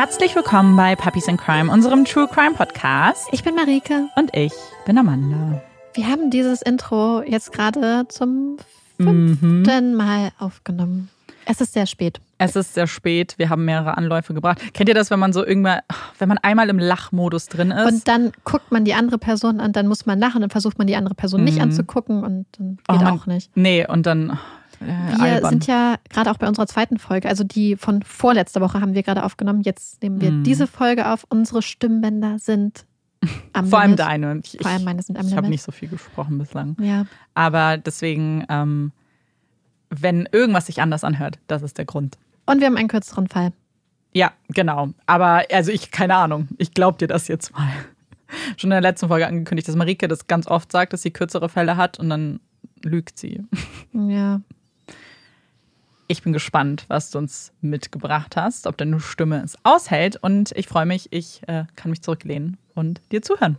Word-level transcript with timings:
Herzlich 0.00 0.34
willkommen 0.34 0.74
bei 0.78 0.96
Puppies 0.96 1.28
in 1.28 1.36
Crime, 1.36 1.70
unserem 1.70 2.06
True 2.06 2.26
Crime 2.26 2.54
Podcast. 2.54 3.28
Ich 3.32 3.44
bin 3.44 3.54
Marike. 3.54 4.08
Und 4.16 4.34
ich 4.34 4.54
bin 4.86 4.96
Amanda. 4.96 5.60
Wir 5.92 6.06
haben 6.08 6.30
dieses 6.30 6.62
Intro 6.62 7.22
jetzt 7.22 7.52
gerade 7.52 8.06
zum 8.08 8.56
fünften 8.96 9.90
mhm. 9.90 9.94
Mal 9.94 10.30
aufgenommen. 10.38 11.10
Es 11.44 11.60
ist 11.60 11.74
sehr 11.74 11.84
spät. 11.84 12.18
Es 12.38 12.56
ist 12.56 12.72
sehr 12.72 12.86
spät. 12.86 13.34
Wir 13.36 13.50
haben 13.50 13.66
mehrere 13.66 13.98
Anläufe 13.98 14.32
gebracht. 14.32 14.72
Kennt 14.72 14.88
ihr 14.88 14.94
das, 14.94 15.10
wenn 15.10 15.18
man 15.18 15.34
so 15.34 15.44
irgendwann, 15.44 15.80
wenn 16.18 16.30
man 16.30 16.38
einmal 16.38 16.70
im 16.70 16.78
Lachmodus 16.78 17.48
drin 17.48 17.70
ist? 17.70 17.92
Und 17.92 18.08
dann 18.08 18.32
guckt 18.44 18.72
man 18.72 18.86
die 18.86 18.94
andere 18.94 19.18
Person 19.18 19.60
an, 19.60 19.72
dann 19.72 19.86
muss 19.86 20.06
man 20.06 20.18
lachen, 20.18 20.40
dann 20.40 20.48
versucht 20.48 20.78
man 20.78 20.86
die 20.86 20.96
andere 20.96 21.14
Person 21.14 21.40
mhm. 21.40 21.44
nicht 21.44 21.60
anzugucken 21.60 22.24
und 22.24 22.46
dann 22.56 22.76
geht 22.76 22.86
oh, 22.88 23.04
man, 23.04 23.06
auch 23.06 23.26
nicht. 23.26 23.50
Nee, 23.54 23.86
und 23.86 24.06
dann 24.06 24.38
äh, 24.80 24.86
wir 24.86 25.20
albern. 25.20 25.50
sind 25.50 25.66
ja 25.66 25.96
gerade 26.08 26.30
auch 26.30 26.38
bei 26.38 26.48
unserer 26.48 26.66
zweiten 26.66 26.98
Folge, 26.98 27.28
also 27.28 27.44
die 27.44 27.76
von 27.76 28.02
vorletzter 28.02 28.60
Woche 28.60 28.80
haben 28.80 28.94
wir 28.94 29.02
gerade 29.02 29.24
aufgenommen. 29.24 29.62
Jetzt 29.62 30.02
nehmen 30.02 30.20
wir 30.20 30.30
mm. 30.30 30.44
diese 30.44 30.66
Folge 30.66 31.08
auf. 31.08 31.24
Unsere 31.28 31.62
Stimmbänder 31.62 32.38
sind 32.38 32.86
am 33.52 33.66
Vor 33.66 33.80
allem 33.80 33.96
deine. 33.96 34.40
Ich, 34.42 34.58
Vor 34.60 34.70
allem 34.70 34.84
meine 34.84 35.02
sind 35.02 35.18
am 35.18 35.26
Ich 35.26 35.36
habe 35.36 35.48
nicht 35.48 35.62
so 35.62 35.72
viel 35.72 35.88
gesprochen 35.88 36.38
bislang. 36.38 36.76
Ja. 36.80 37.06
Aber 37.34 37.76
deswegen, 37.76 38.44
ähm, 38.48 38.92
wenn 39.90 40.28
irgendwas 40.32 40.66
sich 40.66 40.80
anders 40.80 41.04
anhört, 41.04 41.38
das 41.46 41.62
ist 41.62 41.76
der 41.78 41.84
Grund. 41.84 42.16
Und 42.46 42.60
wir 42.60 42.66
haben 42.66 42.76
einen 42.76 42.88
kürzeren 42.88 43.28
Fall. 43.28 43.52
Ja, 44.12 44.32
genau. 44.48 44.90
Aber 45.06 45.44
also 45.52 45.70
ich, 45.70 45.90
keine 45.90 46.16
Ahnung, 46.16 46.48
ich 46.58 46.72
glaube 46.72 46.98
dir 46.98 47.08
das 47.08 47.28
jetzt 47.28 47.52
mal. 47.52 47.68
Schon 48.56 48.70
in 48.70 48.70
der 48.70 48.80
letzten 48.80 49.08
Folge 49.08 49.26
angekündigt, 49.26 49.68
dass 49.68 49.76
Marike 49.76 50.08
das 50.08 50.26
ganz 50.26 50.46
oft 50.46 50.72
sagt, 50.72 50.92
dass 50.92 51.02
sie 51.02 51.10
kürzere 51.10 51.48
Fälle 51.48 51.76
hat 51.76 51.98
und 51.98 52.08
dann 52.08 52.40
lügt 52.82 53.18
sie. 53.18 53.44
Ja. 53.92 54.40
Ich 56.10 56.24
bin 56.24 56.32
gespannt, 56.32 56.86
was 56.88 57.12
du 57.12 57.18
uns 57.18 57.52
mitgebracht 57.60 58.34
hast, 58.34 58.66
ob 58.66 58.76
deine 58.76 58.98
Stimme 58.98 59.44
es 59.44 59.56
aushält. 59.62 60.16
Und 60.20 60.50
ich 60.56 60.66
freue 60.66 60.84
mich, 60.84 61.06
ich 61.12 61.40
äh, 61.46 61.66
kann 61.76 61.92
mich 61.92 62.02
zurücklehnen 62.02 62.56
und 62.74 63.00
dir 63.12 63.22
zuhören. 63.22 63.58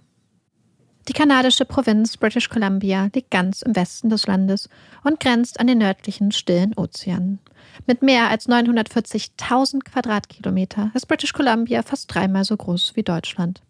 Die 1.08 1.14
kanadische 1.14 1.64
Provinz 1.64 2.18
British 2.18 2.50
Columbia 2.50 3.10
liegt 3.16 3.32
ganz 3.32 3.62
im 3.62 3.74
Westen 3.74 4.10
des 4.10 4.28
Landes 4.28 4.68
und 5.06 5.22
grenzt 5.22 5.62
an 5.62 5.68
den 5.68 5.78
nördlichen 5.78 6.34
Stillen 6.34 6.74
Ozean. 6.76 7.40
Mit 7.88 8.02
mehr 8.02 8.30
als 8.30 8.50
940.000 8.50 9.86
Quadratkilometer 9.86 10.92
ist 10.94 11.08
British 11.08 11.32
Columbia 11.32 11.84
fast 11.84 12.14
dreimal 12.14 12.44
so 12.44 12.58
groß 12.58 12.98
wie 12.98 13.04
Deutschland. 13.04 13.62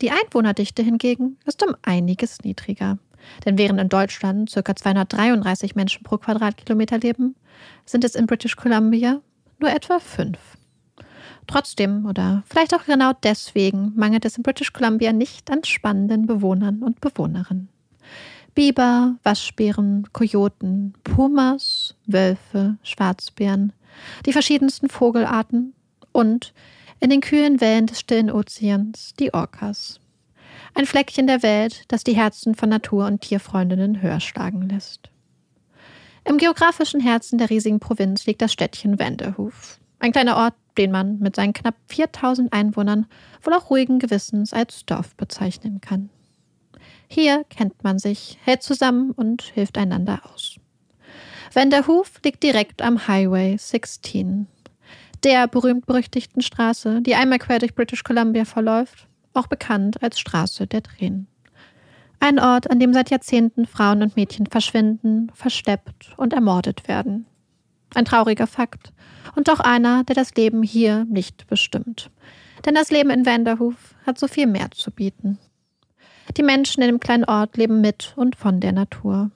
Die 0.00 0.10
Einwohnerdichte 0.10 0.82
hingegen 0.82 1.36
ist 1.46 1.62
um 1.62 1.76
einiges 1.82 2.40
niedriger. 2.42 2.98
Denn 3.44 3.58
während 3.58 3.80
in 3.80 3.88
Deutschland 3.88 4.52
ca. 4.52 4.76
233 4.76 5.74
Menschen 5.74 6.02
pro 6.04 6.18
Quadratkilometer 6.18 6.98
leben, 6.98 7.36
sind 7.84 8.04
es 8.04 8.14
in 8.14 8.26
British 8.26 8.56
Columbia 8.56 9.20
nur 9.58 9.70
etwa 9.70 9.98
fünf. 9.98 10.38
Trotzdem 11.46 12.06
oder 12.06 12.42
vielleicht 12.46 12.74
auch 12.74 12.84
genau 12.84 13.12
deswegen 13.22 13.92
mangelt 13.96 14.24
es 14.24 14.36
in 14.36 14.42
British 14.42 14.72
Columbia 14.72 15.12
nicht 15.12 15.50
an 15.50 15.64
spannenden 15.64 16.26
Bewohnern 16.26 16.82
und 16.82 17.00
Bewohnerinnen. 17.00 17.68
Biber, 18.54 19.16
Waschbären, 19.22 20.06
Kojoten, 20.12 20.94
Pumas, 21.04 21.94
Wölfe, 22.06 22.76
Schwarzbären, 22.82 23.72
die 24.26 24.32
verschiedensten 24.32 24.88
Vogelarten 24.88 25.74
und 26.12 26.52
in 27.00 27.10
den 27.10 27.20
kühlen 27.20 27.60
Wellen 27.60 27.86
des 27.86 28.00
stillen 28.00 28.30
Ozeans 28.30 29.14
die 29.18 29.32
Orcas. 29.32 30.00
Ein 30.74 30.86
Fleckchen 30.86 31.26
der 31.26 31.42
Welt, 31.42 31.84
das 31.88 32.04
die 32.04 32.16
Herzen 32.16 32.54
von 32.54 32.68
Natur- 32.68 33.06
und 33.06 33.22
Tierfreundinnen 33.22 34.02
höher 34.02 34.20
schlagen 34.20 34.68
lässt. 34.68 35.10
Im 36.24 36.38
geografischen 36.38 37.00
Herzen 37.00 37.38
der 37.38 37.50
riesigen 37.50 37.80
Provinz 37.80 38.26
liegt 38.26 38.42
das 38.42 38.52
Städtchen 38.52 38.98
Vanderhoof. 38.98 39.80
Ein 39.98 40.12
kleiner 40.12 40.36
Ort, 40.36 40.54
den 40.78 40.92
man 40.92 41.18
mit 41.18 41.36
seinen 41.36 41.52
knapp 41.52 41.74
4000 41.88 42.52
Einwohnern 42.52 43.06
wohl 43.42 43.54
auch 43.54 43.70
ruhigen 43.70 43.98
Gewissens 43.98 44.52
als 44.52 44.86
Dorf 44.86 45.14
bezeichnen 45.16 45.80
kann. 45.80 46.08
Hier 47.08 47.44
kennt 47.50 47.82
man 47.82 47.98
sich, 47.98 48.38
hält 48.44 48.62
zusammen 48.62 49.10
und 49.10 49.42
hilft 49.42 49.76
einander 49.76 50.20
aus. 50.32 50.56
Vanderhoof 51.52 52.20
liegt 52.24 52.42
direkt 52.42 52.80
am 52.80 53.08
Highway 53.08 53.56
16, 53.58 54.46
der 55.24 55.48
berühmt-berüchtigten 55.48 56.42
Straße, 56.42 57.02
die 57.02 57.16
einmal 57.16 57.40
quer 57.40 57.58
durch 57.58 57.74
British 57.74 58.04
Columbia 58.04 58.44
verläuft 58.44 59.08
auch 59.34 59.46
bekannt 59.46 60.02
als 60.02 60.18
Straße 60.18 60.66
der 60.66 60.82
Tränen. 60.82 61.26
Ein 62.18 62.38
Ort, 62.38 62.70
an 62.70 62.78
dem 62.78 62.92
seit 62.92 63.10
Jahrzehnten 63.10 63.66
Frauen 63.66 64.02
und 64.02 64.16
Mädchen 64.16 64.46
verschwinden, 64.46 65.32
verschleppt 65.34 66.12
und 66.18 66.34
ermordet 66.34 66.86
werden. 66.86 67.26
Ein 67.94 68.04
trauriger 68.04 68.46
Fakt 68.46 68.92
und 69.34 69.48
doch 69.48 69.60
einer, 69.60 70.04
der 70.04 70.14
das 70.14 70.34
Leben 70.34 70.62
hier 70.62 71.06
nicht 71.06 71.46
bestimmt. 71.46 72.10
Denn 72.66 72.74
das 72.74 72.90
Leben 72.90 73.10
in 73.10 73.24
Vanderhoof 73.24 73.94
hat 74.06 74.18
so 74.18 74.28
viel 74.28 74.46
mehr 74.46 74.70
zu 74.70 74.90
bieten. 74.90 75.38
Die 76.36 76.42
Menschen 76.42 76.82
in 76.82 76.88
dem 76.88 77.00
kleinen 77.00 77.24
Ort 77.24 77.56
leben 77.56 77.80
mit 77.80 78.12
und 78.16 78.36
von 78.36 78.60
der 78.60 78.72
Natur. 78.72 79.30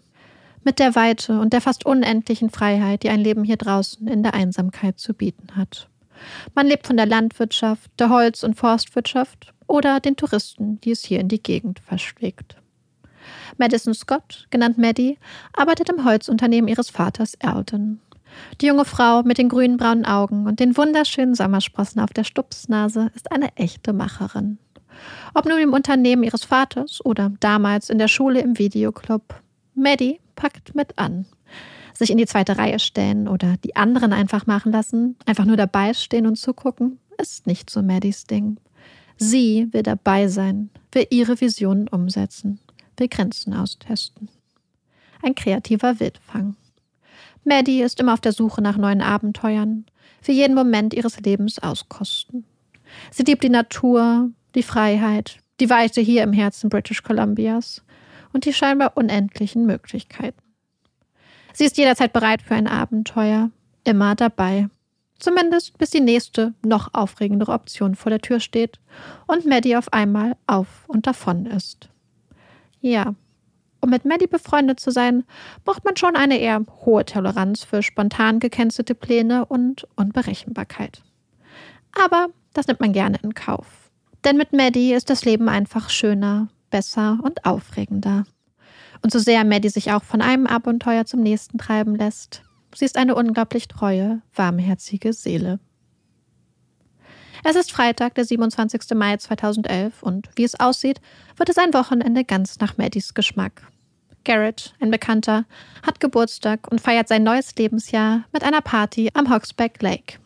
Mit 0.62 0.78
der 0.78 0.94
Weite 0.94 1.40
und 1.40 1.52
der 1.52 1.60
fast 1.60 1.86
unendlichen 1.86 2.50
Freiheit, 2.50 3.02
die 3.02 3.08
ein 3.08 3.20
Leben 3.20 3.44
hier 3.44 3.56
draußen 3.56 4.06
in 4.08 4.22
der 4.22 4.34
Einsamkeit 4.34 4.98
zu 4.98 5.14
bieten 5.14 5.56
hat. 5.56 5.88
Man 6.54 6.66
lebt 6.66 6.86
von 6.86 6.96
der 6.96 7.06
Landwirtschaft, 7.06 7.90
der 7.98 8.10
Holz- 8.10 8.44
und 8.44 8.54
Forstwirtschaft 8.54 9.53
oder 9.66 10.00
den 10.00 10.16
Touristen, 10.16 10.80
die 10.80 10.90
es 10.90 11.04
hier 11.04 11.20
in 11.20 11.28
die 11.28 11.42
Gegend 11.42 11.80
verschlägt. 11.80 12.56
Madison 13.56 13.94
Scott, 13.94 14.46
genannt 14.50 14.78
Maddie, 14.78 15.18
arbeitet 15.54 15.88
im 15.88 16.04
Holzunternehmen 16.04 16.68
ihres 16.68 16.90
Vaters 16.90 17.36
Alden. 17.40 18.00
Die 18.60 18.66
junge 18.66 18.84
Frau 18.84 19.22
mit 19.22 19.38
den 19.38 19.48
grünen 19.48 19.76
braunen 19.76 20.04
Augen 20.04 20.46
und 20.46 20.60
den 20.60 20.76
wunderschönen 20.76 21.34
Sommersprossen 21.34 22.00
auf 22.00 22.12
der 22.12 22.24
Stupsnase 22.24 23.10
ist 23.14 23.30
eine 23.30 23.56
echte 23.56 23.92
Macherin. 23.92 24.58
Ob 25.34 25.46
nun 25.46 25.58
im 25.58 25.72
Unternehmen 25.72 26.22
ihres 26.22 26.44
Vaters 26.44 27.04
oder 27.04 27.32
damals 27.40 27.90
in 27.90 27.98
der 27.98 28.08
Schule 28.08 28.40
im 28.40 28.58
Videoclub, 28.58 29.42
Maddie 29.74 30.20
packt 30.36 30.74
mit 30.74 30.98
an. 30.98 31.26
Sich 31.92 32.10
in 32.10 32.18
die 32.18 32.26
zweite 32.26 32.58
Reihe 32.58 32.80
stellen 32.80 33.28
oder 33.28 33.56
die 33.64 33.76
anderen 33.76 34.12
einfach 34.12 34.46
machen 34.46 34.72
lassen, 34.72 35.16
einfach 35.26 35.44
nur 35.44 35.56
dabei 35.56 35.94
stehen 35.94 36.26
und 36.26 36.36
zugucken, 36.36 36.98
ist 37.18 37.46
nicht 37.46 37.70
so 37.70 37.82
Maddies 37.82 38.24
Ding. 38.24 38.58
Sie 39.16 39.68
will 39.72 39.82
dabei 39.82 40.28
sein, 40.28 40.70
will 40.92 41.06
ihre 41.10 41.40
Visionen 41.40 41.88
umsetzen, 41.88 42.58
will 42.96 43.08
Grenzen 43.08 43.54
austesten. 43.54 44.28
Ein 45.22 45.34
kreativer 45.34 46.00
Wildfang. 46.00 46.56
Maddie 47.44 47.82
ist 47.82 48.00
immer 48.00 48.14
auf 48.14 48.20
der 48.20 48.32
Suche 48.32 48.62
nach 48.62 48.76
neuen 48.76 49.00
Abenteuern, 49.00 49.84
für 50.20 50.32
jeden 50.32 50.54
Moment 50.54 50.94
ihres 50.94 51.20
Lebens 51.20 51.58
auskosten. 51.58 52.44
Sie 53.10 53.22
liebt 53.22 53.44
die 53.44 53.50
Natur, 53.50 54.30
die 54.54 54.62
Freiheit, 54.62 55.38
die 55.60 55.70
Weite 55.70 56.00
hier 56.00 56.22
im 56.22 56.32
Herzen 56.32 56.70
British 56.70 57.02
Columbias 57.02 57.82
und 58.32 58.44
die 58.44 58.52
scheinbar 58.52 58.96
unendlichen 58.96 59.66
Möglichkeiten. 59.66 60.40
Sie 61.52 61.64
ist 61.64 61.76
jederzeit 61.76 62.12
bereit 62.12 62.42
für 62.42 62.54
ein 62.54 62.66
Abenteuer, 62.66 63.50
immer 63.84 64.14
dabei, 64.14 64.68
Zumindest 65.24 65.78
bis 65.78 65.88
die 65.88 66.02
nächste, 66.02 66.52
noch 66.62 66.92
aufregendere 66.92 67.52
Option 67.52 67.94
vor 67.94 68.10
der 68.10 68.20
Tür 68.20 68.40
steht 68.40 68.78
und 69.26 69.46
Maddie 69.46 69.74
auf 69.74 69.90
einmal 69.90 70.36
auf 70.46 70.84
und 70.86 71.06
davon 71.06 71.46
ist. 71.46 71.88
Ja, 72.82 73.14
um 73.80 73.88
mit 73.88 74.04
Maddie 74.04 74.26
befreundet 74.26 74.80
zu 74.80 74.90
sein, 74.90 75.24
braucht 75.64 75.82
man 75.82 75.96
schon 75.96 76.14
eine 76.14 76.36
eher 76.36 76.62
hohe 76.84 77.06
Toleranz 77.06 77.64
für 77.64 77.82
spontan 77.82 78.38
gekennzelte 78.38 78.94
Pläne 78.94 79.46
und 79.46 79.88
Unberechenbarkeit. 79.96 81.00
Aber 81.98 82.26
das 82.52 82.66
nimmt 82.66 82.80
man 82.80 82.92
gerne 82.92 83.18
in 83.22 83.32
Kauf. 83.32 83.90
Denn 84.26 84.36
mit 84.36 84.52
Maddie 84.52 84.92
ist 84.92 85.08
das 85.08 85.24
Leben 85.24 85.48
einfach 85.48 85.88
schöner, 85.88 86.48
besser 86.68 87.18
und 87.22 87.46
aufregender. 87.46 88.24
Und 89.00 89.10
so 89.10 89.18
sehr 89.18 89.42
Maddie 89.44 89.70
sich 89.70 89.90
auch 89.90 90.04
von 90.04 90.20
einem 90.20 90.46
Abenteuer 90.46 91.06
zum 91.06 91.20
nächsten 91.22 91.56
treiben 91.56 91.94
lässt, 91.94 92.43
Sie 92.74 92.84
ist 92.84 92.96
eine 92.96 93.14
unglaublich 93.14 93.68
treue, 93.68 94.20
warmherzige 94.34 95.12
Seele. 95.12 95.60
Es 97.44 97.56
ist 97.56 97.72
Freitag, 97.72 98.14
der 98.14 98.24
27. 98.24 98.80
Mai 98.94 99.16
2011 99.16 100.02
und 100.02 100.30
wie 100.34 100.44
es 100.44 100.58
aussieht, 100.58 101.00
wird 101.36 101.48
es 101.50 101.58
ein 101.58 101.74
Wochenende 101.74 102.24
ganz 102.24 102.58
nach 102.58 102.78
Maddies 102.78 103.14
Geschmack. 103.14 103.62
Garrett, 104.24 104.74
ein 104.80 104.90
Bekannter, 104.90 105.44
hat 105.82 106.00
Geburtstag 106.00 106.70
und 106.72 106.80
feiert 106.80 107.08
sein 107.08 107.22
neues 107.22 107.54
Lebensjahr 107.56 108.24
mit 108.32 108.42
einer 108.42 108.62
Party 108.62 109.10
am 109.12 109.32
Hogsback 109.32 109.82
Lake. 109.82 110.18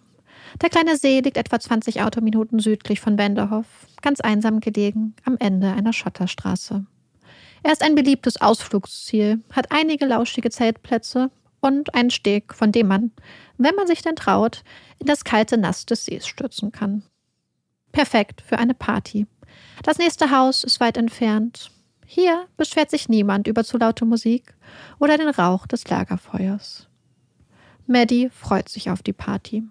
Der 0.62 0.70
kleine 0.70 0.96
See 0.96 1.20
liegt 1.20 1.36
etwa 1.36 1.58
20 1.58 2.02
Autominuten 2.02 2.60
südlich 2.60 3.00
von 3.00 3.18
Wenderhoff, 3.18 3.66
ganz 4.00 4.20
einsam 4.20 4.60
gelegen 4.60 5.14
am 5.24 5.36
Ende 5.38 5.72
einer 5.72 5.92
Schotterstraße. 5.92 6.86
Er 7.64 7.72
ist 7.72 7.82
ein 7.82 7.96
beliebtes 7.96 8.40
Ausflugsziel, 8.40 9.42
hat 9.52 9.72
einige 9.72 10.06
lauschige 10.06 10.50
Zeltplätze 10.50 11.30
und 11.60 11.94
einen 11.94 12.10
Steg, 12.10 12.55
von 12.55 12.72
dem 12.72 12.88
man, 12.88 13.12
wenn 13.56 13.75
man 13.75 13.87
sich 13.87 14.02
denn 14.02 14.16
traut, 14.16 14.62
in 14.99 15.06
das 15.06 15.25
kalte 15.25 15.58
Nass 15.58 15.87
des 15.87 16.05
Sees 16.05 16.26
stürzen 16.26 16.72
kann. 16.72 17.02
Perfekt 17.93 18.43
für 18.43 18.58
eine 18.58 18.75
Party. 18.75 19.26
Das 19.82 19.99
nächste 19.99 20.31
Haus 20.31 20.64
ist 20.64 20.81
weit 20.81 20.96
entfernt. 20.96 21.70
Hier 22.06 22.46
beschwert 22.56 22.90
sich 22.90 23.08
niemand 23.08 23.46
über 23.46 23.64
zu 23.64 23.76
laute 23.76 24.05
Musik 24.05 24.55
oder 24.99 25.19
den 25.19 25.28
Rauch 25.28 25.66
des 25.66 25.88
Lagerfeuers. 25.88 26.88
Maddie 27.87 28.31
freut 28.31 28.69
sich 28.69 28.90
auf 28.90 29.02
die 29.02 29.12
Party. 29.12 29.64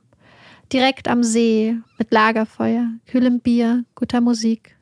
Direkt 0.74 1.08
am 1.08 1.24
See, 1.24 1.78
mit 1.98 2.12
Lagerfeuer, 2.12 2.90
kühlem 3.06 3.40
Bier, 3.40 3.86
guter 3.96 4.22
Musik. 4.22 4.78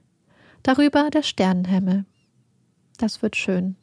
Darüber 0.63 1.09
der 1.11 1.21
Sternenhimmel. 1.21 2.05
Das 2.97 3.21
wird 3.21 3.35
schön. 3.35 3.75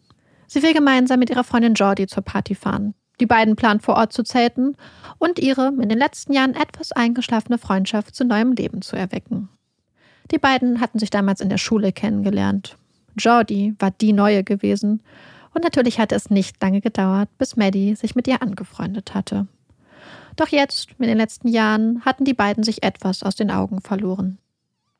Sie 0.47 0.63
will 0.63 0.75
gemeinsam 0.75 1.21
mit 1.21 1.31
ihrer 1.31 1.45
Freundin 1.45 1.75
Jordi 1.75 2.07
zur 2.07 2.25
Party 2.25 2.55
fahren. 2.55 2.95
Die 3.21 3.27
beiden 3.27 3.57
planen 3.57 3.81
vor 3.81 3.97
Ort 3.97 4.13
zu 4.13 4.23
zelten 4.23 4.77
und 5.19 5.39
ihre 5.39 5.69
in 5.69 5.89
den 5.89 5.99
letzten 5.99 6.33
Jahren 6.33 6.55
etwas 6.55 6.93
eingeschlafene 6.93 7.59
Freundschaft 7.59 8.15
zu 8.15 8.25
neuem 8.25 8.53
Leben 8.53 8.83
zu 8.83 8.97
erwecken. 8.97 9.49
Die 10.31 10.39
beiden 10.39 10.81
hatten 10.81 10.99
sich 10.99 11.11
damals 11.11 11.41
in 11.41 11.49
der 11.49 11.59
Schule 11.59 11.93
kennengelernt. 11.93 12.77
Jordi 13.19 13.75
war 13.79 13.91
die 13.91 14.13
Neue 14.13 14.45
gewesen 14.45 15.03
und 15.55 15.63
natürlich 15.65 15.99
hatte 15.99 16.15
es 16.15 16.31
nicht 16.31 16.61
lange 16.63 16.81
gedauert, 16.81 17.29
bis 17.39 17.57
Maddie 17.57 17.95
sich 17.95 18.15
mit 18.15 18.27
ihr 18.27 18.41
angefreundet 18.41 19.15
hatte. 19.15 19.47
Doch 20.37 20.49
jetzt, 20.49 20.89
in 20.99 21.07
den 21.07 21.19
letzten 21.19 21.49
Jahren, 21.49 22.03
hatten 22.05 22.25
die 22.25 22.35
beiden 22.35 22.65
sich 22.65 22.83
etwas 22.83 23.23
aus 23.23 23.37
den 23.37 23.51
Augen 23.51 23.81
verloren. 23.83 24.39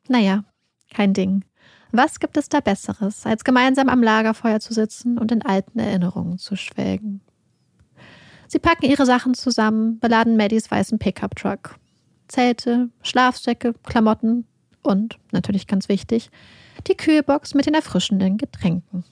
Naja, 0.07 0.43
kein 0.93 1.13
Ding. 1.13 1.43
Was 1.91 2.19
gibt 2.19 2.37
es 2.37 2.49
da 2.49 2.59
Besseres, 2.59 3.25
als 3.25 3.43
gemeinsam 3.43 3.89
am 3.89 4.03
Lagerfeuer 4.03 4.59
zu 4.59 4.73
sitzen 4.73 5.17
und 5.17 5.31
in 5.31 5.43
alten 5.43 5.79
Erinnerungen 5.79 6.37
zu 6.37 6.55
schwelgen? 6.55 7.21
Sie 8.53 8.59
packen 8.59 8.85
ihre 8.85 9.07
Sachen 9.07 9.33
zusammen, 9.33 9.97
beladen 9.97 10.37
Maddies 10.37 10.69
weißen 10.69 10.99
Pickup-Truck. 10.99 11.75
Zelte, 12.27 12.89
Schlafsäcke, 13.01 13.73
Klamotten 13.81 14.45
und, 14.83 15.17
natürlich 15.31 15.65
ganz 15.65 15.89
wichtig, 15.89 16.29
die 16.85 16.95
Kühlbox 16.95 17.55
mit 17.55 17.65
den 17.65 17.73
erfrischenden 17.73 18.37
Getränken. 18.37 19.05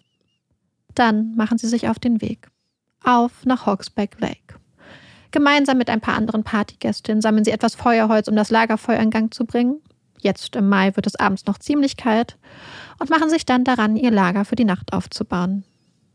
Dann 0.93 1.33
machen 1.35 1.57
sie 1.57 1.67
sich 1.67 1.89
auf 1.89 1.97
den 1.97 2.21
Weg. 2.21 2.49
Auf 3.03 3.43
nach 3.43 3.65
Hawksback 3.65 4.21
Lake. 4.21 4.59
Gemeinsam 5.31 5.79
mit 5.79 5.89
ein 5.89 6.01
paar 6.01 6.17
anderen 6.17 6.43
Partygästinnen 6.43 7.23
sammeln 7.23 7.43
sie 7.43 7.49
etwas 7.49 7.73
Feuerholz, 7.73 8.27
um 8.27 8.35
das 8.35 8.51
Lagerfeuer 8.51 8.99
in 8.99 9.09
Gang 9.09 9.33
zu 9.33 9.45
bringen. 9.45 9.81
Jetzt 10.19 10.55
im 10.55 10.69
Mai 10.69 10.95
wird 10.95 11.07
es 11.07 11.15
abends 11.15 11.47
noch 11.47 11.57
ziemlich 11.57 11.97
kalt 11.97 12.37
und 12.99 13.09
machen 13.09 13.31
sich 13.31 13.47
dann 13.47 13.63
daran, 13.63 13.95
ihr 13.95 14.11
Lager 14.11 14.45
für 14.45 14.55
die 14.55 14.65
Nacht 14.65 14.93
aufzubauen. 14.93 15.63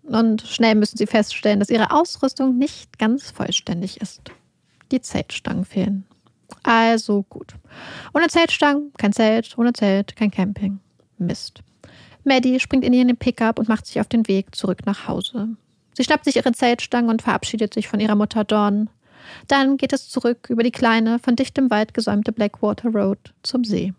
Und 0.07 0.43
schnell 0.43 0.77
müssen 0.77 0.97
sie 0.97 1.07
feststellen, 1.07 1.61
dass 1.61 1.71
ihre 1.71 1.91
Ausrüstung 1.91 2.57
nicht 2.57 2.99
ganz 2.99 3.31
vollständig 3.31 4.01
ist. 4.01 4.23
Die 4.93 5.01
Zeltstangen 5.01 5.65
fehlen. 5.65 6.05
Also 6.63 7.25
gut. 7.29 7.55
Ohne 8.15 8.29
Zeltstangen 8.29 8.93
kein 8.99 9.13
Zelt, 9.13 9.59
ohne 9.59 9.73
Zelt 9.73 10.15
kein 10.15 10.31
Camping. 10.31 10.79
Mist. 11.19 11.63
Maddie 12.25 12.61
springt 12.61 12.85
in 12.85 12.93
ihren 12.93 13.17
Pickup 13.17 13.59
und 13.59 13.69
macht 13.69 13.87
sich 13.87 14.01
auf 14.01 14.09
den 14.09 14.27
Weg 14.29 14.55
zurück 14.55 14.87
nach 14.87 15.09
Hause. 15.09 15.49
Sie 15.95 16.05
schnappt 16.05 16.25
sich 16.25 16.37
ihre 16.37 16.53
Zeltstangen 16.53 17.11
und 17.11 17.23
verabschiedet 17.23 17.73
sich 17.73 17.89
von 17.89 18.01
ihrer 18.01 18.17
Mutter 18.17 18.45
Dawn. 18.45 18.91
Dann 19.49 19.77
geht 19.77 19.93
es 19.93 20.09
zurück 20.09 20.49
über 20.51 20.63
die 20.63 20.71
kleine, 20.71 21.19
von 21.19 21.37
dichtem 21.37 21.71
Wald 21.71 21.95
gesäumte 21.95 22.33
Blackwater 22.33 22.91
Road 22.91 23.33
zum 23.43 23.65
See. 23.65 23.93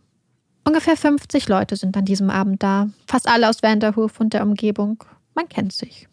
Ungefähr 0.63 0.97
50 0.97 1.47
Leute 1.47 1.75
sind 1.75 1.95
an 1.97 2.05
diesem 2.05 2.29
Abend 2.29 2.61
da, 2.61 2.89
fast 3.07 3.27
alle 3.27 3.49
aus 3.49 3.63
Vanderhoof 3.63 4.19
und 4.19 4.33
der 4.33 4.43
Umgebung. 4.43 5.03
Man 5.37 5.47
kennt 5.47 5.71
sich. 5.71 6.09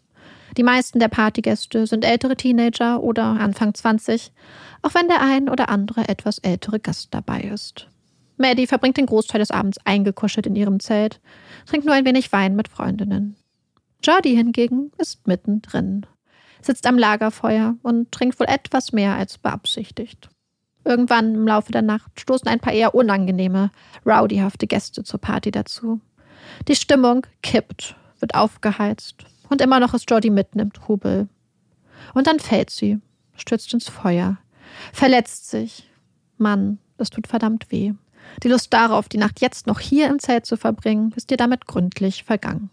Die 0.55 0.63
meisten 0.63 0.99
der 0.99 1.09
Partygäste 1.09 1.85
sind 1.85 2.05
ältere 2.05 2.37
Teenager 2.37 3.03
oder 3.03 3.23
Anfang 3.25 3.73
20, 3.73 4.31
auch 4.83 4.93
wenn 4.93 5.09
der 5.09 5.21
ein 5.21 5.49
oder 5.49 5.67
andere 5.67 6.07
etwas 6.07 6.37
ältere 6.37 6.79
Gast 6.79 7.13
dabei 7.13 7.41
ist. 7.41 7.89
Maddie 8.37 8.67
verbringt 8.67 8.97
den 8.97 9.07
Großteil 9.07 9.39
des 9.39 9.51
Abends 9.51 9.79
eingekuschelt 9.83 10.45
in 10.45 10.55
ihrem 10.55 10.79
Zelt, 10.79 11.19
trinkt 11.65 11.85
nur 11.85 11.95
ein 11.95 12.05
wenig 12.05 12.31
Wein 12.31 12.55
mit 12.55 12.69
Freundinnen. 12.69 13.35
Jordi 14.01 14.35
hingegen 14.35 14.91
ist 14.97 15.27
mittendrin 15.27 16.05
sitzt 16.65 16.87
am 16.87 16.97
Lagerfeuer 16.97 17.75
und 17.83 18.11
trinkt 18.11 18.39
wohl 18.39 18.47
etwas 18.47 18.91
mehr 18.91 19.15
als 19.15 19.37
beabsichtigt. 19.37 20.29
Irgendwann 20.83 21.33
im 21.33 21.47
Laufe 21.47 21.71
der 21.71 21.81
Nacht 21.81 22.19
stoßen 22.19 22.47
ein 22.47 22.59
paar 22.59 22.73
eher 22.73 22.93
unangenehme, 22.93 23.71
rowdyhafte 24.05 24.67
Gäste 24.67 25.03
zur 25.03 25.19
Party 25.19 25.51
dazu. 25.51 25.99
Die 26.67 26.75
Stimmung 26.75 27.25
kippt, 27.41 27.95
wird 28.19 28.35
aufgeheizt 28.35 29.25
und 29.49 29.61
immer 29.61 29.79
noch 29.79 29.93
ist 29.93 30.09
Jordi 30.09 30.29
mitten 30.29 30.59
im 30.59 30.73
Trubel. 30.73 31.27
Und 32.13 32.27
dann 32.27 32.39
fällt 32.39 32.69
sie, 32.69 32.99
stürzt 33.35 33.73
ins 33.73 33.89
Feuer, 33.89 34.37
verletzt 34.93 35.49
sich. 35.49 35.89
Mann, 36.37 36.79
das 36.97 37.09
tut 37.09 37.27
verdammt 37.27 37.71
weh. 37.71 37.93
Die 38.43 38.47
Lust 38.47 38.73
darauf, 38.73 39.07
die 39.07 39.17
Nacht 39.17 39.41
jetzt 39.41 39.67
noch 39.67 39.79
hier 39.79 40.07
im 40.09 40.19
Zelt 40.19 40.45
zu 40.45 40.57
verbringen, 40.57 41.13
ist 41.15 41.31
ihr 41.31 41.37
damit 41.37 41.67
gründlich 41.67 42.23
vergangen. 42.23 42.69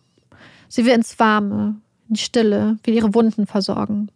Sie 0.69 0.87
will 0.87 0.95
ins 0.95 1.19
Warme, 1.19 1.77
in 2.09 2.17
Stille, 2.17 2.79
will 2.85 2.95
ihre 2.95 3.15
Wunden 3.15 3.47
versorgen. 3.47 4.11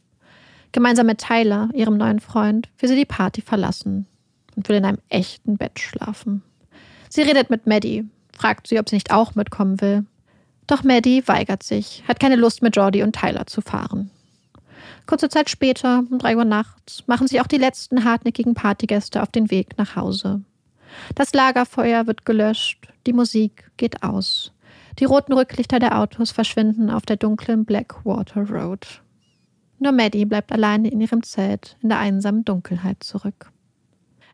Gemeinsam 0.73 1.07
mit 1.07 1.19
Tyler, 1.19 1.69
ihrem 1.75 1.97
neuen 1.97 2.21
Freund, 2.21 2.69
will 2.79 2.89
sie 2.89 2.97
die 2.97 3.05
Party 3.05 3.43
verlassen 3.43 4.07
und 4.57 4.69
will 4.69 4.77
in 4.77 4.85
einem 4.85 4.99
echten 5.09 5.57
Bett 5.57 5.79
schlafen. 5.79 6.43
Sie 7.09 7.23
redet 7.23 7.51
mit 7.51 7.67
Maddie, 7.67 8.05
fragt 8.33 8.67
sie, 8.67 8.79
ob 8.79 8.89
sie 8.89 8.97
nicht 8.97 9.13
auch 9.13 9.35
mitkommen 9.35 9.81
will. 9.81 10.05
Doch 10.67 10.83
Maddie 10.83 11.27
weigert 11.27 11.63
sich, 11.63 12.03
hat 12.09 12.21
keine 12.21 12.37
Lust 12.37 12.63
mit 12.63 12.77
Jordi 12.77 13.03
und 13.03 13.15
Tyler 13.15 13.47
zu 13.47 13.61
fahren. 13.61 14.11
Kurze 15.07 15.29
Zeit 15.29 15.49
später, 15.49 16.03
um 16.11 16.19
drei 16.19 16.37
Uhr 16.37 16.45
nachts, 16.45 17.05
machen 17.07 17.29
sich 17.29 17.41
auch 17.41 17.47
die 17.47 17.59
letzten 17.59 18.05
hartnäckigen 18.05 18.55
Partygäste 18.55 19.23
auf 19.23 19.31
den 19.31 19.51
Weg 19.51 19.79
nach 19.79 19.95
Hause. 19.95 20.43
Das 21.15 21.33
Lagerfeuer 21.33 22.07
wird 22.07 22.25
gelöscht, 22.25 22.89
die 23.07 23.13
Musik 23.13 23.71
geht 23.77 24.03
aus. 24.03 24.53
Die 24.99 25.05
roten 25.05 25.33
Rücklichter 25.33 25.79
der 25.79 25.99
Autos 25.99 26.33
verschwinden 26.33 26.91
auf 26.91 27.07
der 27.07 27.17
dunklen 27.17 27.65
Blackwater 27.65 28.49
Road. 28.49 29.03
Nur 29.79 29.93
Maddie 29.93 30.25
bleibt 30.25 30.53
alleine 30.53 30.89
in 30.89 31.01
ihrem 31.01 31.23
Zelt 31.23 31.77
in 31.83 31.91
der 31.91 31.99
einsamen 31.99 32.45
Dunkelheit 32.45 33.03
zurück. 33.05 33.53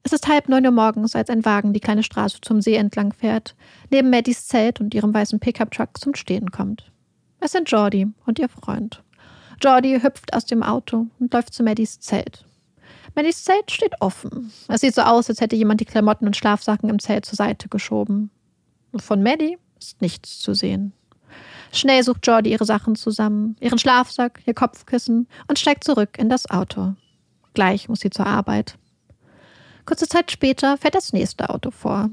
Es 0.05 0.13
ist 0.13 0.27
halb 0.27 0.49
neun 0.49 0.67
Uhr 0.67 0.73
morgens, 0.73 1.15
als 1.15 1.31
ein 1.31 1.45
Wagen 1.45 1.73
die 1.73 1.81
kleine 1.81 2.03
Straße 2.03 2.41
zum 2.41 2.61
See 2.61 2.75
entlang 2.75 3.13
fährt, 3.13 3.55
neben 3.91 4.11
Maddies 4.11 4.47
Zelt 4.47 4.81
und 4.81 4.95
ihrem 4.95 5.15
weißen 5.15 5.39
Pickup-Truck 5.39 5.99
zum 5.99 6.15
Stehen 6.15 6.51
kommt. 6.51 6.91
Es 7.41 7.53
sind 7.53 7.71
Jordi 7.71 8.09
und 8.27 8.39
ihr 8.39 8.49
Freund. 8.49 9.03
Jordi 9.63 10.01
hüpft 10.01 10.35
aus 10.35 10.45
dem 10.45 10.63
Auto 10.63 11.07
und 11.21 11.33
läuft 11.33 11.55
zu 11.55 11.63
Maddies 11.63 12.01
Zelt. 12.01 12.45
Maddies 13.15 13.45
Zelt 13.45 13.71
steht 13.71 13.95
offen. 14.01 14.53
Es 14.69 14.81
sieht 14.81 14.95
so 14.95 15.03
aus, 15.03 15.29
als 15.29 15.41
hätte 15.41 15.57
jemand 15.57 15.81
die 15.81 15.85
Klamotten 15.85 16.27
und 16.27 16.37
Schlafsacken 16.37 16.89
im 16.89 16.99
Zelt 16.99 17.25
zur 17.25 17.37
Seite 17.37 17.69
geschoben. 17.69 18.31
Von 18.97 19.23
Maddie 19.23 19.57
ist 19.81 20.01
nichts 20.01 20.41
zu 20.41 20.55
sehen. 20.55 20.93
Schnell 21.73 22.03
sucht 22.03 22.27
Jordi 22.27 22.51
ihre 22.51 22.65
Sachen 22.65 22.97
zusammen, 22.97 23.57
ihren 23.61 23.79
Schlafsack, 23.79 24.41
ihr 24.47 24.55
Kopfkissen 24.55 25.29
und 25.49 25.59
steigt 25.59 25.85
zurück 25.85 26.19
in 26.19 26.29
das 26.29 26.51
Auto. 26.51 26.95
Gleich 27.55 27.89
muss 27.89 28.01
sie 28.01 28.11
zur 28.11 28.27
Arbeit. 28.27 28.77
Kurze 29.85 30.07
Zeit 30.07 30.31
später 30.31 30.77
fährt 30.77 30.95
das 30.95 31.13
nächste 31.13 31.51
Auto 31.51 31.71
vor. 31.71 32.11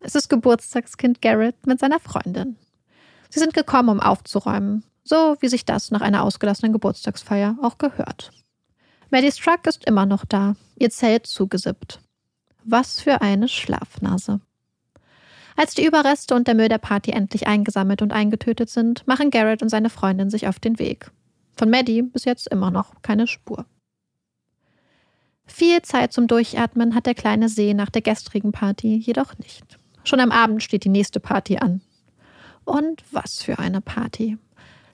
Es 0.00 0.14
ist 0.14 0.28
Geburtstagskind 0.28 1.22
Garrett 1.22 1.66
mit 1.66 1.78
seiner 1.78 2.00
Freundin. 2.00 2.56
Sie 3.30 3.38
sind 3.38 3.54
gekommen, 3.54 3.88
um 3.88 4.00
aufzuräumen, 4.00 4.84
so 5.04 5.36
wie 5.40 5.48
sich 5.48 5.64
das 5.64 5.90
nach 5.90 6.00
einer 6.00 6.24
ausgelassenen 6.24 6.72
Geburtstagsfeier 6.72 7.56
auch 7.62 7.78
gehört. 7.78 8.30
Maddies 9.10 9.36
Truck 9.36 9.66
ist 9.66 9.84
immer 9.84 10.06
noch 10.06 10.24
da, 10.24 10.56
ihr 10.76 10.90
Zelt 10.90 11.26
zugesippt. 11.26 12.00
Was 12.64 13.00
für 13.00 13.20
eine 13.20 13.48
Schlafnase. 13.48 14.40
Als 15.56 15.74
die 15.74 15.84
Überreste 15.84 16.34
und 16.34 16.48
der 16.48 16.54
Müll 16.54 16.68
der 16.68 16.78
Party 16.78 17.10
endlich 17.10 17.46
eingesammelt 17.46 18.02
und 18.02 18.12
eingetötet 18.12 18.70
sind, 18.70 19.06
machen 19.06 19.30
Garrett 19.30 19.62
und 19.62 19.68
seine 19.68 19.90
Freundin 19.90 20.30
sich 20.30 20.48
auf 20.48 20.58
den 20.58 20.78
Weg. 20.78 21.10
Von 21.56 21.70
Maddie 21.70 22.02
bis 22.02 22.24
jetzt 22.24 22.48
immer 22.48 22.70
noch 22.70 23.02
keine 23.02 23.26
Spur. 23.26 23.66
Viel 25.46 25.82
Zeit 25.82 26.12
zum 26.12 26.26
Durchatmen 26.26 26.94
hat 26.94 27.06
der 27.06 27.14
kleine 27.14 27.48
See 27.48 27.74
nach 27.74 27.90
der 27.90 28.02
gestrigen 28.02 28.52
Party 28.52 28.96
jedoch 28.96 29.36
nicht. 29.38 29.78
Schon 30.04 30.20
am 30.20 30.32
Abend 30.32 30.62
steht 30.62 30.84
die 30.84 30.88
nächste 30.88 31.20
Party 31.20 31.58
an. 31.58 31.80
Und 32.64 33.02
was 33.10 33.42
für 33.42 33.58
eine 33.58 33.80
Party. 33.80 34.38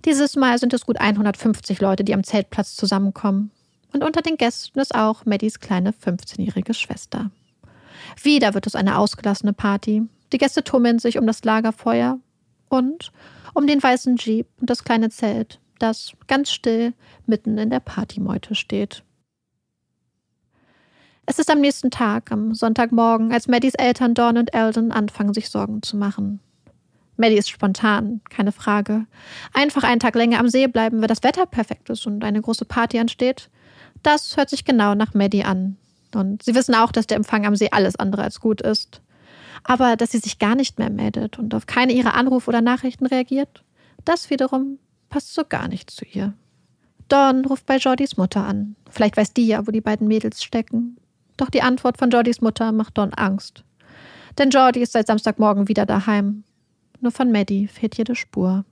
Dieses 0.05 0.37
Mal 0.37 0.59
sind 0.59 0.73
es 0.73 0.87
gut 0.87 0.99
150 0.99 1.81
Leute, 1.81 2.05
die 2.05 2.15
am 2.15 2.25
Zeltplatz 2.25 2.77
zusammenkommen. 2.77 3.51
Und 3.93 4.05
unter 4.05 4.23
den 4.23 4.37
Gästen 4.37 4.79
ist 4.79 4.95
auch 4.95 5.25
Maddies 5.25 5.61
kleine 5.61 5.93
15-jährige 5.93 6.75
Schwester. 6.75 7.31
Wieder 8.23 8.55
wird 8.55 8.67
es 8.67 8.75
eine 8.75 8.99
ausgelassene 8.99 9.53
Party, 9.53 10.07
die 10.33 10.39
Gäste 10.39 10.63
tummeln 10.63 10.99
sich 10.99 11.19
um 11.19 11.27
das 11.27 11.45
Lagerfeuer 11.45 12.19
und 12.69 13.13
um 13.55 13.67
den 13.67 13.83
weißen 13.83 14.17
Jeep 14.17 14.47
und 14.61 14.69
das 14.69 14.85
kleine 14.85 15.11
Zelt, 15.11 15.61
das 15.79 16.13
ganz 16.27 16.51
still 16.51 16.93
mitten 17.27 17.57
in 17.59 17.71
der 17.71 17.81
Partymeute 17.81 18.55
steht. 18.55 19.03
Es 21.31 21.39
ist 21.39 21.51
am 21.51 21.61
nächsten 21.61 21.91
Tag, 21.91 22.33
am 22.33 22.55
Sonntagmorgen, 22.55 23.35
als 23.35 23.49
Maddies 23.49 23.75
Eltern 23.75 24.15
Dawn 24.15 24.39
und 24.39 24.55
Eldon 24.55 24.91
anfangen, 24.91 25.35
sich 25.35 25.51
Sorgen 25.51 25.83
zu 25.83 25.99
machen. 25.99 26.41
Maddie 27.19 27.37
ist 27.37 27.51
spontan, 27.51 28.23
keine 28.31 28.51
Frage. 28.51 29.05
Einfach 29.53 29.83
einen 29.83 30.01
Tag 30.01 30.15
länger 30.15 30.41
am 30.41 30.49
See 30.49 30.69
bleiben, 30.69 31.03
wenn 31.03 31.09
das 31.09 31.23
Wetter 31.23 31.45
perfekt 31.45 31.91
ist 31.91 32.07
und 32.07 32.25
eine 32.25 32.41
große 32.41 32.65
Party 32.65 32.99
ansteht. 32.99 33.51
Das 34.03 34.39
hört 34.39 34.49
sich 34.49 34.65
genau 34.65 34.95
nach 34.95 35.13
Maddie 35.13 35.45
an. 35.45 35.77
Und 36.15 36.43
sie 36.43 36.55
wissen 36.55 36.75
auch, 36.75 36.93
dass 36.93 37.07
der 37.07 37.19
Empfang 37.19 37.45
am 37.45 37.57
See 37.57 37.69
alles 37.73 37.97
andere 37.97 38.23
als 38.23 38.41
gut 38.41 38.63
ist. 38.63 39.03
Aber 39.65 39.97
dass 39.97 40.13
sie 40.13 40.21
sich 40.21 40.39
gar 40.39 40.55
nicht 40.55 40.79
mehr 40.79 40.89
meldet 40.89 41.39
und 41.39 41.55
auf 41.55 41.67
keine 41.67 41.93
ihrer 41.93 42.15
Anrufe 42.15 42.49
oder 42.49 42.63
Nachrichten 42.63 43.05
reagiert, 43.05 43.65
das 44.07 44.31
wiederum 44.31 44.79
passt 45.11 45.35
so 45.35 45.43
gar 45.47 45.69
nicht 45.69 45.91
zu 45.91 46.07
ihr. 46.07 46.33
Dawn 47.09 47.45
ruft 47.45 47.67
bei 47.67 47.77
Jordys 47.77 48.17
Mutter 48.17 48.47
an. 48.47 48.77
Vielleicht 48.89 49.19
weiß 49.19 49.35
die 49.35 49.47
ja, 49.47 49.67
wo 49.67 49.73
die 49.73 49.83
beiden 49.83 50.09
Mädels 50.09 50.43
stecken. 50.43 50.97
Doch 51.39 51.49
die 51.49 51.63
Antwort 51.63 51.97
von 51.97 52.11
Jordys 52.11 52.43
Mutter 52.43 52.73
macht 52.73 52.99
Don 52.99 53.15
Angst. 53.15 53.65
Denn 54.37 54.51
Jordi 54.51 54.83
ist 54.83 54.93
seit 54.93 55.07
Samstagmorgen 55.07 55.69
wieder 55.69 55.87
daheim. 55.87 56.45
Nur 57.01 57.13
von 57.13 57.33
Maddie 57.33 57.69
fehlt 57.69 57.97
jede 57.97 58.15
Spur. 58.15 58.65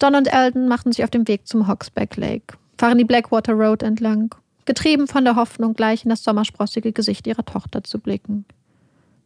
Don 0.00 0.16
und 0.16 0.26
Eldon 0.26 0.66
machen 0.66 0.90
sich 0.90 1.04
auf 1.04 1.10
den 1.10 1.28
Weg 1.28 1.46
zum 1.46 1.66
Hawksback 1.66 2.16
Lake, 2.16 2.56
fahren 2.78 2.98
die 2.98 3.04
Blackwater 3.04 3.52
Road 3.52 3.82
entlang, 3.82 4.34
getrieben 4.64 5.06
von 5.06 5.24
der 5.24 5.36
Hoffnung, 5.36 5.74
gleich 5.74 6.04
in 6.04 6.10
das 6.10 6.24
sommersprossige 6.24 6.92
Gesicht 6.92 7.26
ihrer 7.26 7.44
Tochter 7.44 7.84
zu 7.84 8.00
blicken. 8.00 8.44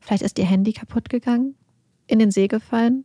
Vielleicht 0.00 0.22
ist 0.22 0.38
ihr 0.38 0.44
Handy 0.44 0.72
kaputt 0.72 1.08
gegangen? 1.08 1.54
In 2.06 2.18
den 2.18 2.30
See 2.30 2.48
gefallen? 2.48 3.04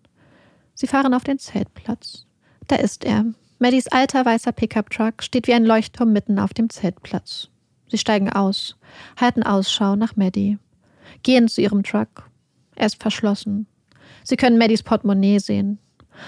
Sie 0.74 0.88
fahren 0.88 1.13
auf 1.13 1.24
den 1.24 1.39
Zeltplatz. 1.39 2.25
Da 2.67 2.77
ist 2.77 3.05
er. 3.05 3.25
Maddies 3.60 3.88
alter 3.88 4.25
weißer 4.25 4.51
Pickup-Truck 4.51 5.24
steht 5.24 5.48
wie 5.48 5.53
ein 5.53 5.65
Leuchtturm 5.65 6.12
mitten 6.12 6.39
auf 6.39 6.53
dem 6.53 6.70
Zeltplatz. 6.70 7.50
Sie 7.89 7.97
steigen 7.97 8.31
aus, 8.31 8.75
halten 9.19 9.43
Ausschau 9.43 9.95
nach 9.95 10.15
Maddie, 10.15 10.57
gehen 11.21 11.47
zu 11.47 11.61
ihrem 11.61 11.83
Truck. 11.83 12.29
Er 12.75 12.87
ist 12.87 13.01
verschlossen. 13.01 13.67
Sie 14.23 14.37
können 14.37 14.57
Maddies 14.57 14.83
Portemonnaie 14.83 15.39
sehen. 15.39 15.79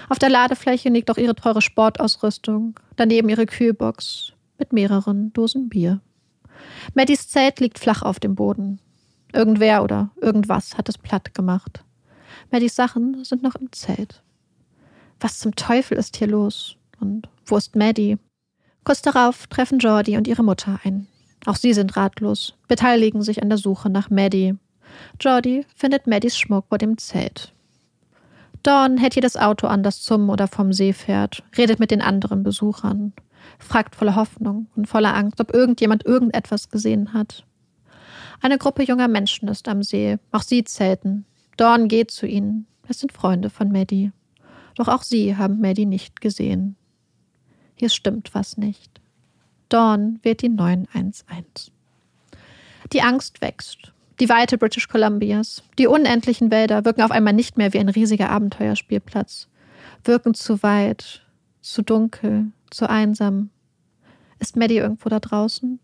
Auf 0.09 0.19
der 0.19 0.29
Ladefläche 0.29 0.89
liegt 0.89 1.09
auch 1.09 1.17
ihre 1.17 1.35
teure 1.35 1.61
Sportausrüstung, 1.61 2.79
daneben 2.95 3.29
ihre 3.29 3.45
Kühlbox 3.45 4.33
mit 4.57 4.73
mehreren 4.73 5.31
Dosen 5.33 5.69
Bier. 5.69 6.01
Maddies 6.93 7.27
Zelt 7.27 7.59
liegt 7.59 7.79
flach 7.79 8.01
auf 8.01 8.19
dem 8.19 8.35
Boden. 8.35 8.79
Irgendwer 9.33 9.83
oder 9.83 10.11
irgendwas 10.21 10.77
hat 10.77 10.89
es 10.89 10.97
platt 10.97 11.33
gemacht. 11.33 11.83
Maddies 12.51 12.75
Sachen 12.75 13.23
sind 13.23 13.43
noch 13.43 13.55
im 13.55 13.71
Zelt. 13.71 14.23
Was 15.19 15.39
zum 15.39 15.55
Teufel 15.55 15.97
ist 15.97 16.17
hier 16.17 16.27
los? 16.27 16.77
Und 16.99 17.27
wo 17.45 17.57
ist 17.57 17.75
Maddie? 17.75 18.17
Kurz 18.83 19.01
darauf 19.01 19.47
treffen 19.47 19.79
Jordi 19.79 20.17
und 20.17 20.27
ihre 20.27 20.43
Mutter 20.43 20.79
ein. 20.83 21.07
Auch 21.45 21.55
sie 21.55 21.73
sind 21.73 21.95
ratlos, 21.95 22.55
beteiligen 22.67 23.21
sich 23.21 23.41
an 23.41 23.49
der 23.49 23.57
Suche 23.57 23.89
nach 23.89 24.09
Maddie. 24.09 24.55
Jordi 25.19 25.65
findet 25.75 26.07
Maddies 26.07 26.37
Schmuck 26.37 26.65
vor 26.69 26.77
dem 26.77 26.97
Zelt. 26.97 27.53
Dawn 28.63 28.97
hält 28.97 29.15
jedes 29.15 29.37
Auto 29.37 29.67
an, 29.67 29.83
das 29.83 30.01
zum 30.01 30.29
oder 30.29 30.47
vom 30.47 30.73
See 30.73 30.91
fährt, 30.91 31.43
redet 31.55 31.79
mit 31.79 31.91
den 31.91 32.01
anderen 32.01 32.41
Besuchern, 32.41 33.13
fragt 33.59 33.95
voller 33.95 34.15
Hoffnung 34.15 34.67
und 34.75 34.87
voller 34.87 35.13
Angst, 35.13 35.39
ob 35.39 35.53
irgendjemand 35.53 36.03
irgendetwas 36.05 36.69
gesehen 36.69 37.13
hat. 37.13 37.45
Eine 38.41 38.57
Gruppe 38.57 38.83
junger 38.83 39.07
Menschen 39.07 39.47
ist 39.49 39.67
am 39.67 39.83
See, 39.83 40.17
auch 40.31 40.41
sie 40.41 40.63
zelten. 40.63 41.25
Dawn 41.57 41.87
geht 41.87 42.11
zu 42.11 42.25
ihnen. 42.25 42.65
Es 42.87 42.99
sind 42.99 43.11
Freunde 43.11 43.49
von 43.49 43.71
Maddie. 43.71 44.11
Doch 44.75 44.87
auch 44.87 45.03
sie 45.03 45.37
haben 45.37 45.61
Maddie 45.61 45.85
nicht 45.85 46.19
gesehen. 46.19 46.75
Hier 47.75 47.89
stimmt 47.89 48.33
was 48.33 48.57
nicht. 48.57 48.99
Dawn 49.75 50.19
wählt 50.23 50.41
die 50.41 50.47
911. 50.47 51.69
Die 52.93 53.01
Angst 53.01 53.41
wächst. 53.41 53.91
Die 54.21 54.29
Weite 54.29 54.57
British 54.57 54.87
Columbias, 54.87 55.63
die 55.77 55.87
unendlichen 55.87 56.49
Wälder 56.49 56.85
wirken 56.85 57.01
auf 57.01 57.11
einmal 57.11 57.33
nicht 57.33 57.57
mehr 57.57 57.73
wie 57.73 57.79
ein 57.79 57.89
riesiger 57.89 58.29
Abenteuerspielplatz, 58.29 59.49
wirken 60.05 60.33
zu 60.33 60.63
weit, 60.63 61.25
zu 61.59 61.81
dunkel, 61.81 62.53
zu 62.71 62.89
einsam. 62.89 63.49
Ist 64.39 64.55
Maddie 64.55 64.77
irgendwo 64.77 65.09
da 65.09 65.19
draußen? 65.19 65.81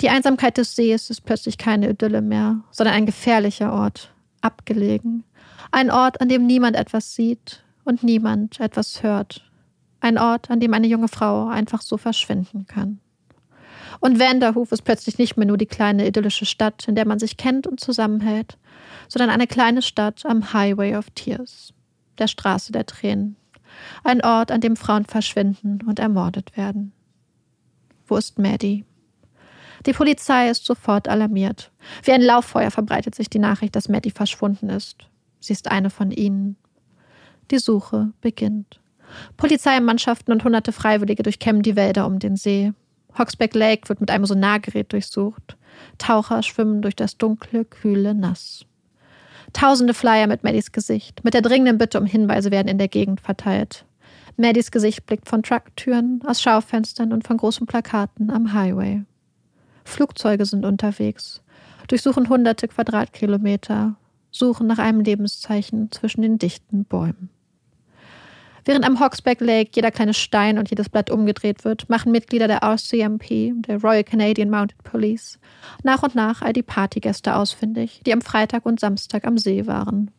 Die 0.00 0.08
Einsamkeit 0.08 0.56
des 0.56 0.74
Sees 0.74 1.10
ist 1.10 1.26
plötzlich 1.26 1.58
keine 1.58 1.90
Idylle 1.90 2.22
mehr, 2.22 2.62
sondern 2.70 2.94
ein 2.94 3.04
gefährlicher 3.04 3.74
Ort, 3.74 4.14
abgelegen. 4.40 5.24
Ein 5.70 5.90
Ort, 5.90 6.22
an 6.22 6.30
dem 6.30 6.46
niemand 6.46 6.76
etwas 6.76 7.14
sieht 7.14 7.62
und 7.84 8.02
niemand 8.02 8.58
etwas 8.58 9.02
hört. 9.02 9.49
Ein 10.00 10.18
Ort, 10.18 10.50
an 10.50 10.60
dem 10.60 10.74
eine 10.74 10.86
junge 10.86 11.08
Frau 11.08 11.48
einfach 11.48 11.82
so 11.82 11.96
verschwinden 11.96 12.66
kann. 12.66 13.00
Und 14.00 14.18
Vanderhoof 14.18 14.72
ist 14.72 14.82
plötzlich 14.82 15.18
nicht 15.18 15.36
mehr 15.36 15.46
nur 15.46 15.58
die 15.58 15.66
kleine 15.66 16.06
idyllische 16.06 16.46
Stadt, 16.46 16.88
in 16.88 16.94
der 16.94 17.06
man 17.06 17.18
sich 17.18 17.36
kennt 17.36 17.66
und 17.66 17.80
zusammenhält, 17.80 18.56
sondern 19.08 19.30
eine 19.30 19.46
kleine 19.46 19.82
Stadt 19.82 20.24
am 20.24 20.52
Highway 20.52 20.96
of 20.96 21.10
Tears, 21.10 21.74
der 22.18 22.28
Straße 22.28 22.72
der 22.72 22.86
Tränen. 22.86 23.36
Ein 24.02 24.22
Ort, 24.22 24.50
an 24.50 24.60
dem 24.60 24.76
Frauen 24.76 25.04
verschwinden 25.04 25.80
und 25.86 25.98
ermordet 25.98 26.56
werden. 26.56 26.92
Wo 28.06 28.16
ist 28.16 28.38
Maddie? 28.38 28.84
Die 29.86 29.92
Polizei 29.92 30.50
ist 30.50 30.64
sofort 30.64 31.08
alarmiert. 31.08 31.70
Wie 32.02 32.12
ein 32.12 32.22
Lauffeuer 32.22 32.70
verbreitet 32.70 33.14
sich 33.14 33.30
die 33.30 33.38
Nachricht, 33.38 33.76
dass 33.76 33.88
Maddie 33.88 34.10
verschwunden 34.10 34.68
ist. 34.68 35.08
Sie 35.40 35.52
ist 35.52 35.70
eine 35.70 35.90
von 35.90 36.10
ihnen. 36.10 36.56
Die 37.50 37.58
Suche 37.58 38.12
beginnt. 38.20 38.79
Polizeimannschaften 39.36 40.32
und 40.32 40.44
hunderte 40.44 40.72
Freiwillige 40.72 41.22
durchkämmen 41.22 41.62
die 41.62 41.76
Wälder 41.76 42.06
um 42.06 42.18
den 42.18 42.36
See. 42.36 42.72
Hoxback 43.18 43.54
Lake 43.54 43.88
wird 43.88 44.00
mit 44.00 44.10
einem 44.10 44.26
Sonargerät 44.26 44.92
durchsucht. 44.92 45.56
Taucher 45.98 46.42
schwimmen 46.42 46.82
durch 46.82 46.96
das 46.96 47.16
dunkle, 47.16 47.64
kühle 47.64 48.14
Nass. 48.14 48.64
Tausende 49.52 49.94
Flyer 49.94 50.26
mit 50.26 50.44
Maddies 50.44 50.72
Gesicht, 50.72 51.24
mit 51.24 51.34
der 51.34 51.42
dringenden 51.42 51.78
Bitte 51.78 51.98
um 51.98 52.06
Hinweise 52.06 52.50
werden 52.50 52.68
in 52.68 52.78
der 52.78 52.88
Gegend 52.88 53.20
verteilt. 53.20 53.84
Maddies 54.36 54.70
Gesicht 54.70 55.06
blickt 55.06 55.28
von 55.28 55.42
Trucktüren, 55.42 56.22
aus 56.24 56.40
Schaufenstern 56.40 57.12
und 57.12 57.26
von 57.26 57.36
großen 57.36 57.66
Plakaten 57.66 58.30
am 58.30 58.52
Highway. 58.52 59.02
Flugzeuge 59.84 60.46
sind 60.46 60.64
unterwegs, 60.64 61.42
durchsuchen 61.88 62.28
hunderte 62.28 62.68
Quadratkilometer, 62.68 63.96
suchen 64.30 64.68
nach 64.68 64.78
einem 64.78 65.00
Lebenszeichen 65.00 65.90
zwischen 65.90 66.22
den 66.22 66.38
dichten 66.38 66.84
Bäumen. 66.84 67.30
Während 68.64 68.84
am 68.84 69.00
Hawksback 69.00 69.40
Lake 69.40 69.70
jeder 69.74 69.90
kleine 69.90 70.14
Stein 70.14 70.58
und 70.58 70.70
jedes 70.70 70.88
Blatt 70.88 71.10
umgedreht 71.10 71.64
wird, 71.64 71.88
machen 71.88 72.12
Mitglieder 72.12 72.46
der 72.46 72.62
RCMP, 72.62 73.52
der 73.66 73.80
Royal 73.80 74.04
Canadian 74.04 74.50
Mounted 74.50 74.82
Police, 74.82 75.38
nach 75.82 76.02
und 76.02 76.14
nach 76.14 76.42
all 76.42 76.52
die 76.52 76.62
Partygäste 76.62 77.34
ausfindig, 77.34 78.02
die 78.04 78.12
am 78.12 78.20
Freitag 78.20 78.66
und 78.66 78.80
Samstag 78.80 79.26
am 79.26 79.38
See 79.38 79.66
waren. 79.66 80.10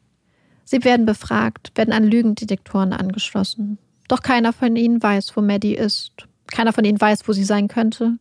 Sie 0.63 0.83
werden 0.83 1.05
befragt, 1.05 1.71
werden 1.75 1.93
an 1.93 2.05
Lügendetektoren 2.05 2.93
angeschlossen. 2.93 3.77
Doch 4.07 4.21
keiner 4.21 4.53
von 4.53 4.75
ihnen 4.75 5.01
weiß, 5.01 5.35
wo 5.35 5.41
Maddie 5.41 5.75
ist. 5.75 6.27
Keiner 6.47 6.73
von 6.73 6.83
ihnen 6.83 6.99
weiß, 6.99 7.27
wo 7.27 7.33
sie 7.33 7.43
sein 7.43 7.67
könnte. 7.67 8.17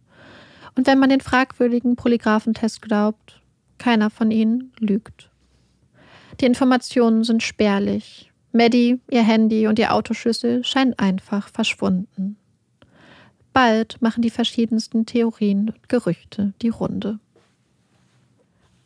Und 0.77 0.87
wenn 0.87 0.99
man 0.99 1.11
den 1.11 1.21
fragwürdigen 1.21 1.97
Polygraphentest 1.97 2.83
glaubt, 2.83 3.41
keiner 3.79 4.11
von 4.11 4.31
ihnen 4.31 4.73
lügt. 4.79 5.31
Die 6.41 6.47
Informationen 6.47 7.25
sind 7.25 7.43
spärlich, 7.43 8.30
Maddie, 8.53 9.01
ihr 9.11 9.23
Handy 9.23 9.67
und 9.67 9.79
ihr 9.79 9.95
Autoschlüssel 9.95 10.65
scheinen 10.65 10.95
einfach 10.99 11.49
verschwunden. 11.49 12.37
Bald 13.53 14.01
machen 14.01 14.23
die 14.23 14.31
verschiedensten 14.31 15.07
Theorien 15.07 15.71
und 15.71 15.89
Gerüchte 15.89 16.53
die 16.63 16.69
Runde. 16.69 17.19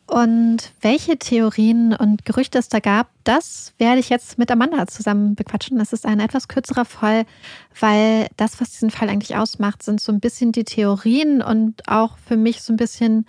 Und 0.07 0.73
welche 0.81 1.17
Theorien 1.17 1.95
und 1.95 2.25
Gerüchte 2.25 2.59
es 2.59 2.69
da 2.69 2.79
gab, 2.79 3.09
das 3.23 3.73
werde 3.79 3.99
ich 3.99 4.09
jetzt 4.09 4.37
mit 4.37 4.51
Amanda 4.51 4.85
zusammen 4.85 5.33
bequatschen. 5.33 5.79
Das 5.79 5.93
ist 5.93 6.05
ein 6.05 6.19
etwas 6.19 6.47
kürzerer 6.47 6.85
Fall, 6.85 7.25
weil 7.79 8.27
das, 8.37 8.61
was 8.61 8.71
diesen 8.71 8.91
Fall 8.91 9.09
eigentlich 9.09 9.35
ausmacht, 9.35 9.81
sind 9.81 9.99
so 9.99 10.11
ein 10.11 10.19
bisschen 10.19 10.51
die 10.51 10.63
Theorien 10.63 11.41
und 11.41 11.87
auch 11.87 12.17
für 12.19 12.37
mich 12.37 12.61
so 12.61 12.71
ein 12.71 12.77
bisschen 12.77 13.25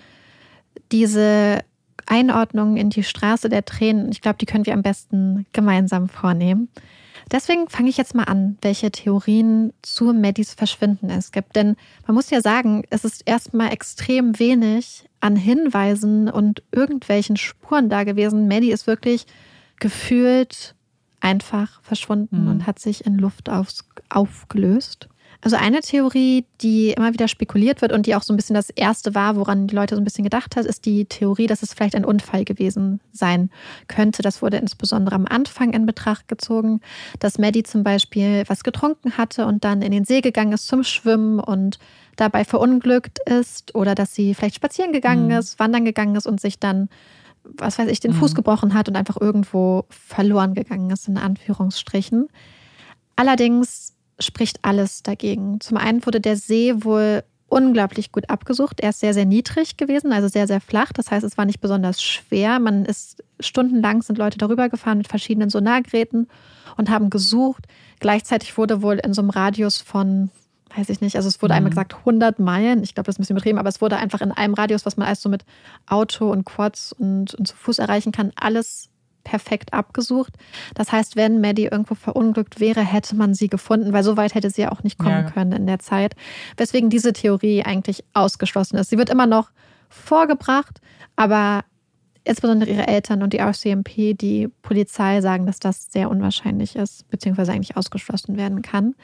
diese 0.92 1.60
Einordnung 2.06 2.76
in 2.76 2.90
die 2.90 3.02
Straße 3.02 3.48
der 3.48 3.64
Tränen. 3.64 4.10
Ich 4.10 4.20
glaube, 4.20 4.38
die 4.38 4.46
können 4.46 4.66
wir 4.66 4.74
am 4.74 4.82
besten 4.82 5.46
gemeinsam 5.52 6.08
vornehmen. 6.08 6.68
Deswegen 7.32 7.68
fange 7.68 7.88
ich 7.88 7.96
jetzt 7.96 8.14
mal 8.14 8.24
an, 8.24 8.56
welche 8.62 8.92
Theorien 8.92 9.72
zu 9.82 10.12
Maddies 10.12 10.54
Verschwinden 10.54 11.10
es 11.10 11.32
gibt. 11.32 11.56
Denn 11.56 11.76
man 12.06 12.14
muss 12.14 12.30
ja 12.30 12.40
sagen, 12.40 12.84
es 12.90 13.04
ist 13.04 13.22
erstmal 13.26 13.72
extrem 13.72 14.38
wenig 14.38 15.08
an 15.20 15.34
Hinweisen 15.34 16.28
und 16.28 16.62
irgendwelchen 16.70 17.36
Spuren 17.36 17.88
da 17.88 18.04
gewesen. 18.04 18.46
Maddie 18.46 18.70
ist 18.70 18.86
wirklich 18.86 19.26
gefühlt 19.80 20.76
einfach 21.20 21.82
verschwunden 21.82 22.44
mhm. 22.44 22.50
und 22.50 22.66
hat 22.66 22.78
sich 22.78 23.04
in 23.04 23.18
Luft 23.18 23.50
auf, 23.50 23.68
aufgelöst. 24.08 25.08
Also 25.46 25.58
eine 25.58 25.80
Theorie, 25.80 26.44
die 26.60 26.90
immer 26.90 27.12
wieder 27.12 27.28
spekuliert 27.28 27.80
wird 27.80 27.92
und 27.92 28.06
die 28.06 28.16
auch 28.16 28.24
so 28.24 28.32
ein 28.32 28.36
bisschen 28.36 28.54
das 28.54 28.68
erste 28.68 29.14
war, 29.14 29.36
woran 29.36 29.68
die 29.68 29.76
Leute 29.76 29.94
so 29.94 30.00
ein 30.00 30.04
bisschen 30.04 30.24
gedacht 30.24 30.56
haben, 30.56 30.66
ist 30.66 30.84
die 30.86 31.04
Theorie, 31.04 31.46
dass 31.46 31.62
es 31.62 31.72
vielleicht 31.72 31.94
ein 31.94 32.04
Unfall 32.04 32.44
gewesen 32.44 32.98
sein 33.12 33.50
könnte. 33.86 34.22
Das 34.22 34.42
wurde 34.42 34.56
insbesondere 34.56 35.14
am 35.14 35.24
Anfang 35.24 35.72
in 35.72 35.86
Betracht 35.86 36.26
gezogen, 36.26 36.80
dass 37.20 37.38
Maddie 37.38 37.62
zum 37.62 37.84
Beispiel 37.84 38.42
was 38.48 38.64
getrunken 38.64 39.18
hatte 39.18 39.46
und 39.46 39.62
dann 39.62 39.82
in 39.82 39.92
den 39.92 40.04
See 40.04 40.20
gegangen 40.20 40.52
ist 40.52 40.66
zum 40.66 40.82
Schwimmen 40.82 41.38
und 41.38 41.78
dabei 42.16 42.44
verunglückt 42.44 43.20
ist 43.24 43.72
oder 43.76 43.94
dass 43.94 44.16
sie 44.16 44.34
vielleicht 44.34 44.56
spazieren 44.56 44.90
gegangen 44.90 45.26
mhm. 45.26 45.38
ist, 45.38 45.60
wandern 45.60 45.84
gegangen 45.84 46.16
ist 46.16 46.26
und 46.26 46.40
sich 46.40 46.58
dann 46.58 46.88
was 47.44 47.78
weiß 47.78 47.88
ich, 47.88 48.00
den 48.00 48.10
mhm. 48.10 48.16
Fuß 48.16 48.34
gebrochen 48.34 48.74
hat 48.74 48.88
und 48.88 48.96
einfach 48.96 49.20
irgendwo 49.20 49.84
verloren 49.90 50.54
gegangen 50.54 50.90
ist, 50.90 51.06
in 51.06 51.18
Anführungsstrichen. 51.18 52.26
Allerdings 53.14 53.95
spricht 54.18 54.58
alles 54.62 55.02
dagegen. 55.02 55.60
Zum 55.60 55.76
einen 55.76 56.04
wurde 56.06 56.20
der 56.20 56.36
See 56.36 56.74
wohl 56.84 57.22
unglaublich 57.48 58.10
gut 58.10 58.28
abgesucht. 58.28 58.80
Er 58.80 58.90
ist 58.90 59.00
sehr, 59.00 59.14
sehr 59.14 59.24
niedrig 59.24 59.76
gewesen, 59.76 60.12
also 60.12 60.26
sehr, 60.28 60.46
sehr 60.46 60.60
flach. 60.60 60.92
Das 60.92 61.10
heißt, 61.10 61.24
es 61.24 61.38
war 61.38 61.44
nicht 61.44 61.60
besonders 61.60 62.02
schwer. 62.02 62.58
Man 62.58 62.84
ist 62.84 63.22
stundenlang 63.38 64.02
sind 64.02 64.18
Leute 64.18 64.38
darüber 64.38 64.68
gefahren 64.68 64.98
mit 64.98 65.06
verschiedenen 65.08 65.50
Sonargeräten 65.50 66.28
und 66.76 66.90
haben 66.90 67.08
gesucht. 67.10 67.66
Gleichzeitig 68.00 68.58
wurde 68.58 68.82
wohl 68.82 68.96
in 68.96 69.14
so 69.14 69.22
einem 69.22 69.30
Radius 69.30 69.80
von, 69.80 70.30
weiß 70.74 70.88
ich 70.88 71.00
nicht, 71.00 71.16
also 71.16 71.28
es 71.28 71.40
wurde 71.40 71.54
Mhm. 71.54 71.58
einmal 71.58 71.70
gesagt 71.70 71.94
100 71.98 72.38
Meilen, 72.40 72.82
ich 72.82 72.94
glaube, 72.94 73.06
das 73.06 73.14
ist 73.14 73.18
ein 73.18 73.22
bisschen 73.22 73.36
übertrieben, 73.36 73.58
aber 73.58 73.68
es 73.68 73.80
wurde 73.80 73.96
einfach 73.96 74.20
in 74.22 74.32
einem 74.32 74.54
Radius, 74.54 74.84
was 74.84 74.96
man 74.96 75.06
alles 75.06 75.22
so 75.22 75.28
mit 75.28 75.44
Auto 75.86 76.30
und 76.30 76.44
Quads 76.44 76.92
und, 76.92 77.34
und 77.34 77.46
zu 77.46 77.54
Fuß 77.54 77.78
erreichen 77.78 78.10
kann, 78.10 78.32
alles 78.34 78.88
perfekt 79.26 79.72
abgesucht. 79.74 80.32
Das 80.74 80.92
heißt, 80.92 81.16
wenn 81.16 81.40
Maddie 81.40 81.64
irgendwo 81.64 81.96
verunglückt 81.96 82.60
wäre, 82.60 82.80
hätte 82.80 83.16
man 83.16 83.34
sie 83.34 83.48
gefunden, 83.48 83.92
weil 83.92 84.04
so 84.04 84.16
weit 84.16 84.34
hätte 84.36 84.50
sie 84.50 84.62
ja 84.62 84.70
auch 84.72 84.84
nicht 84.84 84.98
kommen 84.98 85.24
Ja. 85.26 85.30
können 85.30 85.50
in 85.52 85.66
der 85.66 85.80
Zeit. 85.80 86.14
Weswegen 86.56 86.90
diese 86.90 87.12
Theorie 87.12 87.64
eigentlich 87.64 88.04
ausgeschlossen 88.14 88.76
ist. 88.78 88.90
Sie 88.90 88.98
wird 88.98 89.10
immer 89.10 89.26
noch 89.26 89.50
vorgebracht, 89.88 90.80
aber 91.16 91.64
insbesondere 92.24 92.70
ihre 92.70 92.86
Eltern 92.86 93.22
und 93.22 93.32
die 93.32 93.38
RCMP, 93.40 94.14
die 94.14 94.48
Polizei 94.62 95.20
sagen, 95.20 95.46
dass 95.46 95.58
das 95.58 95.90
sehr 95.90 96.08
unwahrscheinlich 96.10 96.76
ist, 96.76 97.08
beziehungsweise 97.10 97.52
eigentlich 97.52 97.76
ausgeschlossen 97.76 98.36
werden 98.36 98.62
kann. 98.62 98.94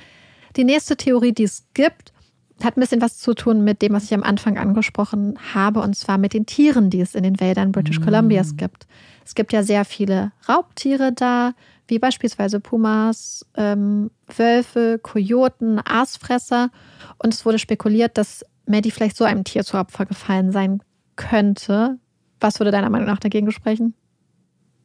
Die 0.57 0.64
nächste 0.64 0.97
Theorie, 0.97 1.33
die 1.33 1.45
es 1.45 1.64
gibt, 1.75 2.12
hat 2.62 2.76
ein 2.76 2.81
bisschen 2.81 3.00
was 3.00 3.19
zu 3.19 3.35
tun 3.35 3.64
mit 3.64 3.83
dem, 3.83 3.93
was 3.93 4.05
ich 4.05 4.14
am 4.14 4.23
Anfang 4.23 4.57
angesprochen 4.59 5.37
habe, 5.55 5.81
und 5.81 5.97
zwar 5.97 6.19
mit 6.19 6.33
den 6.33 6.47
Tieren, 6.47 6.91
die 6.91 7.00
es 7.00 7.14
in 7.17 7.25
den 7.25 7.41
Wäldern 7.41 7.73
British 7.73 7.99
Mm. 7.99 8.05
Columbias 8.05 8.57
gibt. 8.57 8.87
Es 9.25 9.35
gibt 9.35 9.52
ja 9.52 9.62
sehr 9.62 9.85
viele 9.85 10.33
Raubtiere 10.49 11.12
da, 11.12 11.52
wie 11.88 11.99
beispielsweise 11.99 12.61
Pumas, 12.61 13.47
ähm, 13.57 14.11
Wölfe, 14.37 14.99
Kojoten, 15.02 15.81
Aasfresser. 15.85 16.71
Und 17.19 17.35
es 17.35 17.45
wurde 17.45 17.59
spekuliert, 17.59 18.17
dass 18.19 18.45
Maddie 18.67 18.91
vielleicht 18.91 19.17
so 19.17 19.25
einem 19.25 19.45
Tier 19.45 19.64
zu 19.64 19.76
Opfer 19.79 20.07
gefallen 20.07 20.52
sein 20.52 20.83
könnte. 21.17 21.99
Was 22.41 22.59
würde 22.61 22.71
deiner 22.71 22.91
Meinung 22.91 23.07
nach 23.07 23.19
dagegen 23.21 23.50
sprechen? 23.52 23.95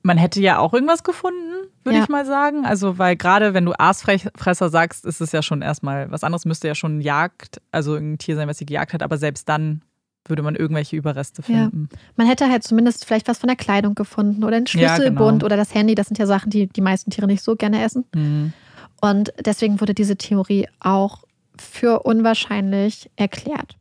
Man 0.04 0.18
hätte 0.18 0.40
ja 0.40 0.60
auch 0.60 0.74
irgendwas 0.74 1.04
gefunden, 1.04 1.68
würde 1.84 1.98
Ja. 1.98 2.04
ich 2.04 2.10
mal 2.10 2.26
sagen. 2.26 2.66
Also, 2.66 2.98
weil 2.98 3.16
gerade 3.18 3.54
wenn 3.54 3.66
du 3.66 3.74
Aasfresser 3.78 4.70
sagst, 4.70 5.06
ist 5.06 5.22
es 5.22 5.32
ja 5.32 5.42
schon 5.42 5.62
erstmal 5.62 6.10
was 6.12 6.24
anderes, 6.24 6.46
müsste 6.46 6.68
ja 6.68 6.76
schon 6.76 7.02
Jagd, 7.02 7.62
also 7.72 7.96
ein 7.96 8.18
Tier 8.18 8.36
sein, 8.36 8.48
was 8.48 8.58
sie 8.58 8.66
gejagt 8.66 8.94
hat, 8.94 9.04
aber 9.04 9.18
selbst 9.18 9.50
dann 9.50 9.82
würde 10.30 10.42
man 10.44 10.56
irgendwelche 10.56 10.96
Überreste 10.96 11.42
Ja. 11.42 11.46
finden. 11.70 11.90
Man 12.16 12.28
hätte 12.28 12.50
halt 12.50 12.64
zumindest 12.64 13.06
vielleicht 13.06 13.28
was 13.28 13.38
von 13.40 13.48
der 13.48 13.56
Kleidung 13.58 13.96
gefunden 13.96 14.44
oder 14.44 14.58
einen 14.58 14.66
Ja, 14.68 14.96
Schlüsselbund 14.96 15.40
genau. 15.40 15.46
oder 15.46 15.58
das 15.58 15.74
Handy. 15.74 15.96
Das 15.96 16.08
sind 16.08 16.18
ja 16.18 16.26
Sachen, 16.26 16.50
die 16.50 16.68
die 16.68 16.82
meisten 16.82 17.12
Tiere 17.12 17.28
nicht 17.28 17.44
so 17.44 17.56
gerne 17.56 17.84
essen. 17.84 18.06
Mhm. 18.14 18.54
Und 19.02 19.32
deswegen 19.44 19.80
wurde 19.80 19.94
diese 19.94 20.16
Theorie 20.18 20.68
auch 20.80 21.24
für 21.60 22.02
unwahrscheinlich 22.04 23.10
erklärt. 23.16 23.76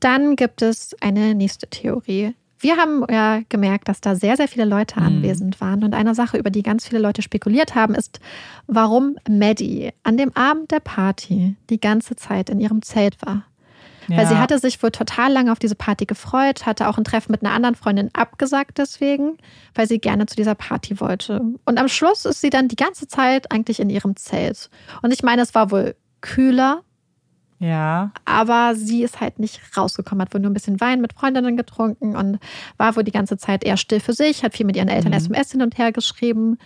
Dann 0.00 0.36
gibt 0.36 0.62
es 0.62 0.96
eine 1.00 1.34
nächste 1.34 1.66
Theorie. 1.68 2.34
Wir 2.58 2.76
haben 2.76 3.04
ja 3.10 3.40
gemerkt, 3.48 3.88
dass 3.88 4.02
da 4.02 4.14
sehr, 4.14 4.36
sehr 4.36 4.48
viele 4.48 4.66
Leute 4.66 5.00
Mhm. 5.00 5.06
anwesend 5.06 5.60
waren. 5.62 5.82
Und 5.82 5.94
eine 5.94 6.14
Sache, 6.14 6.36
über 6.36 6.50
die 6.50 6.62
ganz 6.62 6.86
viele 6.86 7.00
Leute 7.00 7.22
spekuliert 7.22 7.74
haben, 7.74 7.94
ist, 7.94 8.20
warum 8.66 9.16
Maddie 9.28 9.90
an 10.02 10.18
dem 10.18 10.34
Abend 10.36 10.70
der 10.70 10.80
Party 10.80 11.56
die 11.70 11.80
ganze 11.80 12.16
Zeit 12.16 12.50
in 12.50 12.60
ihrem 12.60 12.82
Zelt 12.82 13.16
war. 13.24 13.44
Weil 14.16 14.26
sie 14.26 14.36
hatte 14.38 14.58
sich 14.58 14.82
wohl 14.82 14.90
total 14.90 15.32
lange 15.32 15.52
auf 15.52 15.58
diese 15.58 15.74
Party 15.74 16.06
gefreut, 16.06 16.66
hatte 16.66 16.88
auch 16.88 16.98
ein 16.98 17.04
Treffen 17.04 17.32
mit 17.32 17.42
einer 17.44 17.54
anderen 17.54 17.74
Freundin 17.74 18.10
abgesagt 18.12 18.78
deswegen, 18.78 19.36
weil 19.74 19.86
sie 19.88 19.98
gerne 19.98 20.26
zu 20.26 20.36
dieser 20.36 20.54
Party 20.54 21.00
wollte. 21.00 21.40
Und 21.64 21.78
am 21.78 21.88
Schluss 21.88 22.24
ist 22.24 22.40
sie 22.40 22.50
dann 22.50 22.68
die 22.68 22.76
ganze 22.76 23.08
Zeit 23.08 23.50
eigentlich 23.52 23.80
in 23.80 23.90
ihrem 23.90 24.16
Zelt. 24.16 24.70
Und 25.02 25.12
ich 25.12 25.22
meine, 25.22 25.42
es 25.42 25.54
war 25.54 25.70
wohl 25.70 25.94
kühler, 26.20 26.82
Ja. 27.58 28.12
aber 28.24 28.74
sie 28.74 29.02
ist 29.02 29.20
halt 29.20 29.38
nicht 29.38 29.60
rausgekommen, 29.76 30.22
hat 30.22 30.32
wohl 30.34 30.40
nur 30.40 30.50
ein 30.50 30.54
bisschen 30.54 30.80
Wein 30.80 31.00
mit 31.00 31.12
Freundinnen 31.12 31.56
getrunken 31.56 32.16
und 32.16 32.38
war 32.78 32.96
wohl 32.96 33.04
die 33.04 33.10
ganze 33.12 33.36
Zeit 33.36 33.64
eher 33.64 33.76
still 33.76 34.00
für 34.00 34.12
sich, 34.14 34.42
hat 34.44 34.54
viel 34.56 34.66
mit 34.66 34.76
ihren 34.76 34.88
Eltern 34.88 35.12
Mhm. 35.12 35.18
SMS 35.18 35.52
hin 35.52 35.62
und 35.62 35.76
her 35.78 35.92
geschrieben. 35.92 36.58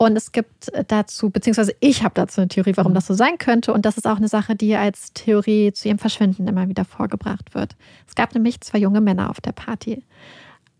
Und 0.00 0.16
es 0.16 0.30
gibt 0.32 0.70
dazu, 0.86 1.28
beziehungsweise 1.30 1.74
ich 1.80 2.04
habe 2.04 2.14
dazu 2.14 2.40
eine 2.40 2.48
Theorie, 2.48 2.72
warum 2.76 2.92
Mhm. 2.92 2.94
das 2.94 3.06
so 3.08 3.14
sein 3.14 3.36
könnte. 3.36 3.72
Und 3.72 3.84
das 3.84 3.96
ist 3.98 4.06
auch 4.06 4.16
eine 4.18 4.28
Sache, 4.28 4.54
die 4.54 4.76
als 4.76 5.12
Theorie 5.12 5.72
zu 5.72 5.88
ihrem 5.88 5.98
Verschwinden 5.98 6.46
immer 6.46 6.68
wieder 6.68 6.84
vorgebracht 6.84 7.52
wird. 7.54 7.74
Es 8.06 8.14
gab 8.14 8.32
nämlich 8.32 8.60
zwei 8.60 8.78
junge 8.78 9.00
Männer 9.00 9.28
auf 9.28 9.40
der 9.40 9.52
Party. 9.52 10.04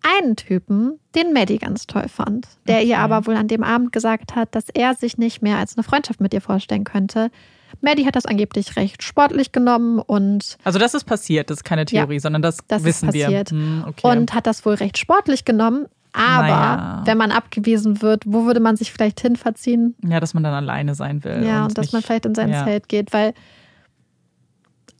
Einen 0.02 0.36
Typen, 0.36 1.00
den 1.16 1.32
Maddie 1.32 1.58
ganz 1.58 1.88
toll 1.88 2.06
fand, 2.08 2.46
der 2.68 2.76
Okay. 2.76 2.88
ihr 2.90 2.98
aber 3.00 3.26
wohl 3.26 3.34
an 3.34 3.48
dem 3.48 3.64
Abend 3.64 3.92
gesagt 3.92 4.36
hat, 4.36 4.54
dass 4.54 4.68
er 4.72 4.94
sich 4.94 5.18
nicht 5.18 5.42
mehr 5.42 5.58
als 5.58 5.76
eine 5.76 5.82
Freundschaft 5.82 6.20
mit 6.20 6.32
ihr 6.32 6.40
vorstellen 6.40 6.84
könnte. 6.84 7.32
Maddie 7.80 8.06
hat 8.06 8.14
das 8.16 8.24
angeblich 8.24 8.76
recht 8.76 9.02
sportlich 9.02 9.50
genommen 9.50 9.98
und 9.98 10.56
Also 10.62 10.78
das 10.78 10.94
ist 10.94 11.04
passiert, 11.04 11.50
das 11.50 11.58
ist 11.58 11.64
keine 11.64 11.84
Theorie, 11.84 12.20
sondern 12.20 12.40
das, 12.42 12.58
das 12.68 12.84
wissen 12.84 13.06
passiert. 13.06 13.50
wir. 13.50 13.58
Hm, 13.58 13.84
okay. 13.88 14.06
und 14.06 14.32
hat 14.34 14.46
das 14.46 14.64
wohl 14.64 14.74
recht 14.74 14.96
sportlich 14.98 15.44
genommen. 15.44 15.86
Aber 16.12 16.42
Naja. 16.42 17.02
wenn 17.04 17.18
man 17.18 17.30
abgewiesen 17.32 18.00
wird, 18.02 18.24
wo 18.26 18.44
würde 18.46 18.60
man 18.60 18.76
sich 18.76 18.92
vielleicht 18.92 19.20
hin 19.20 19.36
verziehen? 19.36 19.94
ja, 20.06 20.20
dass 20.20 20.34
man 20.34 20.42
dann 20.42 20.54
alleine 20.54 20.94
sein 20.94 21.22
will. 21.24 21.44
Ja, 21.44 21.64
und, 21.64 21.76
dass 21.76 21.86
nicht- 21.86 21.92
man 21.92 22.02
vielleicht 22.02 22.26
in 22.26 22.34
sein 22.34 22.50
ja. 22.50 22.64
Zelt 22.64 22.88
geht, 22.88 23.12
weil, 23.12 23.34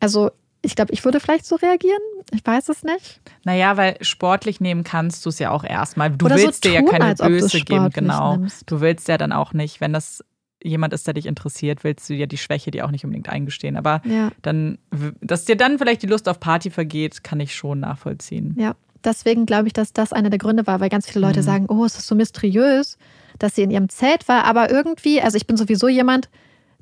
also 0.01 0.31
ich 0.61 0.75
glaube, 0.75 0.93
ich 0.93 1.05
würde 1.05 1.21
vielleicht 1.21 1.47
so 1.47 1.57
reagieren. 1.57 2.01
Ich 2.33 2.45
weiß 2.45 2.69
es 2.69 2.83
nicht. 2.83 3.21
Naja, 3.45 3.77
weil 3.77 3.97
sportlich 4.01 4.61
nehmen 4.61 4.83
kannst 4.85 5.25
du 5.25 5.31
es 5.31 5.39
ja 5.39 5.51
auch 5.51 5.63
erstmal. 5.65 6.11
Du 6.11 6.27
Oder 6.27 6.37
so 6.37 6.47
willst 6.47 6.65
dir 6.65 6.73
ja 6.73 6.81
tun, 6.81 6.91
keine 6.91 7.15
Böse 7.15 7.61
geben, 7.61 7.91
genau. 7.91 8.37
nimmst. 8.37 8.71
Du 8.71 8.81
willst 8.81 9.07
ja 9.09 9.19
dann 9.19 9.33
auch 9.33 9.53
nicht, 9.53 9.81
wenn 9.81 9.93
das 9.93 10.23
jemand 10.63 10.93
ist, 10.93 11.07
der 11.07 11.15
dich 11.15 11.27
interessiert, 11.27 11.85
willst 11.85 12.11
du 12.11 12.15
ja 12.15 12.27
die 12.27 12.37
Schwäche 12.37 12.73
dir 12.73 12.85
auch 12.85 12.91
nicht 12.91 13.05
unbedingt 13.05 13.29
eingestehen. 13.29 13.77
Aber 13.77 14.03
Ja, 14.05 14.31
dann, 14.43 14.79
dass 15.21 15.45
dir 15.45 15.57
dann 15.57 15.79
vielleicht 15.79 16.03
die 16.03 16.09
Lust 16.09 16.29
auf 16.29 16.41
Party 16.41 16.71
vergeht, 16.71 17.23
kann 17.23 17.39
ich 17.39 17.55
schon 17.55 17.81
nachvollziehen. 17.81 18.55
ja. 18.59 18.75
Deswegen 19.09 19.47
glaube 19.47 19.69
ich, 19.69 19.73
dass 19.73 19.95
das 19.95 20.13
einer 20.13 20.29
der 20.29 20.39
Gründe 20.39 20.67
war, 20.67 20.81
weil 20.81 20.91
ganz 20.91 21.09
viele 21.09 21.27
Leute 21.27 21.41
Mhm. 21.41 21.45
sagen, 21.45 21.67
oh, 21.71 21.85
es 21.87 21.97
ist 21.99 22.07
so 22.07 22.15
mysteriös, 22.15 22.99
dass 23.39 23.55
sie 23.55 23.63
in 23.63 23.71
ihrem 23.71 23.89
Zelt 23.89 24.29
war. 24.29 24.45
Aber 24.45 24.71
irgendwie, 24.71 25.23
also 25.23 25.37
ich 25.37 25.47
bin 25.47 25.57
sowieso 25.57 25.89
jemand, 25.89 26.29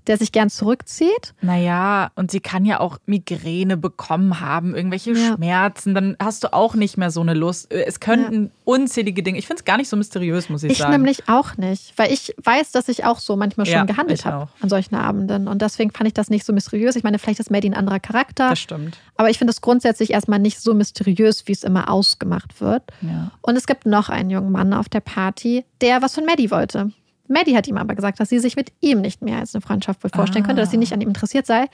der 0.07 0.17
sich 0.19 0.33
gern 0.33 0.51
zurückzieht. 0.51 1.35
Naja, 1.41 2.11
und 2.15 2.31
sie 2.31 2.41
kann 2.41 2.65
ja 2.65 2.81
auch 2.81 2.99
Migräne 3.07 3.77
bekommen 3.77 4.41
haben, 4.41 4.75
irgendwelche 4.75 5.13
Ja. 5.13 5.35
Schmerzen, 5.37 5.95
dann 5.95 6.17
hast 6.21 6.45
du 6.45 6.53
auch 6.53 6.75
nicht 6.75 6.97
mehr 6.97 7.11
so 7.11 7.21
eine 7.21 7.35
Lust. 7.35 7.73
Es 7.73 8.01
könnten 8.01 8.51
unzählige 8.65 9.23
Dinge. 9.23 9.39
Ich 9.39 9.47
finde 9.47 9.61
es 9.61 9.65
gar 9.65 9.77
nicht 9.77 9.89
so 9.89 9.97
mysteriös, 9.97 10.49
muss 10.49 10.63
ich, 10.63 10.73
Ich 10.73 10.79
sagen. 10.79 10.93
nämlich 10.93 11.29
auch 11.29 11.57
nicht, 11.57 11.93
weil 11.97 12.13
ich 12.13 12.35
weiß, 12.43 12.73
dass 12.73 12.89
ich 12.89 13.05
auch 13.05 13.19
so 13.19 13.37
manchmal 13.37 13.67
schon 13.67 13.75
Ja, 13.75 13.85
gehandelt 13.85 14.21
ich 14.21 14.27
habe 14.27 14.49
an 14.61 14.69
solchen 14.69 14.95
Abenden. 14.95 15.49
Und 15.49 15.63
deswegen 15.63 15.91
fand 15.91 16.09
ich 16.09 16.15
das 16.15 16.31
nicht 16.31 16.45
so 16.45 16.53
mysteriös. 16.53 16.97
Ich 16.97 17.03
meine, 17.05 17.19
vielleicht 17.19 17.41
ist 17.41 17.51
Maddie 17.51 17.71
ein 17.71 17.75
anderer 17.75 18.01
Charakter, 18.01 18.51
das 18.51 18.59
stimmt. 18.61 18.99
aber 19.17 19.31
ich 19.31 19.39
finde 19.39 19.51
es 19.53 19.61
grundsätzlich 19.61 20.13
erstmal 20.13 20.39
nicht 20.39 20.61
so 20.61 20.75
mysteriös, 20.75 21.47
wie 21.49 21.53
es 21.53 21.63
immer 21.65 21.91
ausgemacht 21.91 22.61
wird. 22.61 22.83
Ja. 23.03 23.31
Und 23.43 23.57
es 23.57 23.67
gibt 23.67 23.87
noch 23.87 24.09
einen 24.09 24.31
jungen 24.31 24.53
Mann 24.53 24.73
auf 24.73 24.89
der 24.89 25.01
Party, 25.01 25.65
der 25.81 26.03
was 26.03 26.15
von 26.15 26.25
Maddie 26.25 26.51
wollte. 26.51 26.91
Maddie 27.29 27.57
hat 27.57 27.67
ihm 27.69 27.77
aber 27.77 27.95
gesagt, 27.95 28.21
dass 28.21 28.29
sie 28.29 28.39
sich 28.39 28.57
mit 28.57 28.73
ihm 28.81 29.01
nicht 29.01 29.23
mehr 29.23 29.39
als 29.39 29.55
eine 29.55 29.63
Freundschaft 29.63 30.03
wohl 30.05 30.11
vorstellen 30.11 30.45
Ah. 30.45 30.49
könnte, 30.49 30.63
dass 30.63 30.71
sie 30.71 30.77
nicht 30.77 30.93
an 30.93 31.01
ihm 31.01 31.09
interessiert 31.09 31.47
sei. 31.47 31.67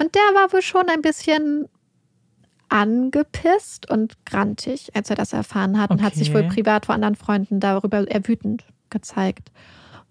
Und 0.00 0.14
der 0.14 0.22
war 0.34 0.52
wohl 0.52 0.62
schon 0.62 0.88
ein 0.88 1.02
bisschen 1.02 1.66
angepisst 2.68 3.90
und 3.90 4.16
grantig, 4.26 4.94
als 4.94 5.10
er 5.10 5.16
das 5.16 5.32
erfahren 5.32 5.80
hat 5.80 5.90
und 5.90 6.02
hat 6.02 6.14
sich 6.14 6.32
wohl 6.34 6.40
Okay. 6.42 6.48
privat 6.56 6.86
vor 6.86 6.94
anderen 6.94 7.14
Freunden 7.14 7.60
darüber 7.60 8.06
eher 8.06 8.26
wütend 8.26 8.64
gezeigt. 8.90 9.50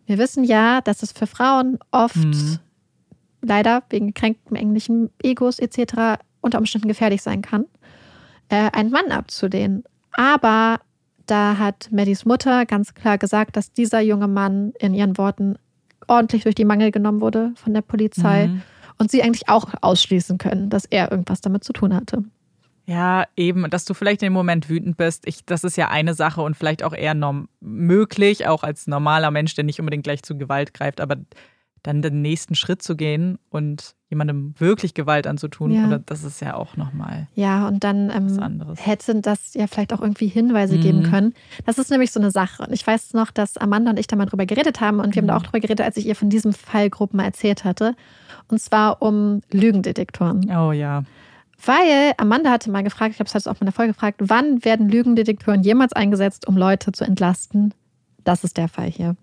Wir 0.06 0.17
wissen 0.17 0.43
ja, 0.43 0.82
dass 0.82 1.04
es 1.04 1.12
für 1.12 1.28
Frauen 1.28 1.78
oft 1.91 2.15
Mhm. 2.15 2.60
leider 3.41 3.84
wegen 3.89 4.08
gekränktem 4.08 4.56
englischen 4.56 5.12
Egos 5.21 5.60
etc. 5.60 6.17
unter 6.41 6.58
Umständen 6.58 6.88
gefährlich 6.88 7.21
sein 7.21 7.41
kann, 7.41 7.65
äh, 8.50 8.71
einen 8.71 8.89
Mann 8.89 9.12
abzulehnen. 9.12 9.84
Aber 10.13 10.80
da 11.28 11.58
hat 11.58 11.90
Maddies 11.92 12.26
Mutter 12.26 12.66
ganz 12.66 12.94
klar 12.94 13.18
gesagt, 13.18 13.56
dass 13.56 13.72
dieser 13.72 14.00
junge 14.02 14.28
Mann 14.28 14.74
in 14.80 14.94
ihren 14.94 15.18
Worten 15.18 15.58
ordentlich 16.08 16.44
durch 16.44 16.56
die 16.56 16.66
Mangel 16.66 16.92
genommen 16.92 17.22
wurde 17.22 17.52
von 17.56 17.74
der 17.74 17.82
Polizei 17.82 18.48
Mhm. 18.48 18.62
und 18.98 19.12
sie 19.12 19.22
eigentlich 19.22 19.50
auch 19.50 19.74
ausschließen 19.82 20.38
können, 20.38 20.70
dass 20.70 20.86
er 20.86 21.12
irgendwas 21.12 21.42
damit 21.42 21.63
zu 21.63 21.74
tun 21.74 21.94
hatte. 21.94 22.24
Ja, 22.86 23.26
eben, 23.36 23.70
dass 23.70 23.84
du 23.84 23.94
vielleicht 23.94 24.22
in 24.22 24.28
dem 24.28 24.34
Moment 24.34 24.70
wütend 24.70 24.96
bist. 24.96 25.28
Ich, 25.28 25.44
das 25.46 25.66
ist 25.66 25.76
ja 25.76 25.90
eine 25.90 26.13
Sache 26.13 26.42
und 26.42 26.56
vielleicht 26.56 26.84
auch 26.84 26.94
eher 26.94 27.13
norm 27.13 27.50
möglich, 27.60 28.48
auch 28.48 28.63
als 28.63 28.88
normaler 28.88 29.30
Mensch, 29.30 29.56
der 29.56 29.66
nicht 29.66 29.80
unbedingt 29.82 30.06
gleich 30.06 30.24
zu 30.24 30.38
Gewalt 30.38 30.74
greift, 30.74 31.02
aber 31.02 31.18
dann 31.88 32.02
den 32.02 32.21
nächsten 32.21 32.54
Schritt 32.56 32.82
zu 32.82 32.95
gehen 32.95 33.39
und 33.50 33.95
jemandem 34.10 34.54
wirklich 34.58 34.93
Gewalt 34.93 35.26
anzutun, 35.28 35.71
Ja. 35.71 35.88
oder, 35.88 36.00
das 36.00 36.23
ist 36.23 36.39
ja 36.41 36.54
auch 36.56 36.78
nochmal 36.78 37.28
Ja, 37.34 37.67
und 37.67 37.84
dann 37.84 38.10
ähm, 38.10 38.39
anderes. 38.41 38.86
hätte 38.86 39.19
das 39.21 39.54
ja 39.54 39.67
vielleicht 39.67 39.91
auch 39.93 40.02
irgendwie 40.02 40.28
Hinweise 40.28 40.78
Mhm. 40.78 40.82
geben 40.82 41.04
können. 41.04 41.34
Das 41.65 41.78
ist 41.78 41.89
nämlich 41.89 42.12
so 42.12 42.19
eine 42.19 42.32
Sache. 42.32 42.63
Und 42.63 42.73
ich 42.73 42.86
weiß 42.86 43.13
noch, 43.13 43.32
dass 43.32 43.58
Amanda 43.58 43.91
und 43.91 44.00
ich 44.00 44.08
da 44.08 44.15
mal 44.15 44.26
drüber 44.26 44.45
geredet 44.45 44.80
haben 44.82 45.00
und 45.00 45.15
wir 45.15 45.21
haben 45.21 45.28
da 45.28 45.34
Mhm. 45.34 45.39
auch 45.39 45.43
drüber 45.43 45.60
geredet, 45.60 45.82
als 45.86 45.97
ich 45.97 46.06
ihr 46.06 46.15
von 46.15 46.30
diesem 46.30 46.54
Fallgruppen 46.54 47.19
erzählt 47.19 47.63
hatte. 47.63 47.95
Und 48.50 48.62
zwar 48.62 49.02
um 49.02 49.41
Lügendetektoren. 49.52 50.50
Oh 50.52 50.71
ja. 50.71 51.04
Weil 51.65 52.13
Amanda 52.17 52.52
hatte 52.52 52.69
mal 52.69 52.84
gefragt, 52.84 53.13
ich 53.15 53.19
habe 53.19 53.28
es 53.28 53.34
halt 53.34 53.47
auch 53.47 53.54
mal 53.60 53.62
in 53.62 53.65
der 53.67 53.73
Folge 53.73 53.93
gefragt, 53.93 54.19
wann 54.23 54.63
werden 54.63 54.89
Lügendetektoren 54.89 55.63
jemals 55.63 55.91
eingesetzt, 55.93 56.47
um 56.47 56.56
Leute 56.56 56.91
zu 56.91 57.04
entlasten? 57.04 57.73
Das 58.23 58.43
ist 58.43 58.58
der 58.58 58.67
Fall 58.67 58.89
hier. 58.89 59.15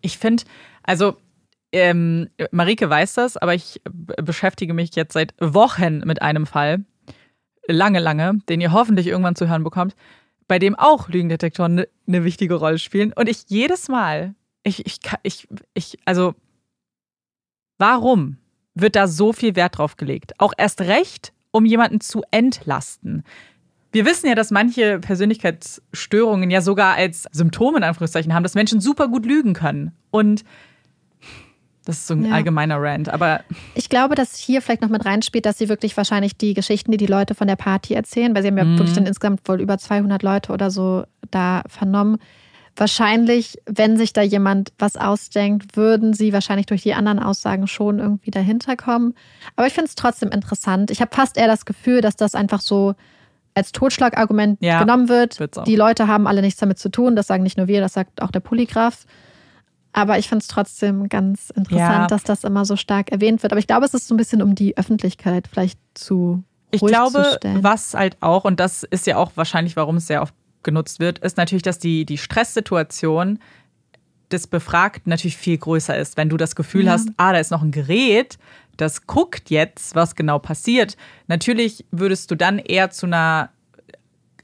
Ich 0.00 0.16
finde, 0.18 0.44
also 0.82 1.16
ähm, 1.72 2.28
Marike 2.50 2.88
weiß 2.88 3.14
das, 3.14 3.36
aber 3.36 3.54
ich 3.54 3.80
beschäftige 4.22 4.74
mich 4.74 4.94
jetzt 4.94 5.12
seit 5.12 5.34
Wochen 5.40 5.98
mit 5.98 6.22
einem 6.22 6.46
Fall, 6.46 6.84
lange, 7.66 8.00
lange, 8.00 8.38
den 8.48 8.60
ihr 8.60 8.72
hoffentlich 8.72 9.06
irgendwann 9.06 9.36
zu 9.36 9.48
hören 9.48 9.64
bekommt, 9.64 9.94
bei 10.46 10.58
dem 10.58 10.74
auch 10.74 11.08
Lügendetektoren 11.08 11.72
eine 11.72 11.88
ne 12.06 12.24
wichtige 12.24 12.54
Rolle 12.54 12.78
spielen. 12.78 13.12
Und 13.12 13.28
ich 13.28 13.44
jedes 13.48 13.88
Mal, 13.88 14.34
ich, 14.62 14.86
ich, 14.86 14.98
ich, 15.22 15.48
ich, 15.74 15.98
also, 16.06 16.34
warum 17.76 18.38
wird 18.80 18.96
da 18.96 19.06
so 19.06 19.32
viel 19.32 19.56
Wert 19.56 19.78
drauf 19.78 19.96
gelegt. 19.96 20.32
Auch 20.38 20.52
erst 20.56 20.80
recht, 20.82 21.32
um 21.50 21.64
jemanden 21.64 22.00
zu 22.00 22.22
entlasten. 22.30 23.24
Wir 23.90 24.04
wissen 24.04 24.28
ja, 24.28 24.34
dass 24.34 24.50
manche 24.50 24.98
Persönlichkeitsstörungen 25.00 26.50
ja 26.50 26.60
sogar 26.60 26.94
als 26.94 27.26
Symptome 27.32 27.78
in 27.78 27.84
Anführungszeichen 27.84 28.34
haben, 28.34 28.42
dass 28.42 28.54
Menschen 28.54 28.80
super 28.80 29.08
gut 29.08 29.24
lügen 29.24 29.54
können. 29.54 29.92
Und 30.10 30.44
das 31.88 32.00
ist 32.00 32.06
so 32.06 32.12
ein 32.12 32.26
ja. 32.26 32.34
allgemeiner 32.34 32.76
Rant, 32.78 33.08
aber. 33.08 33.40
Ich 33.74 33.88
glaube, 33.88 34.14
dass 34.14 34.36
hier 34.36 34.60
vielleicht 34.60 34.82
noch 34.82 34.90
mit 34.90 35.06
reinspielt, 35.06 35.46
dass 35.46 35.56
sie 35.56 35.70
wirklich 35.70 35.96
wahrscheinlich 35.96 36.36
die 36.36 36.52
Geschichten, 36.52 36.90
die 36.90 36.98
die 36.98 37.06
Leute 37.06 37.34
von 37.34 37.48
der 37.48 37.56
Party 37.56 37.94
erzählen, 37.94 38.34
weil 38.34 38.42
sie 38.42 38.48
haben 38.48 38.58
ja 38.58 38.64
mhm. 38.64 38.76
wirklich 38.76 38.94
dann 38.94 39.06
insgesamt 39.06 39.48
wohl 39.48 39.58
über 39.58 39.78
200 39.78 40.22
Leute 40.22 40.52
oder 40.52 40.70
so 40.70 41.04
da 41.30 41.62
vernommen. 41.66 42.18
Wahrscheinlich, 42.76 43.56
wenn 43.64 43.96
sich 43.96 44.12
da 44.12 44.20
jemand 44.20 44.74
was 44.78 44.98
ausdenkt, 44.98 45.78
würden 45.78 46.12
sie 46.12 46.34
wahrscheinlich 46.34 46.66
durch 46.66 46.82
die 46.82 46.92
anderen 46.92 47.20
Aussagen 47.20 47.66
schon 47.66 48.00
irgendwie 48.00 48.30
dahinter 48.32 48.76
kommen. 48.76 49.14
Aber 49.56 49.66
ich 49.66 49.72
finde 49.72 49.88
es 49.88 49.94
trotzdem 49.94 50.28
interessant. 50.28 50.90
Ich 50.90 51.00
habe 51.00 51.16
fast 51.16 51.38
eher 51.38 51.46
das 51.46 51.64
Gefühl, 51.64 52.02
dass 52.02 52.16
das 52.16 52.34
einfach 52.34 52.60
so 52.60 52.96
als 53.54 53.72
Totschlagargument 53.72 54.58
ja, 54.60 54.78
genommen 54.80 55.08
wird. 55.08 55.38
Die 55.66 55.74
Leute 55.74 56.06
haben 56.06 56.26
alle 56.26 56.42
nichts 56.42 56.60
damit 56.60 56.78
zu 56.78 56.90
tun. 56.90 57.16
Das 57.16 57.28
sagen 57.28 57.44
nicht 57.44 57.56
nur 57.56 57.66
wir, 57.66 57.80
das 57.80 57.94
sagt 57.94 58.20
auch 58.20 58.30
der 58.30 58.40
Polygraph. 58.40 59.06
Aber 59.92 60.18
ich 60.18 60.28
finde 60.28 60.42
es 60.42 60.48
trotzdem 60.48 61.08
ganz 61.08 61.50
interessant, 61.50 61.78
ja. 61.78 62.06
dass 62.06 62.22
das 62.22 62.44
immer 62.44 62.64
so 62.64 62.76
stark 62.76 63.10
erwähnt 63.10 63.42
wird. 63.42 63.52
Aber 63.52 63.58
ich 63.58 63.66
glaube, 63.66 63.86
es 63.86 63.94
ist 63.94 64.06
so 64.06 64.14
ein 64.14 64.18
bisschen, 64.18 64.42
um 64.42 64.54
die 64.54 64.76
Öffentlichkeit 64.76 65.48
vielleicht 65.48 65.78
zu. 65.94 66.44
Ich 66.70 66.80
glaube, 66.80 67.38
was 67.62 67.94
halt 67.94 68.16
auch, 68.20 68.44
und 68.44 68.60
das 68.60 68.82
ist 68.82 69.06
ja 69.06 69.16
auch 69.16 69.32
wahrscheinlich, 69.34 69.76
warum 69.76 69.96
es 69.96 70.06
sehr 70.06 70.22
oft 70.22 70.34
genutzt 70.62 71.00
wird, 71.00 71.18
ist 71.20 71.36
natürlich, 71.36 71.62
dass 71.62 71.78
die, 71.78 72.04
die 72.04 72.18
Stresssituation 72.18 73.38
des 74.30 74.46
Befragten 74.46 75.08
natürlich 75.10 75.36
viel 75.36 75.56
größer 75.56 75.96
ist. 75.96 76.16
Wenn 76.16 76.28
du 76.28 76.36
das 76.36 76.54
Gefühl 76.54 76.84
ja. 76.84 76.92
hast, 76.92 77.08
ah, 77.16 77.32
da 77.32 77.38
ist 77.38 77.50
noch 77.50 77.62
ein 77.62 77.70
Gerät, 77.70 78.38
das 78.76 79.06
guckt 79.06 79.50
jetzt, 79.50 79.94
was 79.94 80.14
genau 80.14 80.38
passiert. 80.38 80.96
Natürlich 81.26 81.86
würdest 81.90 82.30
du 82.30 82.34
dann 82.34 82.58
eher 82.58 82.90
zu 82.90 83.06
einer 83.06 83.50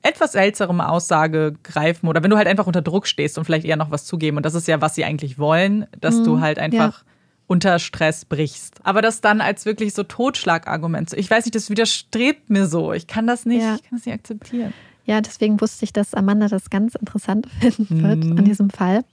etwas 0.05 0.33
seltsamen 0.33 0.83
Aussage 0.83 1.55
greifen 1.63 2.09
oder 2.09 2.23
wenn 2.23 2.31
du 2.31 2.37
halt 2.37 2.47
einfach 2.47 2.67
unter 2.67 2.83
Druck 2.83 3.07
stehst 3.07 3.39
und 3.39 3.45
vielleicht 3.45 3.65
eher 3.65 3.77
noch 3.77 3.91
was 3.91 4.05
zugeben. 4.05 4.37
Und 4.37 4.45
das 4.45 4.55
ist 4.55 4.69
ja, 4.69 4.81
was 4.81 4.95
sie 4.95 5.05
eigentlich 5.05 5.39
wollen, 5.39 5.87
dass 5.99 6.17
mhm, 6.17 6.25
du 6.25 6.41
halt 6.41 6.59
einfach 6.59 6.99
ja. 6.99 7.05
unter 7.47 7.79
Stress 7.79 8.27
brichst. 8.27 8.81
Aber 8.85 9.01
das 9.01 9.23
dann 9.23 9.41
als 9.41 9.65
wirklich 9.65 9.95
so 9.95 10.03
Totschlagargument. 10.03 11.15
Ich 11.15 11.31
weiß 11.31 11.47
nicht, 11.47 11.55
das 11.55 11.71
widerstrebt 11.71 12.51
mir 12.51 12.67
so. 12.67 12.93
Ich 12.93 13.07
kann 13.07 13.27
das 13.27 13.47
nicht, 13.47 13.63
ja. 13.63 13.77
ich 13.77 13.83
kann 13.83 13.99
das 13.99 14.05
nicht 14.05 14.15
akzeptieren. 14.15 14.75
Ja, 15.07 15.21
deswegen 15.23 15.61
wusste 15.61 15.85
ich, 15.85 15.93
dass 15.93 16.15
Amanda 16.15 16.49
das 16.49 16.69
ganz 16.69 16.95
interessant 16.95 17.47
finden 17.61 18.03
wird 18.03 18.25
mhm. 18.25 18.39
an 18.39 18.45
diesem 18.45 18.69
Fall. 18.69 19.05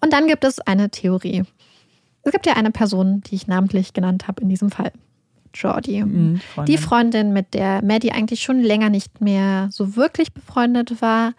Und 0.00 0.14
dann 0.14 0.26
gibt 0.28 0.44
es 0.44 0.60
eine 0.60 0.88
Theorie. 0.88 1.44
Es 2.22 2.32
gibt 2.32 2.46
ja 2.46 2.54
eine 2.54 2.70
Person, 2.70 3.20
die 3.26 3.34
ich 3.34 3.46
namentlich 3.48 3.92
genannt 3.92 4.28
habe 4.28 4.40
in 4.42 4.48
diesem 4.48 4.70
Fall. 4.70 4.92
Jordi. 5.54 6.04
Mhm, 6.04 6.40
die 6.66 6.78
Freundin, 6.78 7.32
mit 7.32 7.54
der 7.54 7.82
Maddie 7.84 8.12
eigentlich 8.12 8.42
schon 8.42 8.60
länger 8.60 8.90
nicht 8.90 9.20
mehr 9.20 9.68
so 9.70 9.96
wirklich 9.96 10.32
befreundet 10.32 11.00
war. 11.02 11.34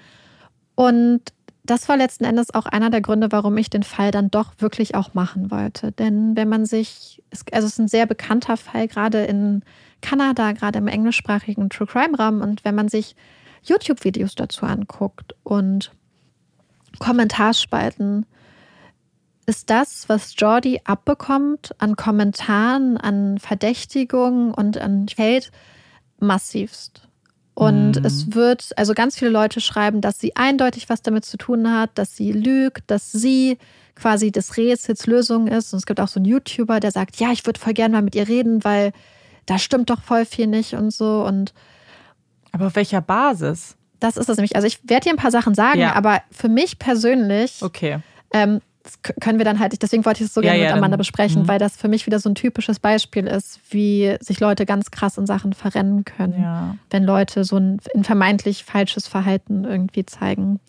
Und 0.76 1.22
das 1.64 1.88
war 1.88 1.96
letzten 1.96 2.26
Endes 2.26 2.54
auch 2.54 2.66
einer 2.66 2.90
der 2.90 3.02
Gründe, 3.02 3.32
warum 3.32 3.58
ich 3.58 3.70
den 3.70 3.84
Fall 3.84 4.12
dann 4.12 4.30
doch 4.30 4.54
wirklich 4.60 4.96
auch 4.96 5.14
machen 5.14 5.50
wollte. 5.50 5.92
Denn 5.92 6.36
wenn 6.36 6.50
man 6.50 6.66
sich, 6.66 7.22
also 7.52 7.68
es 7.68 7.74
ist 7.74 7.80
ein 7.80 7.88
sehr 7.88 8.06
bekannter 8.06 8.58
Fall, 8.58 8.88
gerade 8.88 9.24
in 9.24 9.64
Kanada, 10.02 10.52
gerade 10.52 10.80
im 10.80 10.88
englischsprachigen 10.88 11.70
True 11.70 11.88
Crime 11.88 12.18
Raum. 12.18 12.42
Und 12.42 12.66
wenn 12.66 12.76
man 12.76 12.90
sich 12.90 13.16
YouTube-Videos 13.64 14.36
dazu 14.36 14.66
anguckt 14.66 15.36
und 15.44 15.92
Kommentarspalten, 17.00 18.26
ist 19.46 19.70
das, 19.70 20.08
was 20.10 20.34
Jordi 20.38 20.82
abbekommt 20.84 21.76
an 21.80 21.96
Kommentaren, 21.96 22.98
an 22.98 23.38
Verdächtigungen 23.40 24.54
und 24.54 24.78
an 24.78 25.06
Hate 25.18 25.50
massivst. 26.20 27.08
Und 27.56 28.00
mhm. 28.00 28.06
es 28.06 28.34
wird, 28.34 28.72
also 28.78 28.94
ganz 28.94 29.18
viele 29.18 29.32
Leute 29.32 29.62
schreiben, 29.62 30.02
dass 30.02 30.20
sie 30.20 30.36
eindeutig 30.36 30.90
was 30.90 31.02
damit 31.02 31.26
zu 31.26 31.38
tun 31.38 31.72
hat, 31.72 31.92
dass 31.96 32.16
sie 32.16 32.32
lügt, 32.32 32.90
dass 32.90 33.12
sie 33.12 33.60
quasi 33.96 34.32
des 34.32 34.58
Rätsels 34.58 35.06
Lösung 35.06 35.48
ist. 35.48 35.72
Und 35.72 35.78
es 35.78 35.86
gibt 35.86 36.00
auch 36.00 36.08
so 36.08 36.20
einen 36.20 36.26
YouTuber, 36.26 36.80
der 36.80 36.92
sagt, 36.92 37.18
ja, 37.18 37.32
ich 37.32 37.46
würde 37.46 37.60
voll 37.60 37.74
gerne 37.74 37.94
mal 37.94 38.02
mit 38.02 38.16
ihr 38.16 38.28
reden, 38.28 38.64
weil 38.64 38.92
da 39.46 39.60
stimmt 39.60 39.90
doch 39.90 40.02
voll 40.02 40.26
viel 40.26 40.48
nicht 40.48 40.74
und 40.74 40.92
so. 40.92 41.24
Und 41.24 41.54
aber 42.52 42.68
auf 42.68 42.76
welcher 42.76 43.02
Basis? 43.02 43.76
Das 44.00 44.18
ist 44.18 44.30
es 44.30 44.38
nämlich. 44.38 44.56
Also 44.56 44.68
ich 44.68 44.80
werde 44.84 45.06
dir 45.06 45.12
ein 45.12 45.18
paar 45.18 45.32
Sachen 45.32 45.54
sagen, 45.54 45.80
ja. 45.80 45.94
aber 45.94 46.22
für 46.32 46.50
mich 46.50 46.80
persönlich 46.80 47.62
okay. 47.62 48.00
ähm, 48.34 48.62
können 49.22 49.38
wir 49.38 49.46
dann 49.46 49.60
halt, 49.60 49.82
deswegen 49.82 50.06
wollte 50.06 50.24
ich 50.24 50.28
es 50.28 50.34
so 50.34 50.42
gerne 50.42 50.60
ja, 50.60 50.66
mit 50.66 50.74
Amanda 50.74 50.90
dann, 50.90 50.98
besprechen, 50.98 51.44
mh. 51.44 51.48
weil 51.48 51.60
das 51.60 51.78
für 51.78 51.88
mich 51.88 52.06
wieder 52.06 52.20
so 52.20 52.30
ein 52.30 52.36
typisches 52.36 52.80
Beispiel 52.80 53.28
ist, 53.28 53.60
wie 53.70 54.16
sich 54.20 54.40
Leute 54.40 54.66
ganz 54.66 54.92
krass 54.92 55.18
in 55.18 55.26
Sachen 55.26 55.54
verrennen 55.54 56.04
können, 56.04 56.42
ja. 56.42 56.76
wenn 56.90 57.04
Leute 57.04 57.44
so 57.46 57.58
ein, 57.58 57.80
ein 57.96 58.04
vermeintlich 58.04 58.64
falsches 58.64 59.08
Verhalten 59.08 59.64
irgendwie 59.64 60.06
zeigen. 60.06 60.60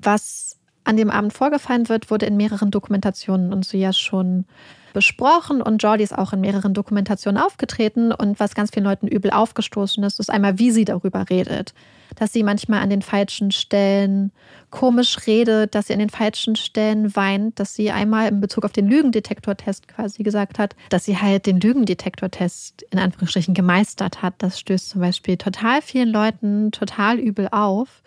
Was 0.00 0.56
an 0.84 0.96
dem 0.96 1.10
Abend 1.10 1.32
vorgefallen 1.32 1.88
wird, 1.88 2.10
wurde 2.10 2.26
in 2.26 2.36
mehreren 2.36 2.70
Dokumentationen 2.70 3.52
und 3.52 3.64
so 3.64 3.76
ja 3.76 3.92
schon 3.92 4.44
besprochen 4.92 5.60
und 5.60 5.82
Jordi 5.82 6.02
ist 6.02 6.16
auch 6.16 6.32
in 6.32 6.40
mehreren 6.40 6.72
Dokumentationen 6.72 7.40
aufgetreten 7.40 8.12
und 8.12 8.40
was 8.40 8.54
ganz 8.54 8.70
vielen 8.72 8.86
Leuten 8.86 9.06
übel 9.06 9.30
aufgestoßen 9.30 10.02
ist, 10.04 10.18
ist 10.20 10.30
einmal, 10.30 10.58
wie 10.58 10.70
sie 10.70 10.86
darüber 10.86 11.28
redet. 11.28 11.74
Dass 12.16 12.32
sie 12.32 12.42
manchmal 12.42 12.80
an 12.80 12.90
den 12.90 13.02
falschen 13.02 13.50
Stellen 13.52 14.32
komisch 14.70 15.26
redet, 15.26 15.74
dass 15.74 15.86
sie 15.86 15.92
an 15.92 16.00
den 16.00 16.10
falschen 16.10 16.56
Stellen 16.56 17.14
weint, 17.14 17.60
dass 17.60 17.74
sie 17.74 17.90
einmal 17.90 18.28
in 18.28 18.40
Bezug 18.40 18.64
auf 18.64 18.72
den 18.72 18.88
Lügendetektortest 18.88 19.88
quasi 19.88 20.22
gesagt 20.22 20.58
hat, 20.58 20.74
dass 20.88 21.04
sie 21.04 21.18
halt 21.18 21.46
den 21.46 21.60
Lügendetektortest 21.60 22.82
in 22.90 22.98
Anführungsstrichen 22.98 23.54
gemeistert 23.54 24.22
hat. 24.22 24.34
Das 24.38 24.58
stößt 24.58 24.90
zum 24.90 25.00
Beispiel 25.00 25.36
total 25.36 25.80
vielen 25.82 26.08
Leuten 26.08 26.72
total 26.72 27.18
übel 27.18 27.48
auf. 27.52 28.02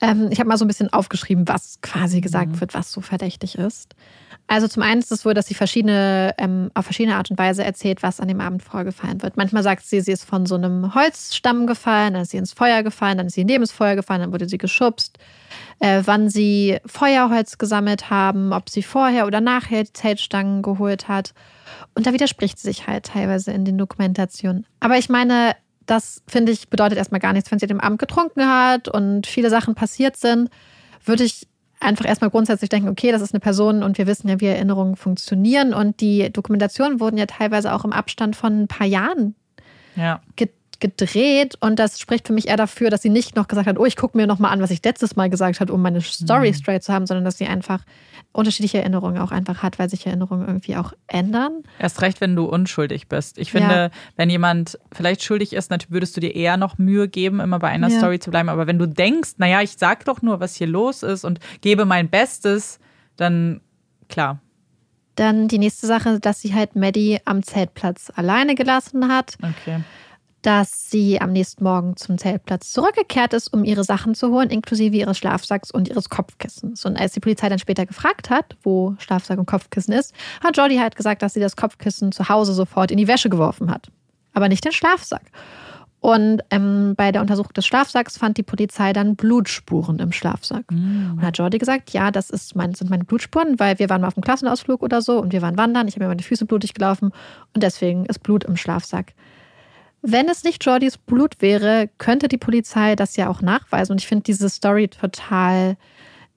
Ähm, 0.00 0.28
ich 0.30 0.38
habe 0.38 0.48
mal 0.48 0.58
so 0.58 0.64
ein 0.64 0.68
bisschen 0.68 0.92
aufgeschrieben, 0.92 1.48
was 1.48 1.80
quasi 1.80 2.20
gesagt 2.20 2.52
mhm. 2.52 2.60
wird, 2.60 2.74
was 2.74 2.92
so 2.92 3.00
verdächtig 3.00 3.56
ist. 3.56 3.94
Also 4.48 4.68
zum 4.68 4.82
einen 4.82 5.00
ist 5.00 5.10
es 5.10 5.24
wohl, 5.24 5.34
dass 5.34 5.46
sie 5.46 5.54
verschiedene, 5.54 6.34
ähm, 6.38 6.70
auf 6.74 6.84
verschiedene 6.84 7.16
Art 7.16 7.30
und 7.30 7.38
Weise 7.38 7.64
erzählt, 7.64 8.02
was 8.02 8.20
an 8.20 8.28
dem 8.28 8.40
Abend 8.40 8.62
vorgefallen 8.62 9.22
wird. 9.22 9.36
Manchmal 9.36 9.62
sagt 9.62 9.84
sie, 9.84 10.00
sie 10.00 10.12
ist 10.12 10.24
von 10.24 10.46
so 10.46 10.54
einem 10.54 10.94
Holzstamm 10.94 11.66
gefallen, 11.66 12.14
dann 12.14 12.22
ist 12.22 12.30
sie 12.30 12.36
ins 12.36 12.52
Feuer 12.52 12.82
gefallen, 12.82 13.18
dann 13.18 13.26
ist 13.26 13.34
sie 13.34 13.44
neben 13.44 13.62
das 13.62 13.72
Feuer 13.72 13.96
gefallen, 13.96 14.20
dann 14.20 14.32
wurde 14.32 14.48
sie 14.48 14.58
geschubst. 14.58 15.18
Äh, 15.80 16.02
wann 16.04 16.28
sie 16.28 16.78
Feuerholz 16.86 17.58
gesammelt 17.58 18.08
haben, 18.08 18.52
ob 18.52 18.70
sie 18.70 18.82
vorher 18.82 19.26
oder 19.26 19.40
nachher 19.40 19.84
die 19.84 19.92
Zeltstangen 19.92 20.62
geholt 20.62 21.08
hat. 21.08 21.34
Und 21.94 22.06
da 22.06 22.12
widerspricht 22.12 22.58
sie 22.58 22.68
sich 22.68 22.86
halt 22.86 23.06
teilweise 23.06 23.50
in 23.52 23.64
den 23.64 23.78
Dokumentationen. 23.78 24.64
Aber 24.78 24.96
ich 24.96 25.08
meine, 25.08 25.56
das 25.86 26.22
finde 26.26 26.52
ich 26.52 26.68
bedeutet 26.68 26.98
erstmal 26.98 27.20
gar 27.20 27.32
nichts, 27.32 27.50
wenn 27.50 27.58
sie 27.58 27.66
dem 27.66 27.80
Abend 27.80 27.98
getrunken 27.98 28.46
hat 28.46 28.88
und 28.88 29.26
viele 29.26 29.50
Sachen 29.50 29.74
passiert 29.74 30.16
sind, 30.16 30.50
würde 31.04 31.24
ich 31.24 31.46
einfach 31.80 32.06
erstmal 32.06 32.30
grundsätzlich 32.30 32.70
denken, 32.70 32.88
okay, 32.88 33.12
das 33.12 33.22
ist 33.22 33.34
eine 33.34 33.40
Person 33.40 33.82
und 33.82 33.98
wir 33.98 34.06
wissen 34.06 34.28
ja, 34.28 34.40
wie 34.40 34.46
Erinnerungen 34.46 34.96
funktionieren. 34.96 35.74
Und 35.74 36.00
die 36.00 36.32
Dokumentationen 36.32 37.00
wurden 37.00 37.18
ja 37.18 37.26
teilweise 37.26 37.72
auch 37.72 37.84
im 37.84 37.92
Abstand 37.92 38.34
von 38.34 38.62
ein 38.62 38.68
paar 38.68 38.86
Jahren 38.86 39.34
ja 39.94 40.20
gedreht 40.36 40.56
und 41.60 41.78
das 41.78 42.00
spricht 42.00 42.26
für 42.26 42.32
mich 42.32 42.48
eher 42.48 42.56
dafür, 42.56 42.90
dass 42.90 43.02
sie 43.02 43.08
nicht 43.08 43.36
noch 43.36 43.48
gesagt 43.48 43.66
hat, 43.66 43.78
oh, 43.78 43.84
ich 43.84 43.96
gucke 43.96 44.16
mir 44.16 44.26
noch 44.26 44.38
mal 44.38 44.50
an, 44.50 44.60
was 44.60 44.70
ich 44.70 44.84
letztes 44.84 45.16
Mal 45.16 45.30
gesagt 45.30 45.60
habe, 45.60 45.72
um 45.72 45.82
meine 45.82 46.00
Story 46.00 46.50
mhm. 46.50 46.54
straight 46.54 46.82
zu 46.82 46.92
haben, 46.92 47.06
sondern 47.06 47.24
dass 47.24 47.38
sie 47.38 47.46
einfach 47.46 47.84
unterschiedliche 48.32 48.78
Erinnerungen 48.78 49.18
auch 49.18 49.30
einfach 49.30 49.62
hat, 49.62 49.78
weil 49.78 49.88
sich 49.88 50.06
Erinnerungen 50.06 50.46
irgendwie 50.46 50.76
auch 50.76 50.92
ändern. 51.06 51.62
Erst 51.78 52.02
recht, 52.02 52.20
wenn 52.20 52.36
du 52.36 52.44
unschuldig 52.44 53.08
bist. 53.08 53.38
Ich 53.38 53.50
finde, 53.50 53.74
ja. 53.74 53.90
wenn 54.16 54.28
jemand 54.28 54.78
vielleicht 54.92 55.22
schuldig 55.22 55.54
ist, 55.54 55.70
natürlich 55.70 55.92
würdest 55.92 56.16
du 56.16 56.20
dir 56.20 56.34
eher 56.34 56.56
noch 56.56 56.76
Mühe 56.78 57.08
geben, 57.08 57.40
immer 57.40 57.58
bei 57.58 57.68
einer 57.68 57.88
ja. 57.88 57.98
Story 57.98 58.18
zu 58.18 58.30
bleiben. 58.30 58.48
Aber 58.48 58.66
wenn 58.66 58.78
du 58.78 58.86
denkst, 58.86 59.34
naja, 59.38 59.62
ich 59.62 59.76
sag 59.78 60.04
doch 60.04 60.20
nur, 60.20 60.40
was 60.40 60.54
hier 60.54 60.66
los 60.66 61.02
ist 61.02 61.24
und 61.24 61.40
gebe 61.62 61.86
mein 61.86 62.10
Bestes, 62.10 62.78
dann 63.16 63.60
klar. 64.08 64.40
Dann 65.14 65.48
die 65.48 65.58
nächste 65.58 65.86
Sache, 65.86 66.20
dass 66.20 66.42
sie 66.42 66.54
halt 66.54 66.76
Maddie 66.76 67.18
am 67.24 67.42
Zeltplatz 67.42 68.12
alleine 68.14 68.54
gelassen 68.54 69.08
hat. 69.08 69.38
Okay 69.42 69.80
dass 70.46 70.90
sie 70.90 71.20
am 71.20 71.32
nächsten 71.32 71.64
Morgen 71.64 71.96
zum 71.96 72.18
Zeltplatz 72.18 72.70
zurückgekehrt 72.70 73.34
ist, 73.34 73.52
um 73.52 73.64
ihre 73.64 73.82
Sachen 73.82 74.14
zu 74.14 74.30
holen, 74.30 74.48
inklusive 74.48 74.96
ihres 74.96 75.18
Schlafsacks 75.18 75.72
und 75.72 75.88
ihres 75.88 76.08
Kopfkissens. 76.08 76.84
Und 76.84 76.96
als 76.96 77.14
die 77.14 77.20
Polizei 77.20 77.48
dann 77.48 77.58
später 77.58 77.84
gefragt 77.84 78.30
hat, 78.30 78.56
wo 78.62 78.94
Schlafsack 78.98 79.40
und 79.40 79.46
Kopfkissen 79.46 79.92
ist, 79.92 80.14
hat 80.44 80.56
Jordi 80.56 80.76
halt 80.76 80.94
gesagt, 80.94 81.22
dass 81.22 81.34
sie 81.34 81.40
das 81.40 81.56
Kopfkissen 81.56 82.12
zu 82.12 82.28
Hause 82.28 82.52
sofort 82.52 82.92
in 82.92 82.96
die 82.96 83.08
Wäsche 83.08 83.28
geworfen 83.28 83.72
hat. 83.72 83.88
Aber 84.34 84.48
nicht 84.48 84.64
den 84.64 84.70
Schlafsack. 84.70 85.32
Und 85.98 86.42
ähm, 86.50 86.94
bei 86.96 87.10
der 87.10 87.22
Untersuchung 87.22 87.52
des 87.54 87.66
Schlafsacks 87.66 88.16
fand 88.16 88.36
die 88.36 88.44
Polizei 88.44 88.92
dann 88.92 89.16
Blutspuren 89.16 89.98
im 89.98 90.12
Schlafsack. 90.12 90.70
Mhm. 90.70 91.14
Und 91.16 91.22
hat 91.22 91.38
Jordi 91.38 91.58
gesagt, 91.58 91.90
ja, 91.90 92.12
das 92.12 92.30
ist 92.30 92.54
mein, 92.54 92.72
sind 92.74 92.88
meine 92.88 93.02
Blutspuren, 93.02 93.58
weil 93.58 93.80
wir 93.80 93.90
waren 93.90 94.00
mal 94.02 94.06
auf 94.06 94.16
einem 94.16 94.22
Klassenausflug 94.22 94.84
oder 94.84 95.02
so 95.02 95.20
und 95.20 95.32
wir 95.32 95.42
waren 95.42 95.58
wandern. 95.58 95.88
Ich 95.88 95.94
habe 95.94 96.04
mir 96.04 96.10
meine 96.10 96.22
Füße 96.22 96.46
blutig 96.46 96.74
gelaufen 96.74 97.10
und 97.52 97.64
deswegen 97.64 98.06
ist 98.06 98.20
Blut 98.20 98.44
im 98.44 98.56
Schlafsack. 98.56 99.14
Wenn 100.08 100.28
es 100.28 100.44
nicht 100.44 100.64
Jordys 100.64 100.98
Blut 100.98 101.42
wäre, 101.42 101.90
könnte 101.98 102.28
die 102.28 102.38
Polizei 102.38 102.94
das 102.94 103.16
ja 103.16 103.28
auch 103.28 103.42
nachweisen. 103.42 103.90
Und 103.90 104.00
ich 104.00 104.06
finde 104.06 104.22
diese 104.22 104.48
Story 104.48 104.86
total 104.86 105.76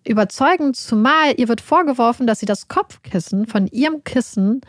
überzeugend, 0.04 0.76
zumal 0.76 1.36
ihr 1.38 1.48
wird 1.48 1.62
vorgeworfen, 1.62 2.26
dass 2.26 2.40
sie 2.40 2.48
das 2.48 2.68
Kopfkissen 2.68 3.46
von 3.46 3.68
ihrem 3.68 4.04
Kissen 4.04 4.62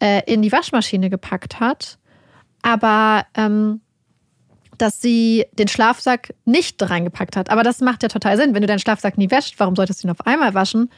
äh, 0.00 0.20
in 0.30 0.42
die 0.42 0.52
Waschmaschine 0.52 1.08
gepackt 1.08 1.60
hat, 1.60 1.98
aber 2.60 3.24
ähm, 3.36 3.80
dass 4.78 5.00
sie 5.00 5.46
den 5.52 5.68
Schlafsack 5.68 6.34
nicht 6.44 6.82
reingepackt 6.82 7.36
hat. 7.36 7.50
Aber 7.50 7.62
das 7.62 7.80
macht 7.80 8.02
ja 8.02 8.08
total 8.08 8.36
Sinn. 8.36 8.54
Wenn 8.54 8.62
du 8.62 8.66
deinen 8.66 8.78
Schlafsack 8.78 9.18
nie 9.18 9.30
wäschst, 9.30 9.58
warum 9.58 9.76
solltest 9.76 10.02
du 10.02 10.08
ihn 10.08 10.10
auf 10.10 10.26
einmal 10.26 10.54
waschen? 10.54 10.90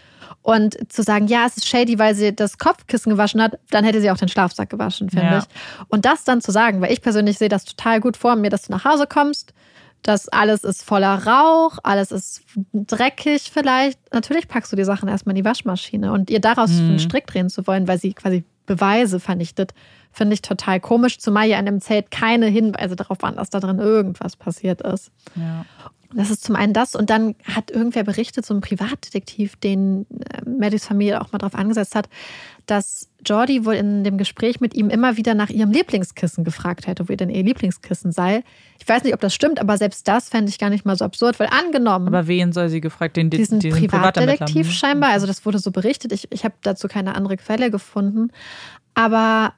Und 0.42 0.92
zu 0.92 1.02
sagen, 1.02 1.26
ja, 1.26 1.46
es 1.46 1.56
ist 1.56 1.66
shady, 1.66 1.98
weil 1.98 2.14
sie 2.14 2.34
das 2.34 2.58
Kopfkissen 2.58 3.10
gewaschen 3.10 3.42
hat, 3.42 3.58
dann 3.70 3.84
hätte 3.84 4.00
sie 4.00 4.10
auch 4.10 4.16
den 4.16 4.28
Schlafsack 4.28 4.70
gewaschen, 4.70 5.10
finde 5.10 5.26
ja. 5.26 5.38
ich. 5.38 5.44
Und 5.88 6.04
das 6.04 6.24
dann 6.24 6.40
zu 6.40 6.52
sagen, 6.52 6.80
weil 6.80 6.92
ich 6.92 7.02
persönlich 7.02 7.38
sehe 7.38 7.48
das 7.48 7.64
total 7.64 8.00
gut 8.00 8.16
vor 8.16 8.36
mir, 8.36 8.50
dass 8.50 8.62
du 8.62 8.72
nach 8.72 8.84
Hause 8.84 9.06
kommst, 9.06 9.52
dass 10.02 10.28
alles 10.28 10.62
ist 10.62 10.84
voller 10.84 11.26
Rauch, 11.26 11.78
alles 11.82 12.12
ist 12.12 12.42
dreckig 12.72 13.50
vielleicht. 13.52 13.98
Natürlich 14.12 14.46
packst 14.46 14.70
du 14.72 14.76
die 14.76 14.84
Sachen 14.84 15.08
erstmal 15.08 15.36
in 15.36 15.42
die 15.42 15.48
Waschmaschine 15.48 16.12
und 16.12 16.30
ihr 16.30 16.40
daraus 16.40 16.70
mhm. 16.70 16.90
einen 16.90 16.98
Strick 17.00 17.26
drehen 17.26 17.50
zu 17.50 17.66
wollen, 17.66 17.88
weil 17.88 17.98
sie 17.98 18.12
quasi 18.12 18.44
Beweise 18.66 19.20
vernichtet, 19.20 19.72
finde 20.12 20.34
ich 20.34 20.42
total 20.42 20.80
komisch, 20.80 21.18
zumal 21.18 21.46
ja 21.46 21.58
in 21.58 21.66
dem 21.66 21.80
Zelt 21.80 22.10
keine 22.10 22.46
Hinweise 22.46 22.96
darauf 22.96 23.18
waren, 23.20 23.36
dass 23.36 23.50
da 23.50 23.60
drin 23.60 23.78
irgendwas 23.78 24.36
passiert 24.36 24.82
ist. 24.82 25.10
Ja. 25.34 25.64
Das 26.14 26.30
ist 26.30 26.44
zum 26.44 26.56
einen 26.56 26.72
das 26.72 26.94
und 26.94 27.10
dann 27.10 27.34
hat 27.44 27.70
irgendwer 27.70 28.04
berichtet, 28.04 28.46
so 28.46 28.54
ein 28.54 28.60
Privatdetektiv, 28.60 29.56
den 29.56 30.06
äh, 30.10 30.48
Maddys 30.48 30.86
Familie 30.86 31.20
auch 31.20 31.32
mal 31.32 31.38
drauf 31.38 31.54
angesetzt 31.54 31.94
hat, 31.94 32.08
dass 32.66 33.08
Jordi 33.24 33.64
wohl 33.64 33.74
in 33.74 34.04
dem 34.04 34.18
Gespräch 34.18 34.60
mit 34.60 34.74
ihm 34.74 34.90
immer 34.90 35.16
wieder 35.16 35.34
nach 35.34 35.50
ihrem 35.50 35.70
Lieblingskissen 35.70 36.44
gefragt 36.44 36.86
hätte, 36.86 37.08
wo 37.08 37.12
ihr 37.12 37.16
denn 37.16 37.30
ihr 37.30 37.42
Lieblingskissen 37.42 38.12
sei. 38.12 38.42
Ich 38.80 38.88
weiß 38.88 39.04
nicht, 39.04 39.14
ob 39.14 39.20
das 39.20 39.34
stimmt, 39.34 39.60
aber 39.60 39.78
selbst 39.78 40.06
das 40.08 40.28
fände 40.28 40.50
ich 40.50 40.58
gar 40.58 40.70
nicht 40.70 40.84
mal 40.84 40.96
so 40.96 41.04
absurd, 41.04 41.38
weil 41.38 41.48
angenommen. 41.48 42.08
Aber 42.08 42.26
wen 42.26 42.52
soll 42.52 42.68
sie 42.68 42.80
gefragt? 42.80 43.16
Den, 43.16 43.30
diesen, 43.30 43.60
diesen 43.60 43.78
Privatdetektiv 43.78 44.70
scheinbar. 44.70 45.10
Also 45.10 45.26
das 45.26 45.46
wurde 45.46 45.58
so 45.58 45.70
berichtet. 45.70 46.12
Ich, 46.12 46.28
ich 46.30 46.44
habe 46.44 46.54
dazu 46.62 46.88
keine 46.88 47.14
andere 47.14 47.36
Quelle 47.36 47.70
gefunden. 47.70 48.30
Aber 48.94 49.54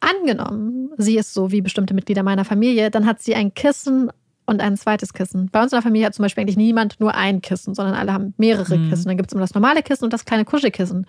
angenommen, 0.00 0.90
sie 0.96 1.16
ist 1.16 1.34
so 1.34 1.50
wie 1.50 1.60
bestimmte 1.60 1.94
Mitglieder 1.94 2.22
meiner 2.22 2.44
Familie, 2.44 2.90
dann 2.90 3.06
hat 3.06 3.20
sie 3.20 3.34
ein 3.34 3.54
Kissen 3.54 4.10
und 4.48 4.62
ein 4.62 4.76
zweites 4.78 5.12
Kissen. 5.12 5.50
Bei 5.52 5.62
uns 5.62 5.72
in 5.72 5.76
der 5.76 5.82
Familie 5.82 6.06
hat 6.06 6.14
zum 6.14 6.22
Beispiel 6.22 6.42
eigentlich 6.42 6.56
niemand 6.56 6.98
nur 7.00 7.14
ein 7.14 7.42
Kissen, 7.42 7.74
sondern 7.74 7.94
alle 7.94 8.14
haben 8.14 8.32
mehrere 8.38 8.78
mhm. 8.78 8.88
Kissen. 8.88 9.06
Dann 9.06 9.18
gibt 9.18 9.30
es 9.30 9.34
immer 9.34 9.42
das 9.42 9.54
normale 9.54 9.82
Kissen 9.82 10.04
und 10.04 10.12
das 10.12 10.24
kleine 10.24 10.46
Kuschelkissen. 10.46 11.06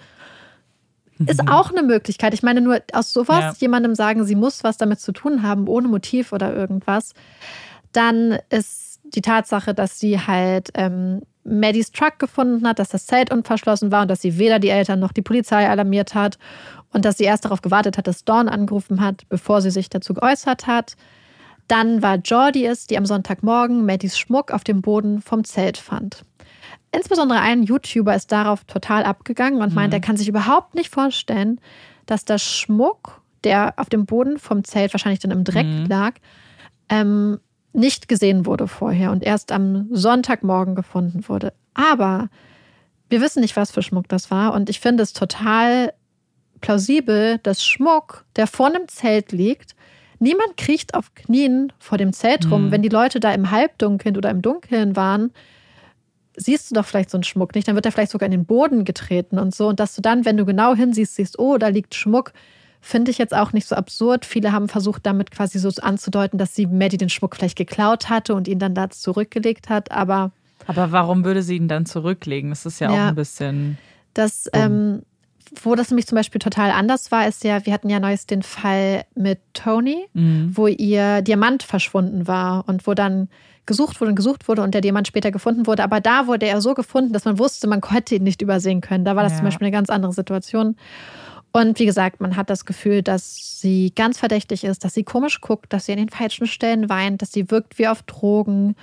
Ist 1.25 1.41
mhm. 1.41 1.49
auch 1.49 1.71
eine 1.71 1.83
Möglichkeit. 1.83 2.33
Ich 2.33 2.43
meine, 2.43 2.59
nur 2.59 2.81
aus 2.91 3.13
sowas 3.13 3.39
ja. 3.39 3.53
jemandem 3.59 3.95
sagen, 3.95 4.25
sie 4.25 4.35
muss 4.35 4.65
was 4.65 4.75
damit 4.75 4.99
zu 4.99 5.13
tun 5.13 5.41
haben, 5.41 5.67
ohne 5.69 5.87
Motiv 5.87 6.33
oder 6.33 6.53
irgendwas, 6.53 7.13
dann 7.93 8.37
ist 8.49 8.99
die 9.03 9.21
Tatsache, 9.21 9.73
dass 9.73 9.99
sie 9.99 10.19
halt 10.19 10.69
ähm, 10.75 11.21
Maddies 11.45 11.93
Truck 11.93 12.19
gefunden 12.19 12.67
hat, 12.67 12.77
dass 12.77 12.89
das 12.89 13.05
Zelt 13.05 13.31
unverschlossen 13.31 13.89
war 13.91 14.01
und 14.01 14.11
dass 14.11 14.21
sie 14.21 14.37
weder 14.37 14.59
die 14.59 14.69
Eltern 14.69 14.99
noch 14.99 15.13
die 15.13 15.21
Polizei 15.21 15.67
alarmiert 15.67 16.13
hat 16.13 16.37
und 16.91 17.05
dass 17.05 17.17
sie 17.17 17.23
erst 17.23 17.45
darauf 17.45 17.61
gewartet 17.61 17.97
hat, 17.97 18.07
dass 18.07 18.25
Dawn 18.25 18.49
angerufen 18.49 18.99
hat, 18.99 19.23
bevor 19.29 19.61
sie 19.61 19.71
sich 19.71 19.89
dazu 19.89 20.13
geäußert 20.13 20.67
hat. 20.67 20.95
Dann 21.69 22.01
war 22.01 22.15
Jordi 22.15 22.65
es, 22.65 22.87
die 22.87 22.97
am 22.97 23.05
Sonntagmorgen 23.05 23.85
Maddies 23.85 24.17
Schmuck 24.17 24.51
auf 24.51 24.63
dem 24.63 24.81
Boden 24.81 25.21
vom 25.21 25.43
Zelt 25.43 25.77
fand. 25.77 26.25
Insbesondere 26.91 27.39
ein 27.39 27.61
YouTuber 27.61 28.15
ist 28.15 28.31
darauf 28.31 28.63
total 28.63 29.03
abgegangen 29.03 29.61
und 29.61 29.75
meint, 29.75 29.91
mhm. 29.91 29.97
er 29.97 30.01
kann 30.01 30.17
sich 30.17 30.27
überhaupt 30.27 30.73
nicht 30.73 30.89
vorstellen, 30.89 31.61
dass 32.07 32.25
der 32.25 32.39
Schmuck, 32.39 33.21
der 33.43 33.75
auf 33.77 33.87
dem 33.87 34.07
Boden 34.07 34.39
vom 34.39 34.63
Zelt 34.63 34.93
wahrscheinlich 34.95 35.19
dann 35.19 35.29
im 35.29 35.43
Dreck 35.43 35.67
mhm. 35.67 35.85
lag, 35.85 36.15
ähm, 36.89 37.39
nicht 37.71 38.07
gesehen 38.07 38.47
wurde 38.47 38.67
vorher 38.67 39.11
und 39.11 39.23
erst 39.23 39.51
am 39.51 39.89
Sonntagmorgen 39.91 40.73
gefunden 40.73 41.29
wurde. 41.29 41.53
Aber 41.75 42.29
wir 43.09 43.21
wissen 43.21 43.41
nicht, 43.41 43.55
was 43.55 43.69
für 43.69 43.83
Schmuck 43.83 44.07
das 44.07 44.31
war 44.31 44.55
und 44.55 44.71
ich 44.71 44.79
finde 44.79 45.03
es 45.03 45.13
total 45.13 45.93
plausibel, 46.61 47.37
dass 47.43 47.63
Schmuck, 47.63 48.25
der 48.35 48.47
vor 48.47 48.65
einem 48.65 48.87
Zelt 48.87 49.31
liegt, 49.31 49.75
niemand 50.19 50.57
kriecht 50.57 50.93
auf 50.93 51.13
Knien 51.15 51.73
vor 51.79 51.97
dem 51.97 52.13
Zelt 52.13 52.49
rum, 52.51 52.67
mhm. 52.67 52.71
wenn 52.71 52.81
die 52.81 52.89
Leute 52.89 53.19
da 53.19 53.33
im 53.33 53.51
Halbdunkeln 53.51 54.17
oder 54.17 54.29
im 54.29 54.41
Dunkeln 54.41 54.95
waren 54.95 55.31
siehst 56.39 56.71
du 56.71 56.75
doch 56.75 56.85
vielleicht 56.85 57.09
so 57.09 57.17
einen 57.17 57.23
Schmuck 57.23 57.53
nicht, 57.55 57.67
dann 57.67 57.75
wird 57.75 57.85
er 57.85 57.91
vielleicht 57.91 58.11
sogar 58.11 58.25
in 58.25 58.31
den 58.31 58.45
Boden 58.45 58.85
getreten 58.85 59.37
und 59.37 59.53
so. 59.53 59.67
Und 59.67 59.79
dass 59.79 59.95
du 59.95 60.01
dann, 60.01 60.25
wenn 60.25 60.37
du 60.37 60.45
genau 60.45 60.73
hinsiehst, 60.73 61.15
siehst, 61.15 61.37
oh, 61.37 61.57
da 61.57 61.67
liegt 61.67 61.95
Schmuck, 61.95 62.31
finde 62.81 63.11
ich 63.11 63.17
jetzt 63.17 63.35
auch 63.35 63.51
nicht 63.51 63.67
so 63.67 63.75
absurd. 63.75 64.25
Viele 64.25 64.51
haben 64.51 64.69
versucht, 64.69 65.05
damit 65.05 65.31
quasi 65.31 65.59
so 65.59 65.69
anzudeuten, 65.81 66.39
dass 66.39 66.55
sie 66.55 66.65
Maddie 66.65 66.97
den 66.97 67.09
Schmuck 67.09 67.35
vielleicht 67.35 67.57
geklaut 67.57 68.09
hatte 68.09 68.33
und 68.33 68.47
ihn 68.47 68.59
dann 68.59 68.73
da 68.73 68.89
zurückgelegt 68.89 69.69
hat, 69.69 69.91
aber. 69.91 70.31
Aber 70.65 70.91
warum 70.91 71.25
würde 71.25 71.41
sie 71.41 71.57
ihn 71.57 71.67
dann 71.67 71.85
zurücklegen? 71.85 72.49
Das 72.49 72.65
ist 72.65 72.79
ja, 72.79 72.91
ja 72.91 73.03
auch 73.03 73.07
ein 73.09 73.15
bisschen. 73.15 73.77
Das, 74.13 74.49
ähm, 74.53 75.03
wo 75.63 75.75
das 75.75 75.89
nämlich 75.89 76.07
zum 76.07 76.15
Beispiel 76.15 76.39
total 76.39 76.71
anders 76.71 77.11
war, 77.11 77.27
ist 77.27 77.43
ja, 77.43 77.65
wir 77.65 77.73
hatten 77.73 77.89
ja 77.89 77.99
neues 77.99 78.25
den 78.25 78.43
Fall 78.43 79.05
mit 79.15 79.39
Tony, 79.53 80.05
mhm. 80.13 80.51
wo 80.53 80.67
ihr 80.67 81.21
Diamant 81.21 81.63
verschwunden 81.63 82.27
war 82.27 82.67
und 82.67 82.87
wo 82.87 82.93
dann 82.93 83.29
gesucht 83.65 84.01
wurde 84.01 84.09
und 84.09 84.15
gesucht 84.15 84.47
wurde 84.47 84.63
und 84.63 84.73
der 84.73 84.81
Diamant 84.81 85.07
später 85.07 85.31
gefunden 85.31 85.67
wurde. 85.67 85.83
Aber 85.83 86.01
da 86.01 86.27
wurde 86.27 86.47
er 86.47 86.59
so 86.59 86.73
gefunden, 86.73 87.13
dass 87.13 87.25
man 87.25 87.37
wusste, 87.39 87.67
man 87.67 87.81
konnte 87.81 88.15
ihn 88.15 88.23
nicht 88.23 88.41
übersehen 88.41 88.81
können. 88.81 89.05
Da 89.05 89.15
war 89.15 89.23
das 89.23 89.33
ja. 89.33 89.37
zum 89.37 89.45
Beispiel 89.45 89.67
eine 89.67 89.75
ganz 89.75 89.89
andere 89.89 90.11
Situation. 90.11 90.75
Und 91.51 91.79
wie 91.79 91.85
gesagt, 91.85 92.19
man 92.19 92.35
hat 92.35 92.49
das 92.49 92.65
Gefühl, 92.65 93.01
dass 93.01 93.59
sie 93.59 93.91
ganz 93.95 94.19
verdächtig 94.19 94.63
ist, 94.63 94.83
dass 94.83 94.93
sie 94.93 95.03
komisch 95.03 95.41
guckt, 95.41 95.73
dass 95.73 95.85
sie 95.85 95.93
an 95.93 95.97
den 95.97 96.09
falschen 96.09 96.47
Stellen 96.47 96.89
weint, 96.89 97.21
dass 97.21 97.31
sie 97.31 97.49
wirkt 97.49 97.79
wie 97.79 97.87
auf 97.87 98.03
Drogen. 98.03 98.75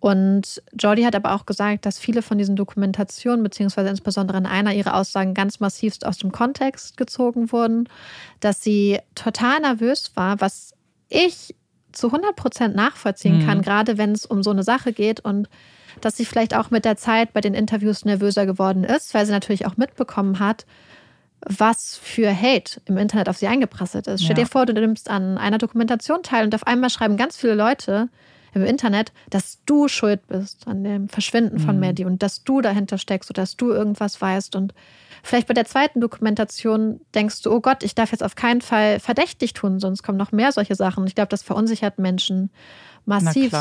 Und 0.00 0.62
Jordi 0.78 1.02
hat 1.02 1.14
aber 1.14 1.34
auch 1.34 1.44
gesagt, 1.44 1.84
dass 1.84 1.98
viele 1.98 2.22
von 2.22 2.38
diesen 2.38 2.56
Dokumentationen, 2.56 3.42
beziehungsweise 3.42 3.90
insbesondere 3.90 4.38
in 4.38 4.46
einer 4.46 4.72
ihrer 4.72 4.94
Aussagen 4.94 5.34
ganz 5.34 5.60
massivst 5.60 6.06
aus 6.06 6.16
dem 6.16 6.32
Kontext 6.32 6.96
gezogen 6.96 7.52
wurden, 7.52 7.86
dass 8.40 8.62
sie 8.62 8.98
total 9.14 9.60
nervös 9.60 10.12
war, 10.14 10.40
was 10.40 10.72
ich 11.10 11.54
zu 11.92 12.06
100 12.06 12.34
Prozent 12.34 12.74
nachvollziehen 12.74 13.44
kann, 13.44 13.58
mhm. 13.58 13.62
gerade 13.62 13.98
wenn 13.98 14.12
es 14.12 14.24
um 14.24 14.42
so 14.42 14.50
eine 14.50 14.62
Sache 14.62 14.92
geht 14.92 15.20
und 15.20 15.48
dass 16.00 16.16
sie 16.16 16.24
vielleicht 16.24 16.54
auch 16.54 16.70
mit 16.70 16.84
der 16.84 16.96
Zeit 16.96 17.32
bei 17.32 17.40
den 17.40 17.52
Interviews 17.52 18.04
nervöser 18.04 18.46
geworden 18.46 18.84
ist, 18.84 19.12
weil 19.12 19.26
sie 19.26 19.32
natürlich 19.32 19.66
auch 19.66 19.76
mitbekommen 19.76 20.38
hat, 20.38 20.64
was 21.44 21.98
für 22.00 22.34
Hate 22.34 22.80
im 22.86 22.96
Internet 22.96 23.28
auf 23.28 23.36
sie 23.36 23.48
eingeprasselt 23.48 24.06
ist. 24.06 24.20
Ja. 24.20 24.26
Stell 24.26 24.44
dir 24.44 24.46
vor, 24.46 24.66
du 24.66 24.72
nimmst 24.72 25.10
an 25.10 25.36
einer 25.36 25.58
Dokumentation 25.58 26.22
teil 26.22 26.44
und 26.44 26.54
auf 26.54 26.66
einmal 26.66 26.90
schreiben 26.90 27.16
ganz 27.16 27.36
viele 27.36 27.54
Leute 27.54 28.08
im 28.54 28.64
Internet, 28.64 29.12
dass 29.30 29.58
du 29.66 29.88
schuld 29.88 30.26
bist 30.26 30.66
an 30.66 30.84
dem 30.84 31.08
Verschwinden 31.08 31.56
mhm. 31.56 31.60
von 31.60 31.80
Maddie 31.80 32.04
und 32.04 32.22
dass 32.22 32.44
du 32.44 32.60
dahinter 32.60 32.98
steckst 32.98 33.30
oder 33.30 33.42
dass 33.42 33.56
du 33.56 33.70
irgendwas 33.70 34.20
weißt 34.20 34.56
und 34.56 34.74
Vielleicht 35.22 35.48
bei 35.48 35.54
der 35.54 35.64
zweiten 35.64 36.00
Dokumentation 36.00 37.00
denkst 37.14 37.42
du, 37.42 37.52
oh 37.52 37.60
Gott, 37.60 37.82
ich 37.82 37.94
darf 37.94 38.12
jetzt 38.12 38.22
auf 38.22 38.36
keinen 38.36 38.60
Fall 38.60 39.00
verdächtig 39.00 39.52
tun, 39.52 39.78
sonst 39.78 40.02
kommen 40.02 40.18
noch 40.18 40.32
mehr 40.32 40.52
solche 40.52 40.74
Sachen. 40.74 41.06
Ich 41.06 41.14
glaube, 41.14 41.28
das 41.28 41.42
verunsichert 41.42 41.98
Menschen 41.98 42.50
massiv. 43.04 43.52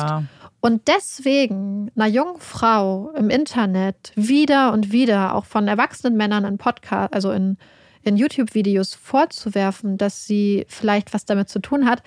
Und 0.61 0.87
deswegen 0.87 1.91
einer 1.95 2.07
jungen 2.07 2.39
Frau 2.39 3.11
im 3.11 3.29
Internet 3.29 4.11
wieder 4.15 4.73
und 4.73 4.91
wieder 4.91 5.35
auch 5.35 5.45
von 5.45 5.67
erwachsenen 5.67 6.17
Männern 6.17 6.43
in 6.43 6.57
Podcast, 6.57 7.13
also 7.13 7.31
in, 7.31 7.57
in 8.03 8.17
YouTube-Videos 8.17 8.93
vorzuwerfen, 8.93 9.97
dass 9.97 10.25
sie 10.25 10.65
vielleicht 10.67 11.13
was 11.13 11.25
damit 11.25 11.49
zu 11.49 11.59
tun 11.59 11.85
hat. 11.85 12.03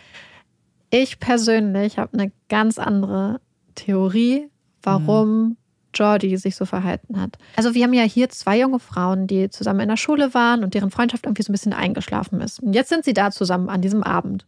Ich 0.95 1.19
persönlich 1.19 1.97
habe 1.97 2.13
eine 2.13 2.31
ganz 2.51 2.79
andere 2.79 3.41
Theorie, 3.75 4.51
warum 4.83 5.43
mhm. 5.43 5.57
Jordi 5.95 6.37
sich 6.37 6.55
so 6.55 6.67
verhalten 6.67 7.19
hat. 7.19 7.39
Also 7.57 7.73
wir 7.73 7.85
haben 7.85 7.95
ja 7.95 8.03
hier 8.03 8.29
zwei 8.29 8.61
junge 8.61 8.79
Frauen, 8.79 9.27
die 9.27 9.49
zusammen 9.49 9.81
in 9.81 9.89
der 9.89 9.97
Schule 9.97 10.35
waren 10.35 10.63
und 10.63 10.75
deren 10.75 10.91
Freundschaft 10.91 11.25
irgendwie 11.25 11.45
so 11.45 11.51
ein 11.51 11.55
bisschen 11.55 11.73
eingeschlafen 11.73 12.43
ist. 12.43 12.61
Und 12.61 12.75
jetzt 12.75 12.91
sind 12.91 13.07
sie 13.07 13.15
da 13.15 13.31
zusammen 13.31 13.71
an 13.71 13.81
diesem 13.81 14.03
Abend. 14.03 14.45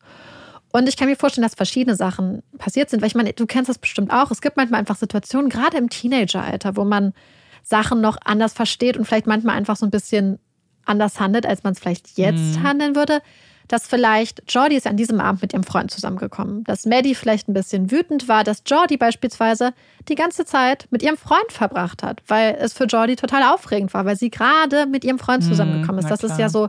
Und 0.71 0.87
ich 0.87 0.99
kann 0.99 1.09
mir 1.09 1.17
vorstellen, 1.17 1.47
dass 1.47 1.55
verschiedene 1.55 1.97
Sachen 1.97 2.43
passiert 2.59 2.91
sind, 2.91 3.01
weil 3.01 3.09
ich 3.09 3.15
meine, 3.15 3.33
du 3.33 3.47
kennst 3.47 3.71
das 3.71 3.79
bestimmt 3.79 4.13
auch. 4.13 4.31
Es 4.31 4.43
gibt 4.43 4.59
manchmal 4.59 4.81
einfach 4.81 4.97
Situationen, 4.97 5.49
gerade 5.49 5.79
im 5.79 5.89
Teenageralter, 5.89 6.77
wo 6.77 6.85
man 6.85 7.15
Sachen 7.63 8.03
noch 8.03 8.19
anders 8.23 8.53
versteht 8.53 8.99
und 8.99 9.07
vielleicht 9.07 9.27
manchmal 9.27 9.57
einfach 9.57 9.77
so 9.77 9.87
ein 9.87 9.91
bisschen 9.91 10.39
anders 10.85 11.21
handelt, 11.21 11.47
als 11.47 11.65
man 11.65 11.73
es 11.73 11.79
vielleicht 11.79 12.19
jetzt 12.19 12.59
mhm. 12.59 12.63
handeln 12.65 12.97
würde 12.97 13.23
dass 13.69 13.87
vielleicht 13.87 14.43
Jordi 14.49 14.77
ist 14.77 14.87
an 14.87 14.97
diesem 14.97 15.21
Abend 15.21 15.43
mit 15.43 15.53
ihrem 15.53 15.65
Freund 15.65 15.91
zusammengekommen, 15.91 16.65
dass 16.65 16.87
Maddie 16.87 17.15
vielleicht 17.15 17.49
ein 17.49 17.55
bisschen 17.55 17.91
wütend 17.91 18.29
war, 18.29 18.45
dass 18.45 18.63
Jordi 18.67 18.97
beispielsweise 18.97 19.73
die 20.09 20.15
ganze 20.15 20.45
Zeit 20.45 20.87
mit 20.91 21.03
ihrem 21.03 21.17
Freund 21.17 21.51
verbracht 21.51 22.03
hat, 22.03 22.23
weil 22.27 22.57
es 22.61 22.75
für 22.75 22.85
Jordi 22.85 23.17
total 23.17 23.43
aufregend 23.43 23.95
war, 23.95 24.05
weil 24.05 24.17
sie 24.17 24.31
gerade 24.31 24.87
mit 24.87 25.05
ihrem 25.05 25.19
Freund 25.19 25.43
hm, 25.43 25.51
zusammengekommen 25.51 26.01
ist. 26.01 26.11
Das 26.11 26.23
ist 26.23 26.39
ja 26.39 26.49
so 26.49 26.69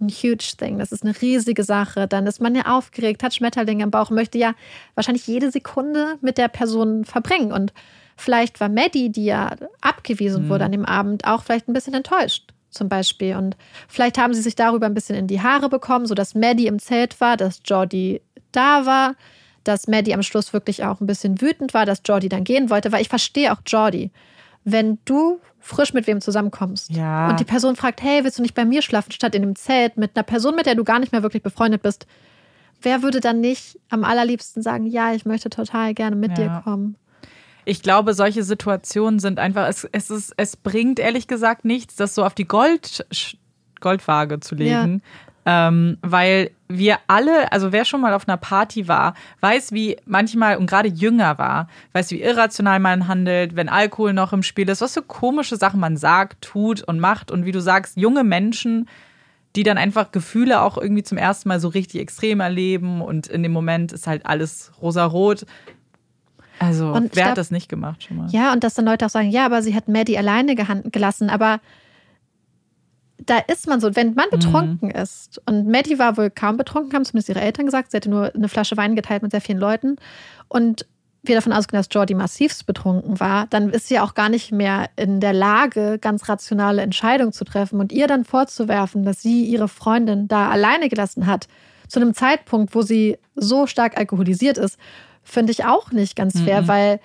ein 0.00 0.08
huge 0.08 0.56
Thing. 0.58 0.78
Das 0.78 0.92
ist 0.92 1.04
eine 1.04 1.14
riesige 1.20 1.64
Sache. 1.64 2.06
Dann 2.06 2.26
ist 2.26 2.40
man 2.40 2.54
ja 2.54 2.76
aufgeregt, 2.76 3.22
hat 3.22 3.34
Schmetterlinge 3.34 3.84
im 3.84 3.90
Bauch, 3.90 4.10
möchte 4.10 4.36
ja 4.36 4.54
wahrscheinlich 4.94 5.26
jede 5.26 5.50
Sekunde 5.50 6.18
mit 6.20 6.38
der 6.38 6.48
Person 6.48 7.04
verbringen. 7.04 7.52
Und 7.52 7.72
vielleicht 8.16 8.60
war 8.60 8.68
Maddie, 8.68 9.10
die 9.10 9.24
ja 9.24 9.54
abgewiesen 9.80 10.44
mhm. 10.44 10.48
wurde 10.50 10.64
an 10.64 10.72
dem 10.72 10.84
Abend, 10.84 11.26
auch 11.26 11.44
vielleicht 11.44 11.68
ein 11.68 11.72
bisschen 11.72 11.94
enttäuscht 11.94 12.52
zum 12.76 12.88
Beispiel. 12.88 13.34
Und 13.36 13.56
vielleicht 13.88 14.18
haben 14.18 14.34
sie 14.34 14.42
sich 14.42 14.54
darüber 14.54 14.86
ein 14.86 14.94
bisschen 14.94 15.16
in 15.16 15.26
die 15.26 15.40
Haare 15.40 15.68
bekommen, 15.68 16.06
sodass 16.06 16.34
Maddie 16.34 16.66
im 16.66 16.78
Zelt 16.78 17.20
war, 17.20 17.36
dass 17.36 17.60
Jordi 17.64 18.20
da 18.52 18.86
war, 18.86 19.14
dass 19.64 19.88
Maddie 19.88 20.14
am 20.14 20.22
Schluss 20.22 20.52
wirklich 20.52 20.84
auch 20.84 21.00
ein 21.00 21.06
bisschen 21.06 21.40
wütend 21.40 21.74
war, 21.74 21.86
dass 21.86 22.02
Jordi 22.04 22.28
dann 22.28 22.44
gehen 22.44 22.70
wollte, 22.70 22.92
weil 22.92 23.02
ich 23.02 23.08
verstehe 23.08 23.52
auch 23.52 23.58
Jordi. 23.66 24.10
Wenn 24.64 24.98
du 25.04 25.40
frisch 25.58 25.92
mit 25.92 26.06
wem 26.06 26.20
zusammenkommst 26.20 26.90
Ja. 26.90 27.28
und 27.28 27.40
die 27.40 27.44
Person 27.44 27.74
fragt, 27.76 28.02
hey, 28.02 28.22
willst 28.22 28.38
du 28.38 28.42
nicht 28.42 28.54
bei 28.54 28.64
mir 28.64 28.82
schlafen, 28.82 29.10
statt 29.12 29.34
in 29.34 29.42
dem 29.42 29.56
Zelt 29.56 29.96
mit 29.96 30.12
einer 30.16 30.22
Person, 30.22 30.54
mit 30.54 30.66
der 30.66 30.74
du 30.76 30.84
gar 30.84 30.98
nicht 31.00 31.10
mehr 31.12 31.22
wirklich 31.22 31.42
befreundet 31.42 31.82
bist, 31.82 32.06
wer 32.82 33.02
würde 33.02 33.20
dann 33.20 33.40
nicht 33.40 33.78
am 33.88 34.04
allerliebsten 34.04 34.62
sagen, 34.62 34.86
ja, 34.86 35.12
ich 35.12 35.24
möchte 35.26 35.50
total 35.50 35.94
gerne 35.94 36.14
mit 36.16 36.38
Ja. 36.38 36.44
dir 36.48 36.62
kommen? 36.62 36.96
Ich 37.66 37.82
glaube, 37.82 38.14
solche 38.14 38.44
Situationen 38.44 39.18
sind 39.18 39.38
einfach, 39.38 39.68
es, 39.68 39.84
es, 39.92 40.08
ist, 40.08 40.32
es 40.36 40.56
bringt 40.56 40.98
ehrlich 40.98 41.26
gesagt 41.26 41.64
nichts, 41.64 41.96
das 41.96 42.14
so 42.14 42.24
auf 42.24 42.32
die 42.32 42.46
Gold, 42.46 43.04
Goldwaage 43.80 44.40
zu 44.40 44.54
legen. 44.54 45.02
Ähm, 45.48 45.98
weil 46.02 46.50
wir 46.68 46.98
alle, 47.06 47.52
also 47.52 47.70
wer 47.70 47.84
schon 47.84 48.00
mal 48.00 48.14
auf 48.14 48.28
einer 48.28 48.36
Party 48.36 48.88
war, 48.88 49.14
weiß, 49.40 49.70
wie 49.72 49.96
manchmal 50.04 50.56
und 50.56 50.66
gerade 50.66 50.88
jünger 50.88 51.38
war, 51.38 51.68
weiß, 51.92 52.10
wie 52.10 52.22
irrational 52.22 52.80
man 52.80 53.06
handelt, 53.06 53.54
wenn 53.54 53.68
Alkohol 53.68 54.12
noch 54.12 54.32
im 54.32 54.42
Spiel 54.42 54.68
ist, 54.68 54.80
was 54.80 54.94
für 54.94 55.02
komische 55.02 55.56
Sachen 55.56 55.78
man 55.78 55.96
sagt, 55.96 56.42
tut 56.42 56.82
und 56.82 56.98
macht. 56.98 57.30
Und 57.30 57.46
wie 57.46 57.52
du 57.52 57.60
sagst, 57.60 57.96
junge 57.96 58.24
Menschen, 58.24 58.88
die 59.56 59.62
dann 59.62 59.78
einfach 59.78 60.12
Gefühle 60.12 60.60
auch 60.62 60.76
irgendwie 60.76 61.02
zum 61.02 61.16
ersten 61.16 61.48
Mal 61.48 61.60
so 61.60 61.68
richtig 61.68 62.00
extrem 62.00 62.40
erleben 62.40 63.00
und 63.00 63.26
in 63.26 63.42
dem 63.42 63.52
Moment 63.52 63.92
ist 63.92 64.06
halt 64.06 64.26
alles 64.26 64.72
rosarot. 64.82 65.46
Also, 66.58 66.88
Und 66.88 67.14
wer 67.14 67.22
glaub- 67.22 67.30
hat 67.30 67.38
das 67.38 67.50
nicht 67.50 67.68
gemacht 67.68 68.02
schon 68.02 68.16
mal? 68.16 68.28
Ja, 68.30 68.52
und 68.52 68.64
dass 68.64 68.74
dann 68.74 68.84
Leute 68.84 69.06
auch 69.06 69.10
sagen, 69.10 69.30
ja, 69.30 69.44
aber 69.44 69.62
sie 69.62 69.74
hat 69.74 69.88
Maddie 69.88 70.18
alleine 70.18 70.54
gelassen, 70.54 71.30
aber 71.30 71.60
da 73.18 73.38
ist 73.38 73.66
man 73.66 73.80
so, 73.80 73.96
wenn 73.96 74.14
man 74.14 74.26
betrunken 74.30 74.90
ist, 74.90 75.40
und 75.46 75.68
Maddie 75.68 75.98
war 75.98 76.16
wohl 76.16 76.30
kaum 76.30 76.56
betrunken, 76.56 76.94
haben 76.94 77.04
zumindest 77.04 77.28
ihre 77.28 77.40
Eltern 77.40 77.66
gesagt, 77.66 77.90
sie 77.90 77.96
hatte 77.96 78.10
nur 78.10 78.34
eine 78.34 78.48
Flasche 78.48 78.76
Wein 78.76 78.94
geteilt 78.94 79.22
mit 79.22 79.32
sehr 79.32 79.40
vielen 79.40 79.58
Leuten 79.58 79.96
und 80.48 80.86
wir 81.22 81.34
davon 81.34 81.52
ausgehen, 81.52 81.78
dass 81.78 81.88
Jordi 81.90 82.14
massivst 82.14 82.66
betrunken 82.66 83.18
war, 83.18 83.46
dann 83.48 83.70
ist 83.70 83.88
sie 83.88 83.98
auch 83.98 84.14
gar 84.14 84.28
nicht 84.28 84.52
mehr 84.52 84.90
in 84.96 85.20
der 85.20 85.32
Lage, 85.32 85.98
ganz 85.98 86.28
rationale 86.28 86.82
Entscheidungen 86.82 87.32
zu 87.32 87.44
treffen 87.44 87.80
und 87.80 87.92
ihr 87.92 88.06
dann 88.06 88.24
vorzuwerfen, 88.24 89.02
dass 89.02 89.22
sie 89.22 89.44
ihre 89.44 89.66
Freundin 89.66 90.28
da 90.28 90.50
alleine 90.50 90.88
gelassen 90.88 91.26
hat, 91.26 91.48
zu 91.88 92.00
einem 92.00 92.14
Zeitpunkt, 92.14 92.74
wo 92.74 92.82
sie 92.82 93.18
so 93.34 93.66
stark 93.66 93.96
alkoholisiert 93.96 94.58
ist, 94.58 94.78
finde 95.26 95.52
ich 95.52 95.64
auch 95.64 95.92
nicht 95.92 96.16
ganz 96.16 96.40
fair, 96.40 96.62
Mhm. 96.62 96.68
weil 96.68 97.00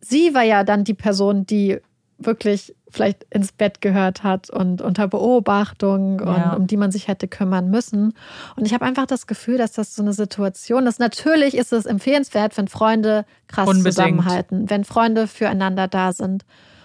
sie 0.00 0.34
war 0.34 0.42
ja 0.42 0.64
dann 0.64 0.84
die 0.84 0.94
Person, 0.94 1.46
die 1.46 1.78
wirklich 2.18 2.74
vielleicht 2.90 3.24
ins 3.30 3.50
Bett 3.52 3.80
gehört 3.80 4.22
hat 4.22 4.50
und 4.50 4.80
unter 4.82 5.08
Beobachtung 5.08 6.20
und 6.20 6.26
Ja. 6.36 6.52
um 6.54 6.66
die 6.66 6.76
man 6.76 6.92
sich 6.92 7.08
hätte 7.08 7.26
kümmern 7.26 7.70
müssen. 7.70 8.12
Und 8.54 8.66
ich 8.66 8.74
habe 8.74 8.84
einfach 8.84 9.06
das 9.06 9.26
Gefühl, 9.26 9.58
dass 9.58 9.72
das 9.72 9.94
so 9.94 10.02
eine 10.02 10.12
Situation 10.12 10.86
ist. 10.86 11.00
Natürlich 11.00 11.56
ist 11.56 11.72
es 11.72 11.86
empfehlenswert, 11.86 12.56
wenn 12.58 12.68
Freunde 12.68 13.24
krass 13.48 13.66
Unbedingt. 13.68 13.94
zusammenhalten, 13.94 14.70
wenn 14.70 14.84
Freunde 14.84 15.26
füreinander 15.26 15.88
da 15.88 16.12
sind. 16.12 16.44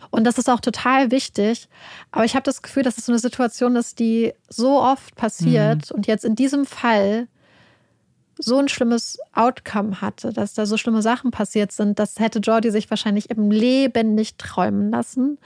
Und 0.10 0.24
das 0.24 0.38
ist 0.38 0.50
auch 0.50 0.62
total 0.62 1.12
wichtig. 1.12 1.68
Aber 2.12 2.24
ich 2.26 2.34
habe 2.34 2.44
das 2.44 2.62
Gefühl, 2.62 2.84
dass 2.84 2.98
es 2.98 3.06
so 3.06 3.12
eine 3.12 3.20
Situation 3.20 3.76
ist, 3.76 4.00
die 4.00 4.34
so 4.50 4.82
oft 4.82 5.16
passiert 5.16 5.92
und 5.92 6.08
jetzt 6.08 6.24
in 6.26 6.36
diesem 6.36 6.66
Fall 6.66 7.28
so 8.40 8.58
ein 8.58 8.68
schlimmes 8.70 9.20
Outcome 9.34 10.02
hatte, 10.02 10.32
dass 10.34 10.54
da 10.54 10.66
so 10.66 10.78
schlimme 10.78 11.02
Sachen 11.02 11.32
passiert 11.32 11.72
sind, 11.72 12.00
das 12.00 12.20
hätte 12.20 12.40
Jordi 12.40 12.72
sich 12.72 12.90
wahrscheinlich 12.90 13.30
im 13.30 13.52
Leben 13.52 14.16
nicht 14.16 14.38
träumen 14.38 14.92
lassen. 14.92 15.38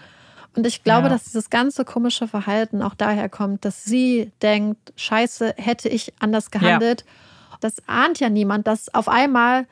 Und 0.56 0.68
ich 0.68 0.84
glaube, 0.84 1.04
Ja. 1.08 1.10
dass 1.14 1.24
dieses 1.24 1.50
ganze 1.50 1.86
komische 1.86 2.28
Verhalten 2.28 2.82
auch 2.82 2.94
daher 2.94 3.30
kommt, 3.30 3.64
dass 3.64 3.86
sie 3.86 4.32
denkt, 4.42 4.92
scheiße, 4.98 5.54
hätte 5.58 5.88
ich 5.88 6.14
anders 6.20 6.52
gehandelt. 6.52 7.06
Das 7.62 7.76
ahnt 7.88 8.20
ja 8.20 8.30
niemand, 8.30 8.68
dass 8.68 8.94
auf 8.94 9.08
einmal 9.08 9.66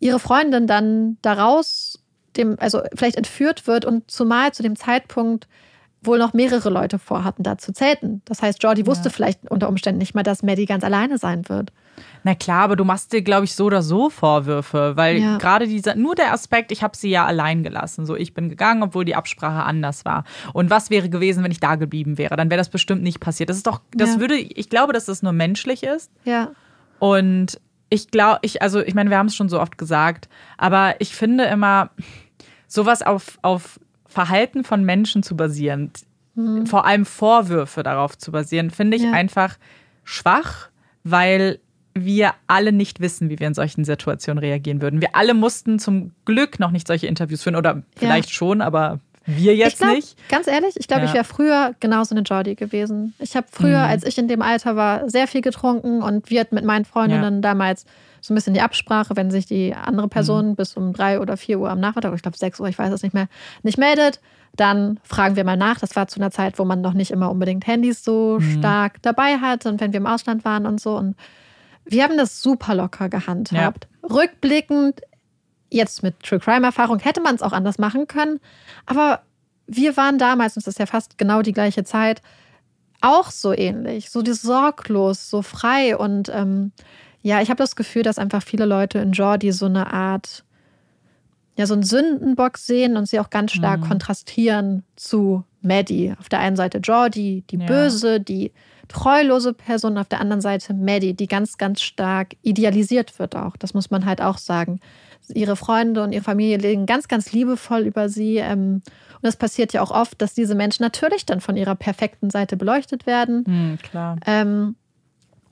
ihre 0.00 0.18
Freundin 0.20 0.66
dann 0.66 1.18
daraus 1.22 1.98
dem, 2.36 2.56
also 2.60 2.80
vielleicht 2.94 3.16
entführt 3.16 3.66
wird 3.66 3.84
und 3.84 4.10
zumal 4.10 4.52
zu 4.52 4.62
dem 4.62 4.76
Zeitpunkt 4.76 5.46
wohl 6.02 6.18
noch 6.18 6.32
mehrere 6.32 6.68
Leute 6.70 6.98
vorhatten, 6.98 7.42
da 7.42 7.58
zu 7.58 7.72
zelten. 7.72 8.22
Das 8.24 8.42
heißt, 8.42 8.62
Jordi 8.62 8.86
wusste 8.86 9.10
vielleicht 9.10 9.50
unter 9.50 9.68
Umständen 9.68 9.98
nicht 9.98 10.14
mal, 10.14 10.22
dass 10.22 10.42
Maddie 10.42 10.66
ganz 10.66 10.84
alleine 10.84 11.18
sein 11.18 11.48
wird. 11.48 11.72
Na 12.22 12.34
klar, 12.34 12.62
aber 12.64 12.76
du 12.76 12.84
machst 12.84 13.12
dir, 13.12 13.22
glaube 13.22 13.44
ich, 13.44 13.54
so 13.54 13.64
oder 13.66 13.82
so 13.82 14.10
Vorwürfe, 14.10 14.92
weil 14.96 15.18
Ja. 15.18 15.38
gerade 15.38 15.66
dieser, 15.66 15.94
nur 15.94 16.14
der 16.14 16.32
Aspekt, 16.32 16.72
ich 16.72 16.82
habe 16.82 16.96
sie 16.96 17.10
ja 17.10 17.24
allein 17.26 17.62
gelassen. 17.62 18.06
So, 18.06 18.16
ich 18.16 18.32
bin 18.34 18.48
gegangen, 18.48 18.82
obwohl 18.82 19.04
die 19.04 19.14
Absprache 19.14 19.62
anders 19.64 20.04
war. 20.04 20.24
Und 20.52 20.70
was 20.70 20.90
wäre 20.90 21.08
gewesen, 21.08 21.44
wenn 21.44 21.50
ich 21.52 21.60
da 21.60 21.74
geblieben 21.76 22.16
wäre? 22.18 22.36
Dann 22.36 22.50
wäre 22.50 22.58
das 22.58 22.68
bestimmt 22.70 23.02
nicht 23.02 23.20
passiert. 23.20 23.50
Das 23.50 23.56
ist 23.58 23.66
doch, 23.66 23.80
das 23.94 24.14
Ja. 24.14 24.20
würde, 24.20 24.36
ich 24.36 24.70
glaube, 24.70 24.92
dass 24.92 25.04
das 25.04 25.22
nur 25.22 25.32
menschlich 25.32 25.82
ist. 25.82 26.10
Ja. 26.24 26.50
Und 26.98 27.60
ich 27.90 28.10
glaube, 28.10 28.38
ich, 28.42 28.62
also 28.62 28.80
ich 28.80 28.94
meine, 28.94 29.10
wir 29.10 29.18
haben 29.18 29.26
es 29.26 29.36
schon 29.36 29.48
so 29.48 29.60
oft 29.60 29.76
gesagt, 29.78 30.28
aber 30.56 30.94
ich 31.00 31.14
finde 31.14 31.44
immer, 31.44 31.90
sowas 32.66 33.02
auf, 33.02 33.38
auf 33.42 33.78
Verhalten 34.06 34.64
von 34.64 34.84
Menschen 34.84 35.22
zu 35.22 35.36
basieren, 35.36 35.90
vor 36.64 36.84
allem 36.86 37.04
Vorwürfe 37.04 37.82
darauf 37.84 38.18
zu 38.18 38.32
basieren, 38.32 38.70
finde 38.70 38.96
ich 38.96 39.04
Ja. 39.04 39.12
einfach 39.12 39.56
schwach, 40.02 40.70
weil 41.04 41.60
wir 41.94 42.32
alle 42.48 42.72
nicht 42.72 43.00
wissen, 43.00 43.30
wie 43.30 43.38
wir 43.38 43.46
in 43.46 43.54
solchen 43.54 43.84
Situationen 43.84 44.38
reagieren 44.38 44.82
würden. 44.82 45.00
Wir 45.00 45.14
alle 45.14 45.32
mussten 45.34 45.78
zum 45.78 46.10
Glück 46.24 46.58
noch 46.58 46.70
nicht 46.72 46.86
solche 46.88 47.06
Interviews 47.06 47.42
führen 47.42 47.56
oder 47.56 47.82
vielleicht 47.96 48.30
schon, 48.32 48.60
aber 48.60 48.98
wir 49.26 49.54
jetzt 49.56 49.78
glaub, 49.78 49.92
nicht. 49.94 50.16
Ganz 50.28 50.46
ehrlich, 50.48 50.74
ich 50.76 50.86
glaube, 50.86 51.02
Ja. 51.04 51.08
ich 51.08 51.14
wäre 51.14 51.24
früher 51.24 51.74
genauso 51.80 52.14
eine 52.14 52.22
Jordi 52.24 52.56
gewesen. 52.56 53.14
Ich 53.18 53.36
habe 53.36 53.46
früher, 53.50 53.78
Mhm. 53.84 53.90
als 53.90 54.04
ich 54.04 54.18
in 54.18 54.28
dem 54.28 54.42
Alter 54.42 54.76
war, 54.76 55.08
sehr 55.08 55.26
viel 55.28 55.40
getrunken 55.40 56.02
und 56.02 56.28
wir 56.30 56.40
hatten 56.40 56.54
mit 56.56 56.64
meinen 56.64 56.84
Freundinnen 56.84 57.40
damals 57.40 57.86
so 58.20 58.32
ein 58.32 58.36
bisschen 58.36 58.54
die 58.54 58.60
Absprache, 58.60 59.16
wenn 59.16 59.30
sich 59.30 59.46
die 59.46 59.74
andere 59.74 60.08
Person 60.08 60.48
Mhm. 60.50 60.56
bis 60.56 60.76
um 60.76 60.92
drei 60.92 61.20
oder 61.20 61.36
vier 61.36 61.58
Uhr 61.60 61.70
am 61.70 61.80
Nachmittag, 61.80 62.14
ich 62.14 62.22
glaube 62.22 62.36
sechs 62.36 62.58
Uhr, 62.60 62.68
ich 62.68 62.78
weiß 62.78 62.92
es 62.92 63.02
nicht 63.02 63.14
mehr, 63.14 63.28
nicht 63.62 63.78
meldet, 63.78 64.20
dann 64.56 65.00
fragen 65.04 65.36
wir 65.36 65.44
mal 65.44 65.56
nach. 65.56 65.78
Das 65.80 65.94
war 65.96 66.06
zu 66.08 66.20
einer 66.20 66.30
Zeit, 66.30 66.58
wo 66.58 66.64
man 66.64 66.80
noch 66.80 66.92
nicht 66.94 67.10
immer 67.10 67.30
unbedingt 67.30 67.66
Handys 67.66 68.04
so 68.04 68.38
Mhm. 68.40 68.58
stark 68.58 69.00
dabei 69.02 69.36
hat 69.38 69.64
und 69.66 69.80
wenn 69.80 69.92
wir 69.92 69.98
im 70.00 70.06
Ausland 70.06 70.44
waren 70.44 70.66
und 70.66 70.80
so. 70.80 70.96
Und 70.98 71.16
wir 71.84 72.02
haben 72.04 72.16
das 72.16 72.40
super 72.42 72.74
locker 72.74 73.08
gehandhabt. 73.08 73.88
Rückblickend, 74.02 75.00
jetzt 75.70 76.02
mit 76.02 76.20
True 76.20 76.38
Crime-Erfahrung, 76.38 76.98
hätte 76.98 77.20
man 77.20 77.34
es 77.34 77.42
auch 77.42 77.52
anders 77.52 77.78
machen 77.78 78.06
können. 78.06 78.40
Aber 78.86 79.22
wir 79.66 79.96
waren 79.96 80.18
damals, 80.18 80.56
und 80.56 80.66
das 80.66 80.74
ist 80.74 80.78
ja 80.78 80.86
fast 80.86 81.18
genau 81.18 81.42
die 81.42 81.52
gleiche 81.52 81.84
Zeit, 81.84 82.22
auch 83.00 83.30
so 83.30 83.52
ähnlich, 83.52 84.10
so 84.10 84.22
sorglos, 84.24 85.28
so 85.28 85.42
frei. 85.42 85.96
Und 85.96 86.28
ähm, 86.30 86.72
ja, 87.22 87.40
ich 87.42 87.50
habe 87.50 87.58
das 87.58 87.76
Gefühl, 87.76 88.02
dass 88.02 88.18
einfach 88.18 88.42
viele 88.42 88.64
Leute 88.66 88.98
in 88.98 89.12
Jordi 89.12 89.52
so 89.52 89.66
eine 89.66 89.92
Art, 89.92 90.44
ja, 91.56 91.66
so 91.66 91.74
einen 91.74 91.82
Sündenbock 91.82 92.58
sehen 92.58 92.96
und 92.96 93.06
sie 93.08 93.20
auch 93.20 93.30
ganz 93.30 93.52
stark 93.52 93.80
Mhm. 93.80 93.88
kontrastieren 93.88 94.84
zu 94.96 95.44
Maddie. 95.60 96.14
Auf 96.18 96.28
der 96.28 96.40
einen 96.40 96.56
Seite 96.56 96.78
Jordi, 96.78 97.44
die 97.50 97.56
Ja. 97.58 97.66
böse, 97.66 98.20
die 98.20 98.52
treulose 98.94 99.52
Person, 99.52 99.98
auf 99.98 100.08
der 100.08 100.20
anderen 100.20 100.40
Seite 100.40 100.72
Maddie, 100.72 101.14
die 101.14 101.26
ganz, 101.26 101.58
ganz 101.58 101.82
stark 101.82 102.36
idealisiert 102.42 103.18
wird 103.18 103.34
auch. 103.36 103.56
Das 103.56 103.74
muss 103.74 103.90
man 103.90 104.06
halt 104.06 104.22
auch 104.22 104.38
sagen. 104.38 104.80
Ihre 105.28 105.56
Freunde 105.56 106.02
und 106.02 106.12
ihre 106.12 106.22
Familie 106.22 106.58
legen 106.58 106.86
ganz, 106.86 107.08
ganz 107.08 107.32
liebevoll 107.32 107.82
über 107.82 108.08
sie. 108.08 108.36
Ähm, 108.36 108.82
und 109.20 109.28
es 109.28 109.36
passiert 109.36 109.72
ja 109.72 109.82
auch 109.82 109.90
oft, 109.90 110.20
dass 110.22 110.34
diese 110.34 110.54
Menschen 110.54 110.82
natürlich 110.82 111.26
dann 111.26 111.40
von 111.40 111.56
ihrer 111.56 111.74
perfekten 111.74 112.30
Seite 112.30 112.56
beleuchtet 112.56 113.06
werden. 113.06 113.44
Hm, 113.46 113.78
klar. 113.82 114.16
Ähm, 114.26 114.76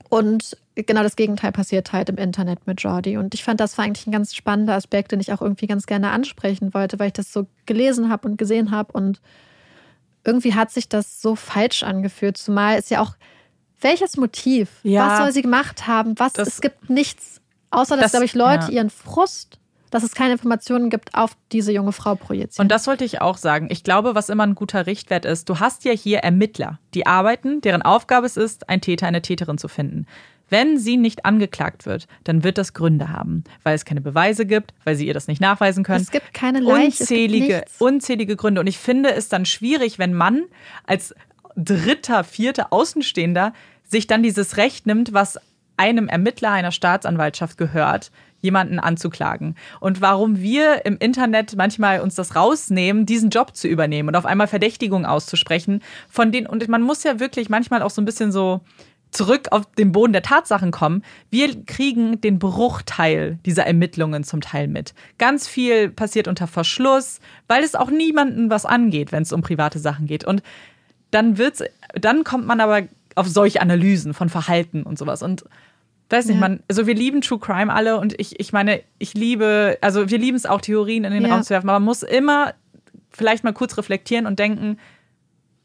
und 0.09 0.55
genau 0.75 1.03
das 1.03 1.15
Gegenteil 1.15 1.51
passiert 1.51 1.91
halt 1.91 2.09
im 2.09 2.17
Internet 2.17 2.65
mit 2.65 2.81
Jordi. 2.81 3.17
Und 3.17 3.33
ich 3.33 3.43
fand, 3.43 3.59
das 3.59 3.77
war 3.77 3.85
eigentlich 3.85 4.07
ein 4.07 4.11
ganz 4.11 4.35
spannender 4.35 4.75
Aspekt, 4.75 5.11
den 5.11 5.19
ich 5.19 5.33
auch 5.33 5.41
irgendwie 5.41 5.67
ganz 5.67 5.85
gerne 5.85 6.11
ansprechen 6.11 6.73
wollte, 6.73 6.99
weil 6.99 7.07
ich 7.07 7.13
das 7.13 7.33
so 7.33 7.47
gelesen 7.65 8.09
habe 8.09 8.27
und 8.27 8.37
gesehen 8.37 8.71
habe. 8.71 8.93
Und 8.93 9.21
irgendwie 10.23 10.53
hat 10.53 10.71
sich 10.71 10.87
das 10.87 11.21
so 11.21 11.35
falsch 11.35 11.83
angefühlt. 11.83 12.37
Zumal 12.37 12.77
ist 12.77 12.91
ja 12.91 13.01
auch, 13.01 13.15
welches 13.83 14.17
Motiv? 14.17 14.69
Ja. 14.83 15.07
Was 15.09 15.17
soll 15.19 15.31
sie 15.31 15.41
gemacht 15.41 15.87
haben? 15.87 16.17
Was? 16.17 16.33
Das- 16.33 16.47
es 16.47 16.61
gibt 16.61 16.89
nichts, 16.89 17.41
außer 17.71 17.95
dass, 17.95 18.03
Das- 18.05 18.11
glaube 18.11 18.25
ich, 18.25 18.33
Leute 18.33 18.65
ja. 18.67 18.77
ihren 18.77 18.89
Frust, 18.89 19.59
dass 19.91 20.01
es 20.03 20.15
keine 20.15 20.33
Informationen 20.33 20.89
gibt, 20.89 21.13
auf 21.13 21.37
diese 21.51 21.71
junge 21.71 21.91
Frau 21.91 22.15
projizieren. 22.15 22.63
Und 22.65 22.71
das 22.71 22.87
wollte 22.87 23.05
ich 23.05 23.21
auch 23.21 23.37
sagen. 23.37 23.67
Ich 23.69 23.83
glaube, 23.83 24.15
was 24.15 24.29
immer 24.29 24.43
ein 24.43 24.55
guter 24.55 24.87
Richtwert 24.87 25.23
ist, 25.25 25.49
du 25.49 25.59
hast 25.59 25.85
ja 25.85 25.91
hier 25.91 26.19
Ermittler, 26.19 26.79
die 26.95 27.05
arbeiten, 27.05 27.61
deren 27.61 27.83
Aufgabe 27.83 28.25
es 28.25 28.35
ist, 28.35 28.69
einen 28.69 28.81
Täter, 28.81 29.05
eine 29.05 29.21
Täterin 29.21 29.59
zu 29.59 29.67
finden. 29.67 30.07
Wenn 30.49 30.77
sie 30.79 30.97
nicht 30.97 31.25
angeklagt 31.25 31.85
wird, 31.85 32.07
dann 32.25 32.43
wird 32.43 32.57
das 32.57 32.73
Gründe 32.73 33.09
haben, 33.09 33.43
weil 33.63 33.75
es 33.75 33.85
keine 33.85 34.01
Beweise 34.01 34.45
gibt, 34.45 34.73
weil 34.83 34.95
sie 34.95 35.07
ihr 35.07 35.13
das 35.13 35.27
nicht 35.27 35.41
nachweisen 35.41 35.83
können. 35.83 36.01
es 36.01 36.11
gibt 36.11 36.33
keine 36.33 36.59
Leiche, 36.59 36.85
unzählige, 37.03 37.53
es 37.65 37.71
gibt 37.71 37.81
unzählige 37.81 38.35
Gründe. 38.35 38.61
Und 38.61 38.67
ich 38.67 38.77
finde 38.77 39.11
es 39.13 39.29
dann 39.29 39.45
schwierig, 39.45 39.99
wenn 39.99 40.13
man 40.13 40.43
als 40.85 41.13
dritter, 41.55 42.23
vierter 42.23 42.73
Außenstehender 42.73 43.53
sich 43.93 44.07
dann 44.07 44.23
dieses 44.23 44.57
Recht 44.57 44.85
nimmt, 44.85 45.13
was 45.13 45.39
einem 45.77 46.09
Ermittler 46.09 46.51
einer 46.51 46.71
Staatsanwaltschaft 46.71 47.57
gehört, 47.57 48.11
jemanden 48.41 48.79
anzuklagen. 48.79 49.55
Und 49.79 50.01
warum 50.01 50.39
wir 50.39 50.85
im 50.85 50.97
Internet 50.97 51.55
manchmal 51.55 52.01
uns 52.01 52.15
das 52.15 52.35
rausnehmen, 52.35 53.05
diesen 53.05 53.29
Job 53.29 53.55
zu 53.55 53.67
übernehmen 53.69 54.09
und 54.09 54.15
auf 54.15 54.25
einmal 54.25 54.47
Verdächtigungen 54.47 55.05
auszusprechen, 55.05 55.81
von 56.09 56.31
denen, 56.31 56.47
und 56.47 56.67
man 56.67 56.81
muss 56.81 57.03
ja 57.03 57.19
wirklich 57.19 57.49
manchmal 57.49 57.81
auch 57.81 57.89
so 57.89 58.01
ein 58.01 58.05
bisschen 58.05 58.31
so 58.31 58.61
zurück 59.11 59.47
auf 59.51 59.71
den 59.73 59.91
Boden 59.91 60.11
der 60.11 60.23
Tatsachen 60.23 60.71
kommen, 60.71 61.03
wir 61.29 61.63
kriegen 61.65 62.19
den 62.19 62.39
Bruchteil 62.39 63.39
dieser 63.45 63.65
Ermittlungen 63.65 64.23
zum 64.23 64.41
Teil 64.41 64.67
mit. 64.67 64.93
Ganz 65.17 65.47
viel 65.47 65.89
passiert 65.89 66.27
unter 66.27 66.47
Verschluss, 66.47 67.19
weil 67.47 67.63
es 67.63 67.75
auch 67.75 67.91
niemanden 67.91 68.49
was 68.49 68.65
angeht, 68.65 69.11
wenn 69.11 69.23
es 69.23 69.31
um 69.31 69.41
private 69.41 69.79
Sachen 69.79 70.07
geht. 70.07 70.25
Und 70.25 70.41
dann 71.11 71.37
wird's, 71.37 71.63
dann 71.93 72.23
kommt 72.23 72.47
man 72.47 72.59
aber 72.59 72.81
auf 73.15 73.27
solche 73.27 73.61
Analysen 73.61 74.13
von 74.13 74.29
Verhalten 74.29 74.83
und 74.83 74.97
sowas. 74.97 75.21
Und 75.21 75.43
weiß 76.09 76.27
nicht, 76.27 76.35
ja. 76.35 76.41
man, 76.41 76.63
also 76.69 76.87
wir 76.87 76.95
lieben 76.95 77.21
True 77.21 77.39
Crime 77.39 77.73
alle 77.73 77.97
und 77.99 78.19
ich, 78.19 78.39
ich 78.39 78.53
meine, 78.53 78.81
ich 78.99 79.13
liebe, 79.13 79.77
also 79.81 80.09
wir 80.09 80.17
lieben 80.17 80.37
es 80.37 80.45
auch, 80.45 80.61
Theorien 80.61 81.03
in 81.03 81.11
den 81.11 81.25
ja. 81.25 81.33
Raum 81.33 81.43
zu 81.43 81.49
werfen, 81.49 81.69
aber 81.69 81.79
man 81.79 81.85
muss 81.85 82.03
immer 82.03 82.53
vielleicht 83.09 83.43
mal 83.43 83.53
kurz 83.53 83.77
reflektieren 83.77 84.25
und 84.25 84.39
denken, 84.39 84.77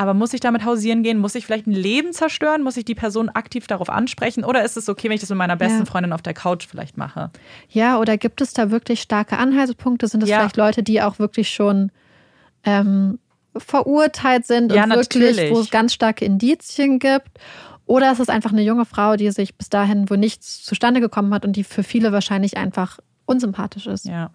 aber 0.01 0.15
muss 0.15 0.33
ich 0.33 0.41
damit 0.41 0.65
hausieren 0.65 1.03
gehen? 1.03 1.19
Muss 1.19 1.35
ich 1.35 1.45
vielleicht 1.45 1.67
ein 1.67 1.73
Leben 1.73 2.13
zerstören? 2.13 2.63
Muss 2.63 2.77
ich 2.77 2.85
die 2.85 2.95
Person 2.95 3.29
aktiv 3.29 3.67
darauf 3.67 3.91
ansprechen? 3.91 4.45
Oder 4.45 4.65
ist 4.65 4.77
es 4.77 4.89
okay, 4.89 5.09
wenn 5.09 5.17
ich 5.17 5.21
das 5.21 5.31
mit 5.31 5.39
meiner 5.39 5.57
besten 5.57 5.81
ja. 5.81 5.85
Freundin 5.87 6.13
auf 6.13 6.23
der 6.23 6.35
Couch 6.35 6.69
vielleicht 6.69 6.97
mache? 6.97 7.31
Ja, 7.69 7.99
oder 7.99 8.17
gibt 8.17 8.41
es 8.41 8.53
da 8.53 8.71
wirklich 8.71 9.03
starke 9.03 9.39
Anhaltspunkte? 9.39 10.07
Sind 10.07 10.23
es 10.23 10.29
vielleicht 10.29 10.57
Leute, 10.57 10.85
die 10.85 11.03
auch 11.03 11.19
wirklich 11.19 11.51
schon 11.51 11.91
ähm, 12.63 13.19
verurteilt 13.59 14.47
sind 14.47 14.73
ja, 14.73 14.85
und 14.85 14.91
wirklich, 14.91 15.37
natürlich. 15.37 15.55
wo 15.55 15.61
es 15.61 15.71
ganz 15.71 15.95
starke 15.95 16.25
Indizien 16.25 16.99
gibt? 16.99 17.39
Oder 17.87 18.13
ist 18.13 18.21
es 18.21 18.29
einfach 18.29 18.53
eine 18.53 18.63
junge 18.63 18.85
Frau, 18.85 19.17
die 19.17 19.31
sich 19.31 19.57
bis 19.57 19.71
dahin, 19.71 20.11
wo 20.11 20.15
nichts 20.15 20.63
zustande 20.63 21.01
gekommen 21.01 21.33
hat 21.33 21.45
und 21.45 21.57
die 21.57 21.65
für 21.65 21.83
viele 21.83 22.13
wahrscheinlich 22.13 22.57
einfach 22.57 22.99
unsympathisch 23.25 23.87
ist? 23.87 24.05
Ja. 24.05 24.31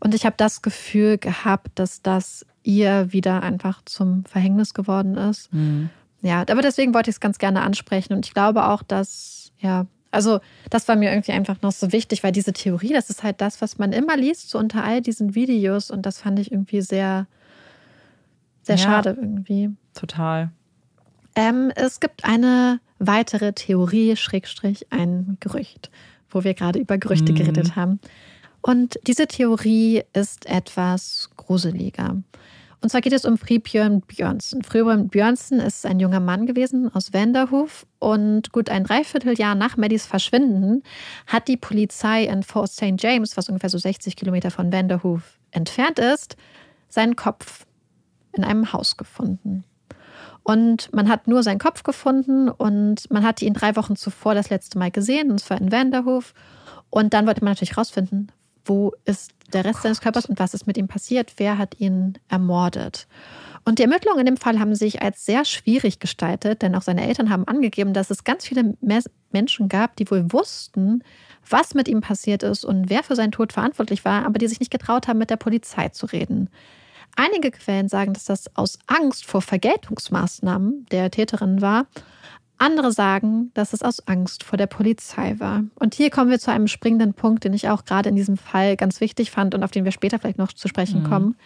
Und 0.00 0.14
ich 0.14 0.24
habe 0.24 0.36
das 0.38 0.62
Gefühl 0.62 1.18
gehabt, 1.18 1.68
dass 1.74 2.02
das 2.02 2.46
ihr 2.62 3.12
wieder 3.12 3.42
einfach 3.42 3.82
zum 3.84 4.24
Verhängnis 4.24 4.74
geworden 4.74 5.16
ist. 5.16 5.52
Mhm. 5.52 5.90
Ja, 6.22 6.40
aber 6.40 6.62
deswegen 6.62 6.94
wollte 6.94 7.10
ich 7.10 7.16
es 7.16 7.20
ganz 7.20 7.38
gerne 7.38 7.62
ansprechen. 7.62 8.12
Und 8.12 8.26
ich 8.26 8.34
glaube 8.34 8.64
auch, 8.64 8.82
dass, 8.82 9.52
ja, 9.58 9.86
also 10.10 10.40
das 10.70 10.88
war 10.88 10.96
mir 10.96 11.10
irgendwie 11.10 11.32
einfach 11.32 11.60
noch 11.62 11.72
so 11.72 11.92
wichtig, 11.92 12.24
weil 12.24 12.32
diese 12.32 12.52
Theorie, 12.52 12.92
das 12.92 13.10
ist 13.10 13.22
halt 13.22 13.40
das, 13.40 13.60
was 13.60 13.78
man 13.78 13.92
immer 13.92 14.16
liest, 14.16 14.50
so 14.50 14.58
unter 14.58 14.82
all 14.82 15.02
diesen 15.02 15.34
Videos. 15.34 15.90
Und 15.90 16.06
das 16.06 16.20
fand 16.20 16.38
ich 16.38 16.50
irgendwie 16.50 16.80
sehr, 16.80 17.26
sehr 18.66 18.76
ja, 18.76 18.82
schade 18.82 19.16
irgendwie. 19.18 19.70
Total. 19.94 20.50
Ähm, 21.36 21.70
es 21.76 22.00
gibt 22.00 22.24
eine 22.24 22.80
weitere 22.98 23.52
Theorie, 23.52 24.16
Schrägstrich, 24.16 24.86
ein 24.90 25.36
Gerücht, 25.40 25.90
wo 26.30 26.44
wir 26.44 26.54
gerade 26.54 26.78
über 26.78 26.98
Gerüchte 26.98 27.32
mhm. 27.32 27.36
geredet 27.36 27.76
haben. 27.76 28.00
Und 28.62 28.98
diese 29.06 29.28
Theorie 29.28 30.02
ist 30.12 30.46
etwas 30.46 31.30
gruseliger. 31.36 32.16
Und 32.82 32.90
zwar 32.90 33.00
geht 33.00 33.12
es 33.12 33.24
um 33.24 33.38
Fribjörn 33.38 34.00
Björnsen. 34.00 34.62
Fribjörn 34.62 35.08
Björnsen 35.08 35.60
ist 35.60 35.86
ein 35.86 36.00
junger 36.00 36.20
Mann 36.20 36.46
gewesen 36.46 36.92
aus 36.92 37.12
Wenderhof 37.12 37.86
und 38.00 38.52
gut 38.52 38.68
ein 38.68 38.84
Dreivierteljahr 38.84 39.54
nach 39.54 39.76
Maddys 39.76 40.06
Verschwinden 40.06 40.82
hat 41.26 41.48
die 41.48 41.56
Polizei 41.56 42.24
in 42.24 42.42
Fort 42.42 42.70
St. 42.70 42.94
James, 42.98 43.36
was 43.36 43.48
ungefähr 43.48 43.70
so 43.70 43.78
60 43.78 44.16
Kilometer 44.16 44.50
von 44.50 44.72
Wenderhof 44.72 45.38
entfernt 45.52 45.98
ist, 45.98 46.36
seinen 46.88 47.16
Kopf 47.16 47.66
in 48.36 48.44
einem 48.44 48.72
Haus 48.72 48.96
gefunden. 48.96 49.64
Und 50.42 50.92
man 50.92 51.08
hat 51.08 51.26
nur 51.26 51.42
seinen 51.42 51.58
Kopf 51.58 51.82
gefunden 51.82 52.48
und 52.48 53.10
man 53.10 53.24
hat 53.24 53.42
ihn 53.42 53.52
drei 53.52 53.74
Wochen 53.74 53.96
zuvor 53.96 54.34
das 54.34 54.48
letzte 54.48 54.78
Mal 54.78 54.90
gesehen, 54.90 55.30
und 55.30 55.40
zwar 55.40 55.60
in 55.60 55.72
Wenderhof. 55.72 56.34
Und 56.88 57.14
dann 57.14 57.26
wollte 57.26 57.42
man 57.42 57.50
natürlich 57.52 57.76
rausfinden, 57.76 58.30
wo 58.64 58.92
ist 59.04 59.32
der 59.52 59.64
Rest 59.64 59.82
seines 59.82 60.00
Körpers 60.00 60.26
und 60.26 60.38
was 60.38 60.54
ist 60.54 60.66
mit 60.66 60.76
ihm 60.76 60.88
passiert, 60.88 61.32
wer 61.36 61.58
hat 61.58 61.80
ihn 61.80 62.18
ermordet. 62.28 63.06
Und 63.64 63.80
die 63.80 63.82
Ermittlungen 63.82 64.20
in 64.20 64.26
dem 64.26 64.36
Fall 64.36 64.60
haben 64.60 64.76
sich 64.76 65.02
als 65.02 65.26
sehr 65.26 65.44
schwierig 65.44 65.98
gestaltet, 65.98 66.62
denn 66.62 66.76
auch 66.76 66.82
seine 66.82 67.04
Eltern 67.04 67.30
haben 67.30 67.48
angegeben, 67.48 67.92
dass 67.92 68.10
es 68.10 68.22
ganz 68.22 68.46
viele 68.46 68.76
Menschen 69.32 69.68
gab, 69.68 69.96
die 69.96 70.08
wohl 70.08 70.32
wussten, 70.32 71.02
was 71.48 71.74
mit 71.74 71.88
ihm 71.88 72.00
passiert 72.00 72.44
ist 72.44 72.64
und 72.64 72.88
wer 72.88 73.02
für 73.02 73.16
seinen 73.16 73.32
Tod 73.32 73.52
verantwortlich 73.52 74.04
war, 74.04 74.24
aber 74.24 74.38
die 74.38 74.46
sich 74.46 74.60
nicht 74.60 74.70
getraut 74.70 75.08
haben, 75.08 75.18
mit 75.18 75.30
der 75.30 75.36
Polizei 75.36 75.88
zu 75.88 76.06
reden. 76.06 76.50
Einige 77.16 77.50
Quellen 77.50 77.88
sagen, 77.88 78.12
dass 78.12 78.24
das 78.24 78.54
aus 78.56 78.78
Angst 78.86 79.24
vor 79.24 79.42
Vergeltungsmaßnahmen 79.42 80.86
der 80.90 81.10
Täterin 81.10 81.60
war 81.60 81.86
andere 82.58 82.92
sagen, 82.92 83.50
dass 83.54 83.72
es 83.72 83.82
aus 83.82 84.06
Angst 84.06 84.42
vor 84.42 84.56
der 84.56 84.66
Polizei 84.66 85.34
war. 85.38 85.64
Und 85.74 85.94
hier 85.94 86.10
kommen 86.10 86.30
wir 86.30 86.38
zu 86.38 86.50
einem 86.50 86.68
springenden 86.68 87.14
Punkt, 87.14 87.44
den 87.44 87.52
ich 87.52 87.68
auch 87.68 87.84
gerade 87.84 88.08
in 88.08 88.16
diesem 88.16 88.36
Fall 88.36 88.76
ganz 88.76 89.00
wichtig 89.00 89.30
fand 89.30 89.54
und 89.54 89.62
auf 89.62 89.70
den 89.70 89.84
wir 89.84 89.92
später 89.92 90.18
vielleicht 90.18 90.38
noch 90.38 90.52
zu 90.52 90.68
sprechen 90.68 91.02
mhm. 91.02 91.06
kommen. 91.06 91.36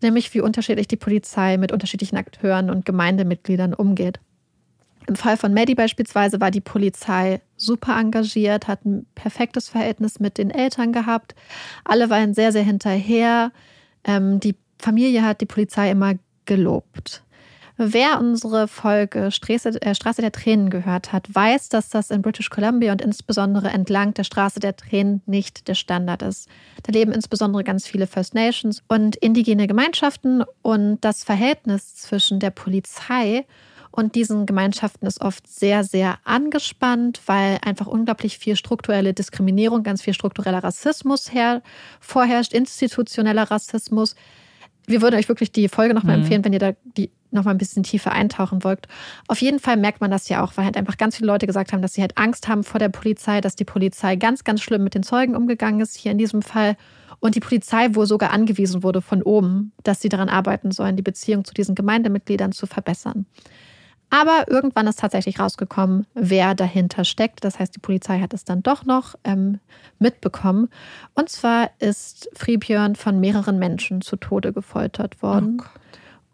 Nämlich, 0.00 0.32
wie 0.34 0.40
unterschiedlich 0.40 0.88
die 0.88 0.96
Polizei 0.96 1.56
mit 1.56 1.72
unterschiedlichen 1.72 2.16
Akteuren 2.16 2.70
und 2.70 2.84
Gemeindemitgliedern 2.84 3.74
umgeht. 3.74 4.20
Im 5.06 5.16
Fall 5.16 5.36
von 5.36 5.52
Maddie 5.52 5.74
beispielsweise 5.74 6.40
war 6.40 6.52
die 6.52 6.60
Polizei 6.60 7.40
super 7.56 7.98
engagiert, 7.98 8.68
hat 8.68 8.84
ein 8.84 9.06
perfektes 9.16 9.68
Verhältnis 9.68 10.20
mit 10.20 10.38
den 10.38 10.50
Eltern 10.50 10.92
gehabt. 10.92 11.34
Alle 11.84 12.08
waren 12.10 12.34
sehr, 12.34 12.52
sehr 12.52 12.62
hinterher. 12.62 13.50
Ähm, 14.04 14.38
die 14.38 14.56
Familie 14.82 15.22
hat 15.22 15.40
die 15.40 15.46
Polizei 15.46 15.90
immer 15.90 16.14
gelobt. 16.44 17.22
Wer 17.78 18.20
unsere 18.20 18.68
Folge 18.68 19.30
Straße, 19.30 19.80
äh, 19.80 19.94
Straße 19.94 20.20
der 20.20 20.30
Tränen 20.30 20.68
gehört 20.68 21.12
hat, 21.12 21.34
weiß, 21.34 21.70
dass 21.70 21.88
das 21.88 22.10
in 22.10 22.20
British 22.20 22.50
Columbia 22.50 22.92
und 22.92 23.00
insbesondere 23.00 23.68
entlang 23.68 24.12
der 24.12 24.24
Straße 24.24 24.60
der 24.60 24.76
Tränen 24.76 25.22
nicht 25.26 25.68
der 25.68 25.74
Standard 25.74 26.22
ist. 26.22 26.48
Da 26.82 26.92
leben 26.92 27.12
insbesondere 27.12 27.64
ganz 27.64 27.86
viele 27.86 28.06
First 28.06 28.34
Nations 28.34 28.82
und 28.88 29.16
indigene 29.16 29.66
Gemeinschaften 29.66 30.44
und 30.60 30.98
das 31.00 31.24
Verhältnis 31.24 31.96
zwischen 31.96 32.40
der 32.40 32.50
Polizei 32.50 33.46
und 33.92 34.14
diesen 34.14 34.46
Gemeinschaften 34.46 35.06
ist 35.06 35.20
oft 35.20 35.46
sehr, 35.46 35.84
sehr 35.84 36.18
angespannt, 36.24 37.20
weil 37.26 37.58
einfach 37.62 37.86
unglaublich 37.86 38.38
viel 38.38 38.56
strukturelle 38.56 39.12
Diskriminierung, 39.12 39.82
ganz 39.82 40.00
viel 40.00 40.14
struktureller 40.14 40.64
Rassismus 40.64 41.32
her 41.32 41.62
vorherrscht, 42.00 42.54
institutioneller 42.54 43.50
Rassismus. 43.50 44.16
Wir 44.86 45.02
würden 45.02 45.16
euch 45.16 45.28
wirklich 45.28 45.52
die 45.52 45.68
Folge 45.68 45.94
nochmal 45.94 46.16
mhm. 46.16 46.22
empfehlen, 46.22 46.44
wenn 46.44 46.52
ihr 46.52 46.58
da 46.58 46.72
die 46.96 47.10
noch 47.32 47.44
mal 47.44 47.50
ein 47.52 47.58
bisschen 47.58 47.82
tiefer 47.82 48.12
eintauchen 48.12 48.62
wollt. 48.62 48.86
Auf 49.26 49.40
jeden 49.40 49.58
Fall 49.58 49.76
merkt 49.76 50.00
man 50.00 50.10
das 50.10 50.28
ja 50.28 50.44
auch, 50.44 50.52
weil 50.56 50.66
halt 50.66 50.76
einfach 50.76 50.98
ganz 50.98 51.16
viele 51.16 51.28
Leute 51.28 51.46
gesagt 51.46 51.72
haben, 51.72 51.82
dass 51.82 51.94
sie 51.94 52.02
halt 52.02 52.18
Angst 52.18 52.48
haben 52.48 52.62
vor 52.62 52.78
der 52.78 52.90
Polizei, 52.90 53.40
dass 53.40 53.56
die 53.56 53.64
Polizei 53.64 54.16
ganz, 54.16 54.44
ganz 54.44 54.60
schlimm 54.60 54.84
mit 54.84 54.94
den 54.94 55.02
Zeugen 55.02 55.34
umgegangen 55.34 55.80
ist, 55.80 55.96
hier 55.96 56.12
in 56.12 56.18
diesem 56.18 56.42
Fall. 56.42 56.76
Und 57.20 57.34
die 57.34 57.40
Polizei 57.40 57.94
wohl 57.94 58.06
sogar 58.06 58.32
angewiesen 58.32 58.82
wurde 58.82 59.00
von 59.00 59.22
oben, 59.22 59.72
dass 59.82 60.00
sie 60.00 60.08
daran 60.08 60.28
arbeiten 60.28 60.72
sollen, 60.72 60.96
die 60.96 61.02
Beziehung 61.02 61.44
zu 61.44 61.54
diesen 61.54 61.74
Gemeindemitgliedern 61.74 62.52
zu 62.52 62.66
verbessern. 62.66 63.26
Aber 64.14 64.44
irgendwann 64.46 64.86
ist 64.86 64.98
tatsächlich 64.98 65.40
rausgekommen, 65.40 66.06
wer 66.12 66.54
dahinter 66.54 67.02
steckt. 67.02 67.44
Das 67.44 67.58
heißt, 67.58 67.74
die 67.74 67.80
Polizei 67.80 68.20
hat 68.20 68.34
es 68.34 68.44
dann 68.44 68.62
doch 68.62 68.84
noch 68.84 69.14
ähm, 69.24 69.58
mitbekommen. 69.98 70.68
Und 71.14 71.30
zwar 71.30 71.70
ist 71.78 72.28
Friebjörn 72.34 72.94
von 72.94 73.20
mehreren 73.20 73.58
Menschen 73.58 74.02
zu 74.02 74.16
Tode 74.16 74.52
gefoltert 74.52 75.22
worden. 75.22 75.62
Oh 75.62 75.78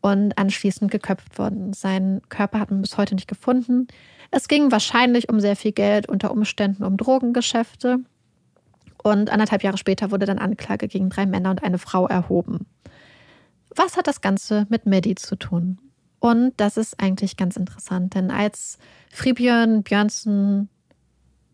und 0.00 0.38
anschließend 0.38 0.90
geköpft 0.90 1.38
worden. 1.38 1.72
Sein 1.72 2.20
Körper 2.28 2.60
hat 2.60 2.70
man 2.70 2.82
bis 2.82 2.96
heute 2.96 3.14
nicht 3.14 3.28
gefunden. 3.28 3.88
Es 4.30 4.46
ging 4.48 4.70
wahrscheinlich 4.70 5.28
um 5.28 5.40
sehr 5.40 5.56
viel 5.56 5.72
Geld, 5.72 6.08
unter 6.08 6.30
Umständen 6.30 6.84
um 6.84 6.96
Drogengeschäfte. 6.96 7.98
Und 9.02 9.30
anderthalb 9.30 9.62
Jahre 9.62 9.76
später 9.76 10.10
wurde 10.10 10.26
dann 10.26 10.38
Anklage 10.38 10.86
gegen 10.86 11.10
drei 11.10 11.26
Männer 11.26 11.50
und 11.50 11.62
eine 11.62 11.78
Frau 11.78 12.06
erhoben. 12.06 12.66
Was 13.74 13.96
hat 13.96 14.06
das 14.06 14.20
Ganze 14.20 14.66
mit 14.68 14.86
Maddie 14.86 15.16
zu 15.16 15.36
tun? 15.36 15.78
Und 16.20 16.52
das 16.56 16.76
ist 16.76 17.00
eigentlich 17.00 17.36
ganz 17.36 17.56
interessant, 17.56 18.14
denn 18.14 18.30
als 18.30 18.78
Fribjörn 19.10 19.82
Björnsen 19.82 20.68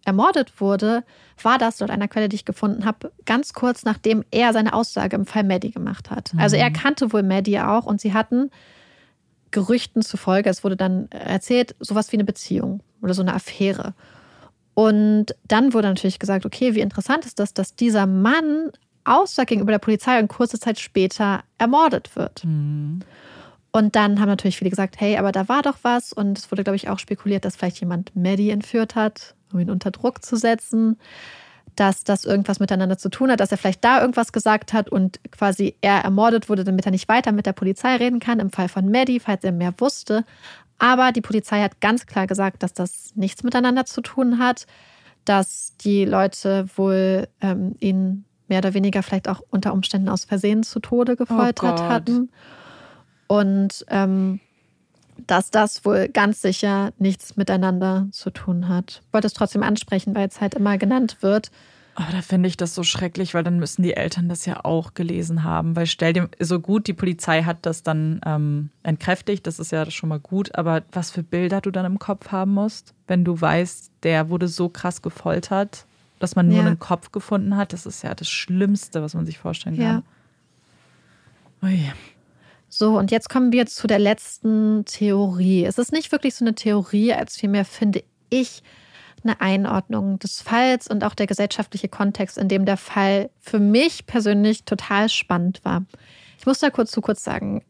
ermordet 0.05 0.61
wurde, 0.61 1.05
war 1.43 1.59
das 1.59 1.79
dort 1.79 1.91
einer 1.91 2.09
Quelle, 2.09 2.29
die 2.29 2.37
ich 2.37 2.45
gefunden 2.45 2.85
habe, 2.85 3.13
ganz 3.25 3.53
kurz 3.53 3.85
nachdem 3.85 4.25
er 4.31 4.53
seine 4.53 4.75
Aussage 4.75 5.17
im 5.17 5.27
Fall 5.27 5.45
Maddie 5.45 5.71
gemacht 5.71 6.11
hat. 6.11 6.35
Mhm. 6.35 6.41
Also 6.41 6.57
er 6.57 6.71
kannte 6.71 7.13
wohl 7.13 7.23
Maddie 7.23 7.61
auch 7.61 7.87
und 7.87 8.01
sie 8.01 8.13
hatten 8.13 8.51
Gerüchten 9.51 10.03
zufolge, 10.03 10.51
es 10.51 10.65
wurde 10.65 10.77
dann 10.77 11.09
erzählt, 11.11 11.77
sowas 11.79 12.11
wie 12.13 12.17
eine 12.17 12.25
Beziehung 12.25 12.83
oder 13.03 13.15
so 13.15 13.23
eine 13.23 13.35
Affäre. 13.35 13.95
Und 14.75 15.37
dann 15.47 15.73
wurde 15.73 15.89
natürlich 15.89 16.19
gesagt, 16.19 16.45
okay, 16.45 16.75
wie 16.75 16.81
interessant 16.81 17.25
ist 17.25 17.39
das, 17.39 17.55
dass 17.55 17.77
dieser 17.77 18.07
Mann 18.07 18.73
aussagt 19.05 19.51
gegenüber 19.51 19.73
der 19.73 19.79
Polizei 19.79 20.19
und 20.19 20.29
kurze 20.29 20.59
Zeit 20.59 20.81
später 20.81 21.45
ermordet 21.59 22.17
wird. 22.17 22.45
Mhm. 22.45 23.01
Und 23.75 23.97
dann 23.97 24.21
haben 24.21 24.29
natürlich 24.29 24.57
viele 24.57 24.71
gesagt, 24.71 25.01
hey, 25.01 25.17
aber 25.17 25.33
da 25.33 25.49
war 25.49 25.63
doch 25.63 25.79
was. 25.83 26.13
Und 26.13 26.39
es 26.39 26.51
wurde, 26.51 26.63
glaube 26.63 26.77
ich, 26.77 26.89
auch 26.89 27.01
spekuliert, 27.01 27.45
dass 27.45 27.57
vielleicht 27.57 27.81
jemand 27.81 28.15
Maddie 28.15 28.51
entführt 28.51 28.95
hat 28.95 29.35
um 29.55 29.61
ihn 29.61 29.71
unter 29.71 29.91
Druck 29.91 30.25
zu 30.25 30.37
setzen, 30.37 30.99
dass 31.77 32.05
das 32.05 32.25
irgendwas 32.25 32.61
miteinander 32.61 32.99
zu 32.99 33.09
tun 33.09 33.31
hat, 33.31 33.41
dass 33.41 33.51
er 33.51 33.59
vielleicht 33.59 33.85
da 33.85 34.01
irgendwas 34.01 34.33
gesagt 34.33 34.73
hat 34.73 34.91
und 34.91 35.19
quasi 35.33 35.75
er 35.81 36.05
ermordet 36.05 36.49
wurde, 36.49 36.65
damit 36.65 36.85
er 36.85 36.93
nicht 36.93 37.09
weiter 37.09 37.33
mit 37.33 37.47
der 37.47 37.53
Polizei 37.53 37.97
reden 37.97 38.21
kann, 38.21 38.39
im 38.39 38.51
Fall 38.51 38.69
von 38.69 38.91
Maddie, 38.91 39.19
falls 39.19 39.43
er 39.43 39.53
mehr 39.53 39.75
wusste. 39.79 40.25
Aber 40.79 41.11
die 41.13 41.21
Polizei 41.21 41.63
hat 41.63 41.81
ganz 41.81 42.07
klar 42.07 42.27
gesagt, 42.27 42.63
dass 42.63 42.75
das 42.75 43.13
nichts 43.17 43.43
miteinander 43.43 43.87
zu 43.87 44.03
tun 44.03 44.39
hat, 44.39 44.67
dass 45.25 45.77
die 45.79 46.05
Leute 46.05 46.67
wohl 46.77 47.29
ähm, 47.41 47.75
ihn 47.81 48.25
mehr 48.47 48.59
oder 48.59 48.75
weniger 48.75 49.03
vielleicht 49.03 49.29
auch 49.29 49.41
unter 49.51 49.73
Umständen 49.73 50.09
aus 50.09 50.25
Versehen 50.25 50.63
zu 50.63 50.79
Tode 50.81 51.17
gefoltert 51.17 51.81
oh 51.81 51.89
hatten. 51.89 52.31
Und 53.27 53.85
ähm, 53.89 54.41
dass 55.27 55.51
das 55.51 55.85
wohl 55.85 56.09
ganz 56.09 56.43
sicher 56.43 56.93
nichts 56.99 57.37
miteinander 57.37 58.09
zu 58.11 58.31
tun 58.31 58.69
hat. 58.69 59.03
Ich 59.07 59.13
wollte 59.13 59.27
es 59.27 59.35
trotzdem 59.35 59.63
ansprechen, 59.63 60.15
weil 60.15 60.29
es 60.29 60.41
halt 60.41 60.55
immer 60.55 60.79
genannt 60.79 61.19
wird. 61.21 61.51
Aber 61.97 62.11
da 62.11 62.23
finde 62.23 62.49
ich 62.49 62.57
das 62.57 62.75
so 62.75 62.83
schrecklich, 62.83 63.35
weil 63.35 63.45
dann 63.45 63.61
müssen 63.61 63.83
die 63.83 63.95
Eltern 63.95 64.29
das 64.29 64.47
ja 64.47 64.65
auch 64.65 64.95
gelesen 64.95 65.45
haben. 65.45 65.77
Weil 65.77 65.87
stell 65.87 66.13
dir 66.13 66.29
so 66.41 66.59
gut, 66.59 66.89
die 66.89 66.93
Polizei 66.93 67.45
hat 67.45 67.59
das 67.63 67.85
dann 67.85 68.21
ähm, 68.27 68.71
entkräftigt, 68.83 69.47
das 69.47 69.61
ist 69.61 69.71
ja 69.71 69.89
schon 69.91 70.09
mal 70.09 70.19
gut. 70.19 70.57
Aber 70.57 70.83
was 70.91 71.13
für 71.13 71.23
Bilder 71.23 71.61
du 71.61 71.71
dann 71.71 71.87
im 71.87 72.01
Kopf 72.01 72.33
haben 72.33 72.53
musst, 72.53 72.95
wenn 73.07 73.25
du 73.25 73.41
weißt, 73.41 73.93
der 74.03 74.29
wurde 74.29 74.49
so 74.49 74.69
krass 74.69 75.03
gefoltert, 75.03 75.87
dass 76.19 76.35
man 76.35 76.49
nur 76.49 76.59
ja. 76.59 76.67
einen 76.67 76.81
Kopf 76.81 77.13
gefunden 77.13 77.57
hat, 77.57 77.73
das 77.73 77.87
ist 77.87 78.03
ja 78.03 78.15
das 78.15 78.29
Schlimmste, 78.29 79.01
was 79.01 79.15
man 79.15 79.25
sich 79.25 79.39
vorstellen 79.39 79.77
kann. 79.77 80.03
Ja. 81.63 81.69
Ui. 81.69 81.93
So, 82.77 82.99
und 82.99 83.13
jetzt 83.13 83.29
kommen 83.29 83.53
wir 83.53 83.67
zu 83.67 83.87
der 83.87 84.01
letzten 84.01 84.85
Theorie. 84.85 85.65
Es 85.65 85.79
ist 85.79 85.93
nicht 85.93 86.11
wirklich 86.11 86.35
so 86.35 86.45
eine 86.45 86.57
Theorie, 86.57 87.13
als 87.13 87.37
vielmehr 87.37 87.65
finde 87.65 88.03
ich 88.31 88.65
eine 89.23 89.41
Einordnung 89.41 90.19
des 90.19 90.43
Falls 90.43 90.89
und 90.89 91.05
auch 91.05 91.15
der 91.15 91.29
gesellschaftliche 91.29 91.89
Kontext, 91.89 92.37
in 92.37 92.49
dem 92.49 92.65
der 92.65 92.77
Fall 92.77 93.31
für 93.39 93.61
mich 93.61 94.07
persönlich 94.07 94.65
total 94.65 95.09
spannend 95.09 95.65
war. 95.65 95.85
Ich 96.37 96.47
muss 96.47 96.59
da 96.59 96.71
kurz 96.71 96.91
zu 96.91 97.01
kurz 97.01 97.23
sagen, 97.23 97.63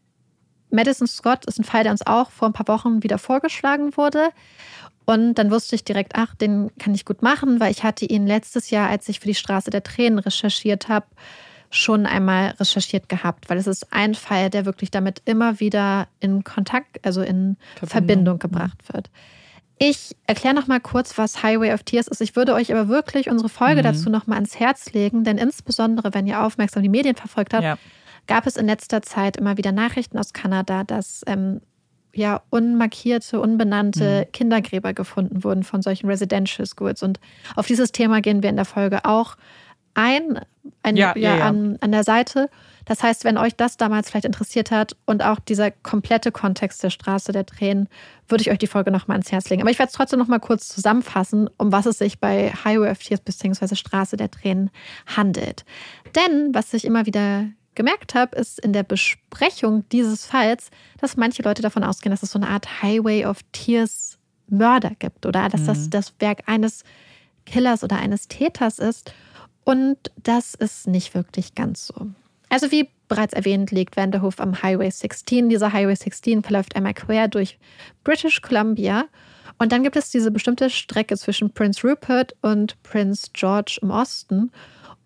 Madison 0.71 1.05
Scott 1.05 1.45
ist 1.45 1.59
ein 1.59 1.65
Fall, 1.65 1.83
der 1.83 1.91
uns 1.91 2.07
auch 2.07 2.31
vor 2.31 2.49
ein 2.49 2.53
paar 2.53 2.67
Wochen 2.67 3.03
wieder 3.03 3.19
vorgeschlagen 3.19 3.95
wurde. 3.97 4.29
Und 5.05 5.35
dann 5.35 5.51
wusste 5.51 5.75
ich 5.75 5.83
direkt, 5.83 6.13
ach, 6.15 6.33
den 6.33 6.75
kann 6.79 6.95
ich 6.95 7.05
gut 7.05 7.21
machen, 7.21 7.59
weil 7.59 7.69
ich 7.69 7.83
hatte 7.83 8.05
ihn 8.05 8.25
letztes 8.25 8.71
Jahr, 8.71 8.89
als 8.89 9.07
ich 9.07 9.19
für 9.19 9.27
die 9.27 9.35
Straße 9.35 9.69
der 9.69 9.83
Tränen 9.83 10.17
recherchiert 10.17 10.87
habe, 10.87 11.05
schon 11.69 12.05
einmal 12.05 12.55
recherchiert 12.59 13.09
gehabt, 13.09 13.49
weil 13.49 13.57
es 13.57 13.67
ist 13.67 13.91
ein 13.91 14.15
Fall, 14.15 14.49
der 14.49 14.65
wirklich 14.65 14.91
damit 14.91 15.21
immer 15.25 15.59
wieder 15.59 16.07
in 16.19 16.43
Kontakt, 16.43 17.05
also 17.05 17.21
in 17.21 17.57
Verbindung, 17.75 17.89
Verbindung 17.89 18.39
gebracht 18.39 18.93
wird. 18.93 19.09
Ich 19.77 20.15
erkläre 20.25 20.55
noch 20.55 20.67
mal 20.67 20.79
kurz, 20.79 21.17
was 21.17 21.43
Highway 21.43 21.73
of 21.73 21.83
Tears 21.83 22.07
ist. 22.07 22.21
Ich 22.21 22.35
würde 22.35 22.53
euch 22.53 22.71
aber 22.71 22.87
wirklich 22.87 23.29
unsere 23.29 23.49
Folge 23.49 23.81
mhm. 23.81 23.83
dazu 23.83 24.09
noch 24.09 24.25
mal 24.25 24.35
ans 24.35 24.57
Herz 24.59 24.93
legen, 24.93 25.23
denn 25.23 25.37
insbesondere, 25.37 26.13
wenn 26.13 26.27
ihr 26.27 26.43
aufmerksam 26.43 26.81
die 26.81 26.89
Medien 26.89 27.15
verfolgt 27.15 27.53
habt, 27.53 27.63
ja. 27.63 27.77
gab 28.25 28.47
es 28.47 28.55
in 28.55 28.67
letzter 28.67 29.01
Zeit 29.01 29.35
immer 29.35 29.57
wieder 29.57 29.73
Nachrichten 29.73 30.17
aus 30.17 30.31
Kanada, 30.31 30.85
dass 30.85 31.23
ähm, 31.27 31.59
ja 32.13 32.41
unmarkierte, 32.49 33.41
unbenannte 33.41 34.25
mhm. 34.25 34.31
Kindergräber 34.31 34.93
gefunden 34.93 35.43
wurden 35.43 35.63
von 35.63 35.81
solchen 35.81 36.07
Residential 36.07 36.65
Schools. 36.65 37.03
Und 37.03 37.19
auf 37.57 37.67
dieses 37.67 37.91
Thema 37.91 38.21
gehen 38.21 38.41
wir 38.41 38.49
in 38.49 38.55
der 38.55 38.65
Folge 38.65 39.03
auch 39.03 39.35
ein, 39.95 40.39
ein 40.83 40.95
ja, 40.95 41.13
ja, 41.17 41.37
ja. 41.37 41.45
An, 41.45 41.77
an 41.81 41.91
der 41.91 42.03
Seite. 42.03 42.49
Das 42.85 43.01
heißt, 43.01 43.23
wenn 43.23 43.37
euch 43.37 43.55
das 43.55 43.77
damals 43.77 44.09
vielleicht 44.09 44.25
interessiert 44.25 44.69
hat 44.69 44.95
und 45.05 45.23
auch 45.23 45.39
dieser 45.39 45.71
komplette 45.71 46.31
Kontext 46.31 46.83
der 46.83 46.91
Straße 46.91 47.31
der 47.31 47.45
Tränen, 47.45 47.89
würde 48.27 48.43
ich 48.43 48.51
euch 48.51 48.59
die 48.59 48.67
Folge 48.67 48.91
nochmal 48.91 49.15
ans 49.15 49.31
Herz 49.31 49.49
legen. 49.49 49.63
Aber 49.63 49.71
ich 49.71 49.79
werde 49.79 49.89
es 49.89 49.95
trotzdem 49.95 50.19
nochmal 50.19 50.39
kurz 50.39 50.67
zusammenfassen, 50.67 51.49
um 51.57 51.71
was 51.71 51.87
es 51.87 51.97
sich 51.97 52.19
bei 52.19 52.51
Highway 52.63 52.91
of 52.91 52.99
Tears 52.99 53.21
bzw. 53.21 53.75
Straße 53.75 54.17
der 54.17 54.29
Tränen 54.29 54.69
handelt. 55.07 55.65
Denn 56.15 56.53
was 56.53 56.73
ich 56.73 56.85
immer 56.85 57.07
wieder 57.07 57.47
gemerkt 57.73 58.15
habe, 58.15 58.35
ist 58.37 58.59
in 58.59 58.71
der 58.71 58.83
Besprechung 58.83 59.83
dieses 59.91 60.25
Falls, 60.25 60.69
dass 60.99 61.17
manche 61.17 61.41
Leute 61.41 61.61
davon 61.61 61.83
ausgehen, 61.83 62.11
dass 62.11 62.23
es 62.23 62.31
so 62.31 62.39
eine 62.39 62.49
Art 62.49 62.83
Highway 62.83 63.25
of 63.25 63.39
Tears 63.51 64.17
Mörder 64.47 64.91
gibt 64.97 65.25
oder 65.25 65.49
dass 65.49 65.61
mhm. 65.61 65.65
das 65.65 65.89
das 65.89 66.13
Werk 66.19 66.43
eines 66.45 66.83
Killers 67.45 67.83
oder 67.83 67.97
eines 67.97 68.27
Täters 68.27 68.79
ist. 68.79 69.13
Und 69.65 69.97
das 70.23 70.53
ist 70.53 70.87
nicht 70.87 71.13
wirklich 71.13 71.55
ganz 71.55 71.87
so. 71.87 72.07
Also 72.49 72.71
wie 72.71 72.87
bereits 73.07 73.33
erwähnt, 73.33 73.71
liegt 73.71 73.97
Vanderhoof 73.97 74.39
am 74.39 74.61
Highway 74.61 74.89
16. 74.89 75.49
Dieser 75.49 75.73
Highway 75.73 75.95
16 75.95 76.43
verläuft 76.43 76.75
einmal 76.75 76.93
quer 76.93 77.27
durch 77.27 77.57
British 78.03 78.41
Columbia. 78.41 79.05
Und 79.57 79.71
dann 79.71 79.83
gibt 79.83 79.95
es 79.95 80.11
diese 80.11 80.31
bestimmte 80.31 80.69
Strecke 80.69 81.17
zwischen 81.17 81.51
Prince 81.51 81.85
Rupert 81.85 82.35
und 82.41 82.81
Prince 82.83 83.29
George 83.33 83.79
im 83.81 83.89
Osten. 83.89 84.51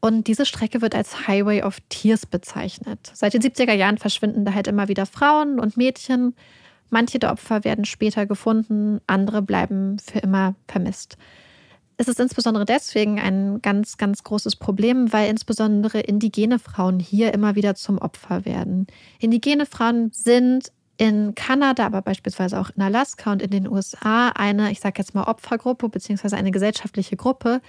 Und 0.01 0.28
diese 0.28 0.45
Strecke 0.45 0.82
wird 0.82 0.95
als 0.95 1.28
Highway 1.28 1.64
of 1.64 1.78
Tears 1.89 2.26
bezeichnet. 2.26 3.12
Seit 3.14 3.34
den 3.34 3.41
70er 3.41 3.74
Jahren 3.74 3.97
verschwinden 3.97 4.45
da 4.45 4.53
halt 4.53 4.68
immer 4.68 4.88
wieder 4.88 5.05
Frauen 5.05 5.60
und 5.60 5.78
Mädchen. 5.78 6.36
Manche 6.89 7.20
der 7.20 7.32
Opfer 7.32 7.64
werden 7.64 7.86
später 7.86 8.26
gefunden, 8.26 8.99
andere 9.07 9.41
bleiben 9.41 9.99
für 9.99 10.20
immer 10.20 10.55
vermisst. 10.68 11.18
Es 12.02 12.08
ist 12.08 12.22
insbesondere 12.22 12.64
deswegen 12.64 13.20
ein 13.20 13.62
ganz, 13.62 13.97
ganz 13.97 14.24
großes 14.24 14.56
Problem, 14.56 15.12
weil 15.12 15.30
insbesondere 15.30 16.00
indigene 16.00 16.58
Frauen 16.58 16.97
hier 16.97 17.34
immer 17.34 17.56
wieder 17.56 17.76
zum 17.76 17.97
Opfer 17.97 18.45
werden. 18.45 18.88
Indigene 19.20 19.66
Frauen 19.66 20.10
sind 20.14 20.72
in 20.95 21.36
Kanada, 21.36 21.86
aber 21.86 22.02
beispielsweise 22.02 22.58
auch 22.58 22.70
in 22.74 22.82
Alaska 22.82 23.34
und 23.34 23.41
in 23.41 23.52
den 23.52 23.68
USA 23.68 24.30
eine, 24.30 24.72
ich 24.72 24.80
sage 24.80 25.00
jetzt 25.00 25.14
mal 25.14 25.26
Opfergruppe 25.26 25.89
beziehungsweise 25.89 26.38
eine 26.38 26.52
gesellschaftliche 26.52 27.18
Gruppe, 27.18 27.60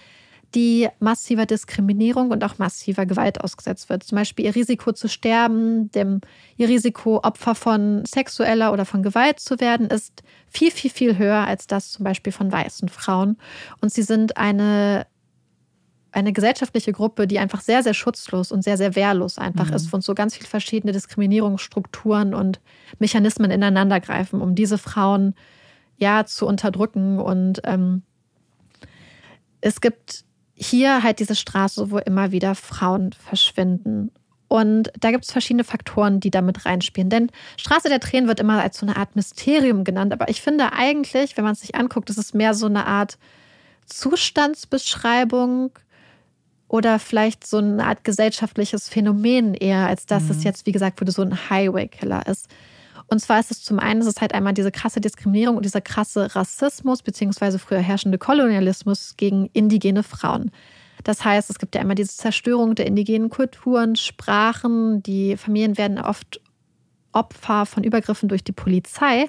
die 0.55 0.89
massiver 0.99 1.47
Diskriminierung 1.47 2.31
und 2.31 2.43
auch 2.43 2.59
massiver 2.59 3.07
Gewalt 3.07 3.41
ausgesetzt 3.41 3.89
wird. 3.89 4.03
Zum 4.03 4.17
Beispiel 4.17 4.47
ihr 4.47 4.55
Risiko 4.55 4.93
zu 4.93 5.09
sterben, 5.09 5.91
dem, 5.93 6.21
ihr 6.57 6.69
Risiko, 6.69 7.21
Opfer 7.23 7.55
von 7.55 8.05
sexueller 8.05 8.73
oder 8.73 8.85
von 8.85 9.03
Gewalt 9.03 9.39
zu 9.39 9.61
werden, 9.61 9.87
ist 9.87 10.23
viel, 10.49 10.73
viel, 10.73 10.91
viel 10.91 11.19
höher 11.19 11.47
als 11.47 11.67
das 11.67 11.93
zum 11.93 12.05
Beispiel 12.05 12.33
von 12.33 12.51
weißen 12.51 12.89
Frauen. 12.89 13.37
Und 13.81 13.93
sie 13.93 14.03
sind 14.03 14.37
eine, 14.37 15.07
eine 16.11 16.33
gesellschaftliche 16.33 16.93
Gruppe, 16.93 17.29
die 17.29 17.39
einfach 17.39 17.61
sehr, 17.61 17.85
sehr 17.85 17.95
schutzlos 17.95 18.51
und 18.51 18.65
sehr, 18.65 18.77
sehr 18.77 18.97
wehrlos 18.97 19.39
einfach 19.39 19.69
mhm. 19.69 19.77
ist 19.77 19.95
und 19.95 20.03
so 20.03 20.15
ganz 20.15 20.35
viele 20.35 20.49
verschiedene 20.49 20.93
Diskriminierungsstrukturen 20.93 22.35
und 22.35 22.61
Mechanismen 22.99 23.53
ineinandergreifen, 23.53 24.41
um 24.41 24.57
diese 24.57 24.79
Frauen 24.79 25.35
ja 25.97 26.25
zu 26.27 26.45
unterdrücken. 26.47 27.21
Und 27.21 27.61
ähm, 27.63 28.03
es 29.61 29.81
gibt 29.81 30.25
hier 30.61 31.03
halt 31.03 31.21
diese 31.21 31.35
Straße, 31.35 31.91
wo 31.91 31.99
immer 31.99 32.33
wieder 32.33 32.55
Frauen 32.55 33.13
verschwinden. 33.13 34.11
Und 34.47 34.93
da 34.99 35.11
gibt 35.11 35.25
es 35.25 35.33
verschiedene 35.33 35.65
Faktoren, 35.65 36.21
die 36.21 36.31
damit 36.31 36.67
reinspielen. 36.67 37.09
Denn 37.09 37.31
Straße 37.57 37.89
der 37.89 38.01
Tränen 38.01 38.29
wird 38.29 38.41
immer 38.41 38.61
als 38.61 38.79
so 38.79 38.87
eine 38.87 38.97
Art 38.97 39.17
Mysterium 39.17 39.85
genannt. 39.85 40.13
Aber 40.13 40.29
ich 40.29 40.43
finde 40.43 40.73
eigentlich, 40.73 41.37
wenn 41.37 41.45
man 41.45 41.53
es 41.53 41.61
sich 41.61 41.77
anguckt, 41.77 42.11
ist 42.11 42.19
es 42.19 42.35
mehr 42.35 42.53
so 42.53 42.67
eine 42.67 42.87
Art 42.87 43.17
Zustandsbeschreibung 43.87 45.71
oder 46.69 46.99
vielleicht 46.99 47.47
so 47.47 47.59
eine 47.59 47.85
Art 47.85 48.05
gesellschaftliches 48.05 48.89
Phänomen 48.89 49.55
eher, 49.55 49.87
als 49.87 50.07
dass 50.07 50.25
mhm. 50.25 50.31
es 50.33 50.45
jetzt, 50.45 50.67
wie 50.67 50.73
gesagt, 50.73 51.01
wurde 51.01 51.13
so 51.13 51.23
ein 51.23 51.49
Highway-Killer 51.49 52.27
ist. 52.27 52.49
Und 53.11 53.19
zwar 53.19 53.41
ist 53.41 53.51
es 53.51 53.63
zum 53.63 53.81
einen, 53.81 54.01
es 54.01 54.07
ist 54.07 54.21
halt 54.21 54.35
einmal 54.35 54.55
diese 54.55 54.71
krasse 54.71 55.01
Diskriminierung 55.01 55.57
und 55.57 55.65
dieser 55.65 55.81
krasse 55.81 56.35
Rassismus, 56.37 57.03
beziehungsweise 57.03 57.59
früher 57.59 57.81
herrschende 57.81 58.19
Kolonialismus 58.19 59.15
gegen 59.17 59.51
indigene 59.53 60.05
Frauen. 60.05 60.53
Das 61.03 61.25
heißt, 61.25 61.51
es 61.51 61.59
gibt 61.59 61.75
ja 61.75 61.81
immer 61.81 61.97
diese 61.97 62.17
Zerstörung 62.17 62.77
der 62.77 62.87
indigenen 62.87 63.29
Kulturen, 63.29 63.97
Sprachen, 63.97 65.03
die 65.03 65.37
Familien 65.37 65.77
werden 65.77 65.99
oft 65.99 66.41
Opfer 67.13 67.67
von 67.67 67.83
Übergriffen 67.83 68.29
durch 68.29 68.45
die 68.45 68.53
Polizei. 68.53 69.27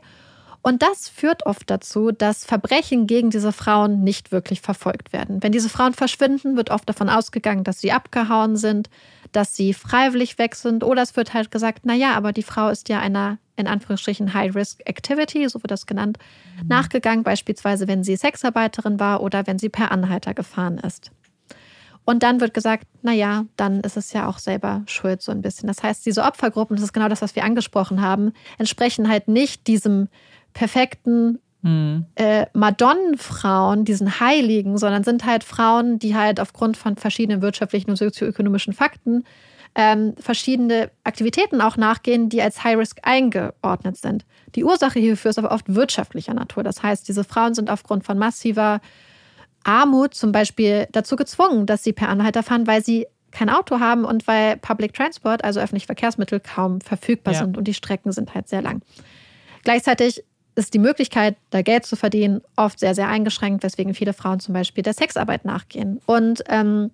Und 0.64 0.84
das 0.84 1.10
führt 1.10 1.46
oft 1.46 1.70
dazu, 1.70 2.12
dass 2.12 2.46
Verbrechen 2.46 3.08
gegen 3.08 3.32
diese 3.32 3.52
Frauen 3.52 4.04
nicht 4.04 4.32
wirklich 4.32 4.62
verfolgt 4.62 5.12
werden. 5.12 5.42
Wenn 5.42 5.52
diese 5.52 5.70
Frauen 5.70 5.94
verschwinden, 5.94 6.56
wird 6.56 6.70
oft 6.70 6.88
davon 6.88 7.10
ausgegangen, 7.10 7.64
dass 7.64 7.82
sie 7.82 7.92
abgehauen 7.92 8.56
sind, 8.56 8.90
dass 9.32 9.56
sie 9.56 9.74
freiwillig 9.74 10.38
weg 10.38 10.56
sind. 10.56 10.84
Oder 10.84 11.02
es 11.02 11.16
wird 11.16 11.34
halt 11.34 11.50
gesagt, 11.50 11.86
naja, 11.86 12.14
aber 12.14 12.32
die 12.32 12.44
Frau 12.44 12.70
ist 12.70 12.90
ja 12.90 13.00
einer 13.00 13.40
in 13.56 13.68
Anführungsstrichen 13.68 14.34
High-Risk-Activity, 14.34 15.48
so 15.48 15.62
wird 15.62 15.72
das 15.72 15.86
genannt, 15.86 16.18
mhm. 16.62 16.68
nachgegangen, 16.68 17.24
beispielsweise 17.24 17.88
wenn 17.88 18.04
sie 18.04 18.16
Sexarbeiterin 18.16 19.00
war 19.00 19.22
oder 19.22 19.46
wenn 19.48 19.60
sie 19.60 19.70
per 19.70 19.92
Anhalter 19.92 20.34
gefahren 20.34 20.80
ist. 20.80 21.12
Und 22.04 22.24
dann 22.24 22.42
wird 22.42 22.54
gesagt, 22.54 22.88
naja, 23.04 23.46
dann 23.58 23.82
ist 23.82 23.96
es 23.96 24.12
ja 24.14 24.28
auch 24.28 24.40
selber 24.40 24.82
schuld 24.88 25.22
so 25.22 25.32
ein 25.32 25.42
bisschen. 25.42 25.68
Das 25.68 25.84
heißt, 25.84 26.04
diese 26.06 26.24
Opfergruppen, 26.24 26.76
das 26.76 26.86
ist 26.86 26.94
genau 26.94 27.10
das, 27.10 27.22
was 27.22 27.36
wir 27.36 27.44
angesprochen 27.44 28.02
haben, 28.02 28.34
entsprechen 28.58 29.08
halt 29.08 29.28
nicht 29.28 29.68
diesem 29.68 30.10
perfekten 30.54 31.40
mhm. 31.62 32.06
äh, 32.16 32.46
Madonnenfrauen, 32.54 33.86
diesen 33.86 34.20
Heiligen, 34.20 34.78
sondern 34.78 35.04
sind 35.04 35.26
halt 35.26 35.44
Frauen, 35.44 36.00
die 36.00 36.16
halt 36.16 36.40
aufgrund 36.40 36.78
von 36.78 36.96
verschiedenen 36.96 37.42
wirtschaftlichen 37.42 37.90
und 37.92 37.98
sozioökonomischen 37.98 38.74
Fakten 38.74 39.24
ähm, 39.76 40.16
verschiedene 40.18 40.92
Aktivitäten 41.04 41.62
auch 41.62 41.78
nachgehen, 41.78 42.30
die 42.30 42.42
als 42.42 42.64
High 42.64 42.78
Risk 42.78 43.00
eingeordnet 43.04 43.98
sind. 43.98 44.26
Die 44.56 44.64
Ursache 44.64 45.00
hierfür 45.00 45.30
ist 45.30 45.40
aber 45.40 45.52
oft 45.52 45.74
wirtschaftlicher 45.74 46.34
Natur. 46.34 46.64
Das 46.64 46.84
heißt, 46.84 47.08
diese 47.08 47.24
Frauen 47.24 47.54
sind 47.54 47.70
aufgrund 47.70 48.04
von 48.04 48.18
massiver 48.18 48.82
Armut 49.64 50.14
zum 50.14 50.32
Beispiel 50.32 50.88
dazu 50.92 51.16
gezwungen, 51.16 51.66
dass 51.66 51.84
sie 51.84 51.94
per 51.94 52.10
Anhalter 52.10 52.44
fahren, 52.44 52.68
weil 52.68 52.84
sie 52.84 53.08
kein 53.32 53.50
Auto 53.50 53.80
haben 53.80 54.04
und 54.04 54.28
weil 54.28 54.58
Public 54.58 54.94
Transport, 54.94 55.44
also 55.44 55.62
öffentliche 55.62 55.86
Verkehrsmittel, 55.86 56.42
kaum 56.42 56.82
verfügbar 56.82 57.34
ja. 57.34 57.40
sind 57.40 57.58
und 57.58 57.66
die 57.66 57.74
Strecken 57.74 58.12
sind 58.12 58.34
halt 58.34 58.50
sehr 58.50 58.62
lang. 58.62 58.82
Gleichzeitig 59.64 60.24
ist 60.56 60.74
die 60.74 60.80
Möglichkeit, 60.80 61.38
da 61.50 61.62
Geld 61.62 61.86
zu 61.86 61.96
verdienen, 61.96 62.42
oft 62.56 62.80
sehr, 62.80 62.96
sehr 62.96 63.08
eingeschränkt, 63.08 63.64
weswegen 63.64 63.94
viele 63.94 64.14
Frauen 64.14 64.40
zum 64.40 64.54
Beispiel 64.54 64.84
der 64.84 64.94
Sexarbeit 64.94 65.46
nachgehen. 65.46 66.02
Und 66.06 66.44
ähm, 66.48 66.92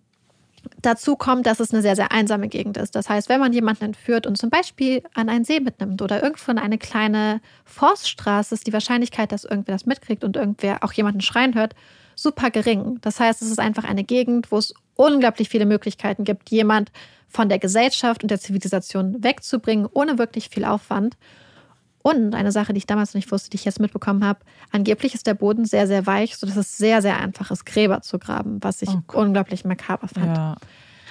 Dazu 0.81 1.15
kommt, 1.15 1.45
dass 1.45 1.59
es 1.59 1.71
eine 1.71 1.81
sehr, 1.81 1.95
sehr 1.95 2.11
einsame 2.11 2.47
Gegend 2.47 2.77
ist. 2.77 2.95
Das 2.95 3.09
heißt, 3.09 3.29
wenn 3.29 3.39
man 3.39 3.53
jemanden 3.53 3.85
entführt 3.85 4.27
und 4.27 4.37
zum 4.37 4.49
Beispiel 4.49 5.03
an 5.13 5.29
einen 5.29 5.45
See 5.45 5.59
mitnimmt 5.59 6.01
oder 6.01 6.21
irgendwo 6.21 6.51
in 6.51 6.57
eine 6.57 6.77
kleine 6.77 7.41
Forststraße, 7.65 8.55
ist 8.55 8.67
die 8.67 8.73
Wahrscheinlichkeit, 8.73 9.31
dass 9.31 9.43
irgendwer 9.43 9.75
das 9.75 9.85
mitkriegt 9.85 10.23
und 10.23 10.35
irgendwer 10.35 10.83
auch 10.83 10.93
jemanden 10.93 11.21
schreien 11.21 11.55
hört, 11.55 11.73
super 12.15 12.51
gering. 12.51 12.97
Das 13.01 13.19
heißt, 13.19 13.41
es 13.41 13.49
ist 13.49 13.59
einfach 13.59 13.83
eine 13.83 14.03
Gegend, 14.03 14.51
wo 14.51 14.57
es 14.57 14.73
unglaublich 14.95 15.49
viele 15.49 15.65
Möglichkeiten 15.65 16.23
gibt, 16.23 16.49
jemand 16.49 16.91
von 17.27 17.49
der 17.49 17.59
Gesellschaft 17.59 18.23
und 18.23 18.31
der 18.31 18.39
Zivilisation 18.39 19.23
wegzubringen, 19.23 19.87
ohne 19.91 20.17
wirklich 20.17 20.49
viel 20.49 20.65
Aufwand. 20.65 21.17
Und 22.07 22.35
eine 22.35 22.53
Sache, 22.53 22.71
die 22.71 22.77
ich 22.77 22.85
damals 22.85 23.15
nicht 23.15 23.33
wusste, 23.33 23.49
die 23.49 23.57
ich 23.57 23.65
jetzt 23.65 23.81
mitbekommen 23.81 24.23
habe, 24.23 24.39
angeblich 24.71 25.13
ist 25.13 25.27
der 25.27 25.33
Boden 25.33 25.65
sehr, 25.65 25.87
sehr 25.87 26.05
weich, 26.05 26.37
sodass 26.37 26.55
es 26.55 26.77
sehr, 26.77 27.01
sehr 27.01 27.19
einfach 27.19 27.51
ist, 27.51 27.65
Gräber 27.65 28.01
zu 28.01 28.17
graben, 28.17 28.63
was 28.63 28.81
ich 28.81 28.87
oh 28.87 29.19
unglaublich 29.19 29.65
makaber 29.65 30.07
fand. 30.07 30.37
Ja. 30.37 30.55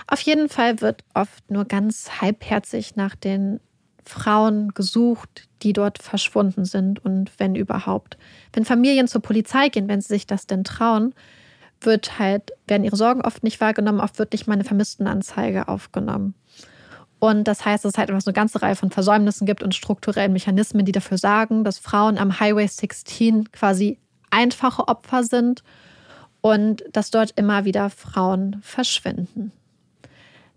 Auf 0.07 0.21
jeden 0.23 0.49
Fall 0.49 0.81
wird 0.81 1.05
oft 1.13 1.51
nur 1.51 1.67
ganz 1.67 2.23
halbherzig 2.23 2.97
nach 2.97 3.15
den 3.15 3.61
Frauen 4.07 4.73
gesucht, 4.73 5.51
die 5.63 5.75
dort 5.75 5.99
verschwunden 5.99 6.65
sind 6.65 7.05
und 7.05 7.31
wenn 7.37 7.57
überhaupt. 7.57 8.17
Wenn 8.55 8.65
Familien 8.65 9.07
zur 9.07 9.21
Polizei 9.21 9.69
gehen, 9.69 9.89
wenn 9.89 10.01
sie 10.01 10.15
sich 10.15 10.27
das 10.27 10.47
denn 10.47 10.65
trauen, 10.65 11.15
wird 11.83 12.19
halt, 12.19 12.53
werden 12.67 12.85
ihre 12.85 12.97
Sorgen 12.97 13.21
oft 13.21 13.43
nicht 13.43 13.61
wahrgenommen, 13.61 14.01
oft 14.01 14.19
wird 14.19 14.33
nicht 14.33 14.47
mal 14.47 14.55
eine 14.55 14.65
Vermisstenanzeige 14.65 15.69
aufgenommen. 15.69 16.35
Und 17.19 17.45
das 17.45 17.65
heißt, 17.65 17.85
dass 17.85 17.95
es 17.95 17.99
halt 17.99 18.11
einfach 18.11 18.23
so 18.23 18.31
eine 18.31 18.35
ganze 18.35 18.61
Reihe 18.61 18.77
von 18.77 18.91
Versäumnissen 18.91 19.47
gibt 19.47 19.63
und 19.63 19.75
strukturellen 19.75 20.33
Mechanismen, 20.33 20.85
die 20.85 20.93
dafür 20.93 21.19
sagen, 21.19 21.65
dass 21.65 21.79
Frauen 21.79 22.19
am 22.19 22.41
Highway 22.41 22.67
16 22.67 23.53
quasi 23.53 23.99
einfache 24.31 24.87
Opfer 24.89 25.25
sind 25.25 25.63
und 26.43 26.85
dass 26.93 27.11
dort 27.11 27.33
immer 27.37 27.65
wieder 27.65 27.91
Frauen 27.91 28.59
verschwinden. 28.63 29.53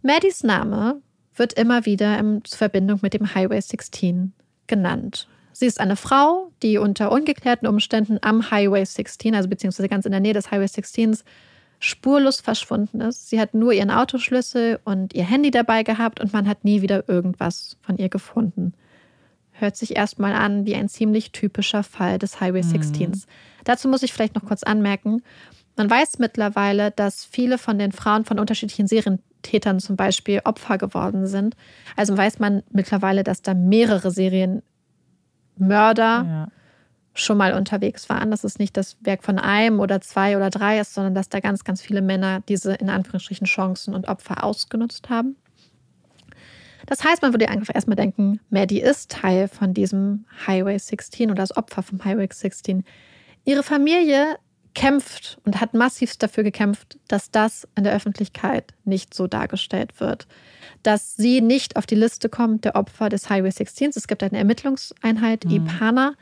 Maddies 0.01 0.43
Name 0.43 1.01
wird 1.35 1.53
immer 1.53 1.85
wieder 1.85 2.17
in 2.19 2.41
Verbindung 2.45 2.99
mit 3.01 3.13
dem 3.13 3.33
Highway 3.33 3.61
16 3.61 4.33
genannt. 4.67 5.27
Sie 5.53 5.65
ist 5.65 5.79
eine 5.79 5.95
Frau, 5.95 6.51
die 6.61 6.77
unter 6.77 7.11
ungeklärten 7.11 7.67
Umständen 7.67 8.17
am 8.21 8.51
Highway 8.51 8.85
16, 8.85 9.35
also 9.35 9.49
beziehungsweise 9.49 9.89
ganz 9.89 10.05
in 10.05 10.11
der 10.11 10.21
Nähe 10.21 10.33
des 10.33 10.51
Highway 10.51 10.67
16 10.67 11.17
spurlos 11.79 12.41
verschwunden 12.41 13.01
ist. 13.01 13.29
Sie 13.29 13.39
hat 13.39 13.53
nur 13.53 13.71
ihren 13.71 13.89
Autoschlüssel 13.91 14.79
und 14.83 15.13
ihr 15.13 15.23
Handy 15.23 15.49
dabei 15.49 15.83
gehabt 15.83 16.19
und 16.19 16.33
man 16.33 16.47
hat 16.47 16.65
nie 16.65 16.81
wieder 16.81 17.07
irgendwas 17.07 17.77
von 17.81 17.97
ihr 17.97 18.09
gefunden. 18.09 18.73
Hört 19.51 19.77
sich 19.77 19.95
erstmal 19.95 20.33
an 20.33 20.65
wie 20.65 20.75
ein 20.75 20.89
ziemlich 20.89 21.31
typischer 21.31 21.83
Fall 21.83 22.19
des 22.19 22.41
Highway 22.41 22.61
16. 22.61 23.09
Mhm. 23.09 23.21
Dazu 23.63 23.87
muss 23.87 24.03
ich 24.03 24.13
vielleicht 24.13 24.35
noch 24.35 24.45
kurz 24.45 24.63
anmerken, 24.63 25.21
man 25.75 25.89
weiß 25.89 26.19
mittlerweile, 26.19 26.91
dass 26.91 27.23
viele 27.23 27.57
von 27.57 27.79
den 27.79 27.93
Frauen 27.93 28.25
von 28.25 28.37
unterschiedlichen 28.37 28.85
Serientätern 28.87 29.79
zum 29.79 29.95
Beispiel 29.95 30.41
Opfer 30.43 30.77
geworden 30.77 31.25
sind. 31.25 31.55
Also 31.95 32.17
weiß 32.17 32.39
man 32.39 32.63
mittlerweile, 32.69 33.23
dass 33.23 33.41
da 33.41 33.53
mehrere 33.53 34.11
Serienmörder 34.11 34.63
ja 35.57 36.47
schon 37.19 37.37
mal 37.37 37.53
unterwegs 37.53 38.09
waren, 38.09 38.31
dass 38.31 38.43
es 38.43 38.59
nicht 38.59 38.75
das 38.77 38.97
Werk 39.01 39.23
von 39.23 39.39
einem 39.39 39.79
oder 39.79 40.01
zwei 40.01 40.35
oder 40.35 40.49
drei 40.49 40.79
ist, 40.79 40.93
sondern 40.93 41.15
dass 41.15 41.29
da 41.29 41.39
ganz, 41.39 41.63
ganz 41.63 41.81
viele 41.81 42.01
Männer 42.01 42.41
diese 42.47 42.73
in 42.73 42.89
Anführungsstrichen 42.89 43.47
Chancen 43.47 43.93
und 43.93 44.07
Opfer 44.07 44.43
ausgenutzt 44.43 45.09
haben. 45.09 45.35
Das 46.85 47.03
heißt, 47.03 47.21
man 47.21 47.33
würde 47.33 47.49
einfach 47.49 47.75
erstmal 47.75 47.95
denken, 47.95 48.39
Maddie 48.49 48.81
ist 48.81 49.11
Teil 49.11 49.47
von 49.47 49.75
diesem 49.75 50.25
Highway 50.47 50.79
16 50.79 51.29
oder 51.29 51.43
das 51.43 51.55
Opfer 51.55 51.83
vom 51.83 52.03
Highway 52.03 52.27
16. 52.31 52.83
Ihre 53.45 53.61
Familie 53.61 54.37
kämpft 54.73 55.39
und 55.45 55.59
hat 55.59 55.73
massivst 55.73 56.23
dafür 56.23 56.43
gekämpft, 56.43 56.97
dass 57.07 57.31
das 57.31 57.67
in 57.75 57.83
der 57.83 57.93
Öffentlichkeit 57.93 58.73
nicht 58.85 59.13
so 59.13 59.27
dargestellt 59.27 59.99
wird. 59.99 60.27
Dass 60.83 61.15
sie 61.15 61.41
nicht 61.41 61.75
auf 61.75 61.85
die 61.85 61.95
Liste 61.95 62.29
kommt 62.29 62.65
der 62.65 62.75
Opfer 62.75 63.09
des 63.09 63.29
Highway 63.29 63.51
16. 63.51 63.91
Es 63.95 64.07
gibt 64.07 64.23
eine 64.23 64.37
Ermittlungseinheit, 64.37 65.45
mhm. 65.45 65.51
IPANA, 65.51 66.13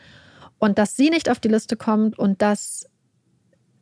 und 0.59 0.77
dass 0.77 0.95
sie 0.95 1.09
nicht 1.09 1.29
auf 1.29 1.39
die 1.39 1.47
Liste 1.47 1.75
kommt 1.75 2.17
und 2.17 2.41
dass 2.41 2.89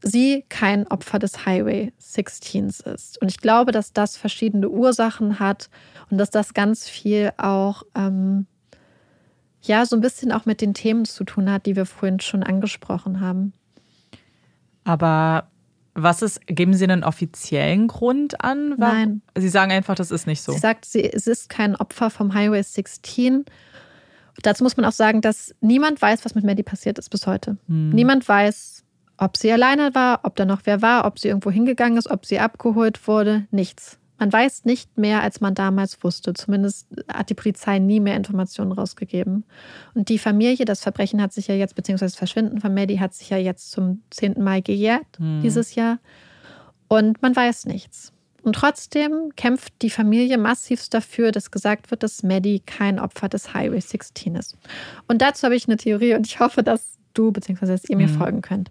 sie 0.02 0.46
kein 0.50 0.88
Opfer 0.88 1.20
des 1.20 1.46
Highway 1.46 1.92
16 1.98 2.68
ist. 2.68 3.22
Und 3.22 3.30
ich 3.30 3.40
glaube, 3.40 3.72
dass 3.72 3.94
das 3.94 4.18
verschiedene 4.18 4.70
Ursachen 4.70 5.40
hat 5.40 5.70
und 6.10 6.18
dass 6.18 6.30
das 6.30 6.54
ganz 6.54 6.88
viel 6.88 7.32
auch, 7.38 7.84
ähm, 7.96 8.46
ja, 9.62 9.86
so 9.86 9.96
ein 9.96 10.02
bisschen 10.02 10.32
auch 10.32 10.46
mit 10.46 10.62
den 10.62 10.74
Themen 10.74 11.06
zu 11.06 11.24
tun 11.24 11.50
hat, 11.50 11.66
die 11.66 11.76
wir 11.76 11.86
vorhin 11.86 12.20
schon 12.20 12.44
angesprochen 12.44 13.20
haben. 13.20 13.54
Aber 14.84 15.50
was 15.96 16.22
ist, 16.22 16.46
geben 16.46 16.74
Sie 16.74 16.84
einen 16.84 17.04
offiziellen 17.04 17.88
Grund 17.88 18.44
an? 18.44 18.76
Nein. 18.78 19.22
Sie 19.36 19.50
sagen 19.50 19.72
einfach, 19.72 19.96
das 19.96 20.12
ist 20.12 20.28
nicht 20.28 20.42
so. 20.42 20.52
Sie 20.52 20.60
sagt, 20.60 20.86
sie, 20.86 21.02
es 21.02 21.26
ist 21.26 21.50
kein 21.50 21.76
Opfer 21.76 22.10
vom 22.10 22.34
Highway 22.34 22.62
16 22.62 23.46
Dazu 24.42 24.64
muss 24.64 24.78
man 24.78 24.86
auch 24.86 24.92
sagen, 24.92 25.22
dass 25.22 25.56
niemand 25.62 26.02
weiß, 26.02 26.26
was 26.26 26.36
mit 26.36 26.44
Maddie 26.44 26.64
passiert 26.64 27.00
ist 27.00 27.10
bis 27.10 27.28
heute. 27.28 27.58
Hm. 27.68 27.90
Niemand 27.90 28.28
weiß, 28.28 28.84
ob 29.18 29.38
sie 29.38 29.52
alleine 29.52 29.96
war, 29.96 30.22
ob 30.24 30.36
da 30.36 30.46
noch 30.46 30.62
wer 30.66 30.82
war, 30.82 31.06
ob 31.06 31.20
sie 31.20 31.30
irgendwo 31.30 31.52
hingegangen 31.52 31.98
ist, 31.98 32.10
ob 32.10 32.26
sie 32.26 32.40
abgeholt 32.40 33.08
wurde. 33.08 33.48
Nichts. 33.52 33.98
Man 34.18 34.32
weiß 34.32 34.64
nicht 34.64 34.98
mehr, 34.98 35.22
als 35.22 35.42
man 35.42 35.56
damals 35.56 36.02
wusste. 36.04 36.34
Zumindest 36.34 36.88
hat 37.12 37.30
die 37.30 37.34
Polizei 37.34 37.80
nie 37.80 38.00
mehr 38.00 38.16
Informationen 38.16 38.72
rausgegeben. 38.72 39.44
Und 39.94 40.08
die 40.08 40.20
Familie, 40.20 40.66
das 40.66 40.82
Verbrechen 40.82 41.22
hat 41.22 41.34
sich 41.34 41.48
ja 41.48 41.56
jetzt, 41.56 41.76
beziehungsweise 41.76 42.14
das 42.14 42.18
Verschwinden 42.18 42.62
von 42.62 42.74
Maddie 42.74 43.00
hat 43.00 43.14
sich 43.14 43.30
ja 43.30 43.38
jetzt 43.38 43.72
zum 43.72 44.04
10. 44.12 44.42
Mai 44.42 44.62
gejährt, 44.62 45.18
hm. 45.18 45.42
dieses 45.42 45.76
Jahr. 45.76 46.00
Und 46.88 47.22
man 47.22 47.36
weiß 47.36 47.66
nichts. 47.66 48.14
Und 48.46 48.54
trotzdem 48.54 49.32
kämpft 49.36 49.74
die 49.82 49.90
Familie 49.90 50.38
massivst 50.38 50.94
dafür, 50.94 51.32
dass 51.32 51.50
gesagt 51.50 51.90
wird, 51.90 52.04
dass 52.04 52.22
Maddie 52.22 52.60
kein 52.60 53.00
Opfer 53.00 53.28
des 53.28 53.56
Highway 53.56 53.82
16 53.82 54.36
ist. 54.36 54.56
Und 55.08 55.24
dazu 55.24 55.46
habe 55.46 55.56
ich 55.56 55.68
eine 55.68 55.78
Theorie 55.78 56.14
und 56.14 56.28
ich 56.28 56.40
hoffe, 56.40 56.62
dass 56.62 57.00
du 57.16 57.32
bzw. 57.32 57.66
dass 57.66 57.90
ihr 57.90 57.98
mir 57.98 58.08
mhm. 58.08 58.18
folgen 58.20 58.42
könnt. 58.44 58.70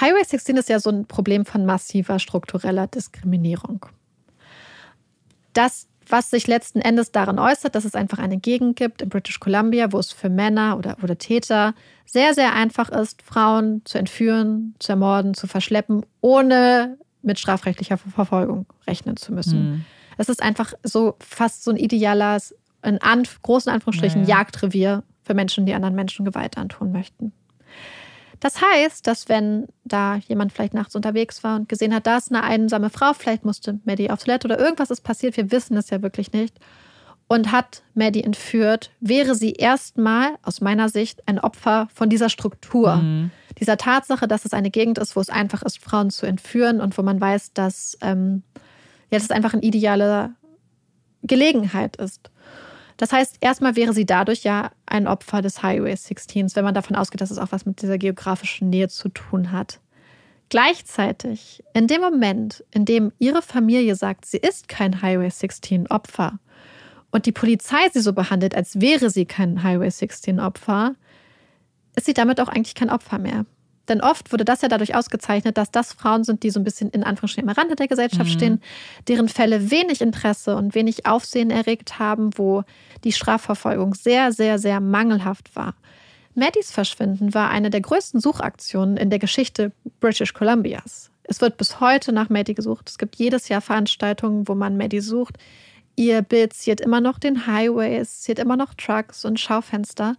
Highway 0.00 0.24
16 0.24 0.56
ist 0.56 0.68
ja 0.68 0.80
so 0.80 0.90
ein 0.90 1.06
Problem 1.06 1.44
von 1.44 1.64
massiver 1.64 2.18
struktureller 2.18 2.88
Diskriminierung. 2.88 3.86
Das, 5.52 5.86
was 6.08 6.30
sich 6.30 6.48
letzten 6.48 6.80
Endes 6.80 7.12
darin 7.12 7.38
äußert, 7.38 7.76
dass 7.76 7.84
es 7.84 7.94
einfach 7.94 8.18
eine 8.18 8.38
Gegend 8.38 8.74
gibt 8.74 9.00
in 9.00 9.10
British 9.10 9.38
Columbia, 9.38 9.92
wo 9.92 10.00
es 10.00 10.10
für 10.10 10.28
Männer 10.28 10.76
oder, 10.76 10.96
oder 11.04 11.16
Täter 11.18 11.76
sehr, 12.04 12.34
sehr 12.34 12.52
einfach 12.52 12.88
ist, 12.88 13.22
Frauen 13.22 13.82
zu 13.84 13.98
entführen, 13.98 14.74
zu 14.80 14.90
ermorden, 14.90 15.34
zu 15.34 15.46
verschleppen, 15.46 16.04
ohne 16.20 16.98
mit 17.22 17.38
strafrechtlicher 17.38 17.98
Verfolgung 17.98 18.66
rechnen 18.86 19.16
zu 19.16 19.32
müssen. 19.32 19.70
Mhm. 19.70 19.84
Es 20.18 20.28
ist 20.28 20.42
einfach 20.42 20.74
so 20.82 21.16
fast 21.20 21.64
so 21.64 21.70
ein 21.70 21.76
idealer, 21.76 22.38
in 22.84 22.98
Anf 23.00 23.40
großen 23.42 23.72
Anführungsstrichen, 23.72 24.22
ja, 24.22 24.38
Jagdrevier 24.38 25.04
für 25.22 25.34
Menschen, 25.34 25.66
die 25.66 25.74
anderen 25.74 25.94
Menschen 25.94 26.24
Gewalt 26.24 26.58
antun 26.58 26.92
möchten. 26.92 27.32
Das 28.40 28.60
heißt, 28.60 29.06
dass 29.06 29.28
wenn 29.28 29.68
da 29.84 30.16
jemand 30.16 30.52
vielleicht 30.52 30.74
nachts 30.74 30.96
unterwegs 30.96 31.44
war 31.44 31.54
und 31.54 31.68
gesehen 31.68 31.94
hat, 31.94 32.08
da 32.08 32.16
ist 32.16 32.32
eine 32.32 32.42
einsame 32.42 32.90
Frau, 32.90 33.12
vielleicht 33.12 33.44
musste 33.44 33.78
Maddie 33.84 34.10
auf 34.10 34.24
Toilette 34.24 34.48
oder 34.48 34.58
irgendwas 34.58 34.90
ist 34.90 35.02
passiert, 35.02 35.36
wir 35.36 35.52
wissen 35.52 35.76
es 35.76 35.90
ja 35.90 36.02
wirklich 36.02 36.32
nicht, 36.32 36.58
und 37.32 37.50
hat 37.50 37.82
Maddie 37.94 38.24
entführt, 38.24 38.90
wäre 39.00 39.34
sie 39.34 39.52
erstmal 39.52 40.36
aus 40.42 40.60
meiner 40.60 40.88
Sicht 40.88 41.26
ein 41.26 41.38
Opfer 41.38 41.88
von 41.94 42.08
dieser 42.08 42.28
Struktur. 42.28 42.96
Mhm 42.96 43.30
dieser 43.58 43.76
Tatsache, 43.76 44.26
dass 44.26 44.44
es 44.44 44.54
eine 44.54 44.70
Gegend 44.70 44.98
ist, 44.98 45.14
wo 45.14 45.20
es 45.20 45.30
einfach 45.30 45.62
ist, 45.62 45.78
Frauen 45.78 46.10
zu 46.10 46.26
entführen 46.26 46.80
und 46.80 46.96
wo 46.98 47.02
man 47.02 47.20
weiß, 47.20 47.52
dass 47.52 47.96
ähm, 48.00 48.42
ja, 49.10 49.18
das 49.18 49.30
einfach 49.30 49.52
eine 49.52 49.62
ideale 49.62 50.34
Gelegenheit 51.22 51.96
ist. 51.96 52.30
Das 52.96 53.12
heißt, 53.12 53.36
erstmal 53.40 53.76
wäre 53.76 53.92
sie 53.92 54.06
dadurch 54.06 54.42
ja 54.42 54.70
ein 54.86 55.06
Opfer 55.06 55.42
des 55.42 55.62
Highway 55.62 55.94
16, 55.94 56.54
wenn 56.54 56.64
man 56.64 56.74
davon 56.74 56.96
ausgeht, 56.96 57.20
dass 57.20 57.30
es 57.30 57.38
auch 57.38 57.52
was 57.52 57.66
mit 57.66 57.82
dieser 57.82 57.98
geografischen 57.98 58.70
Nähe 58.70 58.88
zu 58.88 59.08
tun 59.08 59.52
hat. 59.52 59.80
Gleichzeitig, 60.48 61.62
in 61.72 61.86
dem 61.86 62.00
Moment, 62.00 62.64
in 62.72 62.84
dem 62.84 63.12
ihre 63.18 63.42
Familie 63.42 63.96
sagt, 63.96 64.26
sie 64.26 64.38
ist 64.38 64.68
kein 64.68 65.02
Highway 65.02 65.30
16 65.30 65.86
Opfer 65.88 66.38
und 67.12 67.26
die 67.26 67.32
Polizei 67.32 67.88
sie 67.92 68.00
so 68.00 68.12
behandelt, 68.12 68.56
als 68.56 68.80
wäre 68.80 69.10
sie 69.10 69.26
kein 69.26 69.62
Highway 69.62 69.90
16 69.90 70.40
Opfer, 70.40 70.94
ist 71.94 72.06
sie 72.06 72.14
damit 72.14 72.40
auch 72.40 72.48
eigentlich 72.48 72.74
kein 72.74 72.90
Opfer 72.90 73.18
mehr. 73.18 73.44
Denn 73.88 74.00
oft 74.00 74.32
wurde 74.32 74.44
das 74.44 74.62
ja 74.62 74.68
dadurch 74.68 74.94
ausgezeichnet, 74.94 75.58
dass 75.58 75.70
das 75.70 75.92
Frauen 75.92 76.24
sind, 76.24 76.42
die 76.42 76.50
so 76.50 76.60
ein 76.60 76.64
bisschen 76.64 76.90
in 76.90 77.02
Anführungsstrichen 77.02 77.48
am 77.48 77.54
Rande 77.54 77.76
der 77.76 77.88
Gesellschaft 77.88 78.30
mhm. 78.30 78.34
stehen, 78.34 78.60
deren 79.08 79.28
Fälle 79.28 79.70
wenig 79.70 80.00
Interesse 80.00 80.56
und 80.56 80.74
wenig 80.74 81.04
Aufsehen 81.04 81.50
erregt 81.50 81.98
haben, 81.98 82.30
wo 82.36 82.62
die 83.04 83.12
Strafverfolgung 83.12 83.94
sehr, 83.94 84.32
sehr, 84.32 84.58
sehr 84.58 84.80
mangelhaft 84.80 85.54
war. 85.56 85.74
Maddies 86.34 86.70
Verschwinden 86.70 87.34
war 87.34 87.50
eine 87.50 87.68
der 87.68 87.82
größten 87.82 88.20
Suchaktionen 88.20 88.96
in 88.96 89.10
der 89.10 89.18
Geschichte 89.18 89.72
British 90.00 90.32
Columbias. 90.32 91.10
Es 91.24 91.40
wird 91.40 91.56
bis 91.56 91.80
heute 91.80 92.12
nach 92.12 92.30
Maddie 92.30 92.54
gesucht. 92.54 92.88
Es 92.88 92.98
gibt 92.98 93.16
jedes 93.16 93.48
Jahr 93.48 93.60
Veranstaltungen, 93.60 94.48
wo 94.48 94.54
man 94.54 94.76
Maddie 94.76 95.00
sucht. 95.00 95.36
Ihr 95.96 96.22
Bild 96.22 96.52
ziert 96.54 96.80
immer 96.80 97.00
noch 97.00 97.18
den 97.18 97.46
Highways, 97.46 98.20
ziert 98.22 98.38
immer 98.38 98.56
noch 98.56 98.74
Trucks 98.74 99.24
und 99.24 99.38
Schaufenster. 99.38 100.16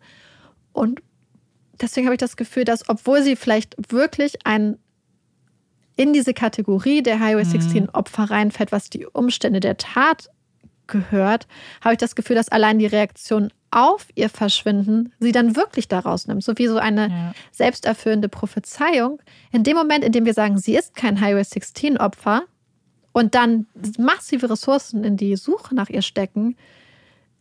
Und 0.71 1.01
deswegen 1.81 2.07
habe 2.07 2.15
ich 2.15 2.19
das 2.19 2.37
Gefühl, 2.37 2.63
dass 2.63 2.87
obwohl 2.89 3.23
sie 3.23 3.35
vielleicht 3.35 3.75
wirklich 3.91 4.45
ein 4.45 4.77
in 5.95 6.11
diese 6.13 6.33
Kategorie 6.33 7.03
der 7.03 7.19
Highway 7.19 7.43
16 7.45 7.89
Opfer 7.89 8.23
reinfällt, 8.23 8.71
was 8.71 8.89
die 8.89 9.05
Umstände 9.05 9.59
der 9.59 9.77
Tat 9.77 10.27
gehört, 10.87 11.47
habe 11.81 11.93
ich 11.93 11.99
das 11.99 12.15
Gefühl, 12.15 12.35
dass 12.35 12.49
allein 12.49 12.79
die 12.79 12.87
Reaktion 12.87 13.51
auf 13.71 14.07
ihr 14.15 14.29
Verschwinden 14.29 15.13
sie 15.19 15.31
dann 15.31 15.55
wirklich 15.55 15.87
daraus 15.87 16.27
nimmt. 16.27 16.43
So 16.43 16.57
wie 16.57 16.67
so 16.67 16.77
eine 16.77 17.07
Ja. 17.09 17.33
selbsterfüllende 17.51 18.27
Prophezeiung. 18.29 19.19
In 19.51 19.63
dem 19.63 19.75
Moment, 19.77 20.03
in 20.03 20.11
dem 20.11 20.25
wir 20.25 20.33
sagen, 20.33 20.57
sie 20.57 20.75
ist 20.75 20.95
kein 20.95 21.21
Highway 21.21 21.43
16 21.43 21.97
Opfer 21.97 22.43
und 23.13 23.35
dann 23.35 23.67
massive 23.97 24.49
Ressourcen 24.49 25.03
in 25.03 25.15
die 25.17 25.35
Suche 25.37 25.73
nach 25.75 25.89
ihr 25.89 26.01
stecken, 26.01 26.55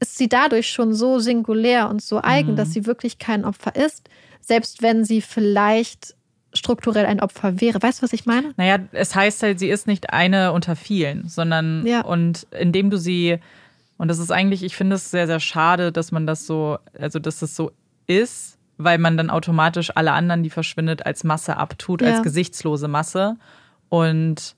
ist 0.01 0.17
sie 0.19 0.29
dadurch 0.29 0.69
schon 0.71 0.95
so 0.95 1.19
singulär 1.19 1.89
und 1.89 2.03
so 2.03 2.21
eigen, 2.23 2.53
Mhm. 2.53 2.57
dass 2.57 2.73
sie 2.73 2.87
wirklich 2.87 3.19
kein 3.19 3.45
Opfer 3.45 3.75
ist, 3.77 4.09
selbst 4.41 4.83
wenn 4.83 5.05
sie 5.05 5.21
vielleicht 5.21 6.15
strukturell 6.55 7.07
ein 7.07 7.21
Opfer 7.21 7.61
wäre. 7.61 7.81
Weißt 7.83 8.01
du, 8.01 8.03
was 8.03 8.13
ich 8.13 8.27
meine? 8.27 8.53
Naja, 8.57 8.79
es 8.93 9.15
heißt 9.15 9.43
halt, 9.43 9.59
sie 9.59 9.69
ist 9.71 9.87
nicht 9.87 10.11
eine 10.13 10.53
unter 10.53 10.77
vielen, 10.77 11.27
sondern 11.29 11.87
Ja. 11.87 12.03
und 12.03 12.47
indem 12.51 12.91
du 12.91 12.99
sie, 12.99 13.39
und 13.97 14.09
das 14.09 14.19
ist 14.19 14.31
eigentlich, 14.31 14.63
ich 14.63 14.77
finde 14.77 14.97
es 14.97 15.11
sehr, 15.11 15.27
sehr 15.27 15.41
schade, 15.41 15.93
dass 15.93 16.13
man 16.13 16.27
das 16.27 16.47
so, 16.47 16.79
also 16.99 17.19
dass 17.19 17.41
es 17.41 17.57
so 17.57 17.71
ist, 18.07 18.59
weil 18.77 18.99
man 18.99 19.17
dann 19.17 19.31
automatisch 19.31 19.93
alle 19.97 20.13
anderen, 20.13 20.43
die 20.43 20.51
verschwindet, 20.51 21.07
als 21.07 21.25
Masse 21.25 21.57
abtut, 21.57 22.03
Ja. 22.03 22.09
als 22.09 22.23
gesichtslose 22.23 22.89
Masse 22.89 23.37
und 23.89 24.57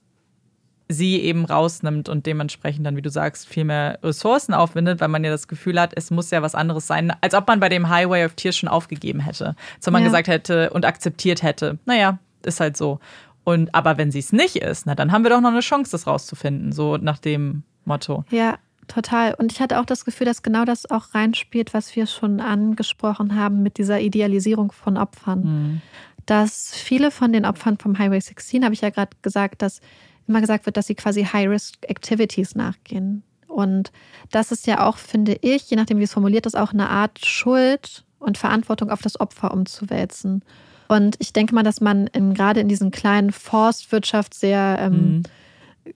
sie 0.89 1.21
eben 1.21 1.45
rausnimmt 1.47 2.09
und 2.09 2.27
dementsprechend 2.27 2.85
dann, 2.87 2.97
wie 2.97 3.03
du 3.03 3.09
sagst, 3.11 3.49
viel 3.49 3.65
mehr 3.65 3.99
Ressourcen 4.03 4.53
aufwindet, 4.53 5.01
weil 5.01 5.09
man 5.09 5.25
ja 5.25 5.31
das 5.31 5.49
Gefühl 5.49 5.81
hat, 5.81 5.93
es 5.97 6.11
muss 6.11 6.31
ja 6.31 6.43
was 6.43 6.55
anderes 6.55 6.87
sein, 6.87 7.13
als 7.23 7.35
ob 7.35 7.49
man 7.49 7.59
bei 7.61 7.69
dem 7.71 7.89
Highway 7.89 8.25
of 8.25 8.35
Tears 8.35 8.57
schon 8.59 8.69
aufgegeben 8.69 9.21
hätte. 9.21 9.57
Als 9.77 9.87
ob 9.89 9.93
man 9.93 10.03
Ja. 10.03 10.09
gesagt 10.09 10.29
hätte 10.29 10.71
und 10.71 10.85
akzeptiert 10.85 11.43
hätte, 11.43 11.79
naja, 11.87 12.19
ist 12.43 12.61
halt 12.61 12.77
so. 12.77 13.01
Und 13.45 13.75
aber 13.75 13.97
wenn 13.99 14.11
sie 14.11 14.19
es 14.19 14.33
nicht 14.33 14.57
ist, 14.57 14.87
na 14.87 14.95
dann 14.95 15.11
haben 15.13 15.23
wir 15.25 15.31
doch 15.31 15.41
noch 15.41 15.51
eine 15.51 15.61
Chance, 15.61 15.91
das 15.91 16.07
rauszufinden, 16.07 16.73
so 16.73 16.97
nach 16.99 17.19
dem 17.19 17.63
Motto. 17.87 18.25
Ja, 18.31 18.57
total. 18.87 19.35
Und 19.35 19.53
ich 19.53 19.61
hatte 19.61 19.81
auch 19.81 19.87
das 19.87 20.05
Gefühl, 20.05 20.27
dass 20.27 20.43
genau 20.43 20.65
das 20.67 20.91
auch 20.91 21.15
reinspielt, 21.15 21.73
was 21.75 21.97
wir 21.97 22.07
schon 22.07 22.41
angesprochen 22.41 23.35
haben 23.37 23.63
mit 23.63 23.79
dieser 23.79 24.01
Idealisierung 24.01 24.73
von 24.73 24.97
Opfern. 24.99 25.81
Dass 26.27 26.75
viele 26.75 27.11
von 27.11 27.33
den 27.33 27.45
Opfern 27.45 27.77
vom 27.79 27.99
Highway 27.99 28.21
16, 28.21 28.65
habe 28.65 28.73
ich 28.75 28.81
ja 28.81 28.89
gerade 28.91 29.15
gesagt, 29.21 29.61
dass 29.61 29.81
immer 30.27 30.41
gesagt 30.41 30.67
wird, 30.67 30.77
dass 30.77 30.87
sie 30.87 30.95
quasi 30.95 31.25
High-Risk-Activities 31.25 32.55
nachgehen. 32.55 33.23
Und 33.47 33.93
das 34.31 34.51
ist 34.51 34.67
ja 34.67 34.87
auch, 34.87 34.97
finde 34.97 35.37
ich, 35.41 35.71
je 35.71 35.77
nachdem, 35.77 35.99
wie 35.99 36.05
es 36.05 36.13
formuliert 36.13 36.47
ist, 36.47 36.57
auch 36.57 36.73
eine 36.73 36.89
Art 36.91 37.25
Schuld 37.25 38.05
und 38.19 38.39
Verantwortung 38.39 38.91
auf 38.91 39.03
das 39.03 39.21
Opfer 39.21 39.53
umzuwälzen. 39.53 40.43
Und 40.89 41.17
ich 41.19 41.33
denke 41.33 41.55
mal, 41.55 41.63
dass 41.63 41.81
man 41.81 42.07
in, 42.09 42.35
gerade 42.35 42.61
in 42.61 42.69
diesen 42.69 42.91
kleinen 42.91 43.33
Forstwirtschaft 43.33 44.35
sehr 44.35 44.79
ähm, 44.81 45.23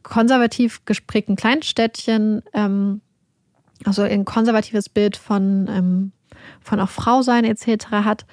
konservativ 0.02 0.84
gesprägten 0.84 1.36
Kleinstädtchen, 1.36 2.42
ähm, 2.52 3.00
also 3.84 4.02
ein 4.02 4.24
konservatives 4.24 4.88
Bild 4.88 5.16
von, 5.16 5.68
ähm, 5.68 6.12
von 6.60 6.80
auch 6.80 6.90
Frau 6.90 7.22
sein 7.22 7.44
etc. 7.44 7.86
hat, 7.90 8.26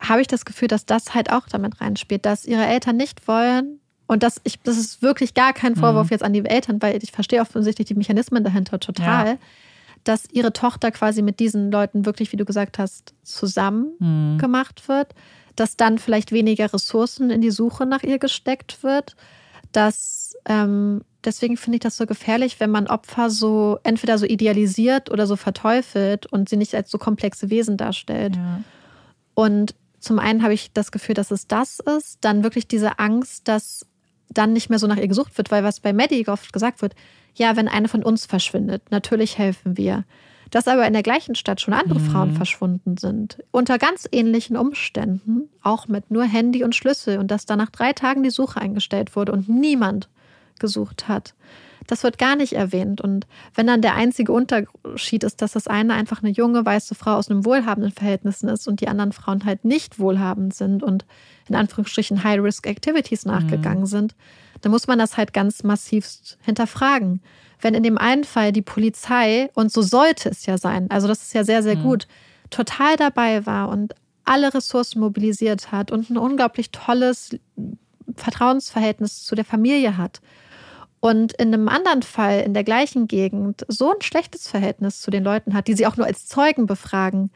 habe 0.00 0.20
ich 0.20 0.26
das 0.26 0.44
Gefühl, 0.44 0.68
dass 0.68 0.86
das 0.86 1.14
halt 1.14 1.32
auch 1.32 1.48
damit 1.48 1.80
reinspielt, 1.80 2.24
dass 2.24 2.44
ihre 2.44 2.66
Eltern 2.66 2.96
nicht 2.96 3.26
wollen. 3.26 3.80
Und 4.08 4.24
das, 4.24 4.40
ich, 4.42 4.58
das 4.62 4.76
ist 4.78 5.00
wirklich 5.02 5.34
gar 5.34 5.52
kein 5.52 5.76
Vorwurf 5.76 6.10
jetzt 6.10 6.24
an 6.24 6.32
die 6.32 6.44
Eltern, 6.44 6.82
weil 6.82 7.00
ich 7.02 7.12
verstehe 7.12 7.40
offensichtlich 7.40 7.86
die 7.86 7.94
Mechanismen 7.94 8.42
dahinter 8.42 8.80
total, 8.80 9.26
Ja. 9.28 9.36
dass 10.04 10.24
ihre 10.32 10.52
Tochter 10.52 10.90
quasi 10.90 11.22
mit 11.22 11.38
diesen 11.38 11.70
Leuten 11.70 12.04
wirklich, 12.06 12.32
wie 12.32 12.36
du 12.38 12.44
gesagt 12.46 12.78
hast, 12.78 13.14
zusammen 13.22 13.92
Mhm. 14.00 14.38
gemacht 14.38 14.88
wird, 14.88 15.14
dass 15.56 15.76
dann 15.76 15.98
vielleicht 15.98 16.32
weniger 16.32 16.72
Ressourcen 16.72 17.30
in 17.30 17.40
die 17.42 17.50
Suche 17.50 17.84
nach 17.86 18.02
ihr 18.02 18.18
gesteckt 18.18 18.82
wird, 18.82 19.14
dass 19.72 20.34
ähm, 20.46 21.02
deswegen 21.24 21.56
finde 21.58 21.76
ich 21.76 21.80
das 21.82 21.96
so 21.98 22.06
gefährlich, 22.06 22.58
wenn 22.60 22.70
man 22.70 22.86
Opfer 22.86 23.28
so 23.28 23.78
entweder 23.82 24.16
so 24.16 24.24
idealisiert 24.24 25.10
oder 25.10 25.26
so 25.26 25.36
verteufelt 25.36 26.24
und 26.26 26.48
sie 26.48 26.56
nicht 26.56 26.74
als 26.74 26.90
so 26.90 26.96
komplexe 26.96 27.50
Wesen 27.50 27.76
darstellt. 27.76 28.36
Ja. 28.36 28.62
Und 29.34 29.74
zum 30.00 30.18
einen 30.18 30.42
habe 30.42 30.54
ich 30.54 30.72
das 30.72 30.92
Gefühl, 30.92 31.14
dass 31.16 31.30
es 31.30 31.46
das 31.48 31.80
ist, 31.80 32.18
dann 32.22 32.44
wirklich 32.44 32.68
diese 32.68 32.98
Angst, 33.00 33.48
dass 33.48 33.84
dann 34.38 34.52
nicht 34.52 34.70
mehr 34.70 34.78
so 34.78 34.86
nach 34.86 34.96
ihr 34.96 35.08
gesucht 35.08 35.36
wird, 35.36 35.50
weil 35.50 35.64
was 35.64 35.80
bei 35.80 35.92
Maddie 35.92 36.26
oft 36.28 36.52
gesagt 36.52 36.80
wird, 36.80 36.94
ja, 37.34 37.56
wenn 37.56 37.68
eine 37.68 37.88
von 37.88 38.04
uns 38.04 38.26
verschwindet, 38.26 38.90
natürlich 38.90 39.36
helfen 39.36 39.76
wir. 39.76 40.04
Dass 40.50 40.66
aber 40.66 40.86
in 40.86 40.94
der 40.94 41.02
gleichen 41.02 41.34
Stadt 41.34 41.60
schon 41.60 41.74
andere 41.74 42.00
Frauen 42.00 42.32
verschwunden 42.32 42.96
sind, 42.96 43.38
unter 43.50 43.76
ganz 43.76 44.08
ähnlichen 44.10 44.56
Umständen, 44.56 45.50
auch 45.62 45.88
mit 45.88 46.10
nur 46.10 46.24
Handy 46.24 46.64
und 46.64 46.74
Schlüssel 46.74 47.18
und 47.18 47.30
dass 47.30 47.44
da 47.44 47.54
nach 47.56 47.68
drei 47.68 47.92
Tagen 47.92 48.22
die 48.22 48.30
Suche 48.30 48.60
eingestellt 48.60 49.14
wurde 49.14 49.32
und 49.32 49.48
niemand 49.48 50.08
gesucht 50.58 51.06
hat. 51.06 51.34
Das 51.86 52.04
wird 52.04 52.18
gar 52.18 52.36
nicht 52.36 52.52
erwähnt. 52.52 53.00
Und 53.00 53.26
wenn 53.54 53.66
dann 53.66 53.82
der 53.82 53.94
einzige 53.94 54.32
Unterschied 54.32 55.24
ist, 55.24 55.42
dass 55.42 55.52
das 55.52 55.66
eine 55.66 55.94
einfach 55.94 56.22
eine 56.22 56.30
junge 56.30 56.64
weiße 56.64 56.94
Frau 56.94 57.14
aus 57.14 57.30
einem 57.30 57.44
wohlhabenden 57.44 57.92
Verhältnissen 57.92 58.48
ist 58.48 58.68
und 58.68 58.80
die 58.80 58.88
anderen 58.88 59.12
Frauen 59.12 59.44
halt 59.44 59.64
nicht 59.64 59.98
wohlhabend 59.98 60.54
sind 60.54 60.82
und 60.82 61.06
in 61.48 61.54
Anführungsstrichen 61.54 62.24
High-Risk-Activities 62.24 63.24
nachgegangen 63.24 63.86
sind, 63.86 64.14
dann 64.60 64.72
muss 64.72 64.86
man 64.86 64.98
das 64.98 65.16
halt 65.16 65.32
ganz 65.32 65.62
massivst 65.62 66.38
hinterfragen. 66.42 67.20
Wenn 67.60 67.74
in 67.74 67.82
dem 67.82 67.98
einen 67.98 68.24
Fall 68.24 68.52
die 68.52 68.62
Polizei, 68.62 69.50
und 69.54 69.72
so 69.72 69.82
sollte 69.82 70.28
es 70.28 70.46
ja 70.46 70.58
sein, 70.58 70.90
also 70.90 71.08
das 71.08 71.22
ist 71.22 71.34
ja 71.34 71.44
sehr, 71.44 71.62
sehr 71.62 71.76
gut, 71.76 72.06
total 72.50 72.96
dabei 72.96 73.46
war 73.46 73.68
und 73.68 73.94
alle 74.24 74.52
Ressourcen 74.52 75.00
mobilisiert 75.00 75.72
hat 75.72 75.90
und 75.90 76.10
ein 76.10 76.18
unglaublich 76.18 76.70
tolles 76.70 77.36
Vertrauensverhältnis 78.14 79.24
zu 79.24 79.34
der 79.34 79.44
Familie 79.44 79.96
hat. 79.96 80.20
Und 81.00 81.32
in 81.34 81.54
einem 81.54 81.68
anderen 81.68 82.02
Fall 82.02 82.40
in 82.40 82.54
der 82.54 82.64
gleichen 82.64 83.06
Gegend 83.06 83.64
so 83.68 83.92
ein 83.92 84.02
schlechtes 84.02 84.48
Verhältnis 84.48 85.00
zu 85.00 85.10
den 85.10 85.22
Leuten 85.22 85.54
hat, 85.54 85.68
die 85.68 85.74
sie 85.74 85.86
auch 85.86 85.96
nur 85.96 86.06
als 86.06 86.26
Zeugen 86.26 86.66
befragen, 86.66 87.30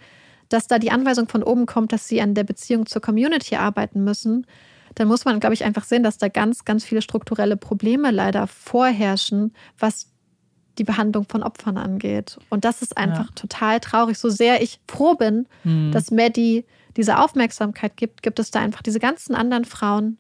dass 0.53 0.67
da 0.69 0.79
die 0.79 0.91
Anweisung 0.91 1.29
von 1.29 1.43
oben 1.43 1.67
kommt, 1.67 1.93
dass 1.93 2.09
sie 2.09 2.21
an 2.21 2.35
der 2.35 2.45
Beziehung 2.45 2.87
zur 2.87 3.03
Community 3.03 3.57
arbeiten 3.57 4.05
müssen, 4.05 4.47
dann 4.95 5.09
muss 5.09 5.25
man, 5.25 5.41
glaube 5.41 5.55
ich, 5.55 5.65
einfach 5.65 5.85
sehen, 5.85 6.03
dass 6.03 6.19
da 6.19 6.29
ganz, 6.29 6.65
ganz 6.65 6.85
viele 6.85 7.01
strukturelle 7.03 7.57
Probleme 7.57 8.11
leider 8.11 8.47
vorherrschen, 8.47 9.55
was 9.79 10.09
die 10.79 10.85
Behandlung 10.85 11.27
von 11.29 11.43
Opfern 11.43 11.77
angeht. 11.77 12.39
Und 12.49 12.65
das 12.65 12.83
ist 12.83 12.97
einfach 12.97 13.31
total 13.35 13.81
traurig. 13.81 14.19
So 14.19 14.31
sehr 14.31 14.63
ich 14.63 14.81
froh 14.89 15.15
bin, 15.15 15.47
dass 15.93 16.11
Maddie 16.11 16.65
diese 16.97 17.19
Aufmerksamkeit 17.19 17.97
gibt, 17.97 18.23
gibt 18.23 18.39
es 18.39 18.51
da 18.51 18.61
einfach 18.61 18.83
diese 18.83 18.99
ganzen 18.99 19.35
anderen 19.35 19.65
Frauen, 19.65 20.19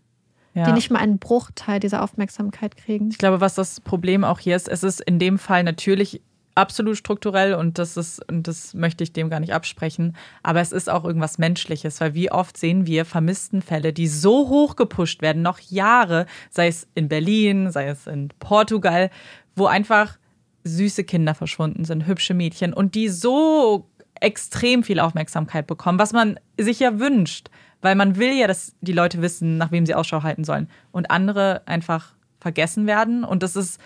Ja. 0.54 0.66
die 0.66 0.72
nicht 0.72 0.90
mal 0.90 0.98
einen 0.98 1.18
Bruchteil 1.18 1.80
dieser 1.80 2.02
Aufmerksamkeit 2.02 2.76
kriegen. 2.76 3.08
Ich 3.10 3.18
glaube, 3.18 3.40
was 3.40 3.54
das 3.54 3.80
Problem 3.80 4.24
auch 4.24 4.38
hier 4.38 4.56
ist, 4.56 4.68
es 4.68 4.82
ist 4.82 5.00
in 5.00 5.18
dem 5.18 5.38
Fall 5.38 5.64
natürlich 5.64 6.20
absolut 6.54 6.96
strukturell 6.96 7.54
und 7.54 7.78
das 7.78 7.96
ist, 7.96 8.28
und 8.30 8.46
das 8.46 8.74
möchte 8.74 9.04
ich 9.04 9.12
dem 9.12 9.30
gar 9.30 9.40
nicht 9.40 9.54
absprechen, 9.54 10.16
aber 10.42 10.60
es 10.60 10.72
ist 10.72 10.90
auch 10.90 11.04
irgendwas 11.04 11.38
Menschliches, 11.38 12.00
weil 12.00 12.14
wie 12.14 12.30
oft 12.30 12.56
sehen 12.56 12.86
wir 12.86 13.04
Vermisstenfälle, 13.04 13.92
die 13.92 14.08
so 14.08 14.48
hoch 14.48 14.76
gepusht 14.76 15.22
werden, 15.22 15.42
noch 15.42 15.58
Jahre, 15.58 16.26
sei 16.50 16.68
es 16.68 16.86
in 16.94 17.08
Berlin, 17.08 17.70
sei 17.70 17.88
es 17.88 18.06
in 18.06 18.28
Portugal, 18.38 19.10
wo 19.56 19.66
einfach 19.66 20.18
süße 20.64 21.04
Kinder 21.04 21.34
verschwunden 21.34 21.84
sind, 21.84 22.06
hübsche 22.06 22.34
Mädchen 22.34 22.72
und 22.72 22.94
die 22.94 23.08
so 23.08 23.88
extrem 24.20 24.82
viel 24.82 25.00
Aufmerksamkeit 25.00 25.66
bekommen, 25.66 25.98
was 25.98 26.12
man 26.12 26.38
sich 26.56 26.78
ja 26.80 26.98
wünscht, 27.00 27.48
weil 27.80 27.96
man 27.96 28.16
will 28.16 28.32
ja, 28.32 28.46
dass 28.46 28.74
die 28.80 28.92
Leute 28.92 29.20
wissen, 29.20 29.58
nach 29.58 29.72
wem 29.72 29.84
sie 29.86 29.94
Ausschau 29.94 30.22
halten 30.22 30.44
sollen 30.44 30.68
und 30.92 31.10
andere 31.10 31.62
einfach 31.66 32.14
vergessen 32.38 32.86
werden. 32.86 33.24
Und 33.24 33.42
das 33.42 33.56
ist, 33.56 33.80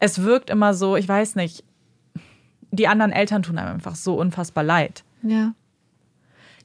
es 0.00 0.22
wirkt 0.22 0.50
immer 0.50 0.74
so, 0.74 0.96
ich 0.96 1.08
weiß 1.08 1.36
nicht, 1.36 1.64
die 2.76 2.88
anderen 2.88 3.12
Eltern 3.12 3.42
tun 3.42 3.58
einem 3.58 3.74
einfach 3.74 3.94
so 3.96 4.14
unfassbar 4.14 4.64
leid. 4.64 5.04
Ja. 5.22 5.52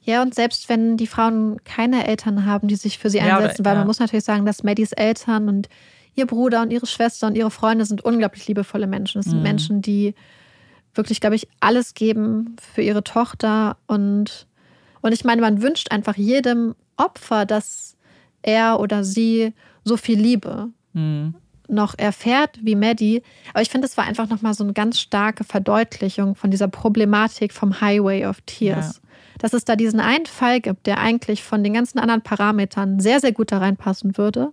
Ja, 0.02 0.22
und 0.22 0.34
selbst 0.34 0.68
wenn 0.68 0.96
die 0.96 1.06
Frauen 1.06 1.62
keine 1.64 2.06
Eltern 2.06 2.46
haben, 2.46 2.68
die 2.68 2.76
sich 2.76 2.98
für 2.98 3.10
sie 3.10 3.18
Ja, 3.18 3.36
einsetzen, 3.36 3.60
oder- 3.60 3.70
weil 3.70 3.74
ja. 3.74 3.80
man 3.80 3.86
muss 3.86 3.98
natürlich 3.98 4.24
sagen, 4.24 4.46
dass 4.46 4.62
Maddies 4.64 4.92
Eltern 4.92 5.48
und 5.48 5.68
ihr 6.14 6.26
Bruder 6.26 6.62
und 6.62 6.72
ihre 6.72 6.86
Schwester 6.86 7.26
und 7.26 7.36
ihre 7.36 7.50
Freunde 7.50 7.84
sind 7.84 8.02
unglaublich 8.04 8.48
liebevolle 8.48 8.86
Menschen. 8.86 9.20
Es 9.20 9.26
sind 9.26 9.36
Mhm. 9.38 9.42
Menschen, 9.42 9.82
die 9.82 10.14
wirklich, 10.94 11.20
glaube 11.20 11.36
ich, 11.36 11.46
alles 11.60 11.94
geben 11.94 12.56
für 12.74 12.82
ihre 12.82 13.04
Tochter. 13.04 13.76
Und, 13.86 14.46
und 15.02 15.12
ich 15.12 15.24
meine, 15.24 15.40
man 15.42 15.62
wünscht 15.62 15.92
einfach 15.92 16.16
jedem 16.16 16.74
Opfer, 16.96 17.44
dass 17.46 17.96
er 18.42 18.80
oder 18.80 19.04
sie 19.04 19.52
so 19.84 19.96
viel 19.96 20.18
Liebe 20.18 20.68
Hm. 20.94 21.34
Noch 21.70 21.94
erfährt 21.96 22.58
wie 22.62 22.74
Maddie. 22.74 23.22
Aber 23.52 23.62
ich 23.62 23.70
finde, 23.70 23.86
es 23.86 23.96
war 23.96 24.04
einfach 24.04 24.28
nochmal 24.28 24.54
so 24.54 24.64
eine 24.64 24.72
ganz 24.72 24.98
starke 24.98 25.44
Verdeutlichung 25.44 26.34
von 26.34 26.50
dieser 26.50 26.68
Problematik 26.68 27.52
vom 27.52 27.80
Highway 27.80 28.26
of 28.26 28.40
Tears. 28.42 29.00
Dass 29.38 29.52
es 29.52 29.64
da 29.64 29.76
diesen 29.76 30.00
einen 30.00 30.26
Fall 30.26 30.60
gibt, 30.60 30.86
der 30.86 30.98
eigentlich 30.98 31.42
von 31.42 31.64
den 31.64 31.72
ganzen 31.72 31.98
anderen 31.98 32.22
Parametern 32.22 33.00
sehr, 33.00 33.20
sehr 33.20 33.32
gut 33.32 33.52
da 33.52 33.58
reinpassen 33.58 34.18
würde. 34.18 34.52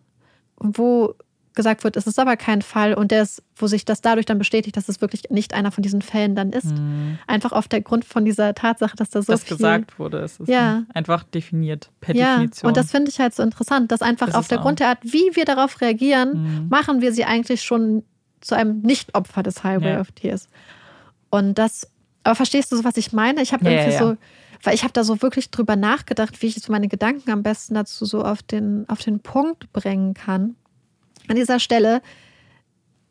Wo 0.58 1.14
gesagt 1.58 1.84
wird, 1.84 1.98
es 1.98 2.08
ist 2.08 2.18
aber 2.18 2.38
kein 2.38 2.62
Fall 2.62 2.94
und 2.94 3.12
der 3.12 3.24
ist, 3.24 3.44
wo 3.58 3.68
sich 3.68 3.84
das 3.84 4.00
dadurch 4.00 4.26
dann 4.26 4.38
bestätigt, 4.38 4.78
dass 4.78 4.88
es 4.88 5.02
wirklich 5.02 5.24
nicht 5.30 5.54
einer 5.54 5.72
von 5.74 5.82
diesen 5.82 6.02
Fällen 6.02 6.34
dann 6.36 6.54
ist. 6.54 6.68
Mhm. 6.78 7.20
Einfach 7.28 7.52
auf 7.52 7.68
der 7.68 7.82
Grund 7.82 8.06
von 8.06 8.24
dieser 8.24 8.56
Tatsache, 8.56 8.96
dass 8.96 9.10
da 9.10 9.22
so 9.22 9.34
das 9.34 9.44
viel 9.44 9.58
gesagt 9.58 10.00
wurde. 10.00 10.20
Es 10.20 10.40
ist 10.40 10.48
Ja. 10.48 10.84
einfach 10.94 11.24
definiert, 11.24 11.90
per 12.00 12.16
ja, 12.16 12.36
Definition. 12.36 12.70
und 12.70 12.78
das 12.78 12.92
finde 12.92 13.12
ich 13.12 13.20
halt 13.20 13.36
so 13.36 13.44
interessant, 13.44 13.92
dass 13.92 14.02
einfach 14.02 14.28
Das 14.28 14.36
auf 14.36 14.48
der 14.48 14.60
auch. 14.60 14.64
Grund 14.64 14.80
der 14.80 14.88
Art, 14.88 15.00
wie 15.04 15.32
wir 15.36 15.44
darauf 15.44 15.82
reagieren, 15.82 16.62
Mhm. 16.64 16.70
machen 16.70 17.02
wir 17.02 17.12
sie 17.12 17.26
eigentlich 17.26 17.64
schon 17.64 18.04
zu 18.40 18.56
einem 18.56 18.80
Nicht-Opfer 18.82 19.44
des 19.44 19.66
Highway 19.66 19.94
Ja. 19.96 20.00
of 20.00 20.12
Tears. 20.14 20.48
Und 21.30 21.58
das, 21.58 21.90
aber 22.24 22.36
verstehst 22.36 22.72
du 22.72 22.78
so, 22.78 22.84
was 22.84 22.96
ich 22.98 23.12
meine? 23.12 23.42
Ich 23.42 23.52
habe 23.52 23.66
Ja, 23.66 23.72
irgendwie 23.72 23.98
so, 23.98 24.16
weil 24.64 24.74
ich 24.76 24.84
habe 24.84 24.94
da 24.94 25.04
so 25.04 25.22
wirklich 25.22 25.52
drüber 25.52 25.76
nachgedacht, 25.76 26.42
wie 26.42 26.48
ich 26.48 26.56
so 26.56 26.72
meine 26.72 26.88
Gedanken 26.88 27.32
am 27.32 27.44
besten 27.44 27.74
dazu 27.74 28.06
so 28.06 28.24
auf 28.24 28.42
den, 28.44 28.86
auf 28.90 29.02
den 29.02 29.20
Punkt 29.20 29.72
bringen 29.74 30.14
kann. 30.14 30.56
An 31.28 31.36
dieser 31.36 31.60
Stelle, 31.60 32.02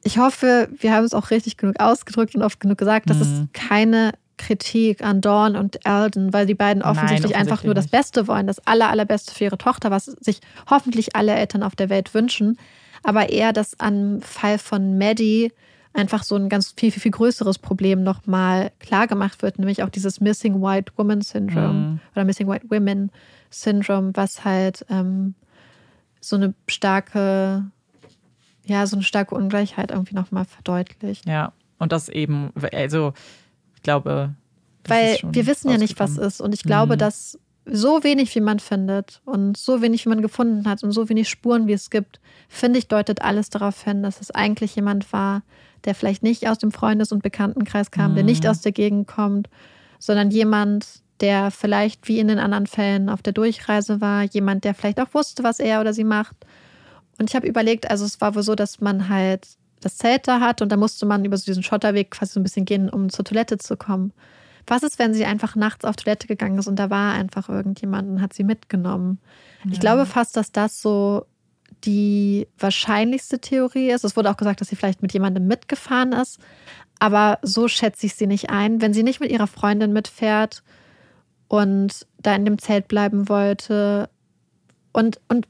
ich 0.03 0.19
hoffe, 0.19 0.69
wir 0.79 0.93
haben 0.95 1.05
es 1.05 1.15
auch 1.15 1.31
richtig 1.31 1.57
genug 1.57 1.81
ausgedrückt 1.81 2.35
und 2.35 2.43
oft 2.43 2.61
genug 2.61 2.79
gesagt, 2.79 3.11
das 3.11 3.21
ist 3.21 3.31
Mhm. 3.33 3.49
keine 3.53 4.13
Kritik 4.39 5.03
an 5.03 5.21
Dawn 5.21 5.57
und 5.57 5.85
Alden, 5.87 6.33
weil 6.33 6.47
die 6.47 6.55
beiden 6.55 6.83
Nein, 6.83 6.91
offensichtlich 6.93 7.35
einfach 7.37 7.65
nur 7.65 7.75
das 7.75 7.89
Beste 7.89 8.29
wollen, 8.29 8.47
das 8.47 8.65
aller, 8.67 8.91
allerbeste 8.91 9.35
für 9.35 9.45
ihre 9.45 9.59
Tochter, 9.59 9.91
was 9.91 10.05
sich 10.05 10.41
hoffentlich 10.69 11.17
alle 11.17 11.33
Eltern 11.35 11.63
auf 11.63 11.75
der 11.75 11.89
Welt 11.89 12.13
wünschen. 12.15 12.59
Aber 13.03 13.31
eher, 13.31 13.53
dass 13.53 13.81
am 13.81 14.21
Fall 14.21 14.59
von 14.59 14.99
Maddie 14.99 15.53
einfach 15.95 16.23
so 16.23 16.37
ein 16.37 16.51
ganz 16.51 16.75
viel, 16.77 16.91
viel, 16.93 17.01
viel 17.01 17.13
größeres 17.13 17.59
Problem 17.59 18.03
nochmal 18.03 18.71
klar 18.79 19.07
gemacht 19.07 19.41
wird, 19.43 19.59
nämlich 19.59 19.83
auch 19.83 19.89
dieses 19.89 20.21
Missing 20.21 20.61
White 20.61 20.93
Woman 20.97 21.23
Syndrome 21.23 21.73
Mhm. 21.73 22.01
oder 22.15 22.25
Missing 22.27 22.47
White 22.49 22.67
Women 22.69 23.11
Syndrome, 23.51 24.11
was 24.15 24.45
halt 24.45 24.85
ähm, 24.91 25.35
so 26.21 26.37
eine 26.37 26.53
starke, 26.69 27.65
ja, 28.67 28.87
so 28.87 28.97
eine 28.97 29.03
starke 29.03 29.35
Ungleichheit 29.35 29.91
irgendwie 29.91 30.15
nochmal 30.15 30.45
verdeutlicht. 30.45 31.27
Ja, 31.27 31.53
und 31.79 31.93
das 31.93 32.09
eben, 32.09 32.53
also 32.73 33.13
ich 33.75 33.83
glaube. 33.83 34.35
Weil 34.89 35.19
wir 35.25 35.47
wissen 35.47 35.71
ja 35.71 35.79
nicht, 35.79 35.99
was 35.99 36.17
ist. 36.17 36.41
Und 36.41 36.55
ich 36.55 36.63
glaube, 36.63 36.95
Mhm. 36.95 36.99
dass 36.99 37.39
so 37.69 38.05
wenig, 38.05 38.33
wie 38.37 38.41
man 38.41 38.61
findet 38.61 39.21
und 39.25 39.57
so 39.57 39.83
wenig, 39.83 40.05
wie 40.05 40.09
man 40.11 40.23
gefunden 40.23 40.69
hat 40.69 40.85
und 40.85 40.93
so 40.93 41.09
wenig 41.09 41.29
Spuren, 41.29 41.67
wie 41.67 41.73
es 41.73 41.91
gibt, 41.91 42.21
finde 42.49 42.79
ich, 42.79 42.87
deutet 42.87 43.23
alles 43.23 43.51
darauf 43.51 43.83
hin, 43.83 44.05
dass 44.05 44.21
es 44.21 44.31
eigentlich 44.31 44.77
jemand 44.77 45.13
war, 45.13 45.43
der 45.85 45.97
vielleicht 45.97 46.23
nicht 46.23 46.49
aus 46.49 46.59
dem 46.59 46.71
Freundes- 46.71 47.11
und 47.11 47.25
Bekanntenkreis 47.25 47.91
kam, 47.91 48.15
der 48.15 48.23
nicht 48.23 48.45
Mhm. 48.45 48.51
aus 48.51 48.61
der 48.61 48.71
Gegend 48.73 49.09
kommt, 49.09 49.49
sondern 49.99 50.31
jemand, 50.31 51.03
der 51.21 51.51
vielleicht 51.51 52.07
wie 52.07 52.21
in 52.21 52.29
den 52.29 52.39
anderen 52.39 52.67
Fällen 52.69 53.09
auf 53.09 53.23
der 53.23 53.33
Durchreise 53.33 54.01
war, 54.01 54.23
jemand, 54.23 54.63
der 54.65 54.75
vielleicht 54.75 55.01
auch 55.01 55.13
wusste, 55.13 55.43
was 55.43 55.59
er 55.59 55.81
oder 55.81 55.93
sie 55.93 56.05
macht. 56.05 56.37
Und 57.19 57.31
ich 57.31 57.37
habe 57.37 57.47
überlegt, 57.47 57.91
also 57.91 58.05
es 58.05 58.21
war 58.21 58.35
wohl 58.35 58.43
so, 58.43 58.55
dass 58.55 58.81
man 58.81 59.09
halt 59.09 59.49
das 59.81 59.97
Zelt 59.99 60.27
da 60.27 60.41
hat 60.41 60.63
und 60.63 60.71
da 60.73 60.77
musste 60.77 61.07
man 61.07 61.25
über 61.25 61.37
so 61.37 61.45
diesen 61.45 61.63
Schotterweg 61.63 62.11
quasi 62.11 62.33
so 62.33 62.41
ein 62.41 62.43
bisschen 62.43 62.65
gehen, 62.65 62.89
um 62.89 63.09
zur 63.11 63.25
Toilette 63.25 63.59
zu 63.59 63.77
kommen. 63.77 64.13
Was 64.67 64.83
ist, 64.83 64.99
wenn 64.99 65.15
sie 65.15 65.25
einfach 65.25 65.55
nachts 65.55 65.85
auf 65.85 65.97
Toilette 65.97 66.27
gegangen 66.27 66.59
ist 66.59 66.67
und 66.67 66.77
da 66.77 66.91
war 66.91 67.13
einfach 67.15 67.49
irgendjemand 67.49 68.09
und 68.09 68.21
hat 68.21 68.33
sie 68.33 68.43
mitgenommen? 68.45 69.19
Ich 69.67 69.75
Ja. 69.75 69.81
glaube 69.81 70.07
fast, 70.07 70.37
dass 70.37 70.51
das 70.51 70.83
so 70.83 71.27
die 71.85 72.49
wahrscheinlichste 72.59 73.39
Theorie 73.39 73.91
ist. 73.91 74.03
Es 74.05 74.17
wurde 74.17 74.31
auch 74.31 74.37
gesagt, 74.37 74.61
dass 74.61 74.69
sie 74.69 74.77
vielleicht 74.77 75.03
mit 75.03 75.13
jemandem 75.13 75.47
mitgefahren 75.47 76.13
ist. 76.13 76.41
Aber 76.99 77.39
so 77.43 77.69
schätze 77.69 78.07
ich 78.07 78.15
sie 78.15 78.27
nicht 78.27 78.51
ein. 78.51 78.81
Wenn 78.81 78.95
sie 78.95 79.03
nicht 79.03 79.21
mit 79.21 79.31
ihrer 79.31 79.47
Freundin 79.47 79.93
mitfährt 79.93 80.63
und 81.49 82.07
da 82.19 82.35
in 82.35 82.45
dem 82.45 82.59
Zelt 82.59 82.89
bleiben 82.89 83.29
wollte 83.29 84.09
und, 84.93 85.21
und 85.29 85.47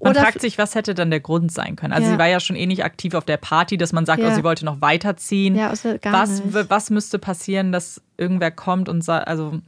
Man 0.00 0.10
oder 0.12 0.20
fragt 0.22 0.40
sich, 0.40 0.58
was 0.58 0.74
hätte 0.74 0.94
dann 0.94 1.10
der 1.10 1.20
Grund 1.20 1.50
sein 1.52 1.76
können? 1.76 1.92
Also 1.92 2.06
Ja. 2.06 2.12
sie 2.14 2.18
war 2.18 2.26
ja 2.26 2.40
schon 2.40 2.56
eh 2.56 2.66
nicht 2.66 2.84
aktiv 2.84 3.14
auf 3.14 3.24
der 3.24 3.36
Party, 3.36 3.76
dass 3.76 3.92
man 3.92 4.06
sagt, 4.06 4.22
Ja. 4.22 4.28
oh, 4.30 4.34
sie 4.34 4.44
wollte 4.44 4.64
noch 4.64 4.80
weiterziehen. 4.80 5.56
ja, 5.56 5.70
also 5.70 5.96
gar 6.00 6.12
was, 6.12 6.42
nicht. 6.42 6.70
was 6.70 6.90
müsste 6.90 7.18
passieren, 7.18 7.72
dass 7.72 8.00
irgendwer 8.16 8.50
kommt 8.50 8.88
und 8.88 9.02
sagt, 9.02 9.26
also 9.28 9.60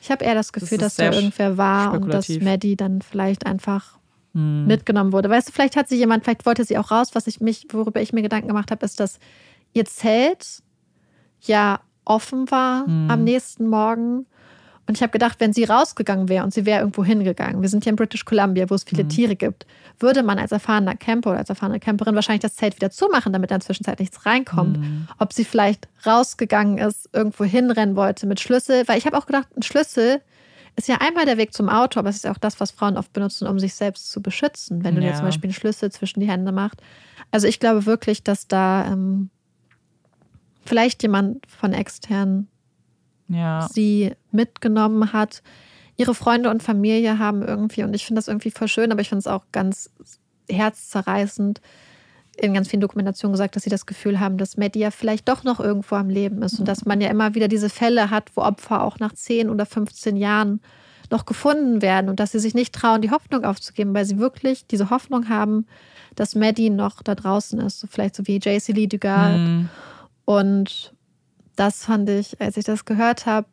Ich 0.00 0.10
habe 0.10 0.24
eher 0.24 0.34
das 0.34 0.52
Gefühl, 0.52 0.76
ist 0.78 0.82
dass 0.82 0.94
da 0.96 1.12
irgendwer 1.12 1.56
war 1.56 1.92
und 1.94 2.08
dass. 2.12 2.28
Maddie 2.28 2.76
dann 2.76 3.02
vielleicht 3.02 3.46
einfach 3.46 3.98
hm, 4.34 4.66
mitgenommen 4.66 5.12
wurde. 5.12 5.28
Weißt 5.30 5.48
du, 5.48 5.52
vielleicht 5.52 5.76
hat 5.76 5.88
sie 5.88 5.96
jemand, 5.96 6.24
vielleicht 6.24 6.46
wollte 6.46 6.64
sie 6.64 6.78
auch 6.78 6.90
raus. 6.90 7.10
Was 7.14 7.26
ich 7.26 7.40
mich, 7.40 7.66
worüber 7.70 8.00
ich 8.00 8.12
mir 8.12 8.22
Gedanken 8.22 8.48
gemacht 8.48 8.70
habe, 8.70 8.84
ist, 8.84 8.98
dass 9.00 9.18
ihr 9.74 9.84
Zelt 9.84 10.62
ja 11.42 11.80
offen 12.04 12.50
war 12.50 12.86
Mhm. 12.88 13.10
am 13.10 13.24
nächsten 13.24 13.68
Morgen. 13.68 14.26
Und 14.88 14.96
ich 14.96 15.02
habe 15.02 15.12
gedacht, 15.12 15.38
wenn 15.38 15.52
sie 15.52 15.62
rausgegangen 15.64 16.28
wäre 16.28 16.42
und 16.44 16.52
sie 16.52 16.66
wäre 16.66 16.80
irgendwo 16.80 17.04
hingegangen, 17.04 17.62
wir 17.62 17.68
sind 17.68 17.84
ja 17.86 17.90
in 17.90 17.96
British 17.96 18.24
Columbia, 18.24 18.68
wo 18.68 18.74
es 18.74 18.84
Mhm. 18.84 18.88
viele 18.88 19.08
Tiere 19.08 19.36
gibt, 19.36 19.64
würde 20.00 20.22
man 20.24 20.38
als 20.40 20.50
erfahrener 20.50 20.96
Camper 20.96 21.30
oder 21.30 21.38
als 21.38 21.48
erfahrene 21.50 21.78
Camperin 21.78 22.14
wahrscheinlich 22.16 22.42
das 22.42 22.56
Zelt 22.56 22.74
wieder 22.76 22.90
zumachen, 22.90 23.32
damit 23.32 23.50
in 23.50 23.54
der 23.58 23.64
Zwischenzeit 23.64 24.00
nichts 24.00 24.26
reinkommt. 24.26 24.78
Mhm. 24.80 25.06
Ob 25.18 25.32
sie 25.32 25.44
vielleicht 25.44 25.88
rausgegangen 26.04 26.78
ist, 26.78 27.08
irgendwo 27.12 27.44
hinrennen 27.44 27.94
wollte 27.94 28.26
mit 28.26 28.40
Schlüssel, 28.40 28.86
weil 28.88 28.98
ich 28.98 29.06
habe 29.06 29.16
auch 29.16 29.26
gedacht, 29.26 29.48
ein 29.56 29.62
Schlüssel 29.62 30.20
ist 30.74 30.88
ja 30.88 30.96
einmal 31.00 31.26
der 31.26 31.36
Weg 31.36 31.52
zum 31.54 31.68
Auto, 31.68 32.00
aber 32.00 32.08
es 32.08 32.16
ist 32.16 32.24
ja 32.24 32.32
auch 32.32 32.38
das, 32.38 32.58
was 32.58 32.70
Frauen 32.72 32.96
oft 32.96 33.12
benutzen, 33.12 33.46
um 33.46 33.58
sich 33.60 33.74
selbst 33.74 34.10
zu 34.10 34.20
beschützen, 34.20 34.82
wenn 34.84 34.94
du 34.96 35.00
dir 35.02 35.08
Ja. 35.08 35.14
zum 35.14 35.26
Beispiel 35.26 35.48
einen 35.48 35.54
Schlüssel 35.54 35.92
zwischen 35.92 36.18
die 36.20 36.28
Hände 36.28 36.50
machst. 36.50 36.80
Also 37.30 37.46
ich 37.46 37.60
glaube 37.60 37.86
wirklich, 37.86 38.24
dass 38.24 38.48
da 38.48 38.86
ähm, 38.90 39.30
vielleicht 40.64 41.02
jemand 41.02 41.46
von 41.46 41.72
extern 41.72 42.48
ja. 43.32 43.68
sie 43.72 44.12
mitgenommen 44.30 45.12
hat. 45.12 45.42
Ihre 45.96 46.14
Freunde 46.14 46.50
und 46.50 46.62
Familie 46.62 47.18
haben 47.18 47.42
irgendwie, 47.42 47.82
und 47.82 47.94
ich 47.94 48.06
finde 48.06 48.18
das 48.18 48.28
irgendwie 48.28 48.50
voll 48.50 48.68
schön, 48.68 48.92
aber 48.92 49.00
ich 49.00 49.08
finde 49.08 49.20
es 49.20 49.26
auch 49.26 49.44
ganz 49.52 49.90
herzzerreißend, 50.48 51.60
in 52.36 52.54
ganz 52.54 52.68
vielen 52.68 52.80
Dokumentationen 52.80 53.34
gesagt, 53.34 53.56
dass 53.56 53.62
sie 53.62 53.70
das 53.70 53.86
Gefühl 53.86 54.18
haben, 54.18 54.38
dass 54.38 54.56
Maddie 54.56 54.80
ja 54.80 54.90
vielleicht 54.90 55.28
doch 55.28 55.44
noch 55.44 55.60
irgendwo 55.60 55.96
am 55.96 56.08
Leben 56.08 56.42
ist 56.42 56.58
und 56.58 56.66
dass 56.66 56.86
man 56.86 57.00
ja 57.00 57.10
immer 57.10 57.34
wieder 57.34 57.46
diese 57.46 57.68
Fälle 57.68 58.10
hat, 58.10 58.30
wo 58.34 58.40
Opfer 58.40 58.82
auch 58.82 58.98
nach 58.98 59.12
10 59.12 59.50
oder 59.50 59.66
15 59.66 60.16
Jahren 60.16 60.60
noch 61.10 61.26
gefunden 61.26 61.82
werden 61.82 62.08
und 62.08 62.18
dass 62.20 62.32
sie 62.32 62.38
sich 62.38 62.54
nicht 62.54 62.74
trauen, 62.74 63.02
die 63.02 63.10
Hoffnung 63.10 63.44
aufzugeben, 63.44 63.92
weil 63.94 64.06
sie 64.06 64.18
wirklich 64.18 64.66
diese 64.66 64.88
Hoffnung 64.88 65.28
haben, 65.28 65.66
dass 66.16 66.34
Maddie 66.34 66.70
noch 66.70 67.02
da 67.02 67.14
draußen 67.14 67.60
ist, 67.60 67.80
so 67.80 67.86
vielleicht 67.86 68.16
so 68.16 68.26
wie 68.26 68.38
JC 68.38 68.68
Lee 68.68 68.86
Dugard. 68.86 69.34
Hm, 69.34 69.68
Und 70.24 70.94
das 71.66 71.84
fand 71.84 72.08
ich, 72.08 72.40
als 72.40 72.56
ich 72.56 72.64
das 72.64 72.84
gehört 72.84 73.26
habe, 73.26 73.46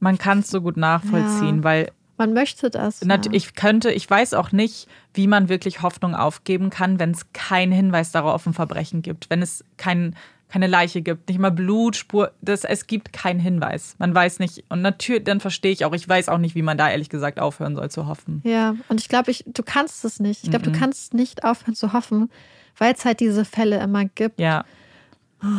man 0.00 0.18
kann 0.18 0.40
es 0.40 0.48
so 0.48 0.60
gut 0.60 0.76
nachvollziehen, 0.76 1.58
Ja. 1.58 1.64
weil 1.64 1.92
man 2.18 2.34
möchte 2.34 2.70
das. 2.70 3.00
ja. 3.00 3.18
ich 3.32 3.54
könnte, 3.54 3.90
ich 3.90 4.08
weiß 4.08 4.34
auch 4.34 4.52
nicht, 4.52 4.86
wie 5.14 5.26
man 5.26 5.48
wirklich 5.48 5.82
Hoffnung 5.82 6.14
aufgeben 6.14 6.70
kann, 6.70 6.98
wenn 7.00 7.10
es 7.12 7.32
keinen 7.32 7.72
Hinweis 7.72 8.12
darauf 8.12 8.34
auf 8.34 8.46
ein 8.46 8.52
Verbrechen 8.52 9.02
gibt, 9.02 9.28
wenn 9.30 9.42
es 9.42 9.64
kein, 9.76 10.14
keine 10.48 10.66
Leiche 10.66 11.02
gibt, 11.02 11.28
nicht 11.28 11.38
mal 11.38 11.50
Blutspur, 11.50 12.32
das, 12.42 12.64
es 12.64 12.86
gibt 12.86 13.12
keinen 13.12 13.40
Hinweis. 13.40 13.96
Man 13.98 14.14
weiß 14.14 14.38
nicht, 14.38 14.64
und 14.68 14.82
natürlich, 14.82 15.24
dann 15.24 15.40
verstehe 15.40 15.72
ich 15.72 15.84
auch, 15.84 15.94
ich 15.94 16.08
weiß 16.08 16.28
auch 16.28 16.38
nicht, 16.38 16.54
wie 16.54 16.62
man 16.62 16.76
da 16.78 16.90
ehrlich 16.90 17.08
gesagt 17.08 17.40
aufhören 17.40 17.74
soll 17.74 17.90
zu 17.90 18.06
hoffen. 18.06 18.40
Ja, 18.44 18.74
und 18.88 19.00
ich 19.00 19.08
glaube, 19.08 19.30
ich, 19.30 19.44
du 19.46 19.62
kannst 19.62 20.04
es 20.04 20.20
nicht. 20.20 20.44
Ich 20.44 20.50
glaube, 20.50 20.68
Mhm. 20.68 20.74
du 20.74 20.78
kannst 20.78 21.14
nicht 21.14 21.44
aufhören 21.44 21.74
zu 21.74 21.92
hoffen, 21.92 22.30
weil 22.76 22.92
es 22.94 23.04
halt 23.04 23.20
diese 23.20 23.44
Fälle 23.44 23.80
immer 23.80 24.04
gibt. 24.04 24.38
Ja. 24.38 24.64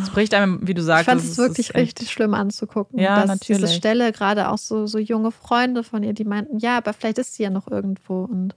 Es 0.02 0.10
bricht 0.10 0.32
einem, 0.34 0.66
wie 0.66 0.74
du 0.74 0.82
sagst, 0.82 1.02
ich 1.02 1.06
fand 1.06 1.20
es 1.22 1.36
wirklich 1.36 1.70
ist 1.70 1.74
richtig 1.76 2.10
schlimm 2.10 2.34
anzugucken. 2.34 2.98
Ja, 2.98 3.16
dass 3.20 3.28
natürlich. 3.28 3.62
Diese 3.62 3.74
Stelle, 3.74 4.12
gerade 4.12 4.48
auch 4.48 4.58
so, 4.58 4.86
so 4.86 4.98
junge 4.98 5.30
Freunde 5.30 5.84
von 5.84 6.02
ihr, 6.02 6.14
die 6.14 6.24
meinten, 6.24 6.58
ja, 6.58 6.78
aber 6.78 6.92
vielleicht 6.92 7.18
ist 7.18 7.34
sie 7.34 7.42
ja 7.42 7.50
noch 7.50 7.68
irgendwo. 7.70 8.24
Und, 8.24 8.54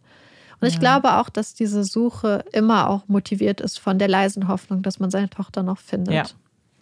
und 0.62 0.68
ich 0.68 0.76
Ja. 0.76 0.80
glaube 0.80 1.16
auch, 1.18 1.30
dass 1.30 1.54
diese 1.54 1.84
Suche 1.84 2.46
immer 2.54 2.90
auch 2.90 3.08
motiviert 3.08 3.60
ist 3.62 3.78
von 3.80 4.00
der 4.00 4.08
leisen 4.08 4.48
Hoffnung, 4.48 4.82
dass 4.84 5.00
man 5.00 5.12
seine 5.12 5.30
Tochter 5.30 5.64
noch 5.64 5.80
findet. 5.80 6.14
Ja. 6.14 6.24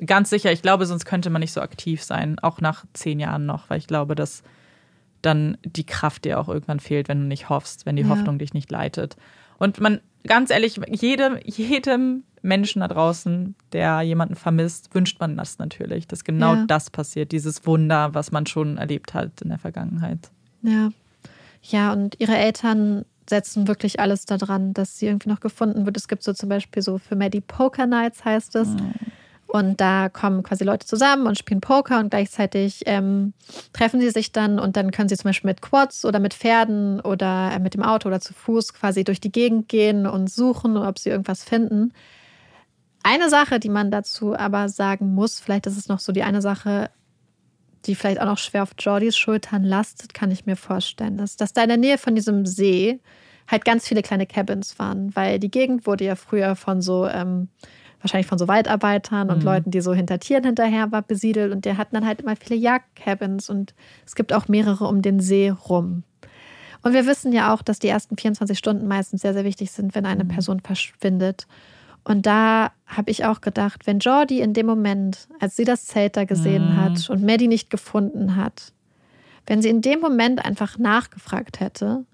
Ganz 0.05 0.29
sicher. 0.29 0.51
Ich 0.51 0.61
glaube, 0.61 0.85
sonst 0.85 1.05
könnte 1.05 1.29
man 1.29 1.39
nicht 1.39 1.53
so 1.53 1.61
aktiv 1.61 2.03
sein, 2.03 2.37
auch 2.39 2.59
nach 2.59 2.83
zehn 2.93 3.19
Jahren 3.19 3.45
noch, 3.45 3.69
weil 3.69 3.77
ich 3.77 3.87
glaube, 3.87 4.13
dass 4.15 4.43
dann 5.21 5.57
die 5.63 5.85
Kraft 5.85 6.25
dir 6.25 6.39
auch 6.39 6.49
irgendwann 6.49 6.79
fehlt, 6.79 7.07
wenn 7.07 7.19
du 7.21 7.25
nicht 7.27 7.49
hoffst, 7.49 7.85
wenn 7.85 7.95
die 7.95 8.03
Ja. 8.03 8.09
Hoffnung 8.09 8.37
dich 8.37 8.53
nicht 8.53 8.69
leitet. 8.69 9.15
Und 9.57 9.79
man, 9.79 10.01
ganz 10.27 10.49
ehrlich, 10.51 10.79
jedem, 10.89 11.37
jedem 11.45 12.23
Menschen 12.41 12.81
da 12.81 12.87
draußen, 12.87 13.55
der 13.71 14.01
jemanden 14.01 14.35
vermisst, 14.35 14.93
wünscht 14.93 15.19
man 15.19 15.35
das 15.37 15.57
natürlich, 15.57 16.07
dass 16.07 16.23
genau 16.23 16.55
Ja. 16.55 16.65
das 16.67 16.89
passiert, 16.89 17.31
dieses 17.31 17.65
Wunder, 17.65 18.13
was 18.13 18.31
man 18.31 18.45
schon 18.45 18.77
erlebt 18.77 19.13
hat 19.13 19.41
in 19.41 19.49
der 19.49 19.57
Vergangenheit. 19.59 20.29
Ja. 20.61 20.89
Ja, 21.61 21.91
und 21.93 22.15
ihre 22.19 22.37
Eltern 22.37 23.05
setzen 23.27 23.67
wirklich 23.67 23.99
alles 23.99 24.25
daran, 24.25 24.73
dass 24.75 24.99
sie 24.99 25.07
irgendwie 25.07 25.29
noch 25.29 25.39
gefunden 25.39 25.87
wird. 25.87 25.97
Es 25.97 26.07
gibt 26.07 26.21
so 26.21 26.31
zum 26.33 26.47
Beispiel 26.49 26.83
so 26.83 26.99
für 26.99 27.15
Maddie 27.15 27.41
Poker 27.41 27.87
Nights 27.87 28.23
heißt 28.23 28.55
es. 28.55 28.69
Und 29.47 29.79
da 29.79 30.09
kommen 30.09 30.43
quasi 30.43 30.63
Leute 30.63 30.85
zusammen 30.85 31.27
und 31.27 31.37
spielen 31.37 31.61
Poker 31.61 31.99
und 31.99 32.09
gleichzeitig 32.09 32.81
ähm, 32.87 33.33
treffen 33.73 34.01
sie 34.01 34.09
sich 34.09 34.31
dann 34.31 34.59
und 34.59 34.75
dann 34.75 34.91
können 34.91 35.07
sie 35.07 35.15
zum 35.15 35.29
Beispiel 35.29 35.49
mit 35.49 35.61
Quads 35.61 36.03
oder 36.03 36.19
mit 36.19 36.33
Pferden 36.33 36.99
oder 36.99 37.51
äh, 37.53 37.59
mit 37.59 37.73
dem 37.73 37.83
Auto 37.83 38.09
oder 38.09 38.19
zu 38.19 38.33
Fuß 38.33 38.73
quasi 38.73 39.03
durch 39.03 39.21
die 39.21 39.31
Gegend 39.31 39.69
gehen 39.69 40.07
und 40.07 40.29
suchen, 40.29 40.77
ob 40.77 40.97
sie 40.97 41.09
irgendwas 41.09 41.43
finden. 41.43 41.93
Eine 43.03 43.29
Sache, 43.29 43.59
die 43.59 43.69
man 43.69 43.91
dazu 43.91 44.35
aber 44.35 44.67
sagen 44.67 45.13
muss, 45.13 45.39
vielleicht 45.39 45.67
ist 45.67 45.77
es 45.77 45.87
noch 45.87 45.99
so 45.99 46.11
die 46.11 46.23
eine 46.23 46.41
Sache, 46.41 46.89
die 47.85 47.93
vielleicht 47.93 48.19
auch 48.19 48.25
noch 48.25 48.39
schwer 48.39 48.63
auf 48.63 48.71
Jordys 48.79 49.15
Schultern 49.15 49.63
lastet, 49.63 50.15
kann 50.15 50.31
ich 50.31 50.47
mir 50.47 50.55
vorstellen, 50.55 51.19
ist, 51.19 51.39
dass 51.39 51.53
da 51.53 51.61
in 51.61 51.69
der 51.69 51.77
Nähe 51.77 51.99
von 51.99 52.15
diesem 52.15 52.47
See 52.47 52.99
halt 53.47 53.63
ganz 53.63 53.87
viele 53.87 54.01
kleine 54.01 54.25
Cabins 54.25 54.79
waren, 54.79 55.15
weil 55.15 55.39
die 55.39 55.51
Gegend 55.51 55.85
wurde 55.85 56.05
ja 56.05 56.15
früher 56.15 56.55
von 56.55 56.81
so, 56.81 57.07
ähm, 57.07 57.49
wahrscheinlich 58.05 58.27
von 58.27 58.37
so 58.37 58.47
Waldarbeitern 58.47 59.29
und 59.29 59.39
Mhm. 59.39 59.43
Leuten, 59.45 59.71
die 59.71 59.81
so 59.81 59.93
hinter 59.93 60.19
Tieren 60.19 60.43
hinterher 60.45 60.91
war, 60.91 61.01
besiedelt 61.01 61.51
und 61.51 61.65
der 61.65 61.77
hatten 61.77 61.95
dann 61.95 62.05
halt 62.05 62.21
immer 62.21 62.35
viele 62.35 62.55
Jagdcabins 62.59 63.49
und 63.49 63.73
es 64.05 64.15
gibt 64.15 64.31
auch 64.31 64.47
mehrere 64.47 64.85
um 64.85 65.01
den 65.01 65.19
See 65.19 65.49
rum. 65.49 66.03
Und 66.83 66.93
wir 66.93 67.07
wissen 67.07 67.33
ja 67.33 67.51
auch, 67.53 67.63
dass 67.63 67.79
die 67.79 67.87
ersten 67.87 68.15
24 68.15 68.57
Stunden 68.57 68.87
meistens 68.87 69.21
sehr, 69.23 69.33
sehr 69.33 69.43
wichtig 69.43 69.71
sind, 69.71 69.95
wenn 69.95 70.05
eine 70.05 70.23
Mhm. 70.23 70.27
Person 70.29 70.59
verschwindet. 70.59 71.47
Und 72.03 72.27
da 72.27 72.71
habe 72.85 73.09
ich 73.09 73.25
auch 73.25 73.41
gedacht, 73.41 73.87
wenn 73.87 73.97
Jordi 73.97 74.39
in 74.39 74.53
dem 74.53 74.67
Moment, 74.67 75.27
als 75.39 75.55
sie 75.55 75.63
das 75.63 75.87
Zelt 75.87 76.15
da 76.15 76.25
gesehen 76.25 76.69
Mhm. 76.73 76.75
hat 76.75 77.09
und 77.09 77.23
Maddie 77.23 77.47
nicht 77.47 77.71
gefunden 77.71 78.35
hat, 78.35 78.71
wenn 79.47 79.63
sie 79.63 79.69
in 79.69 79.81
dem 79.81 79.99
Moment 79.99 80.45
einfach 80.45 80.77
nachgefragt 80.77 81.59
hätte, 81.59 82.05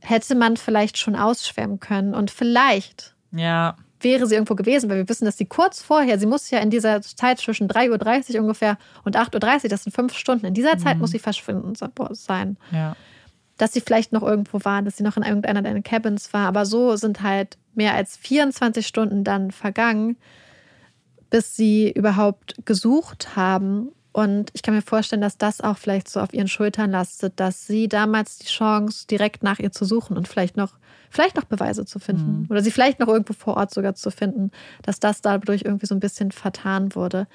hätte 0.00 0.34
man 0.34 0.56
vielleicht 0.56 0.98
schon 0.98 1.14
ausschwemmen 1.16 1.78
können 1.78 2.14
und 2.14 2.30
vielleicht 2.32 3.14
Ja. 3.30 3.76
Wäre 4.04 4.26
sie 4.26 4.34
irgendwo 4.34 4.54
gewesen, 4.54 4.88
weil 4.88 4.98
wir 4.98 5.08
wissen, 5.08 5.24
dass 5.24 5.38
sie 5.38 5.46
kurz 5.46 5.82
vorher, 5.82 6.18
sie 6.18 6.26
muss 6.26 6.50
ja 6.50 6.60
in 6.60 6.70
dieser 6.70 7.00
Zeit 7.02 7.38
zwischen 7.38 7.68
3.30 7.68 8.34
Uhr 8.34 8.42
ungefähr 8.42 8.78
und 9.04 9.16
8.30 9.16 9.64
Uhr, 9.64 9.70
das 9.70 9.84
sind 9.84 9.92
fünf 9.92 10.16
Stunden, 10.16 10.46
in 10.46 10.54
dieser 10.54 10.78
Zeit 10.78 10.98
muss 10.98 11.10
sie 11.10 11.18
verschwinden 11.18 11.74
sein. 11.74 12.56
Ja. 12.70 12.94
Dass 13.56 13.72
sie 13.72 13.80
vielleicht 13.80 14.12
noch 14.12 14.22
irgendwo 14.22 14.64
war, 14.64 14.82
dass 14.82 14.96
sie 14.96 15.02
noch 15.02 15.16
in 15.16 15.22
irgendeiner 15.22 15.62
der 15.62 15.80
Cabins 15.82 16.32
war, 16.32 16.46
aber 16.46 16.66
so 16.66 16.96
sind 16.96 17.22
halt 17.22 17.56
mehr 17.74 17.94
als 17.94 18.16
24 18.16 18.86
Stunden 18.86 19.24
dann 19.24 19.50
vergangen, 19.50 20.16
bis 21.30 21.56
sie 21.56 21.90
überhaupt 21.90 22.54
gesucht 22.64 23.36
haben. 23.36 23.88
Und 24.14 24.50
ich 24.52 24.62
kann 24.62 24.74
mir 24.74 24.80
vorstellen, 24.82 25.20
dass 25.22 25.38
das 25.38 25.60
auch 25.60 25.76
vielleicht 25.76 26.08
so 26.08 26.20
auf 26.20 26.32
ihren 26.32 26.46
Schultern 26.46 26.92
lastet, 26.92 27.32
dass 27.40 27.66
sie 27.66 27.88
damals 27.88 28.38
die 28.38 28.46
Chance, 28.46 29.08
direkt 29.08 29.42
nach 29.42 29.58
ihr 29.58 29.72
zu 29.72 29.84
suchen 29.84 30.16
und 30.16 30.28
vielleicht 30.28 30.56
noch, 30.56 30.74
vielleicht 31.10 31.34
noch 31.34 31.42
Beweise 31.46 31.84
zu 31.84 31.98
finden 31.98 32.46
oder 32.48 32.62
sie 32.62 32.70
vielleicht 32.70 33.00
noch 33.00 33.08
irgendwo 33.08 33.32
vor 33.32 33.56
Ort 33.56 33.74
sogar 33.74 33.96
zu 33.96 34.12
finden, 34.12 34.52
dass 34.82 35.00
das 35.00 35.20
dadurch 35.20 35.62
irgendwie 35.64 35.86
so 35.86 35.96
ein 35.96 36.00
bisschen 36.00 36.30
vertan 36.30 36.94
wurde. 36.94 37.26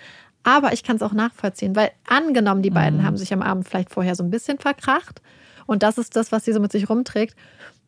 Aber 0.43 0.71
ich 0.71 0.83
kann 0.83 0.95
es 0.95 1.01
auch 1.01 1.11
nachvollziehen, 1.11 1.75
weil 1.75 1.91
angenommen, 2.07 2.61
die 2.61 2.69
beiden 2.69 3.03
haben 3.05 3.17
sich 3.17 3.33
am 3.33 3.41
Abend 3.41 3.67
vielleicht 3.67 3.89
vorher 3.89 4.15
so 4.15 4.23
ein 4.23 4.31
bisschen 4.31 4.57
verkracht 4.57 5.21
und 5.65 5.83
das 5.83 5.97
ist 5.97 6.15
das, 6.15 6.31
was 6.31 6.45
sie 6.45 6.53
so 6.53 6.61
mit 6.61 6.71
sich 6.71 6.89
rumträgt, 6.89 7.35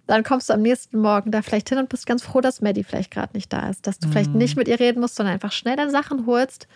dann 0.06 0.26
kommst 0.26 0.50
du 0.50 0.54
am 0.54 0.62
nächsten 0.62 1.00
Morgen 1.00 1.32
da 1.32 1.42
vielleicht 1.44 1.70
hin 1.70 1.78
und 1.78 1.88
bist 1.88 2.06
ganz 2.06 2.24
froh, 2.24 2.42
dass 2.42 2.60
Maddie 2.60 2.84
vielleicht 2.84 3.12
gerade 3.12 3.32
nicht 3.32 3.54
da 3.54 3.70
ist, 3.70 3.88
dass 3.88 4.00
du 4.00 4.10
vielleicht 4.10 4.34
nicht 4.36 4.58
mit 4.58 4.68
ihr 4.68 4.82
reden 4.82 5.00
musst, 5.00 5.16
sondern 5.16 5.34
einfach 5.34 5.54
schnell 5.54 5.78
deine 5.78 5.92
Sachen 5.92 6.26
holst, 6.26 6.68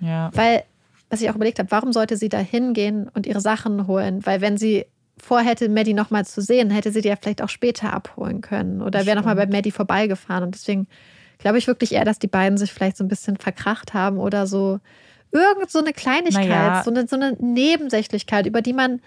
Ja. 0.00 0.30
weil, 0.32 0.64
was 1.10 1.20
ich 1.20 1.30
auch 1.30 1.34
überlegt 1.36 1.58
habe, 1.58 1.70
warum 1.70 1.92
sollte 1.92 2.16
sie 2.16 2.28
da 2.28 2.38
hingehen 2.38 3.08
und 3.14 3.26
ihre 3.26 3.40
Sachen 3.40 3.86
holen? 3.86 4.24
Weil 4.26 4.40
wenn 4.40 4.56
sie 4.56 4.86
vorhätte, 5.20 5.68
Maddie 5.68 5.94
nochmal 5.94 6.24
zu 6.24 6.40
sehen, 6.40 6.70
hätte 6.70 6.92
sie 6.92 7.00
die 7.00 7.08
ja 7.08 7.16
vielleicht 7.20 7.42
auch 7.42 7.48
später 7.48 7.92
abholen 7.92 8.40
können 8.40 8.82
oder 8.82 9.06
wäre 9.06 9.16
nochmal 9.16 9.36
bei 9.36 9.46
Maddie 9.46 9.70
vorbeigefahren. 9.72 10.44
Und 10.44 10.54
deswegen 10.54 10.86
glaube 11.38 11.58
ich 11.58 11.66
wirklich 11.66 11.92
eher, 11.92 12.04
dass 12.04 12.18
die 12.18 12.28
beiden 12.28 12.58
sich 12.58 12.72
vielleicht 12.72 12.96
so 12.96 13.04
ein 13.04 13.08
bisschen 13.08 13.36
verkracht 13.36 13.94
haben 13.94 14.18
oder 14.18 14.46
so 14.46 14.78
irgend 15.32 15.70
so 15.70 15.78
eine 15.80 15.92
Kleinigkeit, 15.92 16.48
Naja. 16.48 16.82
so, 16.84 16.90
eine, 16.90 17.06
so 17.06 17.16
eine 17.16 17.32
Nebensächlichkeit, 17.40 18.46
über 18.46 18.62
die 18.62 18.72
man 18.72 19.00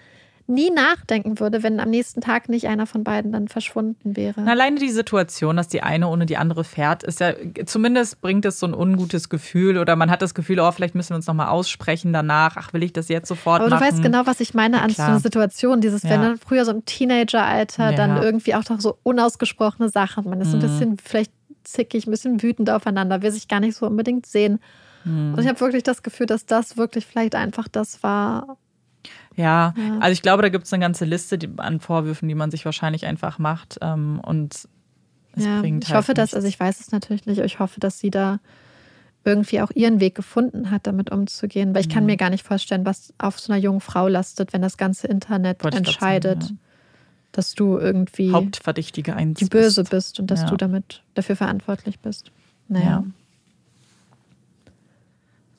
nie 0.46 0.70
nachdenken 0.70 1.40
würde, 1.40 1.62
wenn 1.62 1.80
am 1.80 1.90
nächsten 1.90 2.20
Tag 2.20 2.48
nicht 2.48 2.66
einer 2.68 2.86
von 2.86 3.04
beiden 3.04 3.32
dann 3.32 3.48
verschwunden 3.48 4.16
wäre. 4.16 4.40
Und 4.40 4.48
alleine 4.48 4.78
die 4.78 4.90
Situation, 4.90 5.56
dass 5.56 5.68
die 5.68 5.82
eine 5.82 6.08
ohne 6.08 6.26
die 6.26 6.36
andere 6.36 6.64
fährt, 6.64 7.02
ist 7.02 7.20
ja, 7.20 7.32
zumindest 7.64 8.20
bringt 8.20 8.44
es 8.44 8.58
so 8.58 8.66
ein 8.66 8.74
ungutes 8.74 9.28
Gefühl 9.28 9.78
oder 9.78 9.96
man 9.96 10.10
hat 10.10 10.22
das 10.22 10.34
Gefühl, 10.34 10.60
oh, 10.60 10.70
vielleicht 10.72 10.94
müssen 10.94 11.10
wir 11.10 11.16
uns 11.16 11.26
nochmal 11.26 11.48
aussprechen 11.48 12.12
danach. 12.12 12.56
Ach, 12.56 12.72
will 12.72 12.82
ich 12.82 12.92
das 12.92 13.08
jetzt 13.08 13.28
sofort 13.28 13.60
Aber 13.60 13.70
du 13.70 13.76
machen? 13.76 13.86
weißt 13.86 14.02
genau, 14.02 14.26
was 14.26 14.40
ich 14.40 14.54
meine 14.54 14.82
an 14.82 14.90
so 14.90 15.02
einer 15.02 15.20
Situation. 15.20 15.80
Dieses, 15.80 16.04
wenn 16.04 16.20
Ja. 16.22 16.28
dann 16.28 16.38
früher 16.38 16.64
so 16.64 16.72
im 16.72 16.84
Teenageralter 16.84 17.92
dann 17.92 18.10
Ja. 18.10 18.16
Mhm. 18.16 18.22
irgendwie 18.22 18.54
auch 18.54 18.68
noch 18.68 18.80
so 18.80 18.98
unausgesprochene 19.02 19.88
Sachen. 19.88 20.28
Man 20.28 20.40
ist 20.40 20.50
so 20.50 20.56
ein 20.56 20.60
bisschen 20.60 20.96
vielleicht 21.02 21.32
zickig, 21.64 22.06
ein 22.06 22.10
bisschen 22.10 22.42
wütend 22.42 22.70
aufeinander, 22.70 23.22
will 23.22 23.30
sich 23.30 23.48
gar 23.48 23.60
nicht 23.60 23.76
so 23.76 23.86
unbedingt 23.86 24.26
sehen. 24.26 24.58
Mhm. 25.04 25.34
Und 25.34 25.40
ich 25.40 25.48
habe 25.48 25.60
wirklich 25.60 25.82
das 25.82 26.02
Gefühl, 26.02 26.26
dass 26.26 26.46
das 26.46 26.76
wirklich 26.76 27.06
vielleicht 27.06 27.34
einfach 27.34 27.68
das 27.68 28.02
war. 28.02 28.56
Ja, 29.36 29.74
Ja. 29.76 29.98
also 30.00 30.12
ich 30.12 30.22
glaube, 30.22 30.42
da 30.42 30.48
gibt 30.48 30.66
es 30.66 30.72
eine 30.72 30.82
ganze 30.82 31.04
Liste 31.04 31.38
an 31.58 31.80
Vorwürfen, 31.80 32.28
die 32.28 32.34
man 32.34 32.50
sich 32.50 32.64
wahrscheinlich 32.64 33.06
einfach 33.06 33.38
macht. 33.38 33.78
Ähm, 33.80 34.20
und 34.24 34.54
es 35.34 35.44
Ja, 35.44 35.60
bringt 35.60 35.84
ich 35.84 35.90
halt 35.90 35.98
hoffe, 35.98 36.14
dass, 36.14 36.26
nichts. 36.32 36.34
also 36.34 36.48
ich 36.48 36.60
weiß 36.60 36.80
es 36.80 36.92
natürlich 36.92 37.26
nicht, 37.26 37.38
ich 37.40 37.58
hoffe, 37.58 37.80
dass 37.80 37.98
sie 37.98 38.10
da 38.10 38.38
irgendwie 39.24 39.60
auch 39.60 39.70
ihren 39.74 40.00
Weg 40.00 40.14
gefunden 40.16 40.70
hat, 40.70 40.86
damit 40.86 41.10
umzugehen. 41.10 41.74
Weil 41.74 41.82
ich 41.82 41.88
Mhm. 41.88 41.92
kann 41.92 42.06
mir 42.06 42.16
gar 42.16 42.30
nicht 42.30 42.44
vorstellen, 42.46 42.84
was 42.84 43.14
auf 43.18 43.38
so 43.38 43.52
einer 43.52 43.62
jungen 43.62 43.80
Frau 43.80 44.08
lastet, 44.08 44.52
wenn 44.52 44.62
das 44.62 44.76
ganze 44.76 45.06
Internet 45.06 45.62
Wollte 45.62 45.76
ich 45.78 45.86
entscheidet, 45.86 46.42
sagen, 46.42 46.58
dass 47.30 47.54
du 47.54 47.78
irgendwie 47.78 48.32
Hauptverdächtige 48.32 49.14
eins 49.16 49.38
die 49.38 49.44
Böse 49.46 49.82
bist. 49.82 49.90
bist 49.90 50.20
und 50.20 50.30
dass 50.30 50.40
Ja. 50.42 50.46
du 50.48 50.56
damit 50.56 51.02
dafür 51.14 51.36
verantwortlich 51.36 52.00
bist. 52.00 52.30
Naja. 52.68 52.84
Ja. 52.86 53.04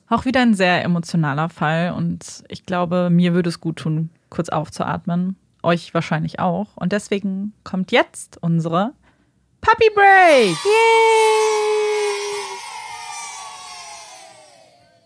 Auch 0.08 0.26
wieder 0.26 0.42
ein 0.42 0.54
sehr 0.54 0.84
emotionaler 0.84 1.48
Fall 1.48 1.92
und 1.92 2.44
ich 2.48 2.66
glaube, 2.66 3.08
mir 3.10 3.32
würde 3.32 3.48
es 3.48 3.60
gut 3.60 3.76
tun, 3.76 4.10
kurz 4.28 4.50
aufzuatmen. 4.50 5.36
Euch 5.62 5.94
wahrscheinlich 5.94 6.40
auch. 6.40 6.76
Und 6.76 6.92
deswegen 6.92 7.54
kommt 7.64 7.90
jetzt 7.90 8.36
unsere 8.42 8.92
Puppy 9.62 9.88
Break. 9.94 10.56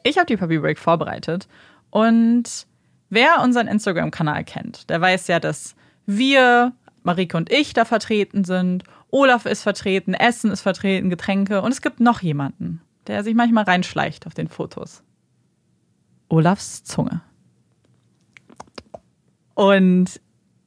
Ich 0.03 0.17
habe 0.17 0.27
die 0.27 0.37
Puppy 0.37 0.59
Break 0.59 0.79
vorbereitet 0.81 1.47
und 1.91 2.67
wer 3.09 3.41
unseren 3.43 3.69
Instagram-Kanal 3.69 4.43
kennt, 4.43 4.91
der 4.91 5.01
weiß 5.01 5.29
ja, 5.29 5.39
dass 5.39 5.77
wir, 6.07 6.73
Marike 7.05 7.37
und 7.37 7.53
ich, 7.53 7.73
da 7.73 7.85
vertreten 7.85 8.43
sind. 8.45 8.83
Olaf 9.11 9.47
ist 9.47 9.63
vertreten, 9.63 10.15
Essen 10.15 10.51
ist 10.51 10.63
vertreten, 10.63 11.09
Getränke 11.09 11.63
und 11.63 11.71
es 11.71 11.83
gibt 11.83 12.01
noch 12.01 12.21
jemanden, 12.21 12.81
der 13.09 13.25
sich 13.25 13.35
manchmal 13.35 13.65
reinschleicht 13.65 14.27
auf 14.27 14.35
den 14.35 14.49
Fotos. 14.49 15.03
Olafs 16.29 16.85
Zunge. 16.85 17.23
Und 19.55 20.21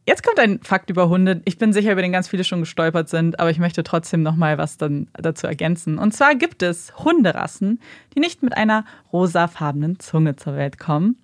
jetzt 0.05 0.23
kommt 0.23 0.39
ein 0.39 0.59
Fakt 0.61 0.89
über 0.89 1.07
Hunde. 1.07 1.41
Ich 1.45 1.57
bin 1.57 1.71
sicher, 1.71 1.93
über 1.93 2.01
den 2.01 2.11
ganz 2.11 2.27
viele 2.27 2.43
schon 2.43 2.59
gestolpert 2.59 3.07
sind, 3.07 3.39
aber 3.39 3.51
ich 3.51 3.59
möchte 3.59 3.83
trotzdem 3.83 4.23
noch 4.23 4.35
mal 4.35 4.57
was 4.57 4.77
dann 4.77 5.07
dazu 5.13 5.47
ergänzen. 5.47 5.97
Und 5.97 6.13
zwar 6.13 6.35
gibt 6.35 6.61
es 6.63 6.97
Hunderassen, 6.97 7.79
die 8.15 8.19
nicht 8.19 8.43
mit 8.43 8.57
einer 8.57 8.83
rosafarbenen 9.13 9.99
Zunge 9.99 10.35
zur 10.35 10.55
Welt 10.55 10.77
kommen. 10.79 11.17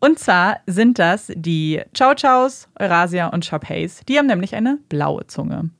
Und 0.00 0.18
zwar 0.18 0.58
sind 0.66 0.98
das 0.98 1.32
die 1.34 1.80
Chow 1.96 2.14
Chows, 2.20 2.68
Eurasia 2.78 3.28
und 3.28 3.44
Sharpeis. 3.44 4.02
Die 4.08 4.18
haben 4.18 4.26
nämlich 4.26 4.54
eine 4.54 4.78
blaue 4.88 5.26
Zunge. 5.26 5.70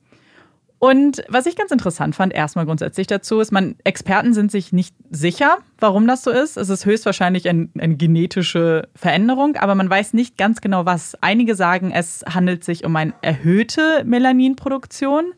Und 0.79 1.23
was 1.27 1.47
ich 1.47 1.55
ganz 1.55 1.71
interessant 1.71 2.15
fand, 2.15 2.33
erstmal 2.33 2.65
grundsätzlich 2.65 3.07
dazu, 3.07 3.39
ist, 3.39 3.51
man, 3.51 3.75
Experten 3.83 4.33
sind 4.33 4.51
sich 4.51 4.71
nicht 4.71 4.95
sicher, 5.09 5.57
warum 5.79 6.05
das 6.05 6.23
so 6.23 6.29
ist. 6.29 6.55
Es 6.55 6.69
ist 6.69 6.85
höchstwahrscheinlich 6.85 7.49
ein, 7.49 7.71
eine 7.79 7.95
genetische 7.95 8.87
Veränderung, 8.93 9.55
aber 9.55 9.73
man 9.73 9.89
weiß 9.89 10.13
nicht 10.13 10.37
ganz 10.37 10.61
genau 10.61 10.85
was. 10.85 11.17
Einige 11.21 11.55
sagen, 11.55 11.91
es 11.91 12.23
handelt 12.31 12.63
sich 12.63 12.85
um 12.85 12.95
eine 12.95 13.13
erhöhte 13.21 14.03
Melaninproduktion. 14.05 15.33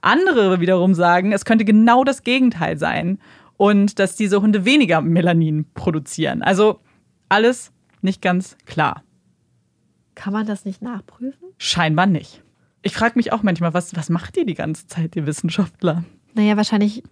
Andere 0.00 0.60
wiederum 0.60 0.94
sagen, 0.94 1.32
es 1.32 1.44
könnte 1.44 1.66
genau 1.66 2.02
das 2.04 2.22
Gegenteil 2.22 2.78
sein 2.78 3.18
und 3.58 3.98
dass 3.98 4.16
diese 4.16 4.40
Hunde 4.40 4.64
weniger 4.64 5.02
Melanin 5.02 5.66
produzieren. 5.74 6.42
Also 6.42 6.80
alles 7.28 7.72
nicht 8.00 8.22
ganz 8.22 8.56
klar. 8.64 9.02
Kann 10.14 10.32
man 10.32 10.46
das 10.46 10.64
nicht 10.64 10.80
nachprüfen? 10.80 11.48
Scheinbar 11.58 12.06
nicht. 12.06 12.42
Ich 12.82 12.94
frage 12.94 13.14
mich 13.16 13.32
auch 13.32 13.42
manchmal, 13.42 13.74
was, 13.74 13.96
was 13.96 14.08
macht 14.08 14.36
ihr 14.36 14.46
die 14.46 14.54
ganze 14.54 14.86
Zeit, 14.86 15.16
ihr 15.16 15.26
Wissenschaftler? 15.26 16.04
Naja, 16.34 16.56
wahrscheinlich 16.56 17.02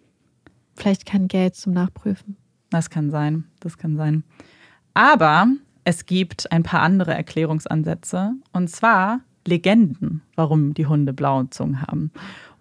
vielleicht 0.77 1.07
kein 1.07 1.29
Geld 1.29 1.57
zum 1.57 1.73
Nachprüfen. 1.73 2.37
Das 2.71 2.91
kann 2.91 3.11
sein, 3.11 3.45
das 3.61 3.79
kann 3.79 3.97
sein. 3.97 4.25
Aber 4.95 5.49
es 5.85 6.07
gibt 6.07 6.51
ein 6.53 6.63
paar 6.63 6.81
andere 6.81 7.15
Erklärungsansätze 7.15 8.33
und 8.53 8.69
zwar 8.69 9.21
Legenden, 9.47 10.23
warum 10.35 10.75
die 10.75 10.87
Hunde 10.87 11.13
blaue 11.13 11.49
Zungen 11.51 11.83
haben. 11.83 12.11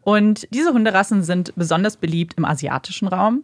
Und 0.01 0.47
diese 0.53 0.73
Hunderassen 0.73 1.23
sind 1.23 1.53
besonders 1.55 1.97
beliebt 1.97 2.35
im 2.37 2.45
asiatischen 2.45 3.07
Raum. 3.07 3.43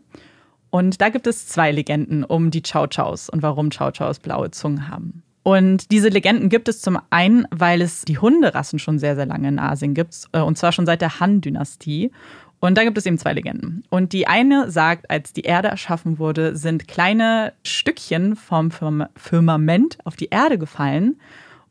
Und 0.70 1.02
da 1.02 1.10
gibt 1.10 1.26
es 1.28 1.48
zwei 1.48 1.72
Legenden 1.72 2.24
um 2.24 2.52
die 2.52 2.62
Chow 2.62 2.88
Chows 2.88 3.30
und 3.30 3.42
warum 3.42 3.72
Chow 3.72 3.92
Chows 3.92 4.20
blaue 4.20 4.52
Zungen 4.52 4.88
haben. 4.88 5.24
Und 5.44 5.92
diese 5.92 6.10
Legenden 6.10 6.50
gibt 6.50 6.68
es 6.68 6.82
zum 6.82 7.00
einen, 7.10 7.48
weil 7.50 7.82
es 7.82 8.04
die 8.04 8.20
Hunderassen 8.20 8.78
schon 8.80 9.00
sehr, 9.00 9.16
sehr 9.16 9.26
lange 9.26 9.48
in 9.48 9.60
Asien 9.60 9.94
gibt, 9.94 10.26
äh, 10.34 10.40
und 10.40 10.58
zwar 10.58 10.72
schon 10.72 10.86
seit 10.86 11.02
der 11.02 11.20
Han-Dynastie. 11.20 12.12
Und 12.60 12.78
da 12.78 12.84
gibt 12.84 12.98
es 13.00 13.08
eben 13.08 13.18
zwei 13.18 13.34
Legenden. 13.34 13.84
Und 13.90 14.14
die 14.14 14.28
eine 14.28 14.70
sagt, 14.70 15.10
als 15.10 15.34
die 15.34 15.42
Erde 15.42 15.70
erschaffen 15.70 16.20
wurde, 16.20 16.56
sind 16.56 16.88
kleine 16.88 17.54
Stückchen 17.66 18.36
vom 18.36 18.70
Firma- 18.70 19.10
Firmament 19.16 19.98
auf 20.06 20.16
die 20.16 20.28
Erde 20.30 20.60
gefallen. 20.60 21.20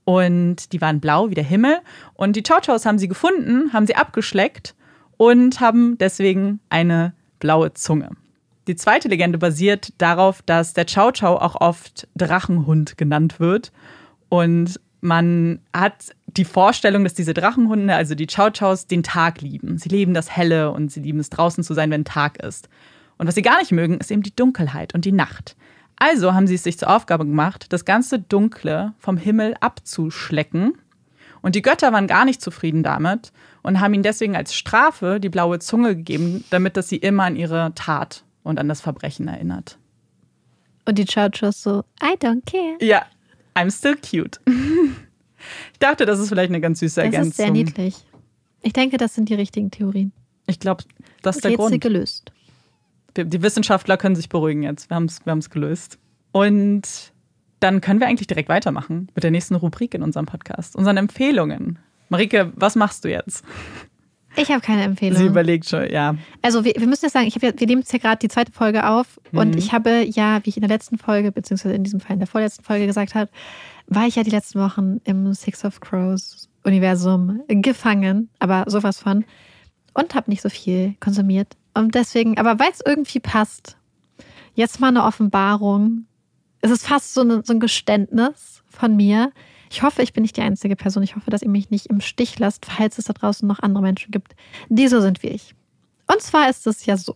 Und 0.05 0.73
die 0.73 0.81
waren 0.81 0.99
blau 0.99 1.31
wie 1.31 1.35
der 1.35 1.45
Himmel. 1.45 1.77
Und 2.14 2.35
die 2.35 2.43
Chow 2.43 2.61
Chows 2.61 2.87
haben 2.87 2.99
sie 2.99 3.07
gefunden, 3.07 3.73
haben 3.73 3.87
sie 3.87 3.95
abgeschleckt 3.95 4.75
und 5.16 5.61
haben 5.61 5.97
deswegen 5.99 6.59
eine 6.71 7.12
blaue 7.39 7.73
Zunge. 7.75 8.11
Die 8.66 8.76
zweite 8.76 9.08
Legende 9.08 9.38
basiert 9.38 9.92
darauf, 9.98 10.42
dass 10.42 10.74
der 10.74 10.84
Chow 10.84 11.12
Chow 11.12 11.40
auch 11.40 11.61
oft 11.61 12.06
Drachenhund 12.14 12.98
genannt 12.98 13.40
wird. 13.40 13.72
Und 14.28 14.78
man 15.00 15.61
hat 15.74 16.14
die 16.26 16.44
Vorstellung, 16.44 17.04
dass 17.04 17.14
diese 17.14 17.34
Drachenhunde, 17.34 17.94
also 17.94 18.14
die 18.14 18.26
Chow 18.26 18.50
Chows, 18.50 18.86
den 18.86 19.02
Tag 19.02 19.40
lieben. 19.40 19.78
Sie 19.78 19.88
lieben 19.88 20.14
das 20.14 20.30
Helle 20.36 20.70
und 20.72 20.92
sie 20.92 21.00
lieben 21.00 21.20
es 21.20 21.30
draußen 21.30 21.64
zu 21.64 21.74
sein, 21.74 21.90
wenn 21.90 22.04
Tag 22.04 22.42
ist. 22.42 22.68
Und 23.16 23.26
was 23.26 23.34
sie 23.34 23.42
gar 23.42 23.58
nicht 23.58 23.72
mögen, 23.72 23.98
ist 23.98 24.11
eben 24.11 24.22
die 24.22 24.34
Dunkelheit 24.34 24.94
und 24.94 25.04
die 25.04 25.12
Nacht. 25.12 25.56
Also 25.96 26.32
haben 26.32 26.46
sie 26.46 26.54
es 26.54 26.62
sich 26.62 26.78
zur 26.78 26.94
Aufgabe 26.94 27.26
gemacht, 27.26 27.66
das 27.70 27.84
ganze 27.84 28.18
Dunkle 28.18 28.94
vom 28.98 29.16
Himmel 29.16 29.54
abzuschlecken. 29.61 30.78
Und 31.42 31.54
die 31.54 31.62
Götter 31.62 31.92
waren 31.92 32.06
gar 32.06 32.24
nicht 32.24 32.40
zufrieden 32.40 32.82
damit 32.82 33.32
und 33.62 33.80
haben 33.80 33.94
ihnen 33.94 34.02
deswegen 34.02 34.36
als 34.36 34.54
Strafe 34.54 35.18
die 35.20 35.28
blaue 35.28 35.58
Zunge 35.58 35.96
gegeben, 35.96 36.44
damit 36.50 36.76
das 36.76 36.88
sie 36.88 36.96
immer 36.96 37.24
an 37.24 37.36
ihre 37.36 37.72
Tat 37.74 38.24
und 38.43 38.59
an 38.59 38.68
das 38.68 38.80
Verbrechen 38.80 39.28
erinnert. 39.28 39.78
Und 40.86 40.99
die 40.99 41.05
Chow 41.05 41.28
Chows 41.30 41.62
so, 41.62 41.84
I 42.03 42.16
don't 42.16 42.45
care. 42.47 42.76
Ja, 42.80 43.07
I'm 43.55 43.70
still 43.70 43.97
cute. 43.97 44.41
ich 44.47 45.78
dachte, 45.78 46.07
das 46.07 46.18
ist 46.18 46.28
vielleicht 46.28 46.51
eine 46.51 46.61
ganz 46.61 46.80
süße 46.80 47.03
Ergänzung. 47.03 47.22
Das 47.22 47.30
ist 47.30 47.36
sehr 47.36 47.51
niedlich. 47.51 47.97
Ich 48.62 48.72
denke, 48.72 48.97
das 48.97 49.14
sind 49.14 49.28
die 49.28 49.34
richtigen 49.34 49.70
Theorien. 49.70 50.12
Ich 50.47 50.59
glaube, 50.59 50.84
das 51.22 51.36
ist 51.36 51.45
der 51.45 51.53
Rätsel 51.53 51.68
Grund. 51.68 51.80
gelöst. 51.80 52.32
Die 53.16 53.43
Wissenschaftler 53.43 53.97
können 53.97 54.16
sich 54.16 54.28
beruhigen 54.28 54.62
jetzt. 54.62 54.91
Wir 54.91 54.95
haben 54.95 55.07
es 55.07 55.24
wir 55.24 55.30
haben's 55.30 55.51
gelöst. 55.51 55.99
Und 56.32 57.12
dann 57.59 57.80
können 57.80 58.01
wir 58.01 58.07
eigentlich 58.07 58.26
direkt 58.26 58.49
weitermachen 58.49 59.11
mit 59.14 59.24
der 59.24 59.30
nächsten 59.30 59.55
Rubrik 59.55 59.95
in 59.95 60.03
unserem 60.03 60.26
Podcast, 60.26 60.76
unseren 60.76 60.97
Empfehlungen. 60.97 61.78
Marike, 62.09 62.53
was 62.57 62.76
machst 62.76 63.05
du 63.05 63.09
jetzt? 63.09 63.45
Ich 64.37 64.49
habe 64.51 64.61
keine 64.61 64.83
Empfehlung. 64.85 65.18
Sie 65.18 65.26
überlegt 65.26 65.68
schon, 65.68 65.91
ja. 65.91 66.14
Also 66.41 66.64
wir, 66.64 66.74
wir 66.76 66.87
müssen 66.87 67.05
jetzt 67.05 67.12
sagen, 67.14 67.26
ich 67.26 67.35
hab 67.35 67.43
ja, 67.43 67.51
wir 67.55 67.66
nehmen 67.66 67.83
jetzt 67.83 67.93
ja 67.93 67.99
gerade 67.99 68.18
die 68.18 68.28
zweite 68.28 68.53
Folge 68.53 68.89
auf 68.89 69.20
Mhm. 69.33 69.39
und 69.39 69.57
ich 69.57 69.72
habe 69.72 70.05
ja, 70.05 70.41
wie 70.45 70.51
ich 70.51 70.57
in 70.57 70.61
der 70.62 70.68
letzten 70.70 70.99
Folge, 70.99 71.33
beziehungsweise 71.33 71.74
in 71.74 71.85
diesem 71.85 72.01
Fall 72.01 72.14
in 72.14 72.20
der 72.20 72.28
vorletzten 72.28 72.62
Folge 72.64 72.87
gesagt 72.87 73.14
habe, 73.14 73.31
war 73.87 74.07
ich 74.07 74.16
ja 74.16 74.22
die 74.22 74.31
letzten 74.31 74.61
Wochen 74.61 75.01
im 75.05 75.33
Six 75.35 75.64
of 75.64 75.81
Crows 75.81 76.49
Universum 76.64 77.41
gefangen, 77.49 78.28
aber 78.39 78.64
sowas 78.68 79.01
von 79.01 79.24
und 79.95 80.14
habe 80.14 80.31
nicht 80.31 80.43
so 80.43 80.49
viel 80.49 80.95
konsumiert 81.01 81.57
und 81.74 81.95
deswegen, 81.95 82.39
aber 82.39 82.59
weil 82.61 82.70
es 82.72 82.81
irgendwie 82.85 83.20
passt, 83.20 83.76
jetzt 84.55 84.81
mal 84.81 84.89
eine 84.89 85.05
Offenbarung. 85.05 86.05
Es 86.61 86.70
ist 86.70 86.87
fast 86.87 87.14
so, 87.14 87.22
eine, 87.22 87.43
so 87.45 87.53
ein 87.55 87.61
Geständnis 87.61 88.62
von 88.68 88.95
mir. 88.95 89.33
Ich 89.71 89.83
hoffe, 89.83 90.03
ich 90.03 90.12
bin 90.12 90.23
nicht 90.23 90.37
die 90.37 90.43
einzige 90.43 90.75
Person. 90.77 91.03
Ich 91.03 91.14
hoffe, 91.16 91.31
dass 91.31 91.43
ihr 91.43 91.49
mich 91.49 91.71
nicht 91.71 91.87
im 91.87 92.01
Stich 92.01 92.39
lasst, 92.39 92.66
falls 92.66 92.99
es 92.99 93.05
da 93.05 93.12
draußen 93.12 93.47
noch 93.47 93.61
andere 93.61 93.83
Menschen 93.83 94.11
gibt, 94.11 94.35
die 94.68 94.89
so 94.89 95.01
sind 95.01 95.23
wie 95.23 95.29
ich. 95.29 95.55
Und 96.12 96.21
zwar 96.21 96.51
ist 96.51 96.66
es 96.66 96.87
ja 96.87 96.97
so. 96.97 97.14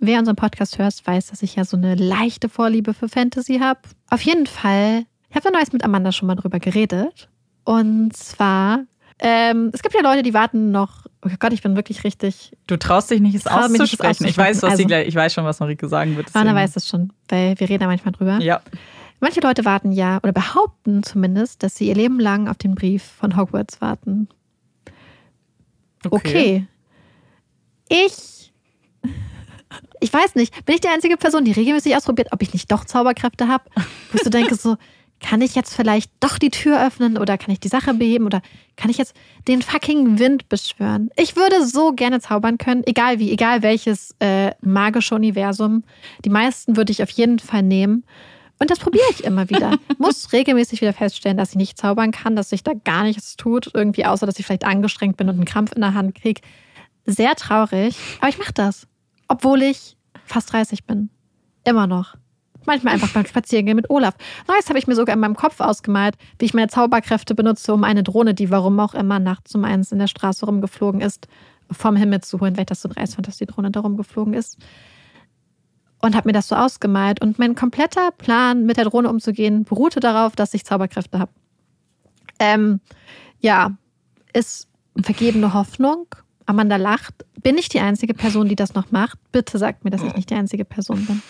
Wer 0.00 0.18
unseren 0.18 0.36
Podcast 0.36 0.78
hört, 0.78 0.94
weiß, 1.04 1.28
dass 1.28 1.42
ich 1.42 1.54
ja 1.56 1.64
so 1.64 1.76
eine 1.76 1.94
leichte 1.94 2.48
Vorliebe 2.48 2.94
für 2.94 3.08
Fantasy 3.08 3.58
habe. 3.60 3.80
Auf 4.10 4.22
jeden 4.22 4.46
Fall, 4.46 5.04
ich 5.30 5.36
habe 5.36 5.44
da 5.44 5.56
neues 5.56 5.72
mit 5.72 5.84
Amanda 5.84 6.10
schon 6.12 6.26
mal 6.26 6.34
drüber 6.34 6.58
geredet. 6.58 7.28
Und 7.64 8.16
zwar, 8.16 8.84
ähm, 9.20 9.70
es 9.72 9.82
gibt 9.82 9.94
ja 9.94 10.00
Leute, 10.02 10.22
die 10.22 10.34
warten 10.34 10.70
noch. 10.72 11.06
Oh 11.24 11.28
Gott, 11.38 11.52
ich 11.52 11.62
bin 11.62 11.74
wirklich 11.76 12.02
richtig. 12.04 12.56
Du 12.66 12.76
traust 12.76 13.10
dich 13.10 13.20
nicht, 13.20 13.34
es 13.34 13.44
mich 13.44 13.52
nicht, 13.52 13.62
auszusprechen. 13.82 14.26
Ich 14.26 14.36
weiß, 14.38 14.56
was 14.62 14.64
auszusprechen. 14.64 14.76
sie 14.76 14.82
Also- 14.82 14.86
gleich, 14.86 15.08
ich 15.08 15.14
weiß 15.14 15.34
schon, 15.34 15.44
was 15.44 15.60
Marike 15.60 15.88
sagen 15.88 16.16
wird. 16.16 16.28
Anna 16.34 16.54
weiß 16.54 16.74
es 16.76 16.88
schon, 16.88 17.12
weil 17.28 17.58
wir 17.58 17.68
reden 17.68 17.80
da 17.80 17.86
manchmal 17.86 18.12
drüber. 18.12 18.38
Ja. 18.40 18.60
Manche 19.20 19.40
Leute 19.40 19.64
warten 19.64 19.92
ja 19.92 20.18
oder 20.22 20.32
behaupten 20.32 21.02
zumindest, 21.02 21.62
dass 21.62 21.76
sie 21.76 21.88
ihr 21.88 21.94
Leben 21.94 22.20
lang 22.20 22.48
auf 22.48 22.56
den 22.56 22.74
Brief 22.74 23.02
von 23.02 23.36
Hogwarts 23.36 23.80
warten. 23.80 24.28
Okay. 26.08 26.66
Ich. 27.88 28.52
Ich 30.00 30.12
weiß 30.12 30.36
nicht, 30.36 30.64
bin 30.64 30.76
ich 30.76 30.80
die 30.80 30.88
einzige 30.88 31.16
Person, 31.16 31.44
die 31.44 31.52
regelmäßig 31.52 31.96
ausprobiert, 31.96 32.28
ob 32.30 32.40
ich 32.40 32.52
nicht 32.52 32.70
doch 32.70 32.84
Zauberkräfte 32.84 33.48
habe? 33.48 33.64
Wo 33.74 34.16
ich 34.16 34.22
so 34.22 34.30
denke, 34.30 34.54
so, 34.54 34.76
kann 35.20 35.40
ich 35.40 35.54
jetzt 35.54 35.74
vielleicht 35.74 36.10
doch 36.20 36.38
die 36.38 36.50
Tür 36.50 36.84
öffnen 36.84 37.18
oder 37.18 37.36
kann 37.38 37.50
ich 37.50 37.60
die 37.60 37.68
Sache 37.68 37.94
beheben 37.94 38.24
oder 38.24 38.40
kann 38.76 38.90
ich 38.90 38.98
jetzt 38.98 39.14
den 39.48 39.62
fucking 39.62 40.18
Wind 40.18 40.48
beschwören? 40.48 41.10
Ich 41.16 41.36
würde 41.36 41.66
so 41.66 41.92
gerne 41.92 42.20
zaubern 42.20 42.58
können, 42.58 42.84
egal 42.86 43.18
wie, 43.18 43.32
egal 43.32 43.62
welches 43.62 44.14
äh, 44.20 44.52
magische 44.60 45.14
Universum. 45.14 45.84
Die 46.24 46.30
meisten 46.30 46.76
würde 46.76 46.92
ich 46.92 47.02
auf 47.02 47.10
jeden 47.10 47.38
Fall 47.38 47.62
nehmen. 47.62 48.04
Und 48.58 48.70
das 48.70 48.78
probiere 48.78 49.04
ich 49.10 49.24
immer 49.24 49.48
wieder. 49.50 49.78
Muss 49.98 50.32
regelmäßig 50.32 50.80
wieder 50.80 50.92
feststellen, 50.92 51.36
dass 51.36 51.50
ich 51.50 51.56
nicht 51.56 51.78
zaubern 51.78 52.10
kann, 52.10 52.36
dass 52.36 52.50
sich 52.50 52.62
da 52.62 52.72
gar 52.84 53.04
nichts 53.04 53.36
tut, 53.36 53.70
irgendwie 53.72 54.04
außer, 54.04 54.26
dass 54.26 54.38
ich 54.38 54.46
vielleicht 54.46 54.64
angestrengt 54.64 55.16
bin 55.16 55.28
und 55.28 55.36
einen 55.36 55.44
Krampf 55.44 55.72
in 55.72 55.80
der 55.80 55.94
Hand 55.94 56.14
kriege. 56.14 56.40
Sehr 57.06 57.34
traurig, 57.36 57.96
aber 58.20 58.28
ich 58.28 58.38
mache 58.38 58.52
das. 58.52 58.86
Obwohl 59.28 59.62
ich 59.62 59.96
fast 60.24 60.52
30 60.52 60.84
bin. 60.84 61.10
Immer 61.64 61.86
noch. 61.86 62.16
Manchmal 62.66 62.94
einfach 62.94 63.12
beim 63.12 63.24
Spazierengehen 63.24 63.76
mit 63.76 63.88
Olaf. 63.88 64.14
Neues 64.46 64.68
habe 64.68 64.78
ich 64.78 64.86
mir 64.86 64.94
sogar 64.94 65.14
in 65.14 65.20
meinem 65.20 65.36
Kopf 65.36 65.60
ausgemalt, 65.60 66.16
wie 66.38 66.44
ich 66.44 66.54
meine 66.54 66.68
Zauberkräfte 66.68 67.34
benutze, 67.34 67.72
um 67.72 67.82
eine 67.84 68.02
Drohne, 68.02 68.34
die 68.34 68.50
warum 68.50 68.78
auch 68.80 68.94
immer 68.94 69.18
nachts 69.18 69.54
um 69.54 69.64
eins 69.64 69.90
in 69.92 69.98
der 69.98 70.06
Straße 70.06 70.44
rumgeflogen 70.44 71.00
ist, 71.00 71.28
vom 71.70 71.96
Himmel 71.96 72.20
zu 72.20 72.40
holen, 72.40 72.56
weil 72.56 72.62
ich 72.62 72.68
das 72.68 72.82
so 72.82 72.88
dreist 72.88 73.14
fand, 73.14 73.26
dass 73.26 73.38
die 73.38 73.46
Drohne 73.46 73.70
da 73.70 73.80
rumgeflogen 73.80 74.34
ist. 74.34 74.58
Und 76.00 76.14
habe 76.14 76.28
mir 76.28 76.32
das 76.32 76.48
so 76.48 76.54
ausgemalt. 76.54 77.20
Und 77.20 77.38
mein 77.38 77.54
kompletter 77.54 78.10
Plan, 78.12 78.64
mit 78.64 78.76
der 78.76 78.84
Drohne 78.84 79.10
umzugehen, 79.10 79.64
beruhte 79.64 80.00
darauf, 80.00 80.36
dass 80.36 80.54
ich 80.54 80.64
Zauberkräfte 80.64 81.18
habe. 81.18 81.32
Ähm, 82.38 82.80
ja, 83.40 83.76
ist 84.32 84.68
vergebene 85.02 85.54
Hoffnung. 85.54 86.06
Amanda 86.46 86.76
lacht. 86.76 87.14
Bin 87.42 87.58
ich 87.58 87.68
die 87.68 87.80
einzige 87.80 88.14
Person, 88.14 88.48
die 88.48 88.56
das 88.56 88.74
noch 88.74 88.90
macht? 88.90 89.18
Bitte 89.32 89.58
sagt 89.58 89.84
mir, 89.84 89.90
dass 89.90 90.02
ich 90.02 90.14
nicht 90.14 90.30
die 90.30 90.34
einzige 90.34 90.64
Person 90.64 91.04
bin. 91.04 91.22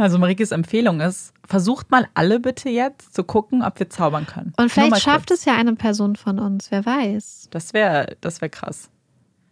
Also 0.00 0.18
Marikes 0.18 0.52
Empfehlung 0.52 1.00
ist, 1.00 1.32
versucht 1.44 1.90
mal 1.90 2.06
alle 2.14 2.38
bitte 2.38 2.68
jetzt 2.68 3.14
zu 3.14 3.24
gucken, 3.24 3.62
ob 3.62 3.78
wir 3.78 3.90
zaubern 3.90 4.26
können. 4.26 4.52
Und 4.56 4.70
vielleicht 4.70 5.02
schafft 5.02 5.28
kurz. 5.28 5.40
es 5.40 5.44
ja 5.44 5.56
eine 5.56 5.74
Person 5.74 6.14
von 6.14 6.38
uns, 6.38 6.70
wer 6.70 6.86
weiß. 6.86 7.48
Das 7.50 7.74
wäre 7.74 8.16
das 8.20 8.40
wär 8.40 8.48
krass. 8.48 8.90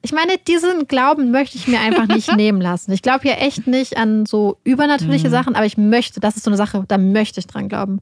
Ich 0.04 0.12
meine, 0.12 0.36
diesen 0.46 0.86
Glauben 0.86 1.30
möchte 1.30 1.56
ich 1.56 1.66
mir 1.66 1.80
einfach 1.80 2.06
nicht 2.06 2.30
nehmen 2.36 2.60
lassen. 2.60 2.92
Ich 2.92 3.00
glaube 3.00 3.26
ja 3.26 3.34
echt 3.36 3.66
nicht 3.66 3.96
an 3.96 4.26
so 4.26 4.58
übernatürliche 4.62 5.28
Mhm. 5.28 5.32
Sachen, 5.32 5.54
aber 5.56 5.64
ich 5.64 5.78
möchte, 5.78 6.20
das 6.20 6.36
ist 6.36 6.44
so 6.44 6.50
eine 6.50 6.58
Sache, 6.58 6.84
da 6.86 6.98
möchte 6.98 7.40
ich 7.40 7.46
dran 7.46 7.68
glauben. 7.70 8.00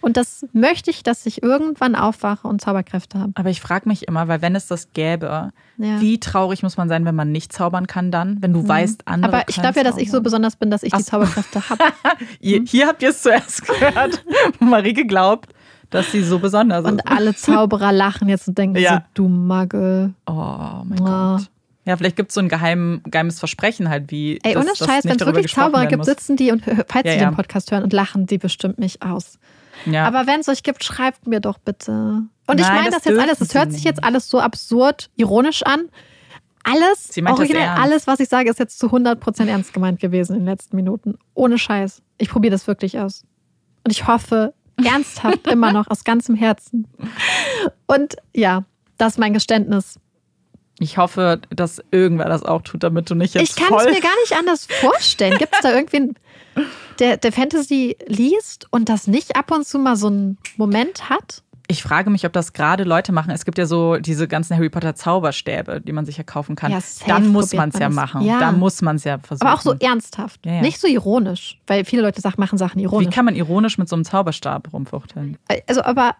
Und 0.00 0.16
das 0.16 0.44
möchte 0.52 0.90
ich, 0.90 1.04
dass 1.04 1.24
ich 1.26 1.42
irgendwann 1.44 1.94
aufwache 1.94 2.48
und 2.48 2.60
Zauberkräfte 2.60 3.20
habe. 3.20 3.32
Aber 3.36 3.50
ich 3.50 3.60
frage 3.60 3.88
mich 3.88 4.08
immer, 4.08 4.26
weil 4.26 4.42
wenn 4.42 4.56
es 4.56 4.66
das 4.66 4.92
gäbe, 4.94 5.52
Ja. 5.78 5.86
Mhm. 5.96 6.00
wie 6.00 6.18
traurig 6.18 6.62
muss 6.64 6.76
man 6.76 6.88
sein, 6.88 7.04
wenn 7.04 7.14
man 7.14 7.30
nicht 7.30 7.52
zaubern 7.52 7.86
kann 7.86 8.10
dann? 8.10 8.42
Wenn 8.42 8.52
du 8.52 8.66
weißt, 8.66 9.06
andere 9.06 9.32
aber 9.32 9.48
ich 9.48 9.54
glaube 9.54 9.78
ja, 9.78 9.84
dass 9.84 9.96
ich 9.96 10.10
so 10.10 10.20
besonders 10.20 10.56
bin, 10.56 10.70
dass 10.70 10.82
ich 10.82 10.92
Ach 10.92 10.98
die. 10.98 11.04
Zauberkräfte 11.04 11.70
habe. 11.70 11.84
Ihr, 12.40 12.62
hier 12.66 12.88
habt 12.88 13.00
ihr 13.02 13.10
es 13.10 13.22
zuerst 13.22 13.64
gehört. 13.66 14.24
Marike 14.58 15.06
glaubt, 15.06 15.54
dass 15.94 16.12
sie 16.12 16.22
so 16.22 16.38
besonders 16.38 16.84
Und 16.84 17.00
ist. 17.00 17.08
alle 17.10 17.34
Zauberer 17.34 17.92
lachen 17.92 18.28
jetzt 18.28 18.48
und 18.48 18.58
denken 18.58 18.76
Ja. 18.78 18.94
so, 18.96 19.00
du 19.14 19.28
Magel. 19.28 20.12
Oh 20.26 20.32
mein 20.84 21.00
Ah. 21.02 21.36
Gott. 21.38 21.50
Ja, 21.86 21.96
vielleicht 21.98 22.16
gibt 22.16 22.30
es 22.30 22.34
so 22.34 22.40
ein 22.40 22.48
geheim, 22.48 23.02
geheimes 23.04 23.38
Versprechen 23.38 23.90
halt, 23.90 24.10
wie. 24.10 24.38
Ey, 24.42 24.56
ohne 24.56 24.74
Scheiß, 24.74 25.04
wenn 25.04 25.16
es 25.16 25.26
wirklich 25.26 25.52
Zauberer 25.54 25.86
gibt, 25.86 25.98
muss. 25.98 26.06
sitzen 26.06 26.36
die 26.36 26.50
und 26.50 26.62
falls 26.88 27.04
Ja, 27.06 27.12
sie 27.12 27.18
ja. 27.20 27.30
den 27.30 27.36
Podcast 27.36 27.70
hören 27.72 27.82
und 27.82 27.92
lachen 27.92 28.26
die 28.26 28.38
bestimmt 28.38 28.78
mich 28.78 29.02
aus. 29.02 29.38
Ja. 29.86 30.06
Aber 30.06 30.26
wenn 30.26 30.40
es 30.40 30.48
euch 30.48 30.62
gibt, 30.62 30.82
schreibt 30.82 31.26
mir 31.26 31.40
doch 31.40 31.58
bitte. 31.58 32.22
Und 32.46 32.60
ich 32.60 32.66
Nein, 32.66 32.76
meine 32.76 32.90
das 32.90 33.02
das 33.02 33.04
jetzt 33.12 33.20
alles, 33.20 33.40
es 33.40 33.54
hört 33.54 33.72
sich 33.72 33.84
jetzt 33.84 34.02
alles 34.02 34.28
so 34.30 34.40
absurd, 34.40 35.10
ironisch 35.16 35.62
an. 35.62 35.88
Alles, 36.62 37.10
original, 37.18 37.78
alles, 37.78 38.06
was 38.06 38.20
ich 38.20 38.28
sage, 38.30 38.48
ist 38.48 38.58
jetzt 38.58 38.78
zu 38.78 38.86
100% 38.86 39.46
ernst 39.48 39.74
gemeint 39.74 40.00
gewesen 40.00 40.32
in 40.32 40.40
den 40.40 40.46
letzten 40.46 40.76
Minuten. 40.76 41.18
Ohne 41.34 41.58
Scheiß. 41.58 42.00
Ich 42.16 42.30
probiere 42.30 42.52
das 42.52 42.66
wirklich 42.66 42.98
aus. 42.98 43.24
Und 43.84 43.90
ich 43.90 44.06
hoffe 44.06 44.54
ernsthaft 44.84 45.46
immer 45.46 45.72
noch 45.72 45.88
aus 45.88 46.04
ganzem 46.04 46.34
Herzen. 46.34 46.86
Und 47.86 48.16
ja, 48.34 48.64
das 48.98 49.14
ist 49.14 49.18
mein 49.18 49.34
Geständnis. 49.34 49.98
ich 50.78 50.98
hoffe, 50.98 51.40
dass 51.50 51.82
irgendwer 51.90 52.26
das 52.26 52.42
auch 52.42 52.62
tut, 52.62 52.82
damit 52.82 53.10
du 53.10 53.14
nicht 53.14 53.34
jetzt 53.34 53.50
Ich 53.50 53.56
kann 53.56 53.78
es 53.78 53.84
mir 53.84 54.00
gar 54.00 54.16
nicht 54.22 54.36
anders 54.36 54.66
vorstellen. 54.66 55.38
Gibt 55.38 55.54
es 55.54 55.60
da 55.60 55.74
irgendwen, 55.74 56.14
der, 56.98 57.16
der 57.16 57.32
Fantasy 57.32 57.96
liest 58.06 58.66
und 58.70 58.88
das 58.88 59.06
nicht 59.06 59.36
ab 59.36 59.50
und 59.50 59.66
zu 59.66 59.78
mal 59.78 59.96
so 59.96 60.08
einen 60.08 60.38
Moment 60.56 61.08
hat? 61.08 61.42
Ich 61.74 61.82
frage 61.82 62.08
mich, 62.08 62.24
ob 62.24 62.32
das 62.32 62.52
gerade 62.52 62.84
Leute 62.84 63.10
machen. 63.10 63.30
Es 63.30 63.44
gibt 63.44 63.58
ja 63.58 63.66
so 63.66 63.96
diese 63.96 64.28
ganzen 64.28 64.54
Harry 64.56 64.70
Potter 64.70 64.94
Zauberstäbe, 64.94 65.80
die 65.80 65.90
man 65.90 66.06
sich 66.06 66.16
ja 66.16 66.22
kaufen 66.22 66.54
kann. 66.54 66.70
Ja, 66.70 66.78
Dann 67.08 67.26
muss 67.26 67.52
man 67.52 67.70
es 67.70 67.80
ja 67.80 67.88
machen. 67.88 68.22
Ja. 68.22 68.38
Dann 68.38 68.60
muss 68.60 68.80
man 68.80 68.94
es 68.94 69.02
ja 69.02 69.18
versuchen. 69.18 69.44
Aber 69.44 69.58
auch 69.58 69.60
so 69.60 69.74
ernsthaft. 69.74 70.46
Ja. 70.46 70.60
Nicht 70.60 70.80
so 70.80 70.86
ironisch, 70.86 71.60
weil 71.66 71.84
viele 71.84 72.02
Leute 72.02 72.20
sagen, 72.20 72.36
machen 72.38 72.58
Sachen 72.58 72.78
Wie 72.78 72.84
ironisch. 72.84 73.12
kann 73.12 73.24
man 73.24 73.34
ironisch 73.34 73.76
mit 73.76 73.88
so 73.88 73.96
einem 73.96 74.04
Zauberstab 74.04 74.72
rumfuchteln? 74.72 75.36
Also, 75.66 75.82
aber 75.82 76.14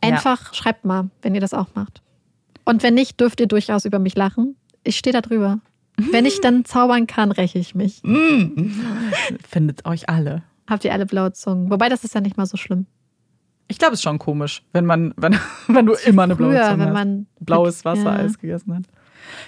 einfach 0.00 0.54
schreibt 0.54 0.86
mal, 0.86 1.10
wenn 1.20 1.34
ihr 1.34 1.42
das 1.42 1.52
auch 1.52 1.68
macht. 1.74 2.00
Und 2.64 2.82
wenn 2.82 2.94
nicht, 2.94 3.20
dürft 3.20 3.40
ihr 3.40 3.46
durchaus 3.46 3.84
über 3.84 3.98
mich 3.98 4.16
lachen. 4.16 4.56
Ich 4.84 4.96
stehe 4.96 5.12
da 5.12 5.20
drüber. 5.20 5.58
Wenn 5.98 6.24
ich 6.24 6.40
dann 6.40 6.64
zaubern 6.64 7.06
kann, 7.06 7.30
räche 7.30 7.58
ich 7.58 7.74
mich. 7.74 8.00
Findet 9.46 9.84
euch 9.84 10.08
alle. 10.08 10.44
Habt 10.66 10.86
ihr 10.86 10.94
alle 10.94 11.04
blaue 11.04 11.34
Zungen. 11.34 11.70
Wobei, 11.70 11.90
das 11.90 12.04
ist 12.04 12.14
ja 12.14 12.22
nicht 12.22 12.38
mal 12.38 12.46
so 12.46 12.56
schlimm. 12.56 12.86
Ich 13.70 13.78
glaube, 13.78 13.94
es 13.94 14.00
ist 14.00 14.04
schon 14.04 14.18
komisch, 14.18 14.62
wenn 14.72 14.84
man, 14.84 15.14
wenn, 15.16 15.38
wenn 15.68 15.86
du 15.86 15.94
immer 16.04 16.24
eine 16.24 16.34
blaue 16.36 16.50
Früher, 16.52 16.64
Zunge 16.64 16.78
wenn 16.80 16.86
hast. 16.88 16.94
man 16.94 17.26
blaues 17.40 17.82
Ja. 17.84 17.92
Wassereis 17.92 18.38
gegessen 18.38 18.74
hat. 18.74 18.82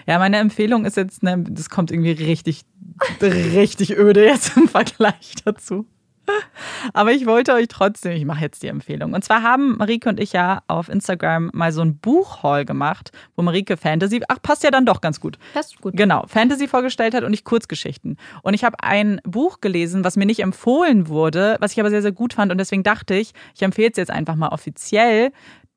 Ja, 0.07 0.19
meine 0.19 0.37
Empfehlung 0.39 0.85
ist 0.85 0.97
jetzt, 0.97 1.23
ne, 1.23 1.43
das 1.49 1.69
kommt 1.69 1.91
irgendwie 1.91 2.13
richtig, 2.13 2.63
richtig 3.21 3.97
öde 3.99 4.25
jetzt 4.25 4.57
im 4.57 4.69
Vergleich 4.69 5.35
dazu. 5.45 5.87
Aber 6.93 7.13
ich 7.13 7.27
wollte 7.27 7.53
euch 7.53 7.69
trotzdem, 7.69 8.13
ich 8.13 8.25
mache 8.25 8.43
jetzt 8.43 8.63
die 8.63 8.69
Empfehlung. 8.69 9.13
Und 9.13 9.25
zwar 9.25 9.43
haben 9.43 9.77
Marike 9.79 10.09
und 10.09 10.21
ich 10.21 10.33
ja 10.33 10.63
auf 10.67 10.89
Instagram 10.89 11.51
mal 11.53 11.73
so 11.73 11.83
ein 11.83 11.99
Buchhaul 11.99 12.65
gemacht, 12.65 13.13
wo 13.37 13.43
Marike 13.43 13.77
Fantasy, 13.77 14.23
ach, 14.29 14.41
passt 14.43 14.65
ja 14.65 14.71
dann 14.71 14.87
doch 14.87 15.01
ganz 15.01 15.21
gut. 15.21 15.39
Passt 15.55 15.81
gut. 15.81 15.97
Genau, 15.97 16.25
Fantasy 16.27 16.69
vorgestellt 16.69 17.15
hat 17.15 17.25
und 17.25 17.33
ich 17.33 17.45
Kurzgeschichten. 17.45 18.17
Und 18.43 18.55
ich 18.55 18.65
habe 18.65 18.83
ein 18.83 19.21
Buch 19.25 19.61
gelesen, 19.61 20.05
was 20.05 20.17
mir 20.17 20.27
nicht 20.27 20.41
empfohlen 20.41 21.09
wurde, 21.09 21.57
was 21.61 21.73
ich 21.73 21.81
aber 21.81 21.91
sehr, 21.91 22.03
sehr 22.03 22.13
gut 22.13 22.35
fand. 22.35 22.53
Und 22.53 22.59
deswegen 22.59 22.83
dachte 22.83 23.15
ich, 23.15 23.33
ich 23.55 23.63
empfehle 23.63 23.91
es 23.91 23.97
jetzt 23.97 24.11
einfach 24.11 24.37
mal 24.37 24.49
offiziell, 24.49 25.33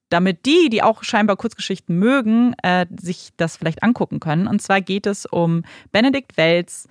damit 0.09 0.45
die, 0.45 0.69
die 0.69 0.83
auch 0.83 1.03
scheinbar 1.03 1.35
Kurzgeschichten 1.35 1.97
mögen, 1.97 2.53
äh, 2.61 2.85
sich 2.99 3.29
das 3.37 3.57
vielleicht 3.57 3.83
angucken 3.83 4.19
können. 4.19 4.47
Und 4.47 4.61
zwar 4.61 4.81
geht 4.81 5.07
es 5.07 5.25
um 5.25 5.63
Benedikt 5.91 6.37
Wells, 6.37 6.87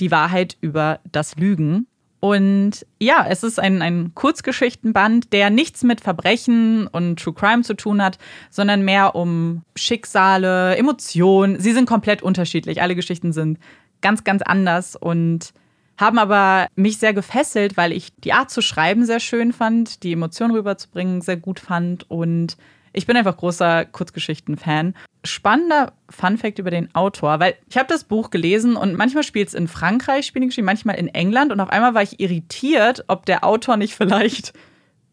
Die 0.00 0.12
Wahrheit 0.12 0.56
über 0.60 1.00
das 1.10 1.34
Lügen. 1.34 1.87
Und 2.20 2.84
ja, 2.98 3.26
es 3.28 3.44
ist 3.44 3.60
ein, 3.60 3.80
ein 3.80 4.12
Kurzgeschichtenband, 4.14 5.32
der 5.32 5.50
nichts 5.50 5.84
mit 5.84 6.00
Verbrechen 6.00 6.88
und 6.88 7.20
True 7.20 7.34
Crime 7.34 7.62
zu 7.62 7.74
tun 7.74 8.02
hat, 8.02 8.18
sondern 8.50 8.84
mehr 8.84 9.14
um 9.14 9.62
Schicksale, 9.76 10.76
Emotionen. 10.76 11.60
Sie 11.60 11.72
sind 11.72 11.88
komplett 11.88 12.22
unterschiedlich. 12.22 12.82
Alle 12.82 12.96
Geschichten 12.96 13.32
sind 13.32 13.58
ganz, 14.00 14.24
ganz 14.24 14.42
anders 14.42 14.96
und 14.96 15.52
haben 15.96 16.18
aber 16.18 16.68
mich 16.76 16.98
sehr 16.98 17.12
gefesselt, 17.12 17.76
weil 17.76 17.92
ich 17.92 18.14
die 18.16 18.32
Art 18.32 18.50
zu 18.50 18.62
schreiben 18.62 19.04
sehr 19.04 19.20
schön 19.20 19.52
fand, 19.52 20.02
die 20.02 20.12
Emotionen 20.12 20.54
rüberzubringen 20.54 21.20
sehr 21.20 21.36
gut 21.36 21.60
fand 21.60 22.08
und 22.10 22.56
ich 22.92 23.06
bin 23.06 23.16
einfach 23.16 23.36
großer 23.36 23.84
Kurzgeschichten-Fan. 23.84 24.94
Spannender 25.24 25.92
Fun-Fact 26.10 26.58
über 26.58 26.70
den 26.70 26.94
Autor, 26.94 27.40
weil 27.40 27.54
ich 27.68 27.76
habe 27.76 27.88
das 27.88 28.04
Buch 28.04 28.30
gelesen 28.30 28.76
und 28.76 28.96
manchmal 28.96 29.24
spielt 29.24 29.48
es 29.48 29.54
in 29.54 29.68
Frankreich, 29.68 30.26
spielen 30.26 30.48
die 30.48 30.62
manchmal 30.62 30.96
in 30.96 31.08
England 31.08 31.52
und 31.52 31.60
auf 31.60 31.70
einmal 31.70 31.94
war 31.94 32.02
ich 32.02 32.20
irritiert, 32.20 33.04
ob 33.08 33.26
der 33.26 33.44
Autor 33.44 33.76
nicht 33.76 33.94
vielleicht 33.94 34.52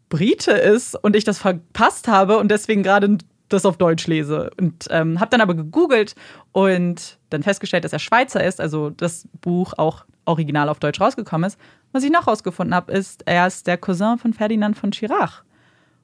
Brite 0.10 0.52
ist 0.52 0.96
und 0.96 1.16
ich 1.16 1.24
das 1.24 1.40
verpasst 1.40 2.08
habe 2.08 2.38
und 2.38 2.50
deswegen 2.50 2.84
gerade 2.84 3.18
das 3.50 3.66
auf 3.66 3.78
Deutsch 3.78 4.08
lese. 4.08 4.52
Und 4.60 4.88
ähm, 4.90 5.20
habe 5.20 5.32
dann 5.32 5.42
aber 5.42 5.56
gegoogelt 5.56 6.16
und 6.52 7.18
dann 7.30 7.44
festgestellt, 7.44 7.84
dass 7.84 7.94
er 7.94 8.00
Schweizer 8.00 8.44
ist, 8.44 8.60
also 8.62 8.90
das 8.90 9.28
Buch 9.42 9.74
auch 9.78 10.06
original 10.26 10.70
auf 10.70 10.80
Deutsch 10.80 11.00
rausgekommen 11.00 11.48
ist. 11.48 11.60
Was 11.92 12.04
ich 12.04 12.12
noch 12.12 12.28
rausgefunden 12.28 12.74
habe, 12.74 12.92
ist, 12.92 13.24
er 13.26 13.48
ist 13.48 13.68
der 13.68 13.78
Cousin 13.78 14.18
von 14.18 14.34
Ferdinand 14.34 14.78
von 14.78 14.92
Chirac. 14.92 15.44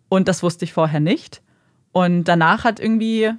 Und 0.09 0.27
das 0.27 0.43
wusste 0.43 0.65
ich 0.65 0.73
vorher 0.73 0.99
nicht. 0.99 1.41
Und 1.91 2.25
danach 2.25 2.63
hat 2.63 2.79
irgendwie, 2.79 3.31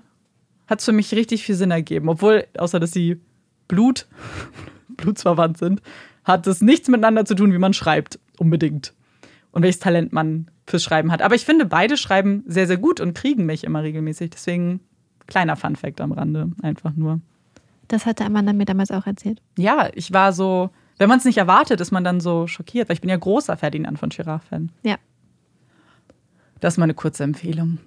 hat 0.66 0.80
es 0.80 0.84
für 0.84 0.92
mich 0.92 1.12
richtig 1.12 1.44
viel 1.44 1.54
Sinn 1.54 1.70
ergeben. 1.70 2.08
Obwohl, 2.08 2.46
außer 2.56 2.80
dass 2.80 2.92
sie 2.92 3.20
Blut, 3.68 4.06
blutsverwandt 4.88 5.58
sind, 5.58 5.82
hat 6.24 6.46
es 6.46 6.60
nichts 6.60 6.88
miteinander 6.88 7.24
zu 7.24 7.34
tun, 7.34 7.52
wie 7.52 7.58
man 7.58 7.72
schreibt, 7.72 8.18
unbedingt. 8.38 8.94
Und 9.50 9.62
welches 9.62 9.80
Talent 9.80 10.12
man 10.12 10.50
fürs 10.66 10.82
Schreiben 10.82 11.12
hat. 11.12 11.20
Aber 11.20 11.34
ich 11.34 11.44
finde, 11.44 11.66
beide 11.66 11.96
schreiben 11.96 12.42
sehr, 12.46 12.66
sehr 12.66 12.78
gut 12.78 13.00
und 13.00 13.14
kriegen 13.14 13.44
mich 13.44 13.64
immer 13.64 13.82
regelmäßig. 13.82 14.30
Deswegen 14.30 14.80
kleiner 15.26 15.56
Fun-Fact 15.56 16.00
am 16.00 16.12
Rande, 16.12 16.50
einfach 16.62 16.94
nur. 16.94 17.20
Das 17.88 18.06
hatte 18.06 18.24
Amanda 18.24 18.52
mir 18.52 18.64
damals 18.64 18.90
auch 18.90 19.06
erzählt. 19.06 19.42
Ja, 19.58 19.90
ich 19.94 20.12
war 20.12 20.32
so, 20.32 20.70
wenn 20.98 21.08
man 21.08 21.18
es 21.18 21.24
nicht 21.24 21.38
erwartet, 21.38 21.80
ist 21.80 21.90
man 21.90 22.04
dann 22.04 22.20
so 22.20 22.46
schockiert, 22.46 22.88
weil 22.88 22.94
ich 22.94 23.00
bin 23.00 23.10
ja 23.10 23.16
großer 23.16 23.56
Ferdinand 23.56 23.98
von 23.98 24.10
Chirac-Fan. 24.10 24.70
Ja. 24.82 24.96
Das 26.60 26.74
ist 26.74 26.78
mal 26.78 26.84
eine 26.84 26.94
kurze 26.94 27.24
Empfehlung. 27.24 27.78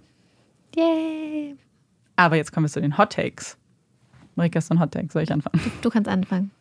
Yay! 0.75 1.55
Aber 2.15 2.35
jetzt 2.35 2.51
kommen 2.51 2.65
wir 2.65 2.69
zu 2.71 2.81
den 2.81 2.97
Hot 2.97 3.13
Takes. 3.13 3.57
Marika, 4.35 4.57
hast 4.57 4.69
du 4.69 4.73
einen 4.73 4.81
Hot 4.81 4.91
Take? 4.91 5.07
Soll 5.11 5.23
ich 5.23 5.31
anfangen? 5.31 5.59
Du 5.81 5.89
kannst 5.89 6.09
anfangen. 6.09 6.51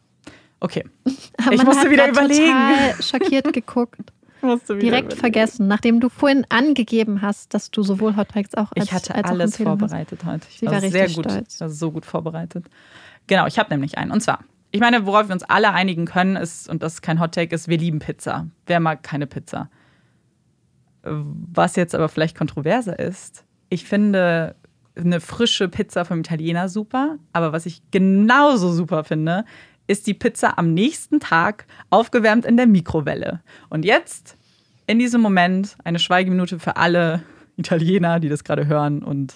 Okay. 0.60 0.84
Ich 1.50 1.62
musste 1.64 1.90
wieder 1.90 2.08
überlegen. 2.08 2.52
total 2.52 3.02
schockiert 3.02 3.52
geguckt. 3.52 4.00
Musst 4.40 4.68
du 4.68 4.74
wieder 4.74 4.82
Direkt 4.82 5.04
überlegen. 5.06 5.20
vergessen, 5.20 5.68
nachdem 5.68 6.00
du 6.00 6.08
vorhin 6.08 6.46
angegeben 6.50 7.22
hast, 7.22 7.54
dass 7.54 7.70
du 7.70 7.82
sowohl 7.82 8.16
Hot 8.16 8.28
Takes 8.30 8.54
auch 8.54 8.72
als 8.72 8.84
Ich 8.86 8.92
hatte 8.92 9.14
als 9.14 9.28
alles 9.28 9.50
Empfehlungen 9.52 9.80
hast. 9.82 9.90
vorbereitet 9.90 10.24
heute. 10.24 10.46
Ich 10.50 10.58
Sie 10.58 10.66
war, 10.66 10.72
war 10.74 10.80
sehr 10.80 10.92
richtig 11.04 11.16
gut. 11.16 11.30
stolz. 11.32 11.54
Ich 11.54 11.60
war 11.60 11.70
so 11.70 11.90
gut 11.90 12.04
vorbereitet. 12.06 12.66
Genau, 13.26 13.46
ich 13.46 13.58
habe 13.58 13.70
nämlich 13.70 13.96
einen. 13.98 14.10
Und 14.10 14.20
zwar, 14.20 14.40
ich 14.70 14.80
meine, 14.80 15.06
worauf 15.06 15.28
wir 15.28 15.32
uns 15.34 15.44
alle 15.44 15.72
einigen 15.72 16.04
können, 16.04 16.36
ist, 16.36 16.68
und 16.68 16.82
das 16.82 16.94
ist 16.94 17.02
kein 17.02 17.20
Hot 17.20 17.32
Take, 17.34 17.54
ist, 17.54 17.68
wir 17.68 17.78
lieben 17.78 17.98
Pizza. 18.00 18.46
Wer 18.66 18.80
mag 18.80 19.02
keine 19.02 19.26
Pizza? 19.26 19.70
Was 21.02 21.76
jetzt 21.76 21.94
aber 21.94 22.08
vielleicht 22.08 22.36
kontroverser 22.36 22.98
ist, 22.98 23.44
ich 23.74 23.84
finde 23.84 24.56
eine 24.96 25.20
frische 25.20 25.68
Pizza 25.68 26.04
vom 26.04 26.20
Italiener 26.20 26.68
super, 26.68 27.18
aber 27.32 27.52
was 27.52 27.66
ich 27.66 27.82
genauso 27.90 28.72
super 28.72 29.04
finde, 29.04 29.44
ist 29.86 30.06
die 30.06 30.14
Pizza 30.14 30.56
am 30.58 30.72
nächsten 30.72 31.20
Tag 31.20 31.66
aufgewärmt 31.90 32.46
in 32.46 32.56
der 32.56 32.66
Mikrowelle. 32.66 33.40
Und 33.68 33.84
jetzt, 33.84 34.36
in 34.86 34.98
diesem 34.98 35.20
Moment, 35.20 35.76
eine 35.84 35.98
Schweigeminute 35.98 36.58
für 36.58 36.76
alle 36.76 37.22
Italiener, 37.56 38.20
die 38.20 38.28
das 38.28 38.44
gerade 38.44 38.66
hören 38.66 39.02
und 39.02 39.34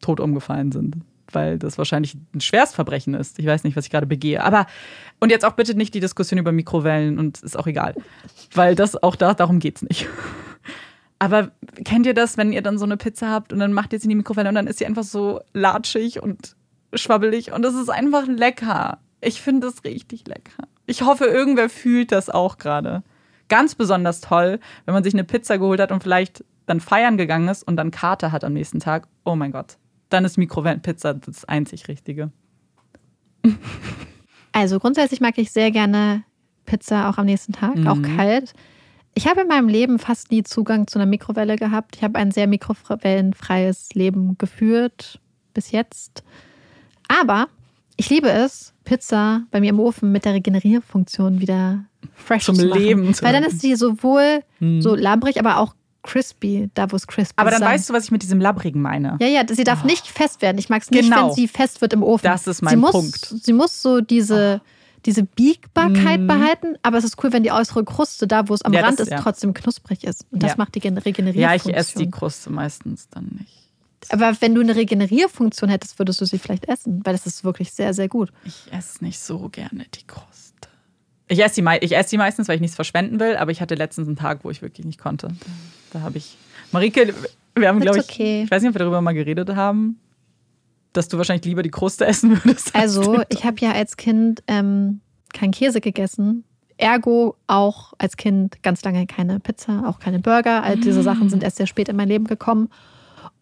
tot 0.00 0.18
umgefallen 0.18 0.72
sind. 0.72 0.96
Weil 1.30 1.58
das 1.58 1.78
wahrscheinlich 1.78 2.16
ein 2.34 2.40
Schwerstverbrechen 2.40 3.14
ist. 3.14 3.38
Ich 3.38 3.46
weiß 3.46 3.64
nicht, 3.64 3.76
was 3.76 3.86
ich 3.86 3.90
gerade 3.90 4.06
begehe. 4.06 4.42
Aber, 4.42 4.66
und 5.20 5.30
jetzt 5.30 5.44
auch 5.44 5.52
bitte 5.52 5.74
nicht 5.74 5.94
die 5.94 6.00
Diskussion 6.00 6.38
über 6.38 6.52
Mikrowellen 6.52 7.18
und 7.18 7.40
ist 7.42 7.58
auch 7.58 7.66
egal. 7.66 7.94
Weil 8.52 8.74
das 8.74 9.02
auch 9.02 9.16
da, 9.16 9.32
darum 9.32 9.58
geht's 9.58 9.82
nicht. 9.82 10.08
Aber 11.22 11.52
kennt 11.84 12.04
ihr 12.06 12.14
das, 12.14 12.36
wenn 12.36 12.52
ihr 12.52 12.62
dann 12.62 12.78
so 12.78 12.84
eine 12.84 12.96
Pizza 12.96 13.30
habt 13.30 13.52
und 13.52 13.60
dann 13.60 13.72
macht 13.72 13.92
ihr 13.92 14.00
sie 14.00 14.06
in 14.06 14.08
die 14.08 14.16
Mikrowelle 14.16 14.48
und 14.48 14.56
dann 14.56 14.66
ist 14.66 14.80
sie 14.80 14.86
einfach 14.86 15.04
so 15.04 15.40
latschig 15.52 16.20
und 16.20 16.56
schwabbelig 16.94 17.52
und 17.52 17.64
es 17.64 17.74
ist 17.74 17.90
einfach 17.90 18.26
lecker. 18.26 18.98
Ich 19.20 19.40
finde 19.40 19.68
das 19.68 19.84
richtig 19.84 20.26
lecker. 20.26 20.64
Ich 20.86 21.02
hoffe, 21.02 21.26
irgendwer 21.26 21.68
fühlt 21.68 22.10
das 22.10 22.28
auch 22.28 22.58
gerade. 22.58 23.04
Ganz 23.48 23.76
besonders 23.76 24.20
toll, 24.20 24.58
wenn 24.84 24.94
man 24.94 25.04
sich 25.04 25.14
eine 25.14 25.22
Pizza 25.22 25.58
geholt 25.58 25.78
hat 25.78 25.92
und 25.92 26.02
vielleicht 26.02 26.44
dann 26.66 26.80
feiern 26.80 27.16
gegangen 27.16 27.46
ist 27.46 27.62
und 27.62 27.76
dann 27.76 27.92
Karte 27.92 28.32
hat 28.32 28.42
am 28.42 28.52
nächsten 28.54 28.80
Tag. 28.80 29.06
Oh 29.24 29.36
mein 29.36 29.52
Gott. 29.52 29.76
Dann 30.08 30.24
ist 30.24 30.38
Mikrowellenpizza 30.38 31.14
das 31.14 31.44
einzig 31.44 31.86
Richtige. 31.86 32.32
Also 34.54 34.78
grundsätzlich 34.78 35.22
mag 35.22 35.38
ich 35.38 35.50
sehr 35.50 35.70
gerne 35.70 36.24
Pizza 36.66 37.08
auch 37.08 37.16
am 37.16 37.24
nächsten 37.24 37.54
Tag, 37.54 37.74
Mhm. 37.76 37.86
auch 37.88 38.02
kalt. 38.02 38.52
Ich 39.14 39.26
habe 39.26 39.42
in 39.42 39.48
meinem 39.48 39.68
Leben 39.68 39.98
fast 39.98 40.30
nie 40.30 40.42
Zugang 40.42 40.86
zu 40.86 40.98
einer 40.98 41.06
Mikrowelle 41.06 41.56
gehabt. 41.56 41.96
Ich 41.96 42.02
habe 42.04 42.18
ein 42.18 42.30
sehr 42.30 42.46
mikrowellenfreies 42.46 43.90
Leben 43.94 44.36
geführt 44.38 45.20
bis 45.54 45.70
jetzt. 45.70 46.22
Aber 47.08 47.46
ich 47.96 48.08
liebe 48.08 48.30
es, 48.30 48.72
Pizza 48.84 49.42
bei 49.50 49.60
mir 49.60 49.70
im 49.70 49.80
Ofen 49.80 50.12
mit 50.12 50.24
der 50.24 50.32
Regenerierfunktion 50.34 51.40
wieder 51.40 51.84
fresh 52.14 52.44
Zum 52.46 52.54
zu 52.56 52.66
machen. 52.66 52.80
Leben 52.80 53.14
Weil 53.22 53.32
dann 53.34 53.44
ist 53.44 53.60
sie 53.60 53.74
sowohl 53.76 54.40
Hm. 54.58 54.80
so 54.80 54.94
labrig, 54.94 55.38
aber 55.38 55.58
auch 55.58 55.74
crispy, 56.02 56.70
da 56.74 56.90
wo 56.90 56.96
es 56.96 57.06
crispy 57.06 57.34
Aber 57.36 57.50
dann 57.50 57.60
sein. 57.60 57.68
weißt 57.74 57.90
du, 57.90 57.92
was 57.94 58.04
ich 58.04 58.10
mit 58.10 58.22
diesem 58.22 58.40
Labbrigen 58.40 58.80
meine. 58.82 59.18
Ja, 59.20 59.28
ja, 59.28 59.42
sie 59.48 59.62
darf 59.62 59.84
nicht 59.84 60.06
fest 60.08 60.42
werden. 60.42 60.58
Ich 60.58 60.68
mag 60.68 60.82
es 60.82 60.90
nicht, 60.90 61.04
Genau. 61.04 61.28
wenn 61.28 61.34
sie 61.34 61.46
fest 61.46 61.80
wird 61.80 61.92
im 61.92 62.02
Ofen. 62.02 62.24
Das 62.24 62.46
ist 62.46 62.60
mein 62.62 62.72
sie 62.72 62.76
muss, 62.80 62.90
Punkt. 62.92 63.26
Sie 63.44 63.52
muss 63.52 63.82
so 63.82 64.00
diese, 64.00 64.62
diese 65.06 65.24
Biegbarkeit 65.24 66.20
Mhm. 66.20 66.26
behalten, 66.26 66.74
aber 66.82 66.98
es 66.98 67.04
ist 67.04 67.22
cool, 67.22 67.32
wenn 67.32 67.42
die 67.42 67.52
äußere 67.52 67.84
Kruste, 67.84 68.26
da 68.26 68.48
wo 68.48 68.54
es 68.54 68.62
am 68.62 68.72
Ja, 68.72 68.82
Rand 68.82 68.98
das- 69.00 69.08
ist, 69.08 69.12
ja. 69.12 69.20
trotzdem 69.20 69.52
knusprig 69.54 70.04
ist. 70.04 70.26
Und 70.30 70.42
das 70.42 70.52
Ja. 70.52 70.56
macht 70.58 70.74
die 70.74 70.80
Gen- 70.80 70.94
Ja, 70.94 71.00
Regenerierfunktion. 71.02 71.70
ich 71.74 71.76
esse 71.78 71.98
die 71.98 72.10
Kruste 72.10 72.50
meistens 72.50 73.08
dann 73.08 73.36
nicht. 73.38 73.58
aber 74.08 74.34
wenn 74.40 74.54
du 74.54 74.60
eine 74.60 74.74
Regenerierfunktion 74.74 75.70
hättest, 75.70 75.98
würdest 75.98 76.20
du 76.20 76.24
sie 76.24 76.38
vielleicht 76.38 76.68
essen, 76.68 77.00
weil 77.04 77.12
das 77.14 77.24
ist 77.26 77.44
wirklich 77.44 77.72
sehr, 77.72 77.94
sehr 77.94 78.08
gut. 78.08 78.32
Ich 78.44 78.64
esse 78.72 79.04
nicht 79.04 79.20
so 79.20 79.48
gerne 79.48 79.86
die 79.94 80.04
Kruste. 80.06 80.68
Ich 81.28 81.38
esse 81.42 81.62
die, 81.62 81.68
ich 81.84 81.96
esse 81.96 82.10
die 82.10 82.18
meistens, 82.18 82.48
weil 82.48 82.56
ich 82.56 82.60
nichts 82.60 82.74
verschwenden 82.74 83.20
will, 83.20 83.36
aber 83.36 83.52
ich 83.52 83.60
hatte 83.60 83.74
letztens 83.76 84.08
einen 84.08 84.16
Tag, 84.16 84.40
wo 84.42 84.50
ich 84.50 84.60
wirklich 84.60 84.84
nicht 84.84 84.98
konnte. 85.00 85.28
Da 85.92 86.00
habe 86.00 86.18
ich. 86.18 86.36
Marike, 86.72 87.14
wir 87.54 87.68
haben, 87.68 87.78
glaube 87.80 87.98
ich, 87.98 88.04
okay. 88.04 88.42
ich 88.44 88.50
weiß 88.50 88.62
nicht, 88.62 88.70
ob 88.70 88.74
wir 88.74 88.80
darüber 88.80 89.00
mal 89.00 89.12
geredet 89.14 89.50
haben, 89.50 89.98
dass 90.92 91.08
du 91.08 91.16
wahrscheinlich 91.18 91.44
lieber 91.44 91.62
die 91.62 91.70
Kruste 91.70 92.06
essen 92.06 92.42
würdest. 92.44 92.74
als 92.74 92.98
Also, 92.98 93.22
ich 93.28 93.44
habe 93.44 93.56
ja 93.60 93.72
als 93.72 93.96
Kind 93.96 94.42
ähm, 94.46 95.00
keinen 95.32 95.52
Käse 95.52 95.80
gegessen. 95.80 96.44
Ergo 96.78 97.36
auch 97.46 97.92
als 97.98 98.16
Kind 98.16 98.62
ganz 98.62 98.82
lange 98.82 99.06
keine 99.06 99.38
Pizza, 99.38 99.84
auch 99.86 99.98
keine 100.00 100.18
Burger. 100.18 100.64
All 100.64 100.76
diese 100.76 101.02
Sachen 101.02 101.28
sind 101.28 101.42
erst 101.44 101.56
sehr 101.56 101.66
spät 101.66 101.88
in 101.88 101.96
mein 101.96 102.08
Leben 102.08 102.26
gekommen. 102.26 102.70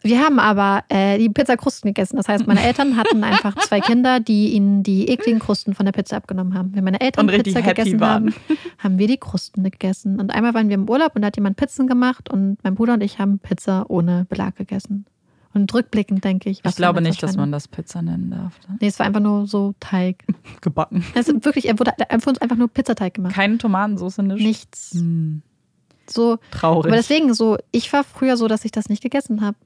Wir 0.01 0.19
haben 0.19 0.39
aber 0.39 0.83
äh, 0.89 1.17
die 1.19 1.29
Pizzakrusten 1.29 1.89
gegessen. 1.89 2.17
Das 2.17 2.27
heißt, 2.27 2.47
meine 2.47 2.63
Eltern 2.63 2.97
hatten 2.97 3.23
einfach 3.23 3.55
zwei 3.55 3.79
Kinder, 3.79 4.19
die 4.19 4.53
ihnen 4.53 4.83
die 4.83 5.07
ekligen 5.07 5.39
Krusten 5.39 5.75
von 5.75 5.85
der 5.85 5.93
Pizza 5.93 6.17
abgenommen 6.17 6.55
haben. 6.55 6.71
Wenn 6.73 6.83
meine 6.83 7.01
Eltern 7.01 7.27
Pizza 7.27 7.61
gegessen 7.61 7.99
waren. 7.99 8.33
haben, 8.33 8.35
haben 8.79 8.97
wir 8.97 9.07
die 9.07 9.17
Krusten 9.17 9.63
gegessen. 9.63 10.19
Und 10.19 10.31
einmal 10.31 10.53
waren 10.53 10.69
wir 10.69 10.75
im 10.75 10.89
Urlaub 10.89 11.15
und 11.15 11.21
da 11.21 11.27
hat 11.27 11.37
jemand 11.37 11.57
Pizzen 11.57 11.87
gemacht 11.87 12.29
und 12.29 12.57
mein 12.63 12.75
Bruder 12.75 12.93
und 12.93 13.01
ich 13.01 13.19
haben 13.19 13.39
Pizza 13.39 13.85
ohne 13.89 14.25
Belag 14.27 14.55
gegessen. 14.55 15.05
Und 15.53 15.73
rückblickend 15.73 16.23
denke 16.23 16.49
ich, 16.49 16.63
was 16.63 16.71
ich 16.73 16.75
glaube 16.77 17.01
nicht, 17.01 17.21
dass 17.21 17.35
man 17.35 17.51
das 17.51 17.67
Pizza 17.67 18.01
nennen 18.01 18.31
darf. 18.31 18.57
Ne? 18.69 18.77
Nee, 18.79 18.87
es 18.87 18.99
war 18.99 19.05
einfach 19.05 19.19
nur 19.19 19.47
so 19.47 19.73
Teig. 19.81 20.23
Gebacken. 20.61 21.03
Es 21.13 21.27
ist 21.27 21.43
wirklich, 21.43 21.67
er 21.67 21.77
wurde 21.77 21.91
für 22.19 22.29
uns 22.29 22.39
einfach 22.39 22.55
nur 22.55 22.69
Pizzateig 22.69 23.13
gemacht. 23.15 23.33
Keine 23.33 23.57
Tomatensauce, 23.57 24.19
nicht? 24.19 24.41
Nichts. 24.41 24.91
Hm, 24.93 25.41
So, 26.09 26.37
traurig. 26.51 26.87
aber 26.87 26.95
deswegen 26.95 27.33
so, 27.33 27.57
ich 27.71 27.91
war 27.91 28.03
früher 28.05 28.37
so, 28.37 28.47
dass 28.47 28.63
ich 28.63 28.71
das 28.71 28.87
nicht 28.87 29.03
gegessen 29.03 29.41
habe. 29.41 29.57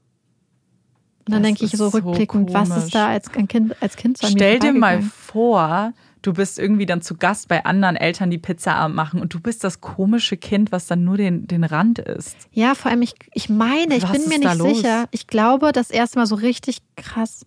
Und 1.26 1.32
dann 1.34 1.42
Das 1.42 1.48
denke 1.48 1.64
ich 1.64 1.70
so 1.72 1.88
so 1.88 1.98
rückblickend, 1.98 2.52
was 2.52 2.68
komisch. 2.68 2.84
ist 2.84 2.94
da 2.94 3.08
als 3.08 3.32
ein 3.34 3.48
Kind, 3.48 3.74
als 3.80 3.96
Kind 3.96 4.18
so 4.18 4.26
Stell 4.28 4.58
dir 4.58 4.72
mal 4.72 5.02
vor, 5.02 5.92
du 6.26 6.32
bist 6.32 6.58
irgendwie 6.58 6.86
dann 6.86 7.02
zu 7.02 7.14
Gast 7.16 7.48
bei 7.48 7.64
anderen 7.64 7.96
Eltern, 7.96 8.30
die 8.30 8.38
Pizza 8.38 8.88
machen 8.88 9.20
und 9.20 9.32
du 9.32 9.40
bist 9.40 9.62
das 9.62 9.80
komische 9.80 10.36
Kind, 10.36 10.72
was 10.72 10.86
dann 10.86 11.04
nur 11.04 11.16
den, 11.16 11.46
den 11.46 11.62
Rand 11.62 12.00
isst. 12.00 12.48
Ja, 12.52 12.74
vor 12.74 12.90
allem, 12.90 13.02
ich, 13.02 13.14
ich 13.32 13.48
meine, 13.48 13.96
ich 13.96 14.02
Was 14.02 14.12
bin 14.12 14.28
mir 14.28 14.34
ist 14.48 14.58
nicht 14.60 14.76
sicher. 14.76 15.06
Ich 15.12 15.26
glaube, 15.26 15.72
das 15.72 15.90
erste 15.90 16.18
Mal 16.18 16.26
so 16.26 16.34
richtig 16.34 16.78
krass. 16.96 17.46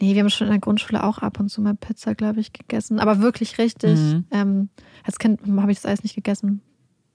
Nee, 0.00 0.14
wir 0.14 0.22
haben 0.22 0.30
schon 0.30 0.48
in 0.48 0.52
der 0.52 0.60
Grundschule 0.60 1.04
auch 1.04 1.18
ab 1.18 1.38
und 1.38 1.48
zu 1.50 1.62
mal 1.62 1.74
Pizza, 1.76 2.14
glaube 2.16 2.40
ich, 2.40 2.52
gegessen. 2.52 2.98
Aber 2.98 3.20
wirklich 3.20 3.58
richtig. 3.58 3.96
Mhm. 3.98 4.24
Ähm, 4.32 4.68
als 5.04 5.18
Kind 5.18 5.40
habe 5.56 5.70
ich 5.70 5.78
das 5.78 5.86
alles 5.86 6.02
nicht 6.02 6.16
gegessen. 6.16 6.62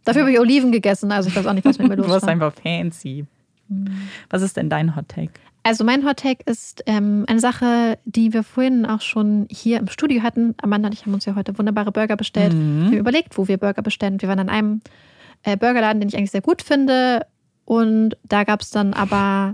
Dafür 0.06 0.22
habe 0.22 0.32
ich 0.32 0.40
Oliven 0.40 0.72
gegessen. 0.72 1.12
Also 1.12 1.28
ich 1.28 1.36
weiß 1.36 1.46
auch 1.46 1.54
nicht, 1.54 1.66
was 1.66 1.78
mit 1.78 1.90
mir 1.90 1.96
Du 1.98 2.04
los 2.04 2.12
warst 2.12 2.26
war. 2.26 2.32
einfach 2.32 2.54
fancy. 2.54 3.26
Was 4.30 4.42
ist 4.42 4.56
denn 4.56 4.70
dein 4.70 4.96
Hot 4.96 5.10
Take? 5.10 5.34
Also 5.70 5.84
mein 5.84 6.04
Hot 6.04 6.18
Take 6.18 6.42
ist 6.50 6.82
ähm, 6.88 7.26
eine 7.28 7.40
Sache, 7.40 8.00
die 8.04 8.34
wir 8.34 8.42
vorhin 8.42 8.88
auch 8.88 9.02
schon 9.02 9.46
hier 9.52 9.78
im 9.78 9.88
Studio 9.88 10.24
hatten. 10.24 10.56
Amanda 10.60 10.88
und 10.88 10.94
ich 10.96 11.06
haben 11.06 11.14
uns 11.14 11.26
ja 11.26 11.36
heute 11.36 11.56
wunderbare 11.60 11.92
Burger 11.92 12.18
bestellt. 12.18 12.54
Mhm. 12.54 12.80
Wir 12.80 12.86
haben 12.88 12.98
überlegt, 12.98 13.38
wo 13.38 13.48
wir 13.48 13.60
Burger 13.60 13.84
bestellen. 13.84 14.20
Wir 14.20 14.28
waren 14.30 14.40
an 14.40 14.50
einem 14.50 14.82
äh, 15.44 15.56
Burgerladen, 15.56 16.00
den 16.02 16.10
ich 16.10 16.18
eigentlich 16.18 16.32
sehr 16.32 16.42
gut 16.42 16.64
finde. 16.64 17.24
Und 17.66 18.18
da 18.24 18.46
gab 18.46 18.62
es 18.62 18.72
dann 18.72 18.96
aber 18.96 19.54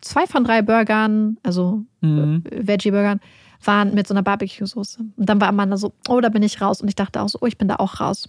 zwei 0.00 0.24
von 0.28 0.44
drei 0.44 0.62
Burgern, 0.62 1.36
also 1.42 1.82
Mhm. 2.00 2.44
äh, 2.48 2.68
Veggie-Burgern, 2.68 3.18
waren 3.64 3.92
mit 3.92 4.06
so 4.06 4.14
einer 4.14 4.22
Barbecue-Soße. 4.22 5.00
Und 5.16 5.28
dann 5.28 5.40
war 5.40 5.48
Amanda 5.48 5.76
so, 5.78 5.92
oh, 6.08 6.20
da 6.20 6.28
bin 6.28 6.44
ich 6.44 6.60
raus. 6.60 6.80
Und 6.80 6.86
ich 6.86 6.94
dachte 6.94 7.20
auch 7.20 7.28
so, 7.28 7.38
oh, 7.40 7.46
ich 7.46 7.58
bin 7.58 7.66
da 7.66 7.74
auch 7.80 7.98
raus. 7.98 8.28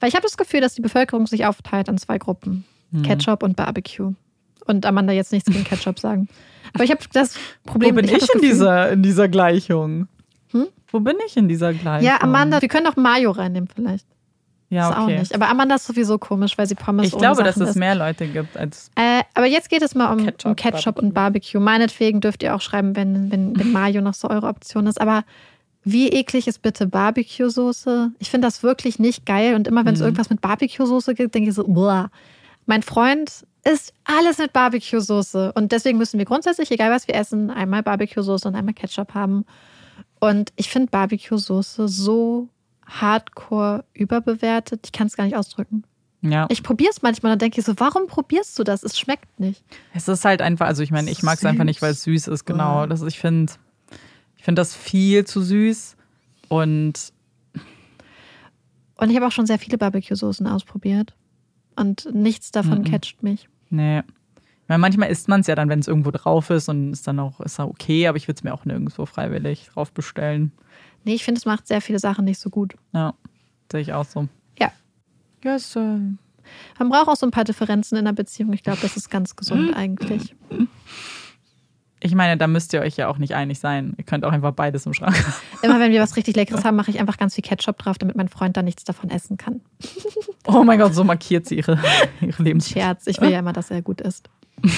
Weil 0.00 0.08
ich 0.08 0.14
habe 0.14 0.24
das 0.24 0.38
Gefühl, 0.38 0.62
dass 0.62 0.74
die 0.74 0.80
Bevölkerung 0.80 1.26
sich 1.26 1.44
aufteilt 1.44 1.88
in 1.88 1.98
zwei 1.98 2.16
Gruppen. 2.16 2.64
Mhm. 2.92 3.02
Ketchup 3.02 3.42
und 3.42 3.56
Barbecue. 3.56 4.14
Und 4.66 4.84
Amanda 4.86 5.12
jetzt 5.12 5.32
nichts 5.32 5.50
gegen 5.50 5.64
Ketchup 5.64 5.98
sagen. 5.98 6.28
Aber 6.74 6.84
ich 6.84 6.90
habe 6.90 7.00
das 7.12 7.34
Problem, 7.64 7.92
Wo 7.92 7.96
bin 8.00 8.04
ich, 8.06 8.12
das 8.12 8.22
in, 8.28 8.40
Gefühl- 8.40 8.50
dieser, 8.50 8.90
in 8.90 9.02
dieser 9.02 9.28
Gleichung? 9.28 10.08
Hm? 10.52 10.66
Wo 10.88 11.00
bin 11.00 11.16
ich 11.26 11.36
in 11.36 11.48
dieser 11.48 11.72
Gleichung? 11.72 12.06
Ja, 12.06 12.20
Amanda, 12.22 12.60
wir 12.60 12.68
können 12.68 12.86
auch 12.86 12.96
Mayo 12.96 13.30
reinnehmen 13.30 13.68
vielleicht. 13.72 14.06
Ja, 14.68 14.88
Das 14.88 14.98
auch 14.98 15.02
okay. 15.04 15.18
nicht. 15.20 15.32
Aber 15.34 15.48
Amanda 15.48 15.76
ist 15.76 15.86
sowieso 15.86 16.18
komisch, 16.18 16.58
weil 16.58 16.66
sie 16.66 16.74
Pommes 16.74 17.06
Ich 17.06 17.16
glaube, 17.16 17.44
dass 17.44 17.54
Sachen 17.54 17.62
es 17.62 17.68
isst. 17.70 17.78
mehr 17.78 17.94
Leute 17.94 18.26
gibt 18.26 18.56
als. 18.56 18.90
Äh, 18.96 19.22
aber 19.34 19.46
jetzt 19.46 19.70
geht 19.70 19.82
es 19.82 19.94
mal 19.94 20.12
um 20.12 20.24
Ketchup, 20.24 20.44
um 20.50 20.56
Ketchup 20.56 20.98
und 20.98 21.14
Barbecue. 21.14 21.60
Meinetwegen 21.60 22.20
dürft 22.20 22.42
ihr 22.42 22.52
auch 22.54 22.60
schreiben, 22.60 22.96
wenn, 22.96 23.30
wenn, 23.30 23.56
wenn 23.56 23.70
Mayo 23.70 24.00
noch 24.00 24.14
so 24.14 24.28
eure 24.28 24.48
Option 24.48 24.88
ist. 24.88 25.00
Aber 25.00 25.22
wie 25.84 26.08
eklig 26.08 26.48
ist 26.48 26.62
bitte 26.62 26.88
Barbecue-Soße? 26.88 28.10
Ich 28.18 28.30
finde 28.30 28.48
das 28.48 28.64
wirklich 28.64 28.98
nicht 28.98 29.24
geil. 29.24 29.54
Und 29.54 29.68
immer 29.68 29.84
wenn 29.84 29.94
es 29.94 30.00
Mhm. 30.00 30.06
irgendwas 30.06 30.30
mit 30.30 30.40
Barbecue-Soße 30.40 31.14
gibt, 31.14 31.34
denke 31.36 31.50
ich 31.50 31.54
so, 31.54 31.64
boah. 31.66 32.10
Mein 32.66 32.82
Freund 32.82 33.46
isst 33.66 33.92
alles 34.04 34.38
mit 34.38 34.52
Barbecue-Soße. 34.52 35.52
Und 35.54 35.72
deswegen 35.72 35.98
müssen 35.98 36.18
wir 36.18 36.24
grundsätzlich, 36.24 36.70
egal 36.70 36.90
was 36.90 37.08
wir 37.08 37.14
essen, 37.16 37.50
einmal 37.50 37.82
Barbecue-Soße 37.82 38.46
und 38.48 38.54
einmal 38.54 38.74
Ketchup 38.74 39.14
haben. 39.14 39.44
Und 40.20 40.52
ich 40.56 40.70
finde 40.70 40.90
Barbecue-Soße 40.90 41.88
so 41.88 42.48
hardcore 42.86 43.84
überbewertet. 43.92 44.80
Ich 44.84 44.92
kann 44.92 45.08
es 45.08 45.16
gar 45.16 45.24
nicht 45.24 45.36
ausdrücken. 45.36 45.82
Ja. 46.22 46.46
Ich 46.48 46.62
probiere 46.62 46.90
es 46.90 47.02
manchmal 47.02 47.32
und 47.32 47.42
denke 47.42 47.60
so, 47.62 47.74
warum 47.78 48.06
probierst 48.06 48.58
du 48.58 48.64
das? 48.64 48.82
Es 48.82 48.98
schmeckt 48.98 49.38
nicht. 49.38 49.62
Es 49.94 50.08
ist 50.08 50.24
halt 50.24 50.40
einfach, 50.42 50.66
also 50.66 50.82
ich 50.82 50.90
meine, 50.90 51.10
ich 51.10 51.22
mag 51.22 51.38
es 51.38 51.44
einfach 51.44 51.64
nicht, 51.64 51.82
weil 51.82 51.92
es 51.92 52.02
süß 52.04 52.28
ist, 52.28 52.44
genau. 52.44 52.80
Ja. 52.82 52.86
Das, 52.86 53.02
ich 53.02 53.18
finde 53.18 53.52
ich 54.36 54.44
find 54.44 54.56
das 54.58 54.74
viel 54.74 55.24
zu 55.24 55.42
süß. 55.42 55.96
Und 56.48 57.12
Und 58.98 59.10
ich 59.10 59.16
habe 59.16 59.26
auch 59.26 59.32
schon 59.32 59.46
sehr 59.46 59.58
viele 59.58 59.76
Barbecue-Soßen 59.78 60.46
ausprobiert. 60.46 61.14
Und 61.74 62.08
nichts 62.14 62.50
davon 62.52 62.78
Mhm. 62.78 62.84
catcht 62.84 63.22
mich. 63.22 63.48
Nee. 63.70 63.98
Ich 63.98 64.68
meine, 64.68 64.80
manchmal 64.80 65.10
isst 65.10 65.28
man 65.28 65.42
es 65.42 65.46
ja 65.46 65.54
dann, 65.54 65.68
wenn 65.68 65.78
es 65.78 65.86
irgendwo 65.86 66.10
drauf 66.10 66.50
ist 66.50 66.68
und 66.68 66.92
ist 66.92 67.06
dann 67.06 67.20
auch 67.20 67.40
ist 67.40 67.58
ja 67.58 67.64
okay, 67.66 68.08
aber 68.08 68.16
ich 68.16 68.26
würde 68.26 68.38
es 68.38 68.42
mir 68.44 68.52
auch 68.52 68.64
nirgendwo 68.64 69.06
freiwillig 69.06 69.68
drauf 69.72 69.92
bestellen. 69.92 70.50
Nee, 71.04 71.14
ich 71.14 71.22
finde, 71.24 71.38
es 71.38 71.46
macht 71.46 71.68
sehr 71.68 71.80
viele 71.80 72.00
Sachen 72.00 72.24
nicht 72.24 72.40
so 72.40 72.50
gut. 72.50 72.74
Ja, 72.92 73.14
sehe 73.70 73.80
ich 73.80 73.92
auch 73.92 74.04
so. 74.04 74.26
Ja. 74.58 74.72
Ja, 75.44 75.54
ist, 75.54 75.76
äh, 75.76 75.80
Man 75.80 76.88
braucht 76.88 77.08
auch 77.08 77.16
so 77.16 77.26
ein 77.26 77.30
paar 77.30 77.44
Differenzen 77.44 77.96
in 77.96 78.06
der 78.06 78.12
Beziehung. 78.12 78.52
Ich 78.52 78.64
glaube, 78.64 78.80
das 78.82 78.96
ist 78.96 79.08
ganz 79.08 79.36
gesund 79.36 79.72
eigentlich. 79.76 80.34
Ich 82.00 82.14
meine, 82.14 82.36
da 82.36 82.46
müsst 82.46 82.74
ihr 82.74 82.80
euch 82.80 82.96
ja 82.96 83.08
auch 83.08 83.16
nicht 83.18 83.34
einig 83.34 83.58
sein. 83.58 83.94
Ihr 83.96 84.04
könnt 84.04 84.24
auch 84.24 84.32
einfach 84.32 84.52
beides 84.52 84.84
im 84.86 84.92
Schrank 84.92 85.16
haben. 85.16 85.34
Immer 85.62 85.80
wenn 85.80 85.92
wir 85.92 86.02
was 86.02 86.16
richtig 86.16 86.36
Leckeres 86.36 86.64
haben, 86.64 86.76
mache 86.76 86.90
ich 86.90 87.00
einfach 87.00 87.16
ganz 87.16 87.34
viel 87.34 87.42
Ketchup 87.42 87.78
drauf, 87.78 87.96
damit 87.98 88.16
mein 88.16 88.28
Freund 88.28 88.56
da 88.56 88.62
nichts 88.62 88.84
davon 88.84 89.10
essen 89.10 89.36
kann. 89.36 89.60
Oh 90.48 90.62
mein 90.62 90.78
Gott, 90.78 90.94
so 90.94 91.02
markiert 91.02 91.44
sie 91.44 91.56
ihre, 91.56 91.76
ihre 92.20 92.40
Lebens. 92.40 92.70
Scherz, 92.70 93.08
ich 93.08 93.20
will 93.20 93.30
ja 93.30 93.40
immer, 93.40 93.52
dass 93.52 93.72
er 93.72 93.82
gut 93.82 94.00
ist. 94.00 94.30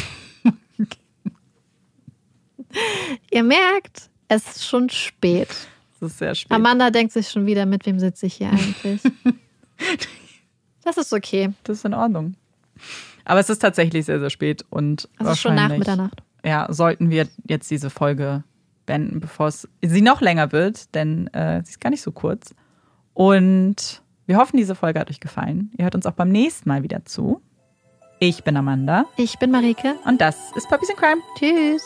Ihr 3.31 3.43
merkt, 3.43 4.09
es 4.29 4.49
ist 4.49 4.65
schon 4.67 4.89
spät. 4.89 5.49
Das 6.01 6.13
ist 6.13 6.19
sehr 6.19 6.35
spät. 6.35 6.51
Amanda 6.51 6.89
denkt 6.91 7.13
sich 7.13 7.29
schon 7.29 7.45
wieder, 7.45 7.67
mit 7.67 7.85
wem 7.85 7.99
sitze 7.99 8.25
ich 8.25 8.37
hier 8.37 8.49
eigentlich? 8.49 9.03
Das 10.85 10.97
ist 10.97 11.13
okay. 11.13 11.51
Das 11.65 11.77
ist 11.77 11.85
in 11.85 11.93
Ordnung. 11.93 12.35
Aber 13.27 13.41
es 13.41 13.51
ist 13.51 13.59
tatsächlich 13.59 14.07
sehr, 14.07 14.21
sehr 14.21 14.31
spät 14.31 14.65
und 14.71 15.07
Es 15.19 15.29
ist 15.29 15.41
schon 15.41 15.55
nach 15.55 15.69
Mitternacht. 15.69 16.23
Ja, 16.45 16.67
sollten 16.73 17.11
wir 17.11 17.27
jetzt 17.47 17.71
diese 17.71 17.91
Folge 17.91 18.45
beenden, 18.87 19.21
bevor 19.21 19.49
es 19.49 19.69
sie 19.83 20.03
noch 20.03 20.21
länger 20.21 20.53
wird, 20.53 20.95
denn 20.95 21.27
äh, 21.35 21.63
sie 21.65 21.71
ist 21.73 21.81
gar 21.81 21.91
nicht 21.91 22.03
so 22.03 22.13
kurz. 22.13 22.55
Und 23.15 24.03
wir 24.27 24.37
hoffen, 24.39 24.57
diese 24.57 24.75
Folge 24.75 25.01
hat 25.01 25.11
euch 25.11 25.21
gefallen. 25.21 25.73
Ihr 25.77 25.85
hört 25.85 25.95
uns 25.95 26.07
auch 26.07 26.13
beim 26.13 26.29
nächsten 26.31 26.69
Mal 26.69 26.83
wieder 26.83 27.05
zu. 27.05 27.43
Ich 28.21 28.45
bin 28.45 28.57
Amanda 28.57 29.05
Ich 29.17 29.39
bin 29.39 29.51
Marike. 29.51 29.95
und 30.05 30.21
das 30.21 30.37
ist 30.57 30.69
Puppies 30.69 30.91
in 30.91 30.97
Crime. 30.97 31.21
Tschüss. 31.39 31.83